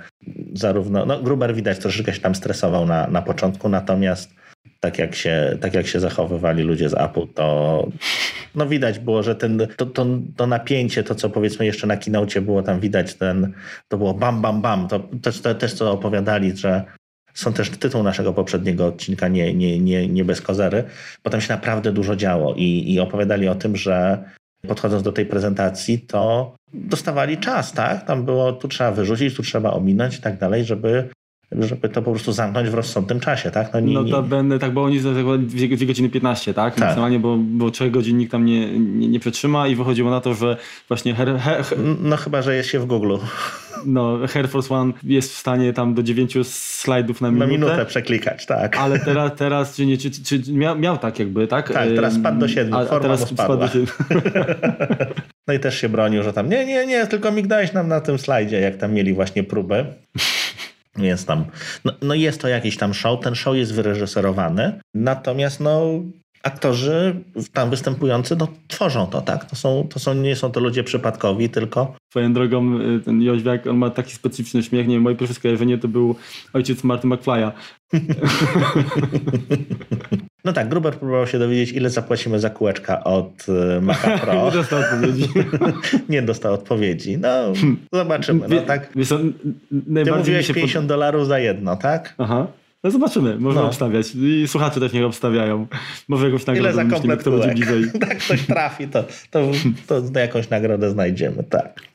zarówno, 0.54 1.06
no 1.06 1.22
Gruber 1.22 1.56
widać 1.56 1.80
troszeczkę 1.80 2.14
się 2.14 2.22
tam 2.22 2.36
stresował 2.36 2.86
na, 2.86 3.08
na 3.08 3.22
początku, 3.22 3.70
natomiast 3.70 4.36
tak 4.80 5.00
jak, 5.00 5.16
się, 5.16 5.58
tak 5.62 5.74
jak 5.74 5.88
się 5.88 6.00
zachowywali 6.00 6.64
ludzie 6.64 6.90
z 6.90 6.94
Apple, 6.94 7.28
to 7.34 7.88
no 8.56 8.66
widać 8.66 9.00
było, 9.00 9.24
że 9.24 9.36
ten, 9.36 9.68
to, 9.78 9.86
to, 9.86 10.06
to 10.36 10.48
napięcie, 10.48 11.04
to 11.04 11.16
co 11.16 11.30
powiedzmy 11.30 11.66
jeszcze 11.66 11.88
na 11.88 11.98
kinocie 11.98 12.42
było 12.42 12.64
tam 12.64 12.80
widać, 12.80 13.16
ten, 13.16 13.54
to 13.88 13.98
było 13.98 14.14
bam, 14.14 14.42
bam, 14.42 14.62
bam, 14.62 14.88
to 14.88 15.00
też, 15.00 15.42
to, 15.42 15.56
też 15.56 15.74
co 15.74 15.92
opowiadali, 15.92 16.58
że 16.58 16.84
są 17.34 17.54
też 17.54 17.70
tytuł 17.70 18.04
naszego 18.04 18.34
poprzedniego 18.34 18.86
odcinka, 18.86 19.28
nie, 19.28 19.54
nie, 19.54 19.80
nie, 19.80 20.08
nie 20.08 20.26
bez 20.26 20.42
kozery, 20.42 20.84
bo 21.24 21.30
tam 21.30 21.42
się 21.42 21.54
naprawdę 21.54 21.92
dużo 21.92 22.16
działo 22.16 22.54
i, 22.58 22.94
i 22.94 23.00
opowiadali 23.00 23.48
o 23.48 23.56
tym, 23.56 23.76
że 23.76 24.24
podchodząc 24.68 25.04
do 25.04 25.12
tej 25.12 25.26
prezentacji, 25.26 26.00
to 26.00 26.56
dostawali 26.74 27.38
czas, 27.38 27.74
tak? 27.74 28.06
Tam 28.06 28.26
było, 28.26 28.54
tu 28.54 28.68
trzeba 28.68 28.92
wyrzucić, 28.92 29.36
tu 29.36 29.44
trzeba 29.44 29.72
ominąć 29.72 30.18
i 30.18 30.22
tak 30.22 30.38
dalej, 30.38 30.66
żeby 30.66 31.10
żeby 31.60 31.90
to 31.90 32.02
po 32.02 32.12
prostu 32.12 32.32
zamknąć 32.32 32.70
w 32.70 32.74
rozsądnym 32.74 33.20
czasie, 33.20 33.52
tak? 33.52 33.74
No, 33.74 33.80
nie, 33.80 33.94
Notabene, 33.94 34.60
tak, 34.60 34.72
bo 34.72 34.84
oni 34.84 35.00
za 35.00 35.12
2 35.12 35.38
godziny 35.88 36.10
15, 36.10 36.54
tak? 36.54 36.76
tak. 36.76 36.84
Maksymalnie, 36.84 37.20
bo, 37.20 37.38
bo 37.38 37.72
3 37.72 37.92
godzin 37.92 38.18
nikt 38.18 38.32
tam 38.32 38.46
nie, 38.46 38.80
nie, 38.80 39.08
nie 39.08 39.20
przetrzyma 39.20 39.68
i 39.68 39.76
wychodziło 39.76 40.12
na 40.12 40.22
to, 40.22 40.34
że 40.34 40.58
właśnie 40.88 41.14
her, 41.14 41.38
her, 41.40 41.64
her, 41.64 41.78
No 42.02 42.18
chyba, 42.18 42.42
że 42.42 42.56
jest 42.56 42.70
się 42.70 42.80
w 42.80 42.86
Google. 42.86 43.16
No, 43.86 44.20
Air 44.36 44.50
Force 44.50 44.76
One 44.76 44.94
jest 45.04 45.34
w 45.34 45.38
stanie 45.38 45.74
tam 45.74 45.94
do 45.94 46.04
9 46.04 46.38
slajdów 46.48 47.22
na 47.22 47.32
minutę. 47.32 47.48
Na 47.48 47.52
minutę 47.52 47.86
przeklikać, 47.86 48.46
tak. 48.46 48.78
Ale 48.78 49.00
teraz, 49.06 49.32
teraz 49.36 49.76
czy, 49.76 49.86
nie, 49.86 49.98
czy, 49.98 50.12
czy 50.12 50.54
miał, 50.54 50.80
miał 50.80 50.98
tak 50.98 51.20
jakby, 51.20 51.48
tak? 51.48 51.74
Tak, 51.74 51.90
teraz 51.96 52.14
spadł 52.14 52.40
do 52.40 52.48
7, 52.48 52.74
a, 52.74 52.86
forma 52.86 52.98
a 52.98 53.00
teraz 53.00 53.30
spadła. 53.30 53.58
do 53.58 53.68
7. 53.68 53.88
No 55.48 55.54
i 55.54 55.60
też 55.60 55.82
się 55.82 55.90
bronił, 55.90 56.24
że 56.24 56.34
tam 56.34 56.50
nie, 56.50 56.66
nie, 56.66 56.86
nie, 56.86 57.08
tylko 57.08 57.32
migdałeś 57.32 57.74
nam 57.74 57.88
na 57.88 58.02
tym 58.02 58.18
slajdzie, 58.18 58.60
jak 58.60 58.78
tam 58.78 58.94
mieli 58.94 59.14
właśnie 59.14 59.44
próbę. 59.44 59.86
Więc 60.96 61.26
tam, 61.26 61.46
no, 61.86 61.94
no, 62.02 62.14
jest 62.14 62.42
to 62.42 62.48
jakiś 62.48 62.78
tam 62.78 62.94
show, 62.94 63.20
ten 63.20 63.36
show 63.36 63.56
jest 63.56 63.74
wyreżyserowany, 63.74 64.80
natomiast 64.94 65.60
no 65.60 65.82
aktorzy 66.44 67.24
tam 67.54 67.70
występujący 67.70 68.36
no, 68.36 68.48
tworzą 68.68 69.08
to, 69.08 69.22
tak? 69.22 69.46
To, 69.46 69.56
są, 69.56 69.88
to 69.90 70.00
są, 70.00 70.14
nie 70.14 70.36
są 70.36 70.52
to 70.52 70.60
ludzie 70.60 70.84
przypadkowi, 70.84 71.50
tylko... 71.50 71.96
Swoją 72.12 72.34
drogą 72.34 72.82
y, 72.82 73.00
ten 73.00 73.22
Joźwiak, 73.22 73.68
on 73.68 73.78
ma 73.78 73.90
taki 73.90 74.12
specyficzny 74.12 74.64
śmiech, 74.64 74.88
nie 74.88 74.94
wiem, 74.94 75.04
moje 75.04 75.16
pierwsze 75.16 75.36
skojarzenie 75.36 75.78
to 75.78 75.88
był 75.88 76.16
ojciec 76.54 76.84
Marty 76.84 77.08
McFly'a. 77.08 77.52
No 80.46 80.54
tak, 80.54 80.70
Gruber 80.70 80.94
próbował 80.94 81.28
się 81.28 81.40
dowiedzieć, 81.40 81.72
ile 81.72 81.90
zapłacimy 81.90 82.40
za 82.40 82.50
kółeczka 82.50 83.04
od 83.04 83.46
y, 83.78 83.82
Maca 83.82 84.18
Pro. 84.26 84.46
nie 84.46 84.52
dostał 84.52 84.80
odpowiedzi. 84.80 85.30
nie 86.10 86.22
dostał 86.22 86.54
odpowiedzi. 86.54 87.18
No, 87.18 87.54
zobaczymy. 87.94 88.48
No, 88.50 88.62
tak. 88.62 88.90
Wiesz, 88.96 89.10
Ty 90.06 90.12
mówiłeś 90.18 90.48
50 90.48 90.84
pod... 90.84 90.88
dolarów 90.88 91.28
za 91.28 91.40
jedno, 91.40 91.76
tak? 91.76 92.16
Aha. 92.18 92.48
No 92.84 92.92
zobaczymy, 92.92 93.40
można 93.40 93.62
no. 93.62 93.68
obstawiać. 93.68 94.16
I 94.16 94.48
słuchacze 94.48 94.80
też 94.80 94.94
niech 94.94 95.06
obstawiają. 95.06 95.68
Może 96.08 96.26
jakąś 96.26 96.46
nagrodę 96.46 96.70
Ile 96.70 96.84
za 96.84 96.96
komplet 96.96 97.20
kto 97.20 97.32
będzie 97.32 97.50
bliżej. 97.50 97.84
tak 98.08 98.18
ktoś 98.18 98.46
trafi, 98.46 98.88
to, 98.88 99.04
to, 99.32 99.52
to 99.88 100.20
jakąś 100.20 100.50
nagrodę 100.50 100.90
znajdziemy, 100.90 101.44
tak. 101.44 101.93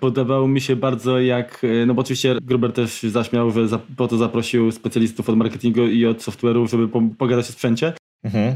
Podobało 0.00 0.48
mi 0.48 0.60
się 0.60 0.76
bardzo 0.76 1.20
jak, 1.20 1.62
no 1.86 1.94
bo 1.94 2.00
oczywiście 2.00 2.36
Gruber 2.42 2.72
też 2.72 3.02
zaśmiał, 3.02 3.50
że 3.50 3.68
za, 3.68 3.78
po 3.96 4.08
to 4.08 4.16
zaprosił 4.16 4.72
specjalistów 4.72 5.28
od 5.28 5.36
marketingu 5.36 5.86
i 5.86 6.06
od 6.06 6.18
software'u, 6.18 6.70
żeby 6.70 6.88
po, 6.88 7.02
pogadać 7.18 7.48
o 7.48 7.52
sprzęcie. 7.52 7.92
Mhm. 8.24 8.54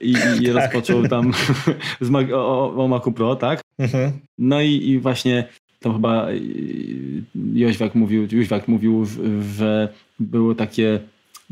I, 0.00 0.10
i 0.10 0.46
tak. 0.46 0.54
rozpoczął 0.54 1.08
tam 1.08 1.32
z, 2.00 2.32
o, 2.32 2.74
o 2.76 2.88
Macu 2.88 3.12
Pro, 3.12 3.36
tak? 3.36 3.60
Mhm. 3.78 4.12
No 4.38 4.60
i, 4.60 4.88
i 4.88 4.98
właśnie 4.98 5.48
tam 5.80 5.92
chyba 5.92 6.26
Jóźwiak 7.54 7.94
mówił, 7.94 8.28
Jóźwiak 8.32 8.68
mówił, 8.68 9.06
że 9.56 9.88
było 10.20 10.54
takie 10.54 11.00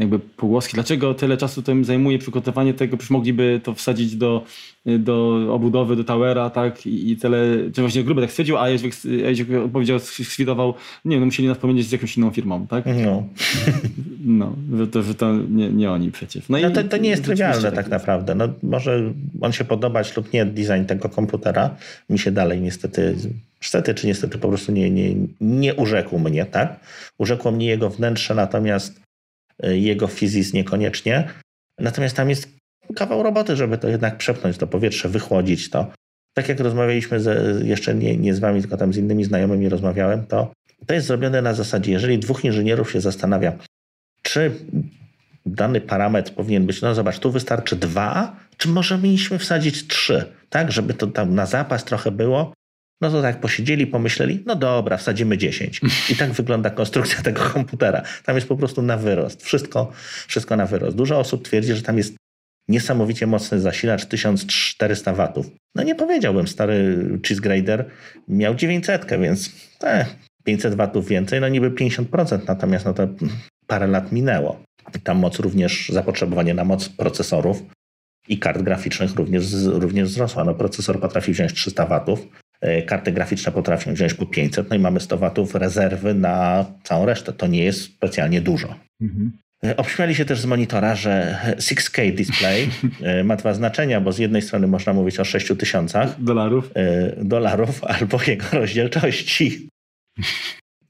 jakby 0.01 0.19
pogłoski, 0.19 0.75
dlaczego 0.75 1.15
tyle 1.15 1.37
czasu 1.37 1.63
tym 1.63 1.85
zajmuje 1.85 2.19
przygotowanie 2.19 2.75
tego, 2.75 2.97
przecież 2.97 3.11
mogliby 3.11 3.61
to 3.65 3.75
wsadzić 3.75 4.17
do, 4.17 4.45
do 4.87 5.47
obudowy, 5.55 5.97
do 5.97 6.05
towera, 6.05 6.51
tak, 6.51 6.87
i, 6.87 7.11
i 7.11 7.17
tyle, 7.17 7.39
czy 7.75 7.81
właśnie 7.81 8.05
gruby 8.05 8.21
tak 8.21 8.31
stwierdził, 8.31 8.59
a 8.59 8.69
Jóźwiak, 8.69 8.95
powiedział, 9.73 9.99
skwidował, 9.99 10.75
nie 11.05 11.21
no 11.21 11.27
musieli 11.27 11.49
nas 11.49 11.59
pomieścić 11.59 11.89
z 11.89 11.93
jakąś 11.93 12.17
inną 12.17 12.31
firmą, 12.31 12.67
tak? 12.67 12.85
No. 13.05 13.25
No, 14.25 14.57
że 14.77 14.87
to, 14.87 15.03
że 15.03 15.15
to 15.15 15.33
nie, 15.51 15.71
nie 15.71 15.91
oni 15.91 16.13
przecież. 16.13 16.49
No, 16.49 16.59
no 16.63 16.71
to, 16.71 16.85
to 16.85 16.97
nie 16.97 17.11
jest 17.11 17.25
trywialne 17.25 17.63
tak, 17.63 17.75
tak 17.75 17.89
naprawdę. 17.89 18.35
No, 18.35 18.49
może 18.63 19.13
on 19.41 19.53
się 19.53 19.65
podobać 19.65 20.17
lub 20.17 20.33
nie 20.33 20.47
design 20.47 20.85
tego 20.87 21.09
komputera. 21.09 21.77
Mi 22.11 22.19
się 22.19 22.31
dalej 22.31 22.61
niestety 22.61 23.17
niestety 23.63 23.95
czy 23.95 24.07
niestety 24.07 24.39
po 24.39 24.49
prostu 24.49 24.73
nie, 24.73 24.91
nie, 24.91 25.15
nie 25.41 25.75
urzekł 25.75 26.19
mnie, 26.19 26.45
tak? 26.45 26.81
Urzekło 27.19 27.53
mnie 27.53 27.67
jego 27.67 27.91
wnętrze, 27.91 28.35
natomiast 28.35 29.01
jego 29.63 30.07
fizis 30.07 30.53
niekoniecznie. 30.53 31.29
Natomiast 31.79 32.17
tam 32.17 32.31
jest 32.31 32.49
kawał 32.97 33.23
roboty, 33.23 33.57
żeby 33.57 33.79
to 33.79 33.89
jednak 33.89 34.17
przepchnąć 34.17 34.57
to 34.57 34.67
powietrze, 34.67 35.09
wychłodzić 35.09 35.71
to. 35.71 35.93
Tak 36.35 36.49
jak 36.49 36.61
rozmawialiśmy 36.61 37.21
z, 37.21 37.67
jeszcze 37.67 37.95
nie, 37.95 38.17
nie 38.17 38.35
z 38.35 38.39
wami, 38.39 38.61
tylko 38.61 38.77
tam 38.77 38.93
z 38.93 38.97
innymi 38.97 39.25
znajomymi 39.25 39.69
rozmawiałem, 39.69 40.27
to 40.27 40.53
to 40.87 40.95
jest 40.95 41.07
zrobione 41.07 41.43
na 41.43 41.55
zasadzie, 41.55 41.93
jeżeli 41.93 42.19
dwóch 42.19 42.45
inżynierów 42.45 42.93
się 42.93 43.01
zastanawia, 43.01 43.53
czy 44.23 44.53
dany 45.47 45.81
parametr 45.81 46.35
powinien 46.35 46.67
być, 46.67 46.83
no 46.83 46.95
zobacz, 46.95 47.19
tu 47.19 47.31
wystarczy 47.31 47.77
dwa, 47.77 48.37
czy 48.57 48.69
może 48.69 48.99
mieliśmy 48.99 49.39
wsadzić 49.39 49.87
trzy, 49.87 50.25
tak, 50.51 50.73
żeby 50.73 50.95
to 50.95 51.07
tam 51.07 51.35
na 51.35 51.47
zapas 51.47 51.85
trochę 51.85 52.11
było, 52.11 52.53
no 53.01 53.11
to 53.11 53.23
tak 53.23 53.41
posiedzieli, 53.41 53.87
pomyśleli, 53.87 54.43
no 54.47 54.57
dobra, 54.57 54.97
wsadzimy 54.97 55.39
10. 55.39 55.81
I 56.11 56.17
tak 56.17 56.31
wygląda 56.31 56.71
konstrukcja 56.71 57.23
tego 57.29 57.43
komputera. 57.43 58.03
Tam 58.25 58.35
jest 58.37 58.49
po 58.49 58.57
prostu 58.57 58.83
na 58.83 58.97
wyrost. 58.97 59.43
Wszystko, 59.45 59.93
wszystko 60.29 60.57
na 60.57 60.67
wyrost. 60.67 60.97
Dużo 60.97 61.19
osób 61.19 61.45
twierdzi, 61.45 61.75
że 61.75 61.83
tam 61.83 61.99
jest 61.99 62.15
niesamowicie 62.69 63.27
mocny 63.27 63.61
zasilacz 63.61 64.05
1400 64.05 65.13
watów. 65.15 65.47
No 65.75 65.83
nie 65.83 65.95
powiedziałbym, 65.95 66.49
stary 66.49 66.99
cheese 67.27 67.41
grader 67.41 67.85
miał 68.29 68.55
900, 68.55 69.07
więc 69.21 69.51
eh, 69.85 70.17
500 70.45 70.75
watów 70.75 71.09
więcej, 71.09 71.41
no 71.41 71.49
niby 71.49 71.71
50%, 71.71 72.39
natomiast 72.49 72.85
no 72.85 72.95
to 72.95 73.09
parę 73.67 73.87
lat 73.87 74.13
minęło. 74.13 74.63
Tam 75.05 75.19
moc 75.19 75.39
również, 75.39 75.89
zapotrzebowanie 75.89 76.55
na 76.55 76.65
moc 76.65 76.89
procesorów 76.89 77.63
i 78.29 78.39
kart 78.39 78.63
graficznych 78.63 79.15
również, 79.15 79.45
również 79.65 80.09
wzrosła. 80.09 80.45
No 80.45 80.55
procesor 80.55 81.01
potrafi 81.01 81.33
wziąć 81.33 81.53
300 81.53 81.87
watów, 81.87 82.27
karty 82.87 83.13
graficzne 83.13 83.53
potrafią 83.53 83.95
wziąć 83.95 84.15
po 84.15 84.27
500, 84.27 84.71
no 84.71 84.77
i 84.77 84.79
mamy 84.79 85.01
100 85.01 85.19
watów 85.19 85.55
rezerwy 85.55 86.15
na 86.15 86.67
całą 86.83 87.07
resztę. 87.07 87.33
To 87.33 87.47
nie 87.47 87.65
jest 87.65 87.83
specjalnie 87.83 88.41
dużo. 88.41 88.75
Mhm. 89.01 89.33
E, 89.65 89.77
obśmiali 89.77 90.15
się 90.15 90.25
też 90.25 90.41
z 90.41 90.47
monitora, 90.47 90.95
że 90.95 91.39
6K 91.57 92.15
display 92.15 92.69
e, 93.03 93.25
ma 93.25 93.37
dwa 93.37 93.55
znaczenia, 93.55 94.01
bo 94.01 94.13
z 94.13 94.19
jednej 94.19 94.43
strony 94.43 94.67
można 94.67 94.93
mówić 94.93 95.21
o 95.21 95.25
6000 95.25 96.15
dolarów, 96.19 96.71
dolarów 97.17 97.85
albo 97.85 98.19
jego 98.27 98.47
rozdzielczości. 98.53 99.69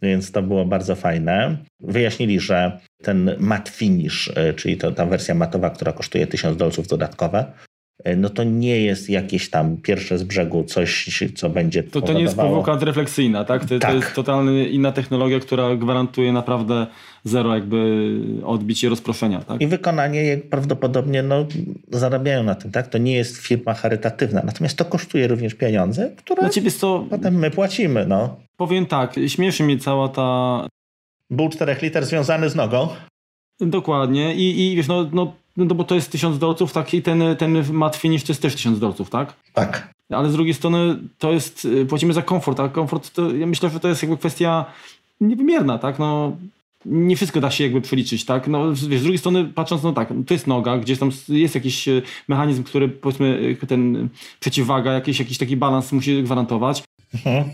Więc 0.03 0.33
to 0.33 0.43
było 0.43 0.65
bardzo 0.65 0.97
fajne. 0.97 1.57
Wyjaśnili, 1.81 2.41
że 2.41 2.81
ten 3.03 3.37
matte 3.39 3.71
finish, 3.71 4.33
czyli 4.57 4.77
to, 4.77 4.93
ta 4.93 5.07
wersja 5.07 5.35
matowa, 5.35 5.71
która 5.71 5.93
kosztuje 5.93 6.27
1000 6.27 6.57
dolców 6.57 6.87
dodatkowe, 6.87 7.53
E, 7.53 7.70
no 8.17 8.31
to 8.31 8.45
nie 8.45 8.81
jest 8.81 9.11
jakieś 9.11 9.51
tam 9.51 9.77
pierwsze 9.77 10.19
z 10.19 10.23
brzegu 10.23 10.65
coś, 10.65 11.21
co 11.35 11.51
będzie 11.51 11.83
To, 11.83 12.01
to 12.01 12.13
nie 12.13 12.23
jest 12.23 12.37
powłoka 12.37 12.79
refleksyjna, 12.81 13.45
tak? 13.45 13.65
To, 13.65 13.79
tak? 13.79 13.91
to 13.91 13.97
jest 13.97 14.15
totalnie 14.15 14.69
inna 14.69 14.93
technologia, 14.93 15.41
która 15.41 15.77
gwarantuje 15.77 16.33
naprawdę 16.33 16.87
zero 17.25 17.55
jakby 17.55 18.11
odbić 18.45 18.85
i 18.85 18.89
rozproszenia, 18.89 19.41
tak? 19.41 19.61
I 19.61 19.67
wykonanie 19.67 20.39
prawdopodobnie 20.51 21.23
no, 21.23 21.47
zarabiają 21.91 22.43
na 22.43 22.55
tym, 22.55 22.71
tak? 22.71 22.89
To 22.89 22.99
nie 22.99 23.15
jest 23.15 23.37
firma 23.37 23.75
charytatywna, 23.75 24.43
natomiast 24.45 24.77
to 24.77 24.85
kosztuje 24.85 25.29
również 25.29 25.55
pieniądze, 25.55 26.11
które 26.17 26.43
znaczy, 26.43 26.81
to... 26.81 27.07
potem 27.11 27.35
my 27.35 27.51
płacimy, 27.51 28.07
no. 28.07 28.37
Powiem 28.57 28.87
tak, 28.87 29.15
śmieszy 29.27 29.65
mnie 29.65 29.79
cała 29.79 30.09
ta... 30.09 30.67
Ból 31.31 31.51
4 31.51 31.77
liter 31.83 32.07
związany 32.07 32.51
z 32.51 32.55
nogą. 32.55 32.89
Dokładnie 33.61 34.35
i, 34.35 34.73
i 34.73 34.77
wiesz, 34.77 34.89
no, 34.89 35.11
no 35.13 35.33
no 35.61 35.67
to 35.67 35.75
bo 35.75 35.85
to 35.85 35.95
jest 35.95 36.13
1000 36.13 36.39
dolców, 36.39 36.73
tak 36.73 36.95
i 36.95 37.03
ten, 37.03 37.23
ten 37.39 37.73
mat 37.73 37.97
finish 37.97 38.25
to 38.25 38.33
jest 38.33 38.43
też 38.43 38.55
1000 38.55 38.79
dolców, 38.79 39.11
tak? 39.11 39.35
Tak. 39.53 39.95
Ale 40.11 40.31
z 40.31 40.33
drugiej 40.33 40.55
strony 40.55 40.97
to 41.19 41.33
jest, 41.33 41.65
y, 41.65 41.87
płacimy 41.87 42.13
za 42.13 42.23
komfort, 42.23 42.61
a 42.61 42.69
komfort 42.69 43.15
to, 43.15 43.35
ja 43.35 43.47
myślę, 43.47 43.71
że 43.71 43.81
to 43.81 43.89
jest 43.89 44.03
jakby 44.03 44.17
kwestia 44.17 44.65
niewymierna, 45.21 45.79
tak? 45.79 45.99
No, 45.99 46.37
nie 46.85 47.17
wszystko 47.17 47.41
da 47.41 47.51
się 47.51 47.65
jakby 47.65 47.81
przeliczyć, 47.81 48.25
tak? 48.25 48.49
No, 48.49 48.69
wiesz, 48.69 49.01
z 49.01 49.03
drugiej 49.03 49.19
strony 49.19 49.45
patrząc, 49.45 49.83
no 49.83 49.93
tak, 49.93 50.09
to 50.27 50.35
jest 50.35 50.47
noga, 50.47 50.79
gdzieś 50.79 50.99
tam 50.99 51.11
jest 51.29 51.55
jakiś 51.55 51.89
y, 51.89 52.03
mechanizm, 52.29 52.63
który 52.63 52.89
powiedzmy 52.89 53.57
y, 53.63 53.67
ten 53.67 54.09
przeciwwaga, 54.41 54.93
jakiś, 54.93 55.19
jakiś 55.19 55.39
taki 55.39 55.57
balans 55.57 55.93
musi 55.93 56.23
gwarantować. 56.23 56.83
Mhm. 57.15 57.45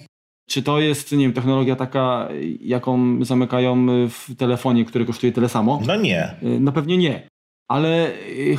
Czy 0.49 0.63
to 0.63 0.81
jest, 0.81 1.13
nie 1.13 1.19
wiem, 1.19 1.33
technologia 1.33 1.77
taka, 1.77 2.29
jaką 2.61 3.25
zamykają 3.25 3.87
w 4.09 4.37
telefonie, 4.39 4.85
który 4.85 5.05
kosztuje 5.05 5.33
tyle 5.33 5.49
samo? 5.49 5.81
No 5.87 5.97
nie. 5.97 6.35
No 6.43 6.73
pewnie 6.73 6.99
nie 6.99 7.29
ale 7.69 8.13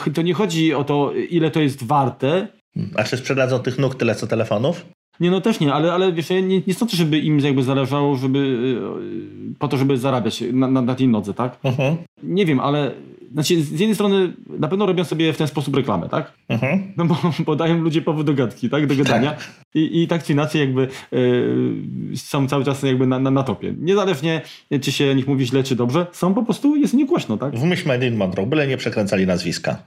y, 0.08 0.14
to 0.14 0.22
nie 0.22 0.34
chodzi 0.34 0.74
o 0.74 0.84
to, 0.84 1.14
ile 1.30 1.52
to 1.52 1.60
jest 1.60 1.84
warte. 1.84 2.48
A 2.96 3.04
czy 3.04 3.18
sprzedadzą 3.18 3.60
tych 3.60 3.80
nóg 3.80 3.96
tyle 3.96 4.16
co 4.16 4.28
telefonów? 4.28 4.86
Nie, 5.20 5.32
no 5.32 5.42
też 5.42 5.60
nie, 5.60 5.74
ale, 5.74 5.94
ale 5.94 6.14
wiesz, 6.14 6.30
nie, 6.30 6.62
nie 6.68 6.74
sądzę, 6.74 6.98
żeby 6.98 7.20
im 7.20 7.40
jakby 7.40 7.64
zależało, 7.64 8.16
żeby 8.16 8.40
y, 8.40 9.60
po 9.60 9.68
to, 9.68 9.78
żeby 9.78 9.98
zarabiać 9.98 10.44
na, 10.54 10.68
na, 10.68 10.82
na 10.82 10.96
tej 10.96 11.08
nodze, 11.08 11.34
tak? 11.34 11.60
Uh 11.64 11.72
mhm. 11.72 11.96
-huh. 11.96 11.98
Nie 12.24 12.46
wiem, 12.46 12.60
ale 12.60 12.92
znaczy, 13.32 13.62
z 13.62 13.72
jednej 13.72 13.96
strony 13.96 14.34
na 14.60 14.68
pewno 14.68 14.86
robią 14.86 15.04
sobie 15.04 15.34
w 15.34 15.38
ten 15.38 15.48
sposób 15.48 15.76
reklamę, 15.76 16.10
tak? 16.10 16.34
Mhm. 16.50 16.94
No 16.98 17.06
bo, 17.06 17.18
bo 17.46 17.56
dają 17.56 17.78
ludzie 17.78 18.02
powód 18.02 18.26
do 18.26 18.34
gadki, 18.34 18.70
tak? 18.70 18.88
Do 18.88 18.96
gadania. 18.96 19.32
Tak. 19.32 19.52
I, 19.76 20.04
I 20.04 20.08
tak 20.08 20.24
czy 20.24 20.34
inaczej 20.34 20.62
jakby 20.62 20.88
yy, 21.12 22.18
są 22.18 22.48
cały 22.48 22.66
czas 22.66 22.84
jakby 22.84 23.08
na, 23.08 23.20
na, 23.20 23.32
na, 23.32 23.44
topie. 23.44 23.74
Niezależnie 23.78 24.42
czy 24.82 24.92
się 24.92 25.12
o 25.12 25.14
nich 25.14 25.28
mówi 25.28 25.46
źle 25.46 25.64
czy 25.64 25.76
dobrze, 25.76 26.08
są 26.12 26.34
po 26.34 26.44
prostu, 26.44 26.76
jest 26.76 26.94
niegłośno, 26.94 27.38
tak? 27.38 27.56
W 27.56 27.64
myśl 27.64 28.04
in 28.04 28.16
Monroe, 28.16 28.46
byle 28.46 28.68
nie 28.68 28.78
przekręcali 28.78 29.28
nazwiska. 29.28 29.78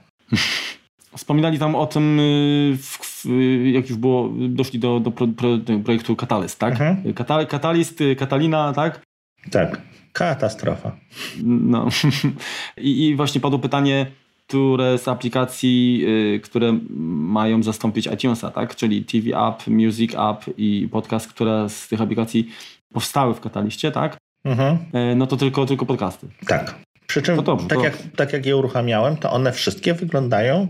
Wspominali 1.17 1.59
tam 1.59 1.75
o 1.75 1.85
tym, 1.85 2.19
y, 2.19 2.77
w, 2.77 2.97
w, 2.97 3.25
jak 3.65 3.89
już 3.89 3.97
było, 3.97 4.29
doszli 4.49 4.79
do, 4.79 4.99
do, 4.99 5.11
pro, 5.11 5.27
pro, 5.27 5.57
do 5.57 5.79
projektu 5.79 6.15
Catalyst, 6.15 6.59
tak? 6.59 6.71
Mhm. 6.71 7.13
Katalist, 7.47 7.99
Katalina, 8.17 8.73
tak? 8.73 9.01
Tak, 9.51 9.81
katastrofa. 10.13 10.91
No. 11.43 11.87
I, 12.77 13.07
I 13.07 13.15
właśnie 13.15 13.41
padło 13.41 13.59
pytanie, 13.59 14.05
które 14.47 14.97
z 14.97 15.07
aplikacji, 15.07 16.05
y, 16.35 16.39
które 16.39 16.79
mają 16.89 17.63
zastąpić 17.63 18.07
iTunesa, 18.07 18.51
tak? 18.51 18.75
Czyli 18.75 19.05
TV 19.05 19.47
App, 19.47 19.67
Music 19.67 20.11
App 20.15 20.45
i 20.57 20.89
podcast, 20.91 21.27
które 21.27 21.69
z 21.69 21.87
tych 21.87 22.01
aplikacji 22.01 22.49
powstały 22.93 23.33
w 23.33 23.39
Kataliście, 23.39 23.91
tak? 23.91 24.17
Mhm. 24.43 24.77
Y, 25.11 25.15
no 25.15 25.27
to 25.27 25.37
tylko, 25.37 25.65
tylko 25.65 25.85
podcasty. 25.85 26.27
Tak. 26.47 26.75
Przy 27.07 27.21
czym, 27.21 27.43
dobrze, 27.43 27.67
tak, 27.67 27.77
to- 27.77 27.83
jak, 27.83 27.97
tak 28.15 28.33
jak 28.33 28.45
je 28.45 28.57
uruchamiałem, 28.57 29.17
to 29.17 29.31
one 29.31 29.51
wszystkie 29.51 29.93
wyglądają 29.93 30.67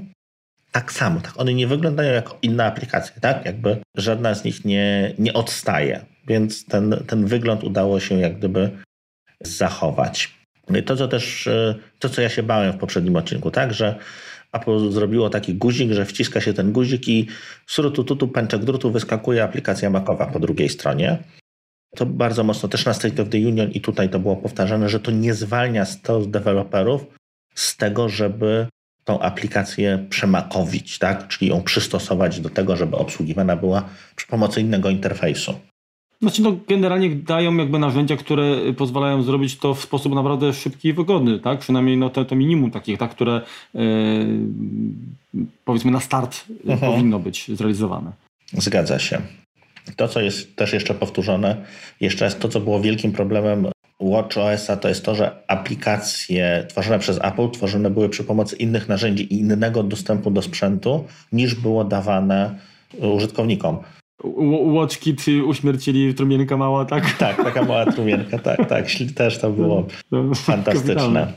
tak 0.71 0.91
samo. 0.91 1.21
Tak? 1.21 1.39
One 1.39 1.53
nie 1.53 1.67
wyglądają 1.67 2.13
jako 2.13 2.37
inne 2.41 2.65
aplikacje, 2.65 3.21
tak? 3.21 3.45
Jakby 3.45 3.77
żadna 3.95 4.35
z 4.35 4.43
nich 4.43 4.65
nie, 4.65 5.13
nie 5.19 5.33
odstaje. 5.33 6.05
Więc 6.27 6.65
ten, 6.65 7.03
ten 7.07 7.25
wygląd 7.25 7.63
udało 7.63 7.99
się 7.99 8.15
jak 8.15 8.37
gdyby 8.37 8.71
zachować. 9.43 10.41
No 10.69 10.81
to, 10.81 10.95
co 10.95 11.07
też, 11.07 11.47
e, 11.47 11.75
to, 11.99 12.09
co 12.09 12.21
ja 12.21 12.29
się 12.29 12.43
bałem 12.43 12.73
w 12.73 12.77
poprzednim 12.77 13.15
odcinku, 13.15 13.51
tak? 13.51 13.73
Że 13.73 13.95
Apple 14.53 14.91
zrobiło 14.91 15.29
taki 15.29 15.55
guzik, 15.55 15.91
że 15.91 16.05
wciska 16.05 16.41
się 16.41 16.53
ten 16.53 16.71
guzik 16.71 17.07
i 17.07 17.27
surutututu, 17.67 18.27
pęczek 18.27 18.63
drutu, 18.63 18.91
wyskakuje 18.91 19.43
aplikacja 19.43 19.89
Macowa 19.89 20.25
po 20.25 20.39
drugiej 20.39 20.69
stronie. 20.69 21.17
To 21.95 22.05
bardzo 22.05 22.43
mocno 22.43 22.69
też 22.69 22.85
na 22.85 22.93
State 22.93 23.23
of 23.23 23.29
the 23.29 23.37
Union 23.37 23.71
i 23.71 23.81
tutaj 23.81 24.09
to 24.09 24.19
było 24.19 24.35
powtarzane, 24.35 24.89
że 24.89 24.99
to 24.99 25.11
nie 25.11 25.33
zwalnia 25.33 25.85
deweloperów 26.27 27.05
z 27.55 27.77
tego, 27.77 28.09
żeby 28.09 28.67
tą 29.03 29.19
aplikację 29.19 30.05
przemakowić, 30.09 30.99
tak? 30.99 31.27
czyli 31.27 31.51
ją 31.51 31.61
przystosować 31.61 32.39
do 32.39 32.49
tego, 32.49 32.75
żeby 32.75 32.97
obsługiwana 32.97 33.55
była 33.55 33.89
przy 34.15 34.27
pomocy 34.27 34.61
innego 34.61 34.89
interfejsu. 34.89 35.59
Znaczy 36.21 36.41
no 36.41 36.57
generalnie 36.67 37.09
dają 37.09 37.55
jakby 37.55 37.79
narzędzia, 37.79 38.17
które 38.17 38.73
pozwalają 38.77 39.23
zrobić 39.23 39.57
to 39.57 39.73
w 39.73 39.81
sposób 39.81 40.15
naprawdę 40.15 40.53
szybki 40.53 40.87
i 40.87 40.93
wygodny, 40.93 41.39
tak? 41.39 41.59
Przynajmniej 41.59 41.97
no 41.97 42.09
to, 42.09 42.25
to 42.25 42.35
minimum 42.35 42.71
takich, 42.71 42.97
tak? 42.97 43.11
które 43.11 43.41
yy, 43.73 43.81
powiedzmy 45.65 45.91
na 45.91 45.99
start 45.99 46.45
Mhm. 46.67 46.91
powinno 46.93 47.19
być 47.19 47.51
zrealizowane. 47.53 48.11
Zgadza 48.53 48.99
się. 48.99 49.21
To, 49.95 50.07
co 50.07 50.21
jest 50.21 50.55
też 50.55 50.73
jeszcze 50.73 50.93
powtórzone, 50.93 51.65
jeszcze 51.99 52.25
jest 52.25 52.39
to, 52.39 52.49
co 52.49 52.59
było 52.59 52.81
wielkim 52.81 53.11
problemem 53.11 53.67
WatchOS-a, 54.01 54.77
to 54.77 54.89
jest 54.89 55.05
to, 55.05 55.15
że 55.15 55.35
aplikacje 55.47 56.65
tworzone 56.69 56.99
przez 56.99 57.19
Apple 57.23 57.49
tworzone 57.49 57.89
były 57.89 58.09
przy 58.09 58.23
pomocy 58.23 58.55
innych 58.55 58.89
narzędzi 58.89 59.33
i 59.33 59.39
innego 59.39 59.83
dostępu 59.83 60.31
do 60.31 60.41
sprzętu, 60.41 61.05
niż 61.31 61.55
było 61.55 61.83
dawane 61.83 62.59
użytkownikom. 62.99 63.77
WatchKit 64.73 65.25
uśmiercili 65.45 66.13
trumienka 66.13 66.57
mała, 66.57 66.85
tak? 66.85 67.13
Tak, 67.17 67.43
taka 67.43 67.63
mała 67.65 67.85
trumienka, 67.85 68.39
tak, 68.39 68.69
tak, 68.69 68.85
też 69.15 69.39
to 69.39 69.49
było 69.49 69.83
No, 70.11 70.35
fantastyczne. 70.35 71.33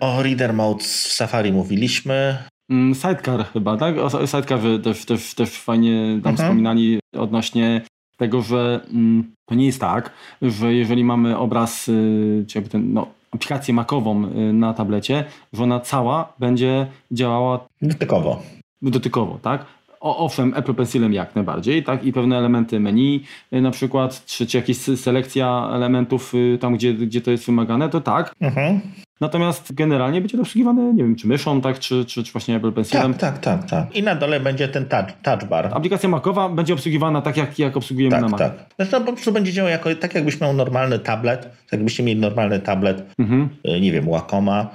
O 0.00 0.22
Reader 0.22 0.52
Mode 0.54 0.80
w 0.84 0.86
Safari 0.86 1.52
mówiliśmy. 1.52 2.38
Mm, 2.70 2.94
Sidecar 2.94 3.44
chyba, 3.52 3.76
tak? 3.76 3.98
O 3.98 4.26
Sidecarze 4.26 4.78
też, 4.78 5.04
też, 5.04 5.34
też 5.34 5.50
fajnie 5.50 6.20
tam 6.22 6.30
Mhm. 6.32 6.36
wspominali 6.36 6.98
odnośnie 7.18 7.80
tego, 8.16 8.42
że 8.42 8.80
mm, 8.92 9.32
to 9.48 9.54
nie 9.54 9.66
jest 9.66 9.80
tak, 9.80 10.10
że 10.42 10.74
jeżeli 10.74 11.04
mamy 11.04 11.38
obraz, 11.38 11.88
y, 11.88 12.44
czy 12.48 12.58
jakby 12.58 12.70
ten, 12.70 12.92
no, 12.92 13.06
aplikację 13.30 13.74
makową 13.74 14.24
y, 14.24 14.52
na 14.52 14.74
tablecie, 14.74 15.24
że 15.52 15.62
ona 15.62 15.80
cała 15.80 16.32
będzie 16.38 16.86
działała 17.12 17.66
Dotykowo. 17.82 18.42
dotykowo, 18.82 19.38
tak? 19.42 19.64
O, 20.04 20.16
owszem, 20.16 20.52
Apple 20.56 20.74
Pencilem 20.74 21.12
jak 21.12 21.34
najbardziej, 21.34 21.82
tak? 21.82 22.04
I 22.04 22.12
pewne 22.12 22.38
elementy 22.38 22.80
menu 22.80 23.22
y, 23.52 23.60
na 23.60 23.70
przykład, 23.70 24.24
czy, 24.26 24.46
czy 24.46 24.56
jakaś 24.56 24.76
se- 24.76 24.96
selekcja 24.96 25.70
elementów 25.74 26.34
y, 26.34 26.58
tam, 26.60 26.74
gdzie, 26.74 26.94
gdzie 26.94 27.20
to 27.20 27.30
jest 27.30 27.46
wymagane, 27.46 27.88
to 27.88 28.00
tak. 28.00 28.34
Mhm. 28.40 28.80
Natomiast 29.20 29.74
generalnie 29.74 30.20
będzie 30.20 30.36
to 30.36 30.42
obsługiwane, 30.42 30.92
nie 30.94 31.02
wiem, 31.02 31.16
czy 31.16 31.28
myszą, 31.28 31.60
tak? 31.60 31.78
Czy, 31.78 32.04
czy, 32.04 32.22
czy 32.24 32.32
właśnie 32.32 32.56
Apple 32.56 32.72
Pencilem. 32.72 33.14
Tak, 33.14 33.20
tak, 33.42 33.60
tak, 33.60 33.70
tak. 33.70 33.96
I 33.96 34.02
na 34.02 34.14
dole 34.14 34.40
będzie 34.40 34.68
ten 34.68 34.84
touch, 34.86 35.06
touch 35.22 35.44
bar. 35.48 35.70
Aplikacja 35.74 36.08
Macowa 36.08 36.48
będzie 36.48 36.74
obsługiwana 36.74 37.22
tak, 37.22 37.36
jak, 37.36 37.58
jak 37.58 37.76
obsługujemy 37.76 38.16
na 38.16 38.22
Tak, 38.22 38.30
Macu. 38.30 38.44
tak. 38.44 38.90
No, 38.92 39.00
po 39.00 39.12
prostu 39.12 39.32
będzie 39.32 39.52
działał 39.52 39.70
jako, 39.70 39.94
tak 39.94 40.14
jakbyś 40.14 40.40
miał 40.40 40.52
normalny 40.52 40.98
tablet, 40.98 41.42
tak 41.42 41.72
jakbyście 41.72 42.02
mieli 42.02 42.20
normalny 42.20 42.60
tablet, 42.60 43.02
Mhm. 43.18 43.48
y, 43.76 43.80
nie 43.80 43.92
wiem, 43.92 44.04
Wacoma 44.10 44.66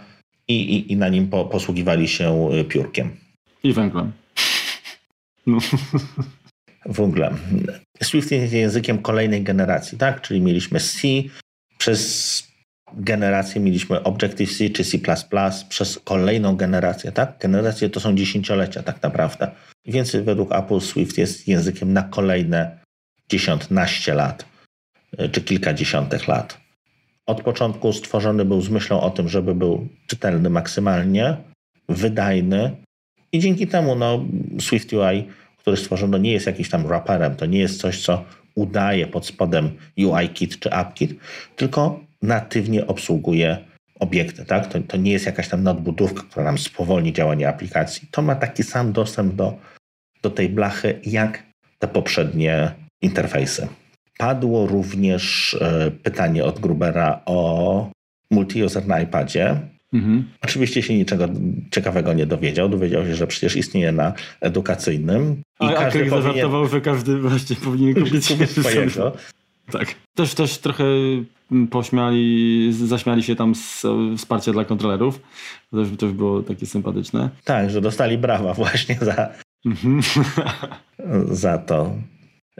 i, 0.47 0.53
i, 0.75 0.91
i 0.91 0.97
na 0.97 1.09
nim 1.09 1.27
po, 1.27 1.45
posługiwali 1.45 2.07
się 2.07 2.49
piórkiem. 2.69 3.09
I 3.63 3.73
węglem. 3.73 4.11
No. 5.49 5.59
W 6.85 6.99
ogóle. 6.99 7.35
Swift 8.03 8.31
jest 8.31 8.53
językiem 8.53 9.01
kolejnej 9.01 9.43
generacji, 9.43 9.97
tak? 9.97 10.21
Czyli 10.21 10.41
mieliśmy 10.41 10.79
C, 10.79 11.07
przez 11.77 12.43
generację 12.93 13.61
mieliśmy 13.61 14.03
Objective-C 14.03 14.69
czy 14.69 14.83
C++, 14.83 14.97
przez 15.69 15.99
kolejną 15.99 16.55
generację, 16.55 17.11
tak? 17.11 17.37
Generacje 17.39 17.89
to 17.89 17.99
są 17.99 18.15
dziesięciolecia 18.15 18.83
tak 18.83 19.03
naprawdę. 19.03 19.51
Więc 19.85 20.15
według 20.15 20.55
Apple 20.55 20.79
Swift 20.79 21.17
jest 21.17 21.47
językiem 21.47 21.93
na 21.93 22.03
kolejne 22.03 22.79
dziesiątnaście 23.29 24.13
lat, 24.13 24.45
y, 25.19 25.29
czy 25.29 25.41
kilkadziesiątek 25.41 26.27
lat. 26.27 26.57
Od 27.25 27.41
początku 27.41 27.93
stworzony 27.93 28.45
był 28.45 28.61
z 28.61 28.69
myślą 28.69 29.01
o 29.01 29.09
tym, 29.09 29.29
żeby 29.29 29.55
był 29.55 29.87
czytelny 30.07 30.49
maksymalnie, 30.49 31.37
wydajny 31.89 32.75
i 33.31 33.39
dzięki 33.39 33.67
temu 33.67 33.95
no, 33.95 34.25
Swift 34.59 34.93
UI 34.93 35.25
który 35.69 35.77
stworzono, 35.77 36.17
nie 36.17 36.31
jest 36.31 36.45
jakimś 36.45 36.69
tam 36.69 36.87
raperem, 36.87 37.35
to 37.35 37.45
nie 37.45 37.59
jest 37.59 37.81
coś, 37.81 38.01
co 38.01 38.25
udaje 38.55 39.07
pod 39.07 39.25
spodem 39.25 39.77
UIKit 39.97 40.59
czy 40.59 40.73
AppKit, 40.73 41.19
tylko 41.55 41.99
natywnie 42.21 42.87
obsługuje 42.87 43.57
obiekty. 43.99 44.45
Tak? 44.45 44.67
To, 44.67 44.79
to 44.79 44.97
nie 44.97 45.11
jest 45.11 45.25
jakaś 45.25 45.47
tam 45.47 45.63
nadbudówka, 45.63 46.23
która 46.23 46.45
nam 46.45 46.57
spowolni 46.57 47.13
działanie 47.13 47.49
aplikacji. 47.49 48.07
To 48.11 48.21
ma 48.21 48.35
taki 48.35 48.63
sam 48.63 48.91
dostęp 48.91 49.35
do, 49.35 49.57
do 50.21 50.29
tej 50.29 50.49
blachy, 50.49 50.99
jak 51.05 51.43
te 51.79 51.87
poprzednie 51.87 52.71
interfejsy. 53.01 53.67
Padło 54.17 54.67
również 54.67 55.53
e, 55.61 55.91
pytanie 55.91 56.43
od 56.45 56.59
Grubera 56.59 57.21
o 57.25 57.91
multi-user 58.33 58.87
na 58.87 59.01
iPadzie. 59.01 59.59
Mhm. 59.93 60.23
Oczywiście 60.41 60.81
się 60.81 60.97
niczego 60.97 61.27
ciekawego 61.71 62.13
nie 62.13 62.25
dowiedział. 62.25 62.69
Dowiedział 62.69 63.05
się, 63.05 63.15
że 63.15 63.27
przecież 63.27 63.55
istnieje 63.55 63.91
na 63.91 64.13
edukacyjnym. 64.41 65.41
A, 65.59 65.65
a 65.69 65.73
każdy 65.73 65.91
Craig 65.91 66.09
powinien 66.09 66.23
zażartował, 66.23 66.67
że 66.67 66.81
każdy 66.81 67.19
właśnie 67.19 67.55
powinien 67.55 67.93
kupić 67.95 68.25
swojego. 68.59 69.11
Tak. 69.71 69.95
Też, 70.15 70.33
też 70.33 70.57
trochę 70.57 70.83
pośmiali, 71.69 72.69
zaśmiali 72.73 73.23
się 73.23 73.35
tam 73.35 73.55
z 73.55 73.85
wsparcia 74.17 74.51
dla 74.51 74.65
kontrolerów. 74.65 75.19
To 75.71 75.77
też, 75.77 75.97
też 75.97 76.11
było 76.11 76.41
takie 76.43 76.65
sympatyczne. 76.65 77.29
Tak, 77.43 77.69
że 77.69 77.81
dostali 77.81 78.17
brawa 78.17 78.53
właśnie 78.53 78.97
za, 79.01 79.29
Mhm. 79.65 80.01
za 81.43 81.57
to. 81.57 81.95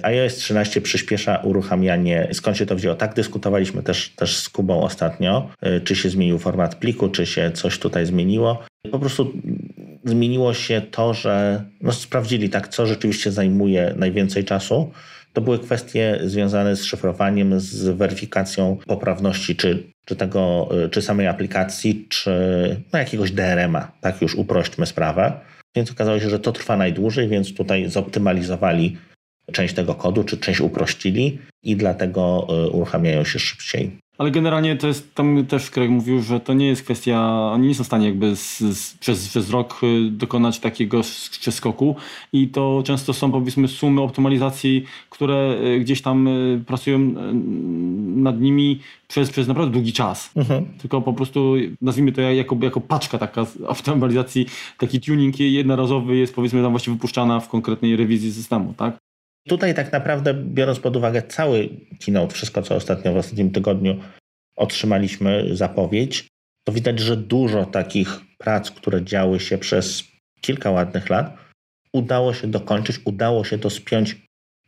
iOS 0.04 0.36
13 0.36 0.82
przyspiesza 0.82 1.38
uruchamianie. 1.38 2.28
Skąd 2.34 2.58
się 2.58 2.66
to 2.66 2.76
wzięło? 2.76 2.96
Tak 2.96 3.14
dyskutowaliśmy 3.14 3.84
też, 3.84 4.10
też 4.10 4.38
z 4.38 4.50
Kubą 4.50 4.82
ostatnio, 4.82 5.50
y, 5.68 5.82
czy 5.82 5.96
się 5.96 6.10
zmienił 6.10 6.40
format 6.40 6.76
pliku, 6.76 7.10
czy 7.10 7.26
się 7.26 7.52
coś 7.52 7.80
tutaj 7.80 8.06
zmieniło. 8.06 8.64
Po 8.92 9.00
prostu 9.00 9.34
zmieniło 10.06 10.54
się 10.54 10.82
to, 10.92 11.14
że 11.14 11.64
no, 11.82 11.92
sprawdzili 11.92 12.50
tak, 12.50 12.68
co 12.68 12.86
rzeczywiście 12.86 13.32
zajmuje 13.32 13.94
najwięcej 13.98 14.46
czasu. 14.46 14.92
To 15.34 15.42
były 15.42 15.60
kwestie 15.60 16.20
związane 16.24 16.76
z 16.76 16.84
szyfrowaniem, 16.84 17.60
z 17.60 17.90
weryfikacją 17.90 18.78
poprawności, 18.88 19.56
czy, 19.56 19.84
czy, 20.06 20.16
tego, 20.16 20.70
y, 20.86 20.90
czy 20.90 21.02
samej 21.02 21.28
aplikacji, 21.28 22.08
czy 22.10 22.32
no, 22.94 23.00
jakiegoś 23.00 23.32
DRM-a. 23.32 23.92
Tak 24.02 24.22
już 24.22 24.36
uprośćmy 24.36 24.86
sprawę. 24.86 25.34
Więc 25.76 25.92
okazało 25.92 26.20
się, 26.20 26.30
że 26.30 26.40
to 26.40 26.52
trwa 26.52 26.78
najdłużej, 26.78 27.28
więc 27.28 27.54
tutaj 27.54 27.90
zoptymalizowali 27.90 28.98
część 29.52 29.74
tego 29.74 29.96
kodu, 29.96 30.24
czy 30.24 30.38
część 30.38 30.62
uprościli 30.62 31.38
i 31.64 31.76
dlatego 31.76 32.48
y, 32.68 32.70
uruchamiają 32.70 33.24
się 33.24 33.40
szybciej. 33.40 33.92
Ale 34.18 34.32
generalnie 34.32 34.76
to 34.76 34.88
jest, 34.88 35.16
tam 35.16 35.46
też 35.46 35.70
Craig 35.70 35.92
mówił, 35.92 36.22
że 36.22 36.40
to 36.40 36.54
nie 36.54 36.68
jest 36.68 36.84
kwestia, 36.84 37.22
oni 37.54 37.68
nie 37.68 37.76
są 37.76 37.84
w 37.84 37.88
stanie 37.88 38.06
jakby 38.06 38.36
z, 38.36 38.60
z, 38.60 38.98
przez, 38.98 39.28
przez 39.28 39.50
rok 39.50 39.82
y, 39.84 40.12
dokonać 40.12 40.60
takiego 40.60 41.00
sk- 41.00 41.40
przeskoku 41.40 41.96
i 42.34 42.48
to 42.48 42.84
często 42.86 43.14
są 43.14 43.32
powiedzmy 43.32 43.68
sumy 43.68 44.02
optymalizacji, 44.02 44.84
które 45.10 45.58
y, 45.76 45.80
gdzieś 45.80 46.02
tam 46.02 46.30
pracują 46.68 47.00
nad 48.16 48.42
nimi 48.42 48.80
przez, 49.08 49.30
przez 49.30 49.48
naprawdę 49.48 49.74
długi 49.74 49.94
czas. 49.94 50.32
Tylko 50.82 51.02
po 51.02 51.14
prostu 51.14 51.54
nazwijmy 51.82 52.12
to 52.12 52.22
jako, 52.22 52.58
jako 52.62 52.82
paczka 52.82 53.18
taka 53.18 53.46
z 53.46 53.62
optymalizacji, 53.62 54.46
taki 54.78 55.02
tuning 55.02 55.40
jednorazowy 55.40 56.18
jest 56.18 56.36
powiedzmy 56.36 56.62
tam 56.62 56.72
właśnie 56.72 56.94
wypuszczana 56.94 57.40
w 57.40 57.50
konkretnej 57.50 57.96
rewizji 57.96 58.34
systemu, 58.34 58.74
tak? 58.78 58.98
Tutaj 59.50 59.74
tak 59.76 59.92
naprawdę, 59.92 60.34
biorąc 60.34 60.80
pod 60.80 60.96
uwagę 60.96 61.22
cały 61.22 61.70
keynote, 62.06 62.34
wszystko 62.34 62.62
co 62.62 62.76
ostatnio 62.76 63.14
w 63.14 63.18
ostatnim 63.18 63.52
tygodniu 63.52 64.00
otrzymaliśmy 64.56 65.56
zapowiedź, 65.56 66.28
to 66.68 66.74
widać, 66.74 67.00
że 67.00 67.18
dużo 67.18 67.66
takich 67.66 68.20
prac, 68.38 68.72
które 68.72 69.04
działy 69.04 69.40
się 69.40 69.58
przez 69.58 70.04
kilka 70.42 70.72
ładnych 70.72 71.10
lat, 71.10 71.38
udało 71.94 72.34
się 72.34 72.48
dokończyć, 72.48 73.00
udało 73.06 73.44
się 73.44 73.58
to 73.58 73.70
spiąć 73.70 74.16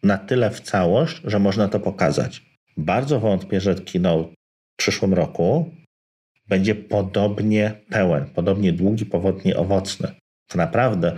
na 0.03 0.17
tyle 0.17 0.51
w 0.51 0.61
całość, 0.61 1.21
że 1.23 1.39
można 1.39 1.67
to 1.67 1.79
pokazać. 1.79 2.41
Bardzo 2.77 3.19
wątpię, 3.19 3.61
że 3.61 3.75
keynote 3.75 4.29
w 4.73 4.77
przyszłym 4.77 5.13
roku 5.13 5.71
będzie 6.47 6.75
podobnie 6.75 7.81
pełen, 7.89 8.25
podobnie 8.35 8.73
długi, 8.73 9.05
powodnie 9.05 9.57
owocny. 9.57 10.11
To 10.47 10.57
naprawdę, 10.57 11.17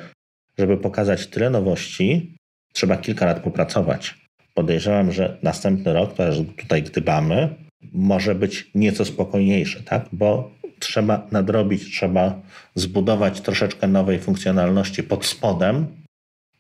żeby 0.57 0.77
pokazać 0.77 1.27
tyle 1.27 1.49
nowości, 1.49 2.35
trzeba 2.73 2.97
kilka 2.97 3.25
lat 3.25 3.39
popracować. 3.39 4.15
Podejrzewam, 4.53 5.11
że 5.11 5.37
następny 5.43 5.93
rok, 5.93 6.13
też 6.13 6.37
tutaj 6.57 6.83
gdybamy, 6.83 7.49
może 7.93 8.35
być 8.35 8.71
nieco 8.75 9.05
spokojniejszy, 9.05 9.83
tak? 9.83 10.05
bo 10.11 10.51
trzeba 10.79 11.27
nadrobić, 11.31 11.95
trzeba 11.95 12.41
zbudować 12.75 13.41
troszeczkę 13.41 13.87
nowej 13.87 14.19
funkcjonalności 14.19 15.03
pod 15.03 15.25
spodem, 15.25 15.87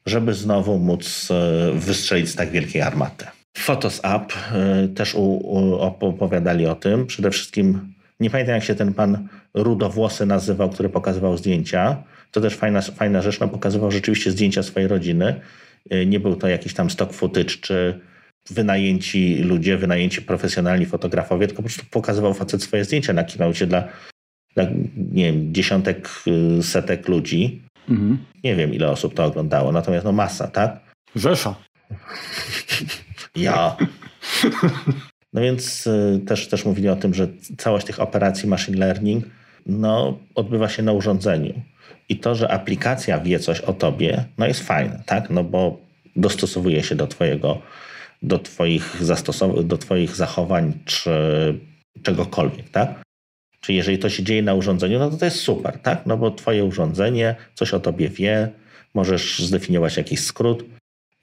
żeby 0.05 0.33
znowu 0.33 0.79
móc 0.79 1.31
e, 1.31 1.71
wystrzelić 1.73 2.29
z 2.29 2.35
tak 2.35 2.51
wielkiej 2.51 2.81
armaty. 2.81 3.25
Photos 3.57 3.99
App 4.03 4.33
e, 4.33 4.87
też 4.87 5.15
opowiadali 5.79 6.65
o 6.65 6.75
tym. 6.75 7.05
Przede 7.05 7.31
wszystkim 7.31 7.93
nie 8.19 8.29
pamiętam, 8.29 8.55
jak 8.55 8.63
się 8.63 8.75
ten 8.75 8.93
pan 8.93 9.27
rudowłosy 9.53 10.25
nazywał, 10.25 10.69
który 10.69 10.89
pokazywał 10.89 11.37
zdjęcia. 11.37 12.03
To 12.31 12.41
też 12.41 12.55
fajna, 12.55 12.81
fajna 12.81 13.21
rzecz, 13.21 13.39
no 13.39 13.47
pokazywał 13.47 13.91
rzeczywiście 13.91 14.31
zdjęcia 14.31 14.63
swojej 14.63 14.87
rodziny. 14.87 15.39
E, 15.89 16.05
nie 16.05 16.19
był 16.19 16.35
to 16.35 16.47
jakiś 16.47 16.73
tam 16.73 16.89
stock 16.89 17.13
footage, 17.13 17.55
czy 17.61 17.99
wynajęci 18.49 19.35
ludzie, 19.35 19.77
wynajęci 19.77 20.21
profesjonalni 20.21 20.85
fotografowie, 20.85 21.47
tylko 21.47 21.61
po 21.61 21.69
prostu 21.69 21.85
pokazywał 21.91 22.33
facet 22.33 22.63
swoje 22.63 22.85
zdjęcia 22.85 23.13
na 23.13 23.23
kinocie 23.23 23.67
dla, 23.67 23.87
dla 24.55 24.63
nie 25.11 25.25
wiem, 25.25 25.53
dziesiątek, 25.53 26.09
y, 26.59 26.63
setek 26.63 27.07
ludzi. 27.07 27.61
Mhm. 27.89 28.17
Nie 28.43 28.55
wiem, 28.55 28.73
ile 28.73 28.91
osób 28.91 29.13
to 29.13 29.25
oglądało, 29.25 29.71
natomiast 29.71 30.05
no 30.05 30.11
masa, 30.11 30.47
tak? 30.47 30.79
Rzesza. 31.15 31.55
ja. 33.35 33.77
No 35.33 35.41
więc 35.41 35.87
y, 35.87 36.21
też, 36.27 36.47
też 36.47 36.65
mówili 36.65 36.89
o 36.89 36.95
tym, 36.95 37.13
że 37.13 37.27
całość 37.57 37.85
tych 37.85 37.99
operacji 37.99 38.49
machine 38.49 38.77
learning 38.77 39.25
no, 39.65 40.19
odbywa 40.35 40.69
się 40.69 40.83
na 40.83 40.91
urządzeniu. 40.91 41.61
I 42.13 42.15
to, 42.15 42.35
że 42.35 42.51
aplikacja 42.51 43.19
wie 43.19 43.39
coś 43.39 43.59
o 43.61 43.73
tobie, 43.73 44.25
no 44.37 44.47
jest 44.47 44.59
fajne, 44.59 45.03
tak? 45.05 45.29
No 45.29 45.43
bo 45.43 45.79
dostosowuje 46.15 46.83
się 46.83 46.95
do 46.95 47.07
twojego, 47.07 47.61
do 48.21 48.39
twoich, 48.39 49.01
zastosow- 49.01 49.63
do 49.63 49.77
twoich 49.77 50.15
zachowań 50.15 50.73
czy 50.85 51.09
czegokolwiek, 52.03 52.69
tak? 52.69 53.01
Czy 53.61 53.73
jeżeli 53.73 53.97
to 53.97 54.09
się 54.09 54.23
dzieje 54.23 54.41
na 54.43 54.53
urządzeniu, 54.53 54.99
no 54.99 55.09
to 55.09 55.17
to 55.17 55.25
jest 55.25 55.39
super, 55.39 55.79
tak? 55.79 56.05
No 56.05 56.17
bo 56.17 56.31
twoje 56.31 56.65
urządzenie 56.65 57.35
coś 57.53 57.73
o 57.73 57.79
tobie 57.79 58.09
wie, 58.09 58.49
możesz 58.93 59.39
zdefiniować 59.39 59.97
jakiś 59.97 60.19
skrót, 60.19 60.65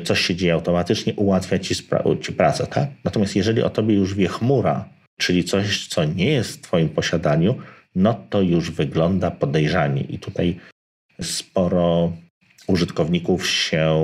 coś 0.05 0.21
się 0.21 0.35
dzieje 0.35 0.55
automatycznie, 0.55 1.15
ułatwia 1.15 1.59
ci, 1.59 1.75
ci 2.21 2.33
pracę, 2.33 2.67
tak? 2.67 2.89
Natomiast 3.05 3.37
jeżeli 3.37 3.63
o 3.63 3.71
tobie 3.71 3.95
już 3.95 4.15
wie 4.15 4.29
chmura, 4.29 4.89
czyli 5.19 5.45
coś, 5.45 5.89
co 5.89 6.05
nie 6.05 6.31
jest 6.33 6.59
w 6.59 6.61
twoim 6.61 6.89
posiadaniu, 6.89 7.55
no 7.95 8.15
to 8.31 8.41
już 8.41 8.71
wygląda 8.71 9.31
podejrzanie. 9.31 10.03
I 10.03 10.19
tutaj 10.19 10.57
sporo 11.21 12.13
użytkowników 12.67 13.49
się 13.49 13.97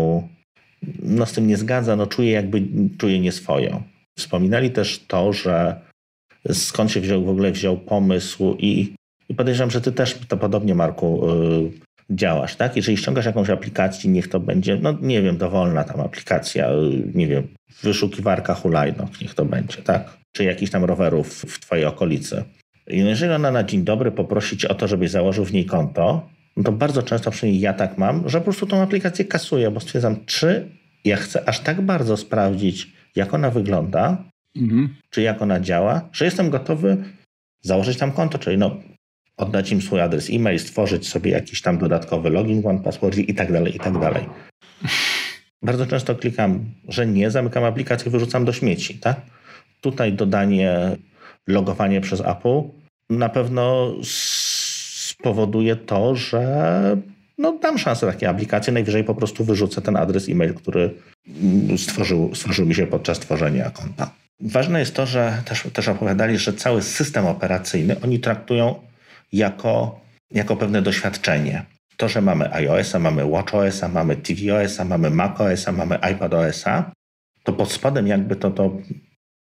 no, 1.03 1.27
z 1.27 1.33
tym 1.33 1.47
nie 1.47 1.57
zgadza, 1.57 1.97
no 1.97 2.07
czuje 2.07 2.31
jakby 2.31 2.63
czuje 2.99 3.21
nieswoją. 3.21 3.83
Wspominali 4.19 4.71
też 4.71 5.05
to, 5.09 5.33
że 5.33 5.81
skąd 6.53 6.93
się 6.93 7.01
wziął, 7.01 7.25
w 7.25 7.29
ogóle 7.29 7.53
wziął 7.53 7.77
pomysł 7.77 8.57
i, 8.59 8.95
i 9.29 9.35
podejrzewam, 9.35 9.71
że 9.71 9.81
ty 9.81 9.93
też 9.93 10.19
to 10.29 10.37
podobnie, 10.37 10.75
Marku, 10.75 11.29
yy, 12.11 12.17
działasz, 12.17 12.57
tak? 12.57 12.77
Jeżeli 12.77 12.97
ściągasz 12.97 13.27
jakąś 13.27 13.51
aplikację, 13.51 14.11
niech 14.11 14.29
to 14.29 14.41
będzie, 14.41 14.79
no 14.83 14.99
nie 15.01 15.23
wiem, 15.23 15.37
dowolna 15.37 15.85
tam 15.85 16.01
aplikacja, 16.01 16.71
yy, 16.71 17.03
nie 17.15 17.27
wiem, 17.27 17.49
wyszukiwarka 17.83 18.55
hulajnok, 18.55 19.21
niech 19.21 19.35
to 19.35 19.45
będzie, 19.45 19.77
tak? 19.77 20.17
Czy 20.33 20.45
jakichś 20.45 20.71
tam 20.71 20.85
rowerów 20.85 21.29
w 21.29 21.61
twojej 21.61 21.85
okolicy. 21.85 22.45
I 22.87 22.99
jeżeli 22.99 23.33
ona 23.33 23.51
na 23.51 23.65
dzień 23.65 23.85
dobry 23.85 24.13
poprosi 24.13 24.57
cię 24.57 24.69
o 24.69 24.75
to, 24.75 24.89
żebyś 24.89 25.11
założył 25.11 25.45
w 25.45 25.53
niej 25.53 25.65
konto, 25.65 26.29
no 26.57 26.63
to 26.63 26.73
bardzo 26.73 27.03
często, 27.03 27.31
przynajmniej 27.31 27.63
ja 27.63 27.73
tak 27.73 27.99
mam, 27.99 28.29
że 28.29 28.39
po 28.39 28.45
prostu 28.45 28.67
tą 28.67 28.83
aplikację 28.83 29.25
kasuję, 29.25 29.71
bo 29.71 29.81
stwierdzam, 29.81 30.17
czy 30.27 30.71
ja 31.05 31.17
chcę 31.17 31.49
aż 31.49 31.61
tak 31.61 31.81
bardzo 31.81 32.17
sprawdzić, 32.17 32.93
jak 33.17 33.35
ona 33.35 33.51
wygląda, 33.51 34.25
mhm. 34.57 34.95
czy 35.11 35.23
jak 35.23 35.43
ona 35.43 35.61
działa, 35.61 36.09
że 36.13 36.25
jestem 36.25 36.51
gotowy 36.51 36.97
założyć 37.63 37.99
tam 37.99 38.13
konto, 38.13 38.39
czyli 38.39 38.59
no, 38.59 38.77
oddać 39.37 39.73
im 39.73 39.83
swój 39.83 40.01
adres 40.01 40.31
e-mail, 40.31 40.59
stworzyć 40.59 41.09
sobie 41.09 41.31
jakiś 41.31 41.63
tam 41.63 41.79
dodatkowy 41.79 42.31
login, 42.31 42.67
one 42.67 42.83
password 42.83 43.19
i 43.19 43.35
tak 43.35 43.53
dalej, 43.53 43.77
i 43.77 43.79
tak 43.79 43.99
dalej. 44.01 44.25
Bardzo 45.63 45.87
często 45.87 46.15
klikam, 46.15 46.65
że 46.89 47.07
nie, 47.07 47.31
zamykam 47.31 47.65
aplikację, 47.65 48.11
wyrzucam 48.11 48.45
do 48.45 48.53
śmieci, 48.53 48.99
tak? 48.99 49.21
Tutaj 49.81 50.13
dodanie, 50.13 50.97
logowanie 51.47 52.01
przez 52.01 52.21
Apple 52.21 52.63
na 53.11 53.29
pewno 53.29 53.95
spowoduje 55.21 55.77
to, 55.77 56.15
że 56.15 56.97
no, 57.39 57.59
dam 57.63 57.79
szansę 57.79 58.07
takiej 58.07 58.29
aplikacji, 58.29 58.73
najwyżej 58.73 59.05
po 59.05 59.15
prostu 59.15 59.45
wyrzucę 59.45 59.83
ten 59.83 59.97
adres 59.97 60.29
e-mail, 60.29 60.55
który 60.55 60.95
stworzył, 61.77 62.35
stworzył 62.35 62.67
mi 62.67 62.75
się 62.75 62.87
podczas 62.87 63.19
tworzenia 63.19 63.71
konta. 63.71 64.11
Ważne 64.41 64.81
jest 64.81 64.95
to, 64.95 65.07
że 65.07 65.43
też, 65.45 65.69
też 65.73 65.89
opowiadali, 65.89 66.39
że 66.39 66.53
cały 66.53 66.83
system 66.83 67.27
operacyjny 67.27 67.97
oni 68.05 68.21
traktują 68.21 68.75
jako, 69.33 70.01
jako 70.31 70.57
pewne 70.57 70.83
doświadczenie. 70.83 71.65
To, 71.97 72.09
że 72.09 72.21
mamy 72.21 72.55
iOS-a, 72.55 72.99
mamy 72.99 73.31
WatchOS-a, 73.31 73.89
mamy 73.89 74.17
tvOS-a, 74.17 74.85
mamy 74.85 75.11
macOS-a, 75.11 75.73
mamy 75.73 75.99
iPadOS-a, 76.13 76.91
to 77.45 77.53
pod 77.53 77.73
spodem 77.73 78.07
jakby 78.07 78.37
to, 78.37 78.51
to, 78.51 78.77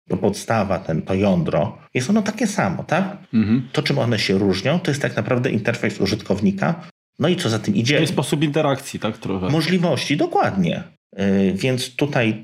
to 0.10 0.18
podstawa, 0.18 0.80
ten, 0.80 1.02
to 1.02 1.14
jądro, 1.14 1.78
jest 1.94 2.10
ono 2.10 2.22
takie 2.22 2.48
samo, 2.48 2.84
tak? 2.84 3.18
Mhm. 3.34 3.70
To, 3.72 3.84
czym 3.84 4.00
one 4.00 4.20
się 4.20 4.38
różnią, 4.38 4.80
to 4.80 4.92
jest 4.92 5.02
tak 5.02 5.16
naprawdę 5.16 5.50
interfejs 5.50 6.02
użytkownika. 6.02 6.88
No 7.20 7.28
i 7.28 7.36
co 7.36 7.50
za 7.50 7.60
tym 7.60 7.76
idzie? 7.76 7.96
To 7.96 8.02
jest 8.02 8.14
sposób 8.14 8.44
interakcji, 8.44 9.00
tak? 9.00 9.18
Trochę. 9.18 9.50
Możliwości, 9.50 10.18
dokładnie. 10.18 10.84
Yy, 11.18 11.54
więc 11.54 11.96
tutaj 11.96 12.44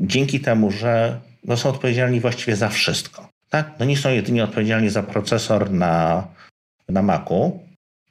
dzięki 0.00 0.40
temu, 0.40 0.70
że 0.70 1.20
no 1.44 1.56
są 1.56 1.68
odpowiedzialni 1.68 2.20
właściwie 2.20 2.56
za 2.56 2.68
wszystko. 2.68 3.28
Tak? 3.50 3.74
No 3.78 3.84
nie 3.84 3.96
są 3.96 4.10
jedynie 4.10 4.44
odpowiedzialni 4.44 4.90
za 4.90 5.02
procesor 5.02 5.70
na, 5.70 6.26
na 6.88 7.02
Macu, 7.02 7.60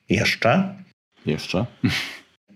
jeszcze. 0.10 0.76
Jeszcze. 1.26 1.66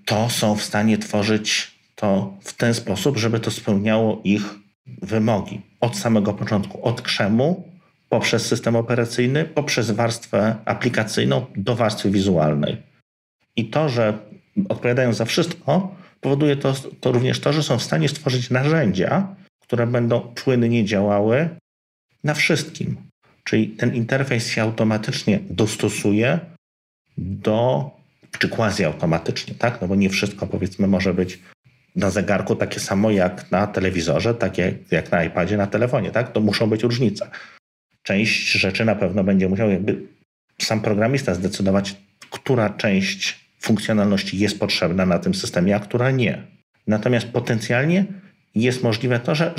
To 0.06 0.30
są 0.30 0.56
w 0.56 0.64
stanie 0.64 0.98
tworzyć 0.98 1.72
to 1.96 2.38
w 2.42 2.54
ten 2.54 2.74
sposób, 2.74 3.18
żeby 3.18 3.40
to 3.40 3.52
spełniało 3.52 4.22
ich 4.24 4.56
wymogi 5.02 5.62
od 5.84 5.98
samego 5.98 6.34
początku, 6.34 6.86
od 6.86 7.02
krzemu, 7.02 7.70
poprzez 8.10 8.46
system 8.46 8.76
operacyjny, 8.76 9.46
poprzez 9.46 9.92
warstwę 9.92 10.56
aplikacyjną 10.66 11.46
do 11.56 11.76
warstwy 11.76 12.10
wizualnej. 12.10 12.78
I 13.56 13.66
to, 13.66 13.90
że 13.90 14.18
odpowiadają 14.70 15.14
za 15.14 15.26
wszystko, 15.26 15.96
powoduje 16.22 16.56
to, 16.56 16.74
to 17.00 17.12
również 17.12 17.40
to, 17.40 17.54
że 17.54 17.64
są 17.64 17.78
w 17.78 17.84
stanie 17.84 18.10
stworzyć 18.10 18.50
narzędzia, 18.50 19.36
które 19.60 19.88
będą 19.88 20.20
płynnie 20.20 20.86
działały 20.86 21.50
na 22.24 22.34
wszystkim. 22.34 22.96
Czyli 23.44 23.68
ten 23.68 23.96
interfejs 23.96 24.48
się 24.48 24.62
automatycznie 24.62 25.40
dostosuje 25.50 26.40
do, 27.18 27.90
czy 28.40 28.50
quasi 28.50 28.86
automatycznie, 28.86 29.56
tak? 29.56 29.82
No 29.82 29.88
bo 29.88 29.96
nie 29.96 30.10
wszystko 30.10 30.48
powiedzmy 30.48 30.88
może 30.88 31.14
być 31.14 31.40
na 31.96 32.10
zegarku 32.10 32.56
takie 32.56 32.80
samo 32.80 33.12
jak 33.12 33.52
na 33.52 33.68
telewizorze, 33.68 34.34
takie 34.34 34.74
jak 34.92 35.12
na 35.12 35.24
iPadzie, 35.24 35.58
na 35.58 35.68
telefonie, 35.68 36.12
tak? 36.12 36.32
To 36.32 36.40
muszą 36.40 36.70
być 36.70 36.84
różnice. 36.84 37.30
Część 38.04 38.52
rzeczy 38.52 38.86
na 38.86 38.96
pewno 38.96 39.24
będzie 39.24 39.50
musiał 39.50 39.70
jakby 39.70 40.02
sam 40.62 40.82
programista 40.82 41.34
zdecydować, 41.34 41.96
która 42.30 42.70
część 42.70 43.40
funkcjonalności 43.60 44.40
jest 44.40 44.60
potrzebna 44.60 45.06
na 45.06 45.20
tym 45.20 45.36
systemie, 45.36 45.76
a 45.76 45.80
która 45.80 46.12
nie. 46.12 46.44
Natomiast 46.88 47.28
potencjalnie 47.28 48.06
jest 48.56 48.84
możliwe 48.84 49.20
to, 49.20 49.36
że, 49.36 49.54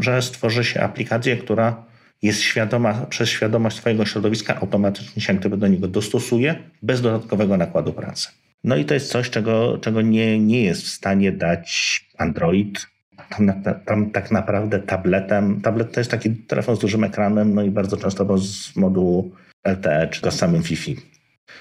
że, 0.00 0.22
stworzy 0.22 0.64
się 0.64 0.80
aplikację, 0.80 1.36
która 1.36 1.84
jest 2.22 2.40
świadoma, 2.40 2.94
przez 2.94 3.28
świadomość 3.28 3.76
swojego 3.76 4.06
środowiska 4.06 4.60
automatycznie 4.60 5.22
się 5.22 5.34
gdyby 5.34 5.56
do 5.56 5.68
niego 5.68 5.88
dostosuje 5.88 6.56
bez 6.82 7.00
dodatkowego 7.00 7.56
nakładu 7.56 7.92
pracy. 7.92 8.28
No 8.64 8.76
i 8.76 8.84
to 8.84 8.94
jest 8.94 9.10
coś, 9.10 9.30
czego, 9.30 9.78
czego 9.78 10.02
nie, 10.02 10.38
nie 10.38 10.62
jest 10.62 10.82
w 10.82 10.88
stanie 10.88 11.32
dać 11.32 12.00
Android. 12.18 12.86
Tam, 13.28 13.62
tam 13.86 14.10
tak 14.10 14.30
naprawdę 14.30 14.78
tabletem, 14.78 15.60
tablet 15.60 15.92
to 15.92 16.00
jest 16.00 16.10
taki 16.10 16.30
telefon 16.30 16.76
z 16.76 16.78
dużym 16.78 17.04
ekranem, 17.04 17.54
no 17.54 17.62
i 17.62 17.70
bardzo 17.70 17.96
często 17.96 18.38
z 18.38 18.76
modułu 18.76 19.32
LTE 19.64 20.08
czy 20.08 20.20
to 20.20 20.30
samym 20.30 20.62
Wi-Fi. 20.62 20.96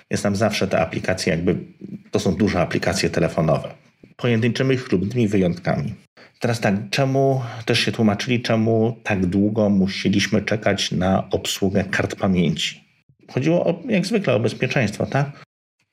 Jest 0.10 0.24
tam 0.24 0.36
zawsze 0.36 0.68
te 0.68 0.80
aplikacje, 0.80 1.32
jakby 1.34 1.56
to 2.12 2.20
są 2.20 2.36
duże 2.36 2.62
aplikacje 2.62 3.10
telefonowe. 3.10 3.74
Pojedynczymi 4.16 4.78
chlubnymi 4.78 5.28
wyjątkami. 5.28 5.94
Teraz 6.40 6.60
tak, 6.60 6.76
czemu 6.90 7.42
też 7.66 7.80
się 7.80 7.92
tłumaczyli, 7.92 8.42
czemu 8.42 8.98
tak 9.04 9.26
długo 9.26 9.70
musieliśmy 9.70 10.42
czekać 10.42 10.92
na 10.92 11.30
obsługę 11.30 11.84
kart 11.84 12.16
pamięci? 12.16 12.84
Chodziło 13.32 13.66
o, 13.66 13.84
jak 13.88 14.06
zwykle 14.06 14.34
o 14.34 14.40
bezpieczeństwo, 14.40 15.06
tak? 15.06 15.44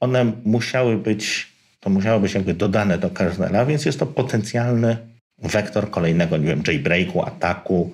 One 0.00 0.32
musiały 0.44 0.96
być, 0.96 1.52
to 1.80 1.90
musiało 1.90 2.20
być 2.20 2.34
jakby 2.34 2.54
dodane 2.54 2.98
do 2.98 3.10
kernela, 3.10 3.66
więc 3.66 3.84
jest 3.84 3.98
to 3.98 4.06
potencjalny 4.06 4.96
wektor 5.38 5.90
kolejnego, 5.90 6.36
nie 6.36 6.46
wiem, 6.46 6.62
jailbreaku, 6.66 7.22
ataku, 7.22 7.92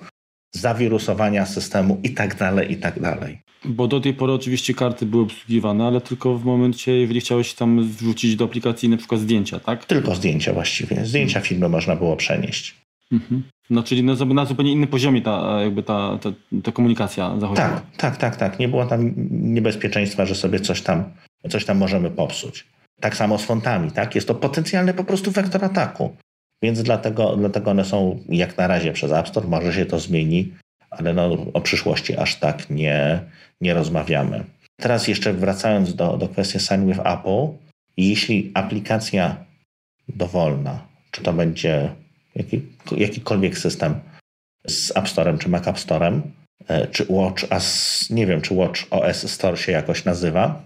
zawirusowania 0.55 1.45
systemu 1.45 1.99
i 2.03 2.09
tak 2.09 2.35
dalej, 2.35 2.71
i 2.71 2.77
tak 2.77 2.99
dalej. 2.99 3.39
Bo 3.65 3.87
do 3.87 3.99
tej 3.99 4.13
pory 4.13 4.33
oczywiście 4.33 4.73
karty 4.73 5.05
były 5.05 5.23
obsługiwane, 5.23 5.85
ale 5.85 6.01
tylko 6.01 6.37
w 6.37 6.45
momencie, 6.45 6.91
jeżeli 6.91 7.19
chciałeś 7.19 7.53
tam 7.53 7.89
wrzucić 7.89 8.35
do 8.35 8.45
aplikacji 8.45 8.89
na 8.89 8.97
przykład 8.97 9.21
zdjęcia, 9.21 9.59
tak? 9.59 9.85
Tylko 9.85 10.15
zdjęcia 10.15 10.53
właściwie. 10.53 11.05
Zdjęcia 11.05 11.39
filmy 11.39 11.69
można 11.69 11.95
było 11.95 12.15
przenieść. 12.15 12.75
Mhm. 13.11 13.43
No 13.69 13.83
czyli 13.83 14.03
na, 14.03 14.13
na 14.13 14.45
zupełnie 14.45 14.71
innym 14.71 14.87
poziomie 14.87 15.21
ta, 15.21 15.61
jakby 15.61 15.83
ta, 15.83 16.19
ta, 16.21 16.29
ta 16.63 16.71
komunikacja 16.71 17.39
zachodziła. 17.39 17.69
Tak, 17.69 17.83
tak, 17.97 18.17
tak, 18.17 18.35
tak. 18.35 18.59
Nie 18.59 18.67
było 18.67 18.85
tam 18.85 19.13
niebezpieczeństwa, 19.31 20.25
że 20.25 20.35
sobie 20.35 20.59
coś 20.59 20.81
tam, 20.81 21.03
coś 21.49 21.65
tam 21.65 21.77
możemy 21.77 22.11
popsuć. 22.11 22.67
Tak 22.99 23.15
samo 23.15 23.37
z 23.37 23.45
fontami, 23.45 23.91
tak? 23.91 24.15
Jest 24.15 24.27
to 24.27 24.35
potencjalny 24.35 24.93
po 24.93 25.03
prostu 25.03 25.31
wektor 25.31 25.65
ataku. 25.65 26.15
Więc 26.63 26.83
dlatego, 26.83 27.37
dlatego 27.37 27.71
one 27.71 27.85
są 27.85 28.19
jak 28.29 28.57
na 28.57 28.67
razie 28.67 28.93
przez 28.93 29.11
App 29.11 29.27
Store. 29.27 29.47
Może 29.47 29.73
się 29.73 29.85
to 29.85 29.99
zmieni, 29.99 30.53
ale 30.89 31.13
no, 31.13 31.37
o 31.53 31.61
przyszłości 31.61 32.17
aż 32.17 32.35
tak 32.35 32.69
nie, 32.69 33.19
nie 33.61 33.73
rozmawiamy. 33.73 34.43
Teraz 34.81 35.07
jeszcze 35.07 35.33
wracając 35.33 35.95
do, 35.95 36.17
do 36.17 36.27
kwestii 36.27 36.59
Sign 36.59 36.87
with 36.87 36.99
Apple. 36.99 37.47
Jeśli 37.97 38.51
aplikacja 38.53 39.45
dowolna, 40.07 40.87
czy 41.11 41.21
to 41.21 41.33
będzie 41.33 41.89
jaki, 42.35 42.61
jakikolwiek 42.97 43.57
system 43.57 43.99
z 44.67 44.97
App 44.97 45.09
Storem 45.09 45.37
czy 45.37 45.49
Mac 45.49 45.67
App 45.67 45.79
Storem, 45.79 46.21
e, 46.67 46.87
czy 46.87 47.05
Watch 47.09 47.43
as, 47.49 48.07
nie 48.09 48.27
wiem, 48.27 48.41
czy 48.41 48.53
Watch 48.53 48.83
OS 48.91 49.31
Store 49.31 49.57
się 49.57 49.71
jakoś 49.71 50.05
nazywa, 50.05 50.63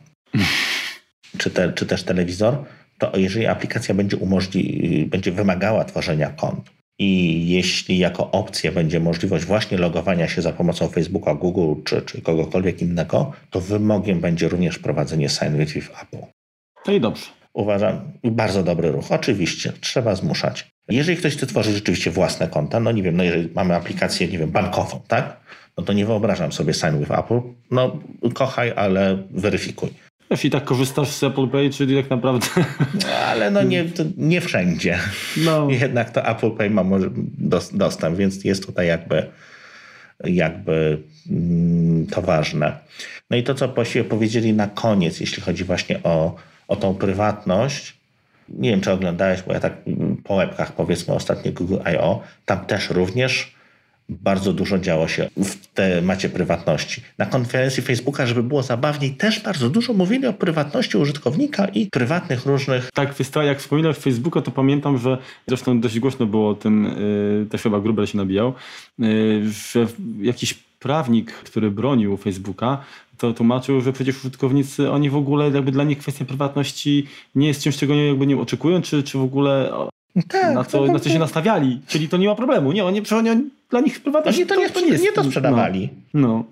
czy, 1.38 1.49
te, 1.49 1.73
czy 1.73 1.85
też 1.85 2.03
telewizor, 2.03 2.64
to 2.97 3.18
jeżeli 3.18 3.45
aplikacja 3.45 3.95
będzie, 3.95 4.18
umożli, 4.18 5.05
będzie 5.05 5.31
wymagała 5.31 5.85
tworzenia 5.85 6.30
kont 6.30 6.69
i 6.99 7.43
jeśli 7.49 7.97
jako 7.97 8.31
opcja 8.31 8.72
będzie 8.72 8.99
możliwość 8.99 9.45
właśnie 9.45 9.77
logowania 9.77 10.27
się 10.27 10.41
za 10.41 10.53
pomocą 10.53 10.88
Facebooka, 10.88 11.34
Google 11.34 11.81
czy, 11.84 12.01
czy 12.01 12.22
kogokolwiek 12.22 12.81
innego, 12.81 13.31
to 13.49 13.61
wymogiem 13.61 14.19
będzie 14.19 14.49
również 14.49 14.80
prowadzenie 14.80 15.30
Sign 15.30 15.57
with 15.57 15.77
Apple. 16.03 16.26
To 16.84 16.91
i 16.91 17.01
dobrze. 17.01 17.26
Uważam, 17.53 17.99
bardzo 18.23 18.64
dobry 18.64 18.91
ruch. 18.91 19.11
Oczywiście, 19.11 19.73
trzeba 19.81 20.15
zmuszać. 20.15 20.68
Jeżeli 20.89 21.18
ktoś 21.18 21.35
chce 21.35 21.47
tworzyć 21.47 21.76
rzeczywiście 21.76 22.11
własne 22.11 22.47
konta, 22.47 22.80
no 22.80 22.91
nie 22.91 23.03
wiem, 23.03 23.18
no 23.18 23.23
jeżeli 23.23 23.49
mamy 23.55 23.76
aplikację, 23.76 24.27
nie 24.27 24.38
wiem, 24.38 24.51
bankową, 24.51 25.01
tak? 25.07 25.39
No 25.77 25.84
to 25.84 25.93
nie 25.93 26.05
wyobrażam 26.05 26.51
sobie 26.51 26.73
Sign 26.73 26.99
with 26.99 27.11
Apple. 27.11 27.41
No 27.72 27.99
kochaj, 28.34 28.73
ale 28.76 29.23
weryfikuj. 29.31 29.89
Jeśli 30.30 30.49
tak 30.49 30.64
korzystasz 30.64 31.10
z 31.10 31.24
Apple 31.24 31.48
Pay, 31.48 31.70
czyli 31.70 32.02
tak 32.02 32.10
naprawdę... 32.10 32.48
Ale 33.28 33.52
no 33.52 33.64
nie, 33.64 33.86
nie 34.18 34.41
wszędzie. 34.41 34.99
No. 35.38 35.68
Jednak 35.82 36.10
to 36.10 36.26
Apple 36.26 36.52
Pay 36.52 36.70
ma 36.70 36.84
może 36.84 37.10
dostęp, 37.74 38.18
więc 38.18 38.44
jest 38.44 38.66
tutaj 38.66 38.88
jakby, 38.88 39.26
jakby 40.24 40.98
mm, 41.30 42.06
to 42.08 42.22
ważne. 42.22 42.78
No 43.30 43.38
i 43.38 43.44
to, 43.44 43.56
co 43.56 43.74
powiedzieli 44.10 44.54
na 44.54 44.68
koniec, 44.68 45.20
jeśli 45.20 45.44
chodzi 45.44 45.64
właśnie 45.64 46.04
o, 46.04 46.36
o 46.68 46.76
tą 46.76 46.95
prywatność, 46.95 47.98
nie 48.49 48.70
wiem, 48.70 48.82
czy 48.82 48.91
oglądałeś, 48.91 49.41
bo 49.41 49.54
ja 49.54 49.60
tak 49.60 49.74
po 50.24 50.34
łebkach 50.34 50.72
powiedzmy 50.72 51.14
ostatnio 51.14 51.52
Google 51.52 51.78
I.O., 51.94 52.24
tam 52.45 52.66
też 52.66 52.90
również 52.90 53.57
bardzo 54.10 54.54
dużo 54.54 54.80
działo 54.80 55.08
się 55.08 55.30
w 55.38 55.68
temacie 55.68 56.30
prywatności. 56.30 57.02
Na 57.18 57.26
konferencji 57.26 57.84
Facebooka, 57.84 58.26
żeby 58.26 58.44
było 58.44 58.64
zabawniej, 58.64 59.12
też 59.12 59.40
bardzo 59.40 59.70
dużo 59.70 59.94
mówili 59.94 60.28
o 60.28 60.34
prywatności 60.34 60.98
użytkownika 60.98 61.66
i 61.66 61.86
prywatnych 61.86 62.46
różnych... 62.46 62.92
Tak, 62.92 63.16
jak 63.46 63.60
wspominasz 63.60 63.98
Facebooka, 63.98 64.42
to 64.42 64.52
pamiętam, 64.52 64.98
że 64.98 65.18
zresztą 65.48 65.80
dość 65.80 66.00
głośno 66.00 66.26
było 66.26 66.50
o 66.50 66.56
tym, 66.56 66.84
yy, 67.40 67.46
też 67.50 67.62
chyba 67.62 67.80
Gruber 67.80 68.10
się 68.10 68.18
nabijał, 68.18 68.54
yy, 69.00 69.52
że 69.74 69.88
jakiś 70.22 70.54
prawnik, 70.80 71.32
który 71.32 71.72
bronił 71.72 72.18
Facebooka, 72.18 72.84
to 73.18 73.34
tłumaczył, 73.34 73.82
że 73.82 73.94
przecież 73.94 74.18
użytkownicy, 74.18 74.92
oni 74.92 75.10
w 75.10 75.16
ogóle 75.16 75.52
jakby 75.52 75.72
dla 75.72 75.84
nich 75.84 75.98
kwestia 75.98 76.26
prywatności 76.26 77.08
nie 77.36 77.48
jest 77.48 77.64
czymś, 77.64 77.78
czego 77.78 77.96
nie, 77.96 78.08
jakby 78.08 78.28
nie 78.28 78.38
oczekują, 78.38 78.82
czy, 78.82 79.04
czy 79.04 79.18
w 79.18 79.22
ogóle 79.22 79.72
tak, 80.27 80.56
na, 80.56 80.64
co, 80.64 80.85
na 80.85 80.99
co 80.99 81.10
się 81.10 81.19
nastawiali. 81.19 81.81
Czyli 81.88 82.10
to 82.10 82.18
nie 82.18 82.27
ma 82.27 82.35
problemu. 82.35 82.72
Nie, 82.72 82.85
oni, 82.85 83.02
oni, 83.11 83.30
oni 83.30 83.49
dla 83.69 83.80
nich 83.80 83.99
prywatność 83.99 84.38
oni 84.38 84.48
to, 84.48 84.56
nie, 84.56 84.69
to 84.69 84.80
nie, 84.80 84.88
jest, 84.88 85.03
nie 85.03 85.11
to 85.11 85.23
sprzedawali. 85.23 85.89
No. 86.14 86.27
no. 86.30 86.44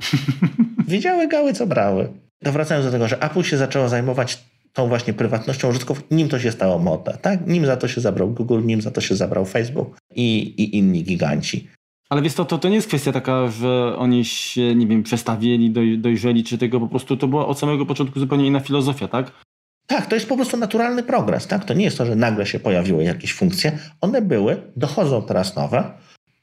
Wiedziały 0.87 1.27
gały, 1.27 1.53
co 1.53 1.67
brały. 1.67 2.09
To 2.43 2.51
wracając 2.51 2.85
do 2.85 2.91
tego, 2.91 3.07
że 3.07 3.21
Apple 3.21 3.43
się 3.43 3.57
zaczęło 3.57 3.89
zajmować 3.89 4.43
tą 4.73 4.87
właśnie 4.87 5.13
prywatnością 5.13 5.69
użytkowników, 5.69 6.11
nim 6.17 6.29
to 6.29 6.39
się 6.39 6.51
stało 6.51 6.79
modne, 6.79 7.17
tak? 7.21 7.47
Nim 7.47 7.65
za 7.65 7.77
to 7.77 7.87
się 7.87 8.01
zabrał 8.01 8.29
Google, 8.29 8.61
nim 8.65 8.81
za 8.81 8.91
to 8.91 9.01
się 9.01 9.15
zabrał 9.15 9.45
Facebook 9.45 9.97
i, 10.15 10.37
i 10.41 10.77
inni 10.77 11.03
giganci. 11.03 11.67
Ale 12.09 12.21
wiesz, 12.21 12.33
to, 12.33 12.45
to, 12.45 12.57
to 12.57 12.69
nie 12.69 12.75
jest 12.75 12.87
kwestia 12.87 13.11
taka, 13.11 13.47
że 13.47 13.95
oni 13.97 14.25
się, 14.25 14.75
nie 14.75 14.87
wiem, 14.87 15.03
przestawili, 15.03 15.71
doj, 15.71 15.97
dojrzeli, 15.97 16.43
czy 16.43 16.57
tego 16.57 16.79
po 16.79 16.87
prostu 16.87 17.17
to 17.17 17.27
była 17.27 17.47
od 17.47 17.59
samego 17.59 17.85
początku 17.85 18.19
zupełnie 18.19 18.47
inna 18.47 18.59
filozofia, 18.59 19.07
tak? 19.07 19.31
Tak, 19.87 20.05
to 20.05 20.15
jest 20.15 20.29
po 20.29 20.35
prostu 20.35 20.57
naturalny 20.57 21.03
progres, 21.03 21.47
tak? 21.47 21.65
To 21.65 21.73
nie 21.73 21.85
jest 21.85 21.97
to, 21.97 22.05
że 22.05 22.15
nagle 22.15 22.45
się 22.45 22.59
pojawiły 22.59 23.03
jakieś 23.03 23.33
funkcje. 23.33 23.79
One 24.01 24.21
były, 24.21 24.57
dochodzą 24.75 25.21
teraz 25.21 25.55
nowe, 25.55 25.91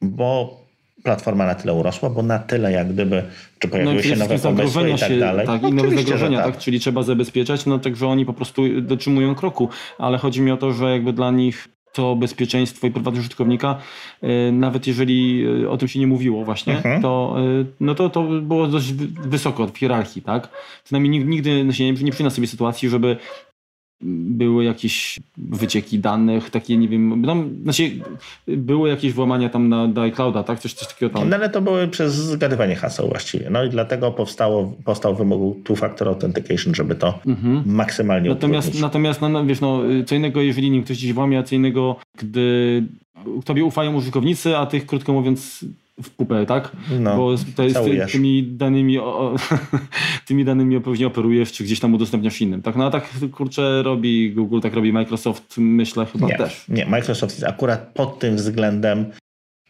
bo 0.02 0.62
platforma 1.02 1.46
na 1.46 1.54
tyle 1.54 1.74
urosła, 1.74 2.10
bo 2.10 2.22
na 2.22 2.38
tyle 2.38 2.72
jak 2.72 2.92
gdyby, 2.92 3.22
czy 3.58 3.68
pojawiły 3.68 3.94
no, 3.94 4.02
się 4.02 4.16
nowe 4.16 4.38
pomysły 4.38 4.90
i 4.90 4.98
tak 4.98 5.08
się, 5.08 5.18
dalej. 5.18 5.46
Tak, 5.46 5.62
no, 5.62 5.68
i 5.68 5.72
nowe 5.72 5.96
zagrożenia, 5.96 6.42
tak. 6.42 6.52
tak. 6.52 6.62
Czyli 6.62 6.80
trzeba 6.80 7.02
zabezpieczać, 7.02 7.66
no 7.66 7.78
także 7.78 8.06
oni 8.06 8.26
po 8.26 8.32
prostu 8.32 8.80
dotrzymują 8.80 9.34
kroku. 9.34 9.68
Ale 9.98 10.18
chodzi 10.18 10.40
mi 10.40 10.50
o 10.50 10.56
to, 10.56 10.72
że 10.72 10.90
jakby 10.90 11.12
dla 11.12 11.30
nich 11.30 11.68
to 11.92 12.16
bezpieczeństwo 12.16 12.86
i 12.86 12.90
prywatność 12.90 13.26
użytkownika, 13.26 13.78
e, 14.22 14.52
nawet 14.52 14.86
jeżeli 14.86 15.44
e, 15.64 15.70
o 15.70 15.76
tym 15.76 15.88
się 15.88 15.98
nie 16.00 16.06
mówiło 16.06 16.44
właśnie, 16.44 16.76
mhm. 16.76 17.02
to, 17.02 17.36
e, 17.38 17.64
no 17.80 17.94
to, 17.94 18.10
to 18.10 18.22
było 18.22 18.66
dość 18.66 18.92
wysoko 19.26 19.66
w 19.66 19.78
hierarchii, 19.78 20.22
tak? 20.22 20.48
Przynajmniej 20.84 21.24
nigdy 21.24 21.72
się 21.72 21.84
nie, 21.84 21.92
nie 21.92 22.12
przyna 22.12 22.30
sobie 22.30 22.46
sytuacji, 22.46 22.88
żeby 22.88 23.16
były 24.02 24.64
jakieś 24.64 25.20
wycieki 25.36 25.98
danych, 25.98 26.50
takie 26.50 26.76
nie 26.76 26.88
wiem, 26.88 27.22
tam, 27.26 27.50
znaczy 27.62 27.90
były 28.46 28.88
jakieś 28.88 29.12
włamania 29.12 29.48
tam 29.48 29.68
na 29.68 29.88
do 29.88 30.02
iClouda, 30.02 30.42
tak? 30.42 30.58
Coś, 30.58 30.74
coś 30.74 30.88
takiego 30.88 31.18
tam. 31.18 31.28
No 31.28 31.36
ale 31.36 31.48
to 31.48 31.60
były 31.60 31.88
przez 31.88 32.14
zgadywanie 32.14 32.76
haseł 32.76 33.08
właściwie. 33.08 33.50
No 33.50 33.64
i 33.64 33.70
dlatego 33.70 34.12
powstało, 34.12 34.72
powstał 34.84 35.14
wymóg 35.14 35.62
two-factor 35.64 36.08
authentication, 36.08 36.74
żeby 36.74 36.94
to 36.94 37.18
mhm. 37.26 37.62
maksymalnie 37.66 38.28
Natomiast, 38.28 38.68
utrudnić. 38.68 38.82
natomiast 38.82 39.20
no, 39.20 39.28
no, 39.28 39.46
wiesz, 39.46 39.60
no, 39.60 39.82
co 40.06 40.14
innego, 40.14 40.42
jeżeli 40.42 40.70
nim 40.70 40.82
ktoś 40.82 40.96
gdzieś 40.96 41.12
włamie, 41.12 41.38
a 41.38 41.42
co 41.42 41.54
innego, 41.54 41.96
gdy 42.18 42.82
tobie 43.44 43.64
ufają 43.64 43.94
użytkownicy, 43.94 44.56
a 44.56 44.66
tych, 44.66 44.86
krótko 44.86 45.12
mówiąc, 45.12 45.64
w 46.02 46.10
pupę, 46.10 46.46
tak? 46.46 46.76
No, 47.00 47.16
Bo 47.16 47.34
to 47.56 47.62
jest 47.62 47.76
ty, 47.84 48.06
tymi 48.12 48.42
danymi, 48.42 48.98
o, 48.98 49.36
tymi 50.26 50.44
danymi 50.44 50.80
pewnie 50.80 51.06
operujesz, 51.06 51.52
czy 51.52 51.64
gdzieś 51.64 51.80
tam 51.80 51.94
udostępniasz 51.94 52.40
innym, 52.40 52.62
tak? 52.62 52.76
No 52.76 52.86
a 52.86 52.90
tak 52.90 53.10
kurczę 53.32 53.82
robi 53.82 54.32
Google, 54.32 54.60
tak 54.60 54.74
robi 54.74 54.92
Microsoft, 54.92 55.54
myślę 55.58 56.06
chyba 56.06 56.26
nie, 56.26 56.36
też. 56.36 56.64
Nie, 56.68 56.86
Microsoft 56.86 57.34
jest 57.34 57.46
akurat 57.46 57.90
pod 57.94 58.18
tym 58.18 58.36
względem 58.36 59.06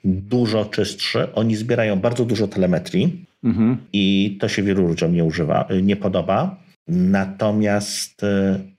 dużo 0.04 0.64
czystszy. 0.64 1.32
Oni 1.34 1.56
zbierają 1.56 2.00
bardzo 2.00 2.24
dużo 2.24 2.48
telemetrii 2.48 3.24
mhm. 3.44 3.76
i 3.92 4.36
to 4.40 4.48
się 4.48 4.62
wielu 4.62 4.86
ludziom 4.86 5.14
nie 5.14 5.24
używa, 5.24 5.68
nie 5.82 5.96
podoba. 5.96 6.62
Natomiast 6.88 8.22
y, 8.22 8.26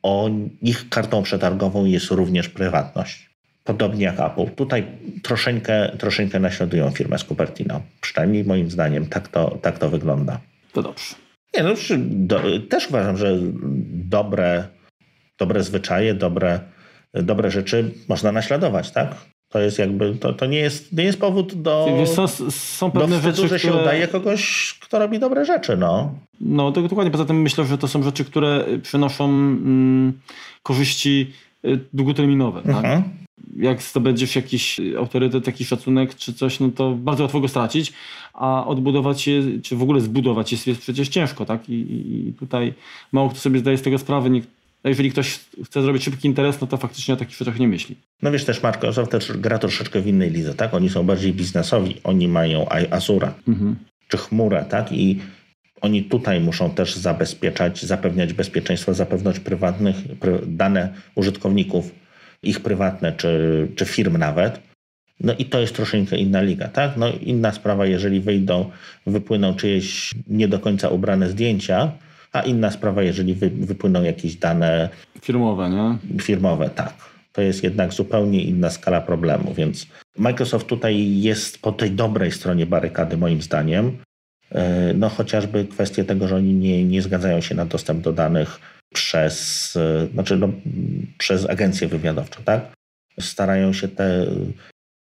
o, 0.04 0.30
ich 0.62 0.90
kartą 0.90 1.24
przetargową 1.24 1.86
jest 1.86 2.12
również 2.12 2.50
prywatność. 2.50 3.33
Podobnie 3.64 4.06
jak 4.06 4.20
Apple. 4.20 4.56
Tutaj 4.56 4.86
troszeczkę, 5.24 5.96
troszeczkę 5.98 6.40
naśladują 6.40 6.92
firmę 6.92 7.20
z 7.20 7.24
Cupertino. 7.24 7.82
Przynajmniej 8.02 8.44
moim 8.44 8.72
zdaniem 8.72 9.06
tak 9.06 9.28
to, 9.28 9.58
tak 9.62 9.80
to 9.80 9.90
wygląda. 9.90 10.40
To 10.74 10.82
dobrze. 10.82 11.16
Nie, 11.56 11.64
no, 11.64 11.74
do, 12.00 12.42
też 12.70 12.90
uważam, 12.90 13.18
że 13.18 13.38
dobre, 13.90 14.68
dobre 15.40 15.64
zwyczaje, 15.64 16.14
dobre, 16.14 16.60
dobre 17.14 17.52
rzeczy 17.52 17.92
można 18.10 18.32
naśladować, 18.32 18.92
tak? 18.92 19.16
To 19.50 19.60
jest 19.60 19.80
jakby, 19.80 20.16
to, 20.16 20.34
to 20.34 20.46
nie, 20.46 20.58
jest, 20.58 20.94
nie 20.94 21.04
jest 21.04 21.20
powód 21.20 21.62
do, 21.62 21.96
Wiesz, 22.00 22.10
są, 22.10 22.28
są 22.52 22.92
pewne 22.92 23.16
do 23.16 23.22
wstydu, 23.22 23.36
rzeczy, 23.36 23.48
że 23.48 23.60
się 23.60 23.68
które... 23.68 23.84
udaje 23.84 24.08
kogoś, 24.08 24.74
kto 24.82 25.00
robi 25.00 25.20
dobre 25.20 25.46
rzeczy, 25.46 25.78
no. 25.78 26.16
No, 26.42 26.72
to 26.72 26.82
dokładnie. 26.82 27.12
Poza 27.12 27.26
tym 27.26 27.42
myślę, 27.42 27.66
że 27.66 27.78
to 27.78 27.88
są 27.88 28.04
rzeczy, 28.04 28.26
które 28.26 28.66
przynoszą 28.82 29.26
mm, 29.26 30.20
korzyści 30.64 31.34
y, 31.66 31.80
długoterminowe, 31.94 32.62
tak? 32.62 32.76
mhm. 32.76 33.04
tak? 33.04 33.23
Jak 33.58 33.82
zdobędziesz 33.82 34.36
jakiś 34.36 34.80
autorytet, 34.98 35.48
jakiś 35.48 35.68
szacunek 35.68 36.16
czy 36.16 36.34
coś, 36.34 36.60
no 36.60 36.70
to 36.70 36.92
bardzo 36.92 37.24
łatwo 37.24 37.40
go 37.40 37.48
stracić, 37.48 37.94
a 38.34 38.66
odbudować 38.66 39.28
je, 39.28 39.44
czy 39.62 39.76
w 39.76 39.82
ogóle 39.82 40.02
zbudować 40.02 40.52
jest, 40.52 40.68
jest 40.68 40.82
przecież 40.82 41.10
ciężko, 41.10 41.46
tak? 41.46 41.70
I, 41.70 41.74
I, 41.74 42.34
tutaj 42.34 42.74
mało 43.12 43.30
kto 43.30 43.40
sobie 43.40 43.60
zdaje 43.60 43.78
z 43.78 43.82
tego 43.82 43.98
sprawę. 43.98 44.30
A 44.84 44.90
jeżeli 44.90 45.12
ktoś 45.12 45.40
chce 45.66 45.82
zrobić 45.82 46.04
szybki 46.04 46.28
interes, 46.28 46.62
no 46.62 46.68
to 46.68 46.78
faktycznie 46.78 47.14
o 47.14 47.18
takich 47.18 47.38
rzeczach 47.38 47.60
nie 47.60 47.68
myśli. 47.68 47.96
No 48.22 48.32
wiesz 48.32 48.46
też, 48.46 48.64
Microsoft 48.64 49.12
też 49.12 49.32
gra 49.38 49.60
troszeczkę 49.60 50.02
w 50.02 50.08
innej 50.08 50.32
lidze, 50.32 50.54
tak? 50.54 50.74
Oni 50.74 50.90
są 50.90 51.04
bardziej 51.04 51.34
biznesowi, 51.34 51.96
oni 52.04 52.28
mają 52.28 52.66
Azura 52.92 53.34
mhm. 53.48 53.76
czy 54.08 54.18
chmurę, 54.18 54.66
tak? 54.70 54.92
I 54.92 55.20
oni 55.82 56.04
tutaj 56.04 56.42
muszą 56.42 56.70
też 56.70 56.96
zabezpieczać, 56.96 57.84
zapewniać 57.84 58.34
bezpieczeństwo, 58.34 58.94
zapewniać 58.94 59.40
prywatnych, 59.40 59.96
dane 60.48 60.94
użytkowników 61.16 61.92
ich 62.44 62.60
prywatne 62.60 63.12
czy, 63.12 63.68
czy 63.76 63.86
firm 63.86 64.18
nawet. 64.18 64.60
No 65.20 65.34
i 65.34 65.46
to 65.46 65.60
jest 65.60 65.76
troszeczkę 65.76 66.18
inna 66.18 66.42
liga, 66.42 66.68
tak? 66.68 66.98
No 66.98 67.08
inna 67.22 67.52
sprawa, 67.52 67.86
jeżeli 67.86 68.20
wyjdą, 68.20 68.70
wypłyną 69.08 69.56
czyjeś 69.56 70.12
nie 70.28 70.48
do 70.48 70.60
końca 70.60 70.90
ubrane 70.90 71.30
zdjęcia, 71.30 71.92
a 72.34 72.42
inna 72.42 72.72
sprawa, 72.72 73.04
jeżeli 73.04 73.34
wy, 73.34 73.50
wypłyną 73.50 74.04
jakieś 74.04 74.36
dane 74.36 74.90
Firmowe, 75.22 75.70
nie? 75.70 75.98
firmowe, 76.22 76.70
tak. 76.70 76.94
To 77.32 77.42
jest 77.42 77.64
jednak 77.64 77.94
zupełnie 77.94 78.44
inna 78.44 78.70
skala 78.70 79.02
problemu, 79.02 79.54
więc 79.54 79.88
Microsoft 80.18 80.68
tutaj 80.68 81.22
jest 81.22 81.62
po 81.62 81.72
tej 81.72 81.92
dobrej 81.92 82.32
stronie 82.32 82.66
barykady, 82.66 83.18
moim 83.18 83.42
zdaniem. 83.42 83.98
E, 84.52 84.94
no 84.94 85.10
chociażby 85.10 85.66
kwestie 85.66 86.04
tego, 86.04 86.28
że 86.28 86.36
oni 86.36 86.54
nie, 86.54 86.84
nie 86.84 87.02
zgadzają 87.02 87.42
się 87.42 87.56
na 87.56 87.66
dostęp 87.66 88.02
do 88.02 88.14
danych 88.14 88.60
przez, 88.94 89.76
e, 89.76 90.08
znaczy 90.14 90.38
no, 90.38 90.50
przez 91.18 91.50
agencje 91.50 91.88
wywiadowcze, 91.88 92.40
tak? 92.46 92.74
Starają 93.20 93.74
się 93.74 93.88
te, 93.88 94.26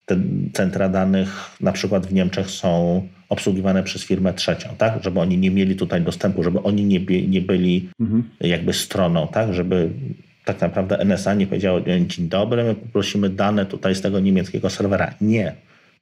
te 0.05 0.17
centra 0.53 0.89
danych, 0.89 1.51
na 1.61 1.71
przykład 1.71 2.07
w 2.07 2.13
Niemczech 2.13 2.49
są 2.49 3.07
obsługiwane 3.29 3.83
przez 3.83 4.03
firmę 4.03 4.33
trzecią, 4.33 4.69
tak? 4.77 5.03
Żeby 5.03 5.19
oni 5.19 5.37
nie 5.37 5.51
mieli 5.51 5.75
tutaj 5.75 6.01
dostępu, 6.01 6.43
żeby 6.43 6.61
oni 6.63 6.85
nie, 6.85 6.99
nie 7.27 7.41
byli 7.41 7.89
Mhm. 7.99 8.29
jakby 8.41 8.73
stroną, 8.73 9.27
tak? 9.27 9.53
Żeby 9.53 9.89
tak 10.45 10.61
naprawdę 10.61 10.99
NSA 11.05 11.33
nie 11.33 11.47
powiedziało, 11.47 11.81
dzień 11.81 12.07
dobry, 12.29 12.63
my 12.63 12.75
poprosimy 12.75 13.29
dane 13.29 13.65
tutaj 13.65 13.95
z 13.95 14.01
tego 14.01 14.19
niemieckiego 14.19 14.69
serwera. 14.69 15.13
Nie. 15.21 15.55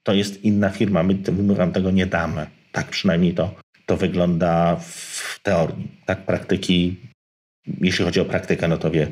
To 0.03 0.13
jest 0.13 0.43
inna 0.43 0.69
firma, 0.69 1.03
my, 1.03 1.17
my 1.43 1.55
wam 1.55 1.71
tego 1.71 1.91
nie 1.91 2.05
damy. 2.05 2.45
Tak 2.71 2.87
przynajmniej 2.87 3.33
to, 3.33 3.55
to 3.85 3.97
wygląda 3.97 4.75
w 4.75 5.39
teorii. 5.43 5.87
Tak, 6.05 6.25
praktyki, 6.25 6.95
jeśli 7.81 8.05
chodzi 8.05 8.19
o 8.19 8.25
praktykę, 8.25 8.67
no 8.67 8.77
to 8.77 8.91
wie 8.91 9.07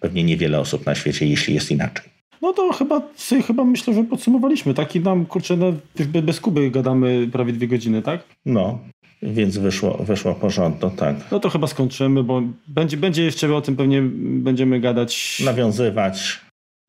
pewnie 0.00 0.24
niewiele 0.24 0.60
osób 0.60 0.86
na 0.86 0.94
świecie, 0.94 1.26
jeśli 1.26 1.54
jest 1.54 1.70
inaczej. 1.70 2.04
No 2.42 2.52
to 2.52 2.72
chyba, 2.72 3.02
chyba 3.46 3.64
myślę, 3.64 3.94
że 3.94 4.04
podsumowaliśmy. 4.04 4.74
Tak 4.74 4.96
i 4.96 5.00
nam, 5.00 5.26
kurczę, 5.26 5.56
no, 5.56 5.72
be- 6.06 6.22
bez 6.22 6.40
Kuby 6.40 6.70
gadamy 6.70 7.28
prawie 7.32 7.52
dwie 7.52 7.68
godziny, 7.68 8.02
tak? 8.02 8.20
No, 8.46 8.78
więc 9.22 9.58
wyszło, 9.58 9.98
wyszło 10.04 10.34
porządno, 10.34 10.90
tak. 10.90 11.16
No 11.30 11.40
to 11.40 11.50
chyba 11.50 11.66
skończymy, 11.66 12.22
bo 12.24 12.42
będzie, 12.68 12.96
będzie 12.96 13.22
jeszcze 13.22 13.54
o 13.56 13.60
tym 13.60 13.76
pewnie 13.76 14.02
będziemy 14.22 14.80
gadać. 14.80 15.42
Nawiązywać. 15.44 16.40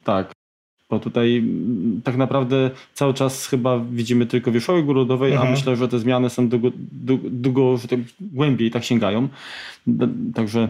Tak. 0.03 0.31
Bo 0.89 0.99
tutaj 0.99 1.37
mm, 1.37 2.01
tak 2.03 2.17
naprawdę 2.17 2.71
cały 2.93 3.13
czas 3.13 3.47
chyba 3.47 3.79
widzimy 3.79 4.25
tylko 4.25 4.51
wierzchołek 4.51 4.85
górodowej, 4.85 5.31
Mhm. 5.31 5.47
a 5.47 5.51
myślę, 5.51 5.75
że 5.75 5.87
te 5.87 5.99
zmiany 5.99 6.29
są 6.29 6.49
długo, 6.49 6.71
długo, 6.91 7.29
długo 7.31 7.77
że 7.77 7.87
tak 7.87 7.99
głębiej 8.21 8.71
tak 8.71 8.83
sięgają. 8.83 9.27
Także 10.35 10.67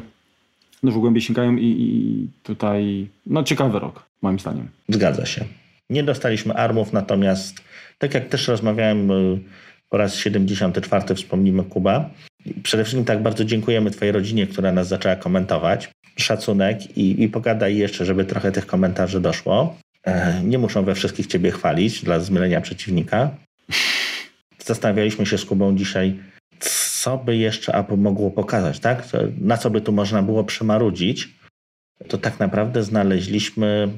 dużo 0.84 0.99
głębiej 0.99 1.22
sięgają 1.22 1.55
i, 1.55 1.65
i 1.65 2.27
tutaj 2.43 3.07
no 3.26 3.43
ciekawy 3.43 3.80
rok, 3.80 4.05
moim 4.22 4.39
zdaniem. 4.39 4.68
Zgadza 4.89 5.26
się. 5.26 5.45
Nie 5.89 6.03
dostaliśmy 6.03 6.53
armów, 6.53 6.93
natomiast 6.93 7.61
tak 7.97 8.14
jak 8.14 8.30
też 8.30 8.47
rozmawiałem 8.47 9.11
y, 9.11 9.39
po 9.89 9.97
raz 9.97 10.15
74 10.15 11.15
wspomnimy 11.15 11.64
Kuba. 11.64 12.10
Przede 12.64 12.84
wszystkim 12.84 13.05
tak 13.05 13.23
bardzo 13.23 13.45
dziękujemy 13.45 13.91
Twojej 13.91 14.11
rodzinie, 14.11 14.47
która 14.47 14.72
nas 14.72 14.88
zaczęła 14.88 15.15
komentować. 15.15 15.89
Szacunek 16.15 16.97
i, 16.97 17.23
i 17.23 17.30
pogadaj 17.30 17.77
jeszcze, 17.77 18.05
żeby 18.05 18.26
trochę 18.26 18.51
tych 18.51 18.65
komentarzy 18.65 19.22
doszło. 19.22 19.77
E, 20.03 20.43
Nie 20.43 20.57
muszą 20.57 20.84
we 20.84 20.95
wszystkich 20.95 21.27
Ciebie 21.27 21.51
chwalić 21.51 22.03
dla 22.03 22.19
zmylenia 22.19 22.61
przeciwnika. 22.61 23.30
Zastanawialiśmy 24.65 25.26
się 25.26 25.38
z 25.38 25.45
Kubą 25.45 25.76
dzisiaj, 25.77 26.19
co 27.03 27.17
by 27.17 27.38
jeszcze 27.38 27.73
Apple 27.73 27.97
mogło 27.97 28.31
pokazać, 28.31 28.80
tak? 28.80 29.07
Na 29.41 29.57
co 29.57 29.69
by 29.69 29.81
tu 29.81 29.91
można 29.91 30.23
było 30.23 30.43
przymarudzić? 30.43 31.30
To 32.07 32.17
tak 32.17 32.39
naprawdę 32.39 32.84
znaleźliśmy 32.84 33.89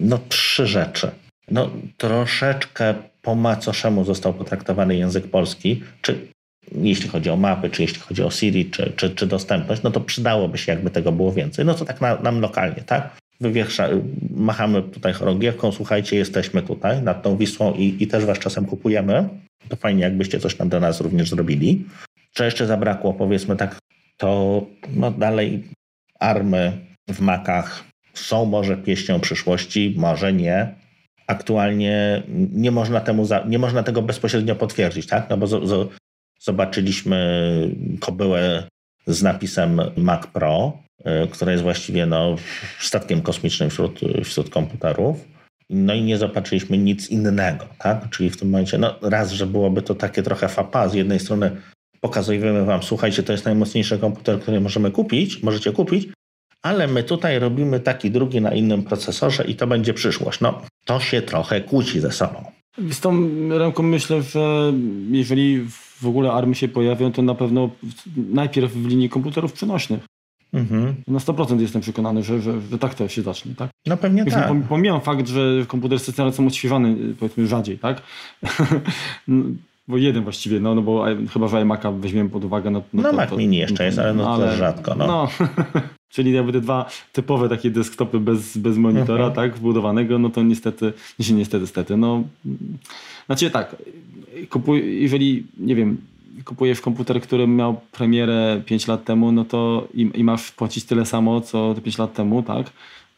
no, 0.00 0.18
trzy 0.28 0.66
rzeczy. 0.66 1.10
No, 1.50 1.70
troszeczkę 1.96 2.94
po 3.22 3.34
macoszemu 3.34 4.04
został 4.04 4.34
potraktowany 4.34 4.96
język 4.96 5.30
polski, 5.30 5.82
czy 6.02 6.28
jeśli 6.72 7.08
chodzi 7.08 7.30
o 7.30 7.36
mapy, 7.36 7.70
czy 7.70 7.82
jeśli 7.82 8.00
chodzi 8.00 8.22
o 8.22 8.30
Siri, 8.30 8.70
czy, 8.70 8.92
czy, 8.96 9.10
czy 9.10 9.26
dostępność, 9.26 9.82
no 9.82 9.90
to 9.90 10.00
przydałoby 10.00 10.58
się, 10.58 10.72
jakby 10.72 10.90
tego 10.90 11.12
było 11.12 11.32
więcej. 11.32 11.64
No 11.64 11.74
to 11.74 11.84
tak 11.84 12.00
na, 12.00 12.16
nam 12.16 12.40
lokalnie, 12.40 12.82
tak? 12.86 13.16
Wywiersza, 13.40 13.88
machamy 14.30 14.82
tutaj 14.82 15.12
chorągiewką, 15.12 15.72
słuchajcie, 15.72 16.16
jesteśmy 16.16 16.62
tutaj 16.62 17.02
nad 17.02 17.22
tą 17.22 17.36
Wisłą 17.36 17.74
i, 17.74 18.02
i 18.02 18.06
też 18.06 18.24
was 18.24 18.38
czasem 18.38 18.66
kupujemy. 18.66 19.28
To 19.68 19.76
fajnie, 19.76 20.02
jakbyście 20.02 20.40
coś 20.40 20.54
tam 20.54 20.68
do 20.68 20.80
nas 20.80 21.00
również 21.00 21.30
zrobili. 21.30 21.84
Co 22.34 22.44
jeszcze 22.44 22.66
zabrakło, 22.66 23.14
powiedzmy 23.14 23.56
tak, 23.56 23.78
to 24.16 24.62
no 24.88 25.10
dalej 25.10 25.64
army 26.20 26.72
w 27.08 27.20
makach 27.20 27.84
są 28.14 28.44
może 28.44 28.76
pieśnią 28.76 29.20
przyszłości, 29.20 29.94
może 29.98 30.32
nie. 30.32 30.74
Aktualnie 31.26 32.22
nie 32.52 32.70
można, 32.70 33.00
temu 33.00 33.24
za, 33.24 33.44
nie 33.48 33.58
można 33.58 33.82
tego 33.82 34.02
bezpośrednio 34.02 34.56
potwierdzić, 34.56 35.06
tak? 35.06 35.30
No 35.30 35.36
bo 35.36 35.46
zo, 35.46 35.66
zo, 35.66 35.88
zobaczyliśmy 36.40 37.18
kobyłę 38.00 38.68
z 39.06 39.22
napisem 39.22 39.80
Mac 39.96 40.26
Pro, 40.26 40.78
y, 41.00 41.28
która 41.28 41.52
jest 41.52 41.64
właściwie 41.64 42.06
no, 42.06 42.36
statkiem 42.80 43.22
kosmicznym 43.22 43.70
wśród, 43.70 44.00
wśród 44.24 44.50
komputerów. 44.50 45.28
No 45.70 45.94
i 45.94 46.02
nie 46.02 46.18
zobaczyliśmy 46.18 46.78
nic 46.78 47.10
innego, 47.10 47.66
tak? 47.78 48.10
Czyli 48.10 48.30
w 48.30 48.36
tym 48.36 48.50
momencie, 48.50 48.78
no 48.78 48.94
raz, 49.02 49.32
że 49.32 49.46
byłoby 49.46 49.82
to 49.82 49.94
takie 49.94 50.22
trochę 50.22 50.48
fapa, 50.48 50.88
z 50.88 50.94
jednej 50.94 51.20
strony 51.20 51.56
pokazujemy 52.04 52.64
wam, 52.64 52.82
słuchajcie, 52.82 53.22
to 53.22 53.32
jest 53.32 53.44
najmocniejszy 53.44 53.98
komputer, 53.98 54.40
który 54.40 54.60
możemy 54.60 54.90
kupić, 54.90 55.42
możecie 55.42 55.72
kupić, 55.72 56.08
ale 56.62 56.86
my 56.86 57.02
tutaj 57.02 57.38
robimy 57.38 57.80
taki 57.80 58.10
drugi 58.10 58.40
na 58.40 58.54
innym 58.54 58.82
procesorze 58.82 59.44
i 59.44 59.54
to 59.54 59.66
będzie 59.66 59.94
przyszłość. 59.94 60.40
No, 60.40 60.60
to 60.84 61.00
się 61.00 61.22
trochę 61.22 61.60
kłóci 61.60 62.00
ze 62.00 62.12
sobą. 62.12 62.44
Z 62.90 63.00
tą 63.00 63.28
ręką 63.58 63.82
myślę, 63.82 64.22
że 64.22 64.72
jeżeli 65.10 65.66
w 66.00 66.06
ogóle 66.06 66.32
army 66.32 66.54
się 66.54 66.68
pojawią, 66.68 67.12
to 67.12 67.22
na 67.22 67.34
pewno 67.34 67.70
najpierw 68.16 68.72
w 68.72 68.86
linii 68.86 69.08
komputerów 69.08 69.52
przenośnych. 69.52 70.00
Mhm. 70.52 70.94
Na 71.08 71.18
100% 71.18 71.60
jestem 71.60 71.82
przekonany, 71.82 72.22
że, 72.22 72.40
że, 72.40 72.60
że 72.70 72.78
tak 72.78 72.94
to 72.94 73.08
się 73.08 73.22
zacznie, 73.22 73.54
tak? 73.54 73.70
No 73.86 73.96
pewnie 73.96 74.22
Już 74.22 74.34
tak. 74.34 74.48
pom- 74.48 74.62
pomijam 74.62 75.00
fakt, 75.00 75.28
że 75.28 75.64
komputery 75.68 75.98
stacjonarne 75.98 76.36
są 76.36 76.46
odświeżane 76.46 76.96
powiedzmy 77.18 77.46
rzadziej, 77.46 77.78
tak? 77.78 78.02
No, 79.88 79.92
bo 79.92 79.98
jeden 79.98 80.22
właściwie, 80.24 80.60
no, 80.60 80.74
no 80.74 80.82
bo 80.82 81.10
e, 81.10 81.16
chyba, 81.26 81.48
że 81.48 81.56
iMac'a 81.56 82.00
weźmiemy 82.00 82.30
pod 82.30 82.44
uwagę. 82.44 82.70
No, 82.70 82.82
No, 82.92 83.02
to, 83.02 83.12
Mac 83.12 83.30
to, 83.30 83.36
Mini 83.36 83.56
jeszcze 83.56 83.84
jest, 83.84 83.98
ale 83.98 84.14
no 84.14 84.36
to 84.38 84.42
też 84.42 84.58
rzadko, 84.58 84.94
no. 84.94 85.06
no. 85.06 85.28
Czyli 86.14 86.32
jakby 86.32 86.52
te 86.52 86.60
dwa 86.60 86.86
typowe 87.12 87.48
takie 87.48 87.70
desktopy 87.70 88.20
bez, 88.20 88.56
bez 88.56 88.76
monitora, 88.78 89.26
Mhm. 89.26 89.32
tak, 89.34 89.58
wbudowanego, 89.58 90.18
no 90.18 90.30
to 90.30 90.42
niestety, 90.42 90.92
nie 91.18 91.24
się 91.24 91.34
niestety, 91.34 91.66
stety, 91.66 91.96
no. 91.96 92.22
Znaczy 93.26 93.50
tak, 93.50 93.76
kupuj, 94.50 95.02
jeżeli, 95.02 95.46
nie 95.58 95.74
wiem, 95.74 95.96
kupujesz 96.44 96.80
komputer, 96.80 97.20
który 97.20 97.46
miał 97.46 97.80
premierę 97.92 98.62
5 98.66 98.86
lat 98.88 99.04
temu, 99.04 99.32
no 99.32 99.44
to 99.44 99.88
i, 99.94 100.10
i 100.14 100.24
masz 100.24 100.50
płacić 100.52 100.84
tyle 100.84 101.06
samo, 101.06 101.40
co 101.40 101.74
te 101.74 101.80
5 101.80 101.98
lat 101.98 102.14
temu, 102.14 102.42
tak, 102.42 102.70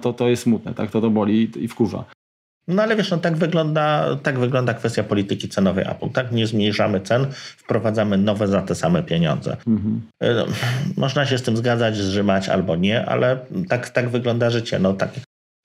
to 0.02 0.12
to 0.12 0.28
jest 0.28 0.42
smutne, 0.42 0.74
tak, 0.74 0.90
to 0.90 1.00
to 1.00 1.10
boli 1.10 1.50
i 1.56 1.68
wkurza. 1.68 2.04
No 2.68 2.82
ale 2.82 2.96
wiesz, 2.96 3.10
no 3.10 3.18
tak 3.18 3.36
wygląda, 3.36 4.16
tak 4.22 4.38
wygląda 4.38 4.74
kwestia 4.74 5.02
polityki 5.02 5.48
cenowej 5.48 5.84
Apple. 5.88 6.10
Tak, 6.10 6.32
nie 6.32 6.46
zmniejszamy 6.46 7.00
cen, 7.00 7.26
wprowadzamy 7.32 8.18
nowe 8.18 8.48
za 8.48 8.62
te 8.62 8.74
same 8.74 9.02
pieniądze. 9.02 9.56
Mhm. 9.66 10.00
Y, 10.22 10.34
no, 10.34 10.46
Można 10.96 11.26
się 11.26 11.38
z 11.38 11.42
tym 11.42 11.56
zgadzać, 11.56 11.96
zrzymać 11.96 12.48
albo 12.48 12.76
nie, 12.76 13.06
ale 13.06 13.38
tak, 13.68 13.90
tak 13.90 14.08
wygląda 14.08 14.50
życie. 14.50 14.78
No, 14.78 14.92
tak, 14.92 15.10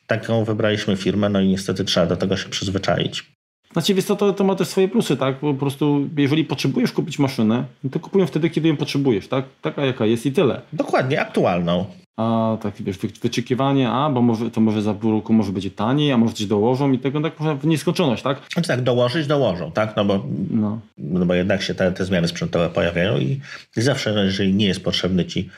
taką 0.07 0.43
wybraliśmy 0.43 0.95
firmę, 0.95 1.29
no 1.29 1.41
i 1.41 1.47
niestety 1.47 1.83
trzeba 1.83 2.05
do 2.05 2.17
tego 2.17 2.37
się 2.37 2.49
przyzwyczaić. 2.49 3.31
Znaczy, 3.73 3.93
wiesz 3.93 4.05
co, 4.05 4.15
to, 4.15 4.33
to 4.33 4.43
ma 4.43 4.55
też 4.55 4.67
swoje 4.67 4.87
plusy, 4.87 5.17
tak? 5.17 5.35
Po 5.35 5.53
prostu, 5.53 6.09
jeżeli 6.17 6.45
potrzebujesz 6.45 6.91
kupić 6.91 7.19
maszynę, 7.19 7.65
no 7.83 7.89
to 7.89 7.99
kupują 7.99 8.27
wtedy, 8.27 8.49
kiedy 8.49 8.67
ją 8.67 8.77
potrzebujesz, 8.77 9.27
tak? 9.27 9.45
Taka 9.61 9.85
jaka 9.85 10.05
jest 10.05 10.25
i 10.25 10.31
tyle. 10.31 10.61
Dokładnie, 10.73 11.21
aktualną. 11.21 11.85
A 12.17 12.57
tak 12.61 12.73
wiesz, 12.79 12.97
wy- 12.97 13.07
wyczekiwanie, 13.21 13.89
a 13.89 14.09
bo 14.09 14.21
może, 14.21 14.51
to 14.51 14.61
może 14.61 14.81
za 14.81 14.93
pół 14.93 15.11
roku 15.11 15.33
może 15.33 15.51
będzie 15.51 15.71
taniej, 15.71 16.11
a 16.11 16.17
może 16.17 16.33
coś 16.33 16.45
dołożą 16.45 16.91
i 16.91 16.99
tego 16.99 17.21
tak 17.21 17.39
można 17.39 17.55
w 17.55 17.65
nieskończoność, 17.65 18.23
tak? 18.23 18.37
Znaczy 18.53 18.67
tak, 18.67 18.81
dołożyć, 18.81 19.27
dołożą, 19.27 19.71
tak? 19.71 19.95
No 19.95 20.05
bo, 20.05 20.25
No. 20.49 20.79
no 20.97 21.25
bo 21.25 21.33
jednak 21.33 21.61
się 21.61 21.75
te, 21.75 21.91
te 21.91 22.05
zmiany 22.05 22.27
sprzętowe 22.27 22.69
pojawiają 22.69 23.17
i, 23.17 23.41
i 23.77 23.81
zawsze, 23.81 24.13
no, 24.13 24.23
jeżeli 24.23 24.53
nie 24.53 24.65
jest 24.65 24.83
potrzebny 24.83 25.25
ci 25.25 25.49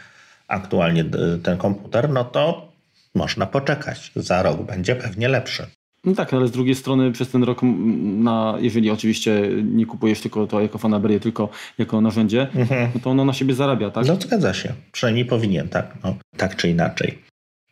aktualnie 0.48 1.02
y, 1.02 1.40
ten 1.44 1.58
komputer, 1.58 2.10
no 2.10 2.24
to 2.24 2.72
można 3.16 3.46
poczekać. 3.46 4.12
Za 4.16 4.42
rok 4.44 4.62
będzie 4.62 4.96
pewnie 4.96 5.30
lepszy. 5.30 5.66
No 6.06 6.14
tak, 6.14 6.34
ale 6.34 6.48
z 6.48 6.52
drugiej 6.52 6.76
strony 6.76 7.12
przez 7.12 7.30
ten 7.30 7.44
rok, 7.44 7.60
na, 8.04 8.58
jeżeli 8.60 8.90
oczywiście 8.90 9.50
nie 9.64 9.86
kupujesz 9.86 10.22
tylko 10.22 10.48
to 10.48 10.62
jako 10.62 10.78
fanaberię, 10.78 11.20
tylko 11.20 11.50
jako 11.78 12.02
narzędzie, 12.02 12.48
no 12.96 13.00
to 13.04 13.10
ono 13.10 13.26
na 13.26 13.34
siebie 13.34 13.54
zarabia, 13.54 13.92
tak? 13.92 14.06
No 14.08 14.16
zgadza 14.16 14.54
się. 14.54 14.74
Przynajmniej 14.92 15.26
powinien, 15.26 15.70
tak? 15.70 15.96
No, 16.04 16.16
tak 16.38 16.56
czy 16.56 16.70
inaczej. 16.70 17.20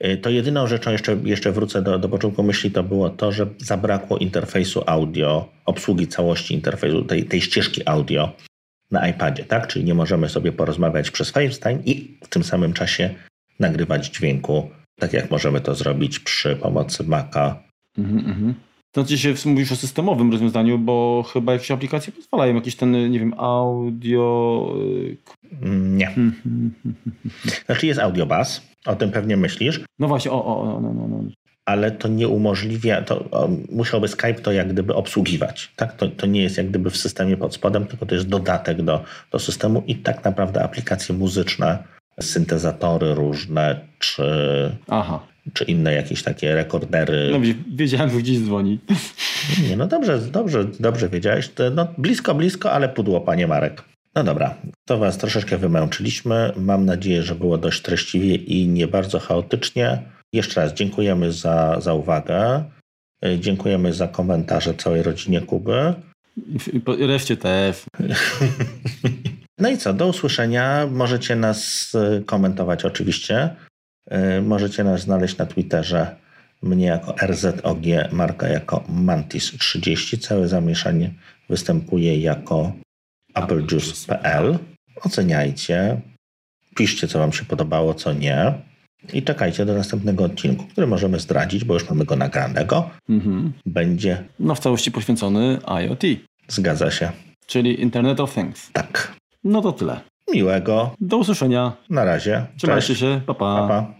Y, 0.05 0.17
To 0.17 0.29
jedyną 0.29 0.67
rzeczą, 0.67 0.91
jeszcze, 0.91 1.17
jeszcze 1.23 1.51
wrócę 1.51 1.81
do, 1.81 1.99
do 1.99 2.09
początku 2.09 2.43
myśli, 2.43 2.71
to 2.71 2.83
było 2.83 3.09
to, 3.09 3.31
że 3.31 3.47
zabrakło 3.57 4.17
interfejsu 4.17 4.83
audio, 4.85 5.49
obsługi 5.65 6.07
całości 6.07 6.53
interfejsu, 6.53 7.03
tej, 7.03 7.25
tej 7.25 7.41
ścieżki 7.41 7.81
audio 7.85 8.31
na 8.91 9.07
iPadzie, 9.07 9.43
tak? 9.43 9.67
Czyli 9.67 9.85
nie 9.85 9.93
możemy 9.93 10.29
sobie 10.29 10.51
porozmawiać 10.51 11.11
przez 11.11 11.29
FaceTime 11.29 11.79
i 11.85 12.17
w 12.23 12.27
tym 12.27 12.43
samym 12.43 12.73
czasie 12.73 13.15
nagrywać 13.59 14.07
dźwięku, 14.07 14.69
tak 14.99 15.13
jak 15.13 15.31
możemy 15.31 15.61
to 15.61 15.75
zrobić 15.75 16.19
przy 16.19 16.55
pomocy 16.55 17.03
Maca 17.03 17.70
Mhm, 17.97 18.17
mhm. 18.19 18.53
Znaczy 18.93 19.17
się 19.17 19.33
mówisz 19.45 19.71
o 19.71 19.75
systemowym 19.75 20.31
rozwiązaniu, 20.31 20.79
bo 20.79 21.25
chyba 21.33 21.53
jakieś 21.53 21.71
aplikacje 21.71 22.13
pozwalają, 22.13 22.55
jakiś 22.55 22.75
ten, 22.75 23.11
nie 23.11 23.19
wiem, 23.19 23.33
audio... 23.37 24.73
y, 24.81 25.17
Mm, 25.61 25.97
Nie. 25.97 26.15
Znaczy 27.65 27.87
jest 27.87 27.99
audiobus, 27.99 28.61
o 28.85 28.95
tym 28.95 29.11
pewnie 29.11 29.37
myślisz, 29.37 29.81
No 29.99 30.07
właśnie, 30.07 30.31
o, 30.31 30.45
o, 30.45 30.61
o 30.75 30.81
no, 30.81 30.93
no, 30.93 31.07
no. 31.07 31.23
ale 31.65 31.91
to 31.91 32.07
nie 32.07 32.27
umożliwia, 32.27 33.01
to 33.01 33.19
o, 33.31 33.49
musiałby 33.71 34.07
Skype 34.07 34.33
to 34.33 34.51
jak 34.51 34.73
gdyby 34.73 34.95
obsługiwać. 34.95 35.71
Tak? 35.75 35.93
To, 35.93 36.07
to 36.07 36.25
nie 36.27 36.41
jest 36.41 36.57
jak 36.57 36.69
gdyby 36.69 36.89
w 36.89 36.97
systemie 36.97 37.37
pod 37.37 37.53
spodem, 37.55 37.85
tylko 37.85 38.05
to 38.05 38.15
jest 38.15 38.27
dodatek 38.27 38.81
do, 38.81 39.03
do 39.31 39.39
systemu 39.39 39.83
i 39.87 39.95
tak 39.95 40.23
naprawdę 40.23 40.63
aplikacje 40.63 41.15
muzyczne, 41.15 41.83
syntezatory 42.21 43.15
różne, 43.15 43.79
czy, 43.99 44.23
Aha. 44.87 45.19
Czy 45.53 45.63
inne 45.63 45.93
jakieś 45.93 46.23
takie 46.23 46.55
rekordery. 46.55 47.29
No 47.31 47.39
wie- 47.41 47.53
wiedziałem, 47.75 48.09
że 48.09 48.17
gdzieś 48.17 48.39
dzwoni. 48.39 48.79
Nie, 49.69 49.77
no 49.77 49.87
dobrze, 49.87 50.19
dobrze, 50.19 50.65
dobrze 50.79 51.09
wiedziałeś. 51.09 51.51
No, 51.75 51.87
blisko, 51.97 52.35
blisko, 52.35 52.71
ale 52.71 52.89
pudło, 52.89 53.21
panie 53.21 53.47
Marek. 53.47 53.83
No 54.15 54.23
dobra, 54.23 54.55
to 54.85 54.97
was 54.97 55.17
troszeczkę 55.17 55.57
wymęczyliśmy. 55.57 56.51
Mam 56.57 56.85
nadzieję, 56.85 57.23
że 57.23 57.35
było 57.35 57.57
dość 57.57 57.81
treściwie 57.81 58.35
i 58.35 58.67
nie 58.67 58.87
bardzo 58.87 59.19
chaotycznie. 59.19 60.01
Jeszcze 60.33 60.61
raz 60.61 60.73
dziękujemy 60.73 61.31
za, 61.31 61.81
za 61.81 61.93
uwagę. 61.93 62.63
Y, 63.25 63.39
Dziękujemy 63.39 63.93
za 63.93 64.07
komentarze 64.07 64.73
całej 64.73 65.03
rodzinie 65.03 65.41
Kuby. 65.41 65.93
I 66.99 67.07
Reszcie 67.07 67.37
też. 67.37 67.83
No 69.59 69.69
i 69.69 69.77
co, 69.77 69.93
do 69.93 70.07
usłyszenia. 70.07 70.87
Możecie 70.91 71.35
nas 71.35 71.91
y, 72.19 72.23
komentować 72.25 72.85
oczywiście. 72.85 73.49
Y, 74.37 74.41
Możecie 74.41 74.83
nas 74.83 75.01
znaleźć 75.01 75.37
na 75.37 75.45
Twitterze. 75.45 76.15
Mnie 76.61 76.85
jako 76.85 77.15
RZOG, 77.27 77.79
Marka 78.11 78.47
jako 78.47 78.83
Mantis30. 79.05 80.17
Całe 80.19 80.47
zamieszanie 80.47 81.13
występuje 81.49 82.17
jako 82.21 82.71
applejuice.pl. 83.33 84.57
Oceniajcie. 85.03 86.01
Piszcie, 86.75 87.07
co 87.07 87.19
Wam 87.19 87.33
się 87.33 87.45
podobało, 87.45 87.93
co 87.93 88.13
nie. 88.13 88.53
I 89.13 89.23
czekajcie 89.23 89.65
do 89.65 89.73
następnego 89.73 90.23
odcinku, 90.23 90.65
który 90.65 90.87
możemy 90.87 91.19
zdradzić, 91.19 91.63
bo 91.63 91.73
już 91.73 91.89
mamy 91.89 92.05
go 92.05 92.15
nagranego. 92.15 92.89
Mhm. 93.09 93.53
Będzie, 93.65 94.23
No 94.39 94.55
w 94.55 94.59
całości 94.59 94.91
poświęcony 94.91 95.57
IoT, 95.81 96.03
zgadza 96.47 96.91
się, 96.91 97.11
czyli 97.45 97.81
Internet 97.81 98.19
of 98.19 98.33
Things. 98.33 98.69
tak. 98.73 99.15
No 99.43 99.61
to 99.61 99.71
tyle. 99.71 99.99
Miłego. 100.33 100.95
Do 100.99 101.17
usłyszenia. 101.17 101.71
Na 101.89 102.03
razie. 102.05 102.45
Trzymajcie 102.57 102.87
Cześć. 102.87 102.99
się. 102.99 103.21
Pa, 103.25 103.33
pa. 103.33 103.55
Pa, 103.57 103.67
pa. 103.67 103.93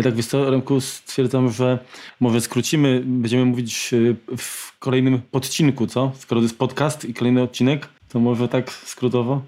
Ja 0.00 0.04
tak 0.04 0.14
wiesz 0.14 0.26
co, 0.26 0.50
Remku, 0.50 0.80
stwierdzam, 0.80 1.52
że 1.52 1.78
może 2.20 2.40
skrócimy, 2.40 3.02
będziemy 3.06 3.44
mówić 3.44 3.90
y, 3.92 4.16
w 4.36 4.78
kolejnym 4.78 5.20
podcinku, 5.30 5.86
co? 5.86 6.12
Skoro 6.18 6.40
to 6.40 6.42
jest 6.42 6.58
podcast 6.58 7.04
i 7.04 7.14
kolejny 7.14 7.42
odcinek, 7.42 7.88
to 8.08 8.20
może 8.20 8.48
tak 8.48 8.70
skrótowo? 8.70 9.42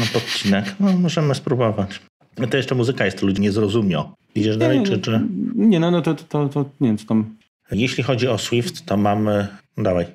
No 0.00 0.06
podcinek. 0.12 0.74
No, 0.80 0.92
możemy 0.92 1.34
spróbować. 1.34 2.00
No 2.38 2.46
To 2.46 2.56
jeszcze 2.56 2.74
muzyka 2.74 3.04
jest, 3.04 3.20
to 3.20 3.26
ludzie 3.26 3.42
nie 3.42 3.52
zrozumią. 3.52 4.12
Idziesz 4.34 4.56
dalej, 4.56 4.82
czy, 4.82 4.98
czy... 4.98 5.20
Nie, 5.54 5.80
no, 5.80 5.90
no 5.90 6.02
to, 6.02 6.14
to, 6.14 6.48
to 6.48 6.64
nie 6.80 6.88
wiem, 6.88 6.98
co 6.98 7.06
tam. 7.06 7.36
Jeśli 7.70 8.02
chodzi 8.02 8.28
o 8.28 8.38
Swift, 8.38 8.86
to 8.86 8.96
mamy... 8.96 9.46
No 9.76 9.82
dawaj. 9.82 10.06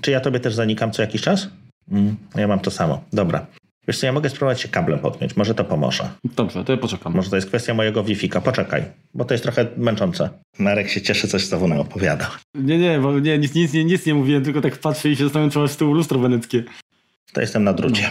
Czy 0.00 0.10
ja 0.10 0.20
tobie 0.20 0.40
też 0.40 0.54
zanikam 0.54 0.90
co 0.90 1.02
jakiś 1.02 1.22
czas? 1.22 1.48
Mm, 1.92 2.16
ja 2.34 2.48
mam 2.48 2.60
to 2.60 2.70
samo. 2.70 3.04
Dobra. 3.12 3.46
Wiesz 3.88 3.98
co, 3.98 4.06
ja 4.06 4.12
mogę 4.12 4.30
spróbować 4.30 4.60
się 4.60 4.68
kablem 4.68 4.98
podpiąć. 4.98 5.36
Może 5.36 5.54
to 5.54 5.64
pomoże. 5.64 6.08
Dobrze, 6.36 6.64
to 6.64 6.72
ja 6.72 6.78
poczekam. 6.78 7.14
Może 7.14 7.30
to 7.30 7.36
jest 7.36 7.48
kwestia 7.48 7.74
mojego 7.74 8.04
Wi-Fi-ka. 8.04 8.40
Poczekaj, 8.40 8.82
bo 9.14 9.24
to 9.24 9.34
jest 9.34 9.44
trochę 9.44 9.66
męczące. 9.76 10.30
Marek 10.58 10.88
się 10.90 11.00
cieszy, 11.00 11.28
coś 11.28 11.44
znowu 11.46 11.68
nam 11.68 11.78
opowiadał. 11.80 12.30
Nie, 12.54 12.78
nie, 12.78 12.98
bo 12.98 13.18
nie, 13.18 13.38
nic, 13.38 13.54
nic, 13.54 13.72
nic, 13.72 13.86
nic 13.86 14.06
nie 14.06 14.14
mówiłem, 14.14 14.44
tylko 14.44 14.60
tak 14.60 14.78
patrzę 14.78 15.08
i 15.08 15.16
się 15.16 15.24
zastanawiam, 15.24 15.50
czy 15.50 15.58
masz 15.58 15.70
z 15.70 15.76
tyłu 15.76 15.94
lustro 15.94 16.18
weneckie. 16.18 16.64
To 17.32 17.40
jestem 17.40 17.64
na 17.64 17.72
drucie. 17.72 18.10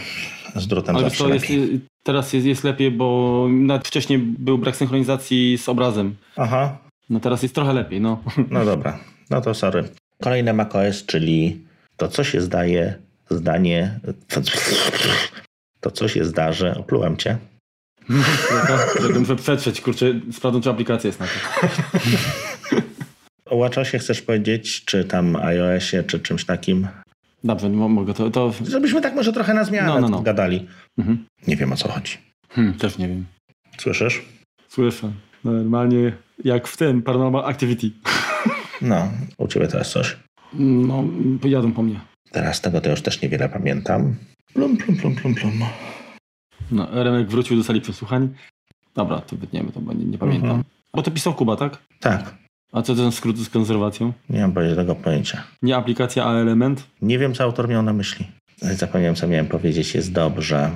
Z 0.56 0.68
drutem 0.68 0.96
Ale 0.96 1.04
zawsze 1.06 1.24
to 1.24 1.34
jest, 1.34 1.50
lepiej. 1.50 1.80
teraz 2.04 2.34
jest, 2.34 2.46
jest 2.46 2.64
lepiej, 2.64 2.92
bo 2.92 3.48
nawet 3.50 3.88
wcześniej 3.88 4.20
był 4.20 4.58
brak 4.58 4.76
synchronizacji 4.76 5.58
z 5.58 5.70
obrazem. 5.70 6.16
Aha, 6.38 6.78
No 7.10 7.20
teraz 7.20 7.44
jest 7.44 7.56
trochę 7.56 7.74
lepiej, 7.74 8.02
no. 8.02 8.24
no 8.52 8.66
dobra. 8.66 9.00
No 9.30 9.42
to 9.42 9.54
sorry. 9.54 9.84
Kolejne 10.22 10.54
macOS, 10.54 11.06
czyli 11.06 11.62
to, 11.98 12.08
co 12.08 12.24
się 12.24 12.42
zdaje, 12.42 12.96
zdanie... 13.30 14.00
To, 15.82 15.92
co 15.92 16.08
się 16.08 16.26
zdarzy... 16.26 16.74
Oplułem 16.76 17.18
cię. 17.18 17.38
Żeby 19.02 19.20
muszę 19.20 19.36
przetrzeć, 19.36 19.82
kurczę, 19.82 20.06
sprawdzą, 20.32 20.62
czy 20.62 20.70
aplikacja 20.70 21.08
jest 21.08 21.20
na 21.20 21.26
to. 21.26 21.32
O 23.46 23.58
WatchOSie 23.60 24.00
chcesz 24.00 24.22
powiedzieć, 24.22 24.86
czy 24.86 25.04
tam 25.06 25.36
iOSie, 25.36 26.04
czy 26.04 26.20
czymś 26.20 26.46
takim? 26.46 26.88
Dobrze, 27.44 27.70
mo- 27.70 27.90
mogę 27.90 28.14
to... 28.14 28.30
to... 28.30 28.54
Żebyśmy 28.68 29.02
tak 29.02 29.16
może 29.16 29.34
trochę 29.34 29.54
na 29.54 29.64
zmianę 29.64 29.88
No, 29.88 30.00
no, 30.00 30.10
no. 30.10 30.22
gadali. 30.22 30.68
Mhm. 30.98 31.26
Nie 31.48 31.56
wiem, 31.56 31.74
o 31.74 31.76
co 31.76 31.90
chodzi. 31.92 32.18
Hmm, 32.50 32.74
też 32.74 32.98
nie 32.98 33.08
wiem. 33.08 33.26
Słyszysz? 33.78 34.26
Słyszę. 34.68 35.12
Normalnie 35.44 36.14
jak 36.44 36.68
w 36.68 36.78
tym 36.78 37.02
Paranormal 37.02 37.46
Activity. 37.46 37.92
No, 38.82 39.12
u 39.38 39.48
ciebie 39.48 39.68
jest 39.74 39.92
coś. 39.92 40.18
No, 40.54 41.04
jadą 41.44 41.72
po 41.72 41.84
mnie. 41.84 42.00
Teraz 42.32 42.62
tego 42.62 42.82
to 42.82 42.90
już 42.90 43.02
też 43.02 43.22
niewiele 43.22 43.50
pamiętam. 43.50 44.16
Plum, 44.54 44.78
plum, 44.78 44.98
plum, 44.98 45.16
plum, 45.16 45.36
plum. 45.36 45.54
No, 46.72 46.88
Remek 47.04 47.28
wrócił 47.28 47.58
do 47.58 47.64
sali 47.64 47.82
przesłuchań. 47.82 48.30
Dobra, 48.96 49.22
to 49.22 49.36
wytniemy 49.36 49.72
to, 49.72 49.80
bo 49.82 49.94
nie, 49.94 50.06
nie 50.06 50.18
pamiętam. 50.18 50.50
Mhm. 50.50 50.64
Bo 50.94 51.02
to 51.02 51.12
pisał 51.12 51.34
Kuba, 51.34 51.56
tak? 51.56 51.78
Tak, 52.00 52.36
A 52.72 52.82
co 52.82 52.96
to 52.96 53.02
ten 53.02 53.12
skrót 53.12 53.38
z 53.38 53.50
konserwacją? 53.50 54.14
nie 54.30 54.42
mam 54.42 54.54
tego 54.54 54.96
pojęcia. 54.96 55.44
Nie 55.62 55.76
aplikacja, 55.76 56.26
a 56.26 56.34
element? 56.34 56.88
Nie 57.02 57.20
wiem, 57.20 57.34
co 57.34 57.44
autor 57.44 57.70
miał 57.70 57.84
na 57.84 57.94
myśli. 57.94 58.26
Zapomniałem, 58.62 59.16
co 59.16 59.28
miałem 59.28 59.48
powiedzieć. 59.48 59.96
Jest 59.96 60.12
dobrze. 60.12 60.72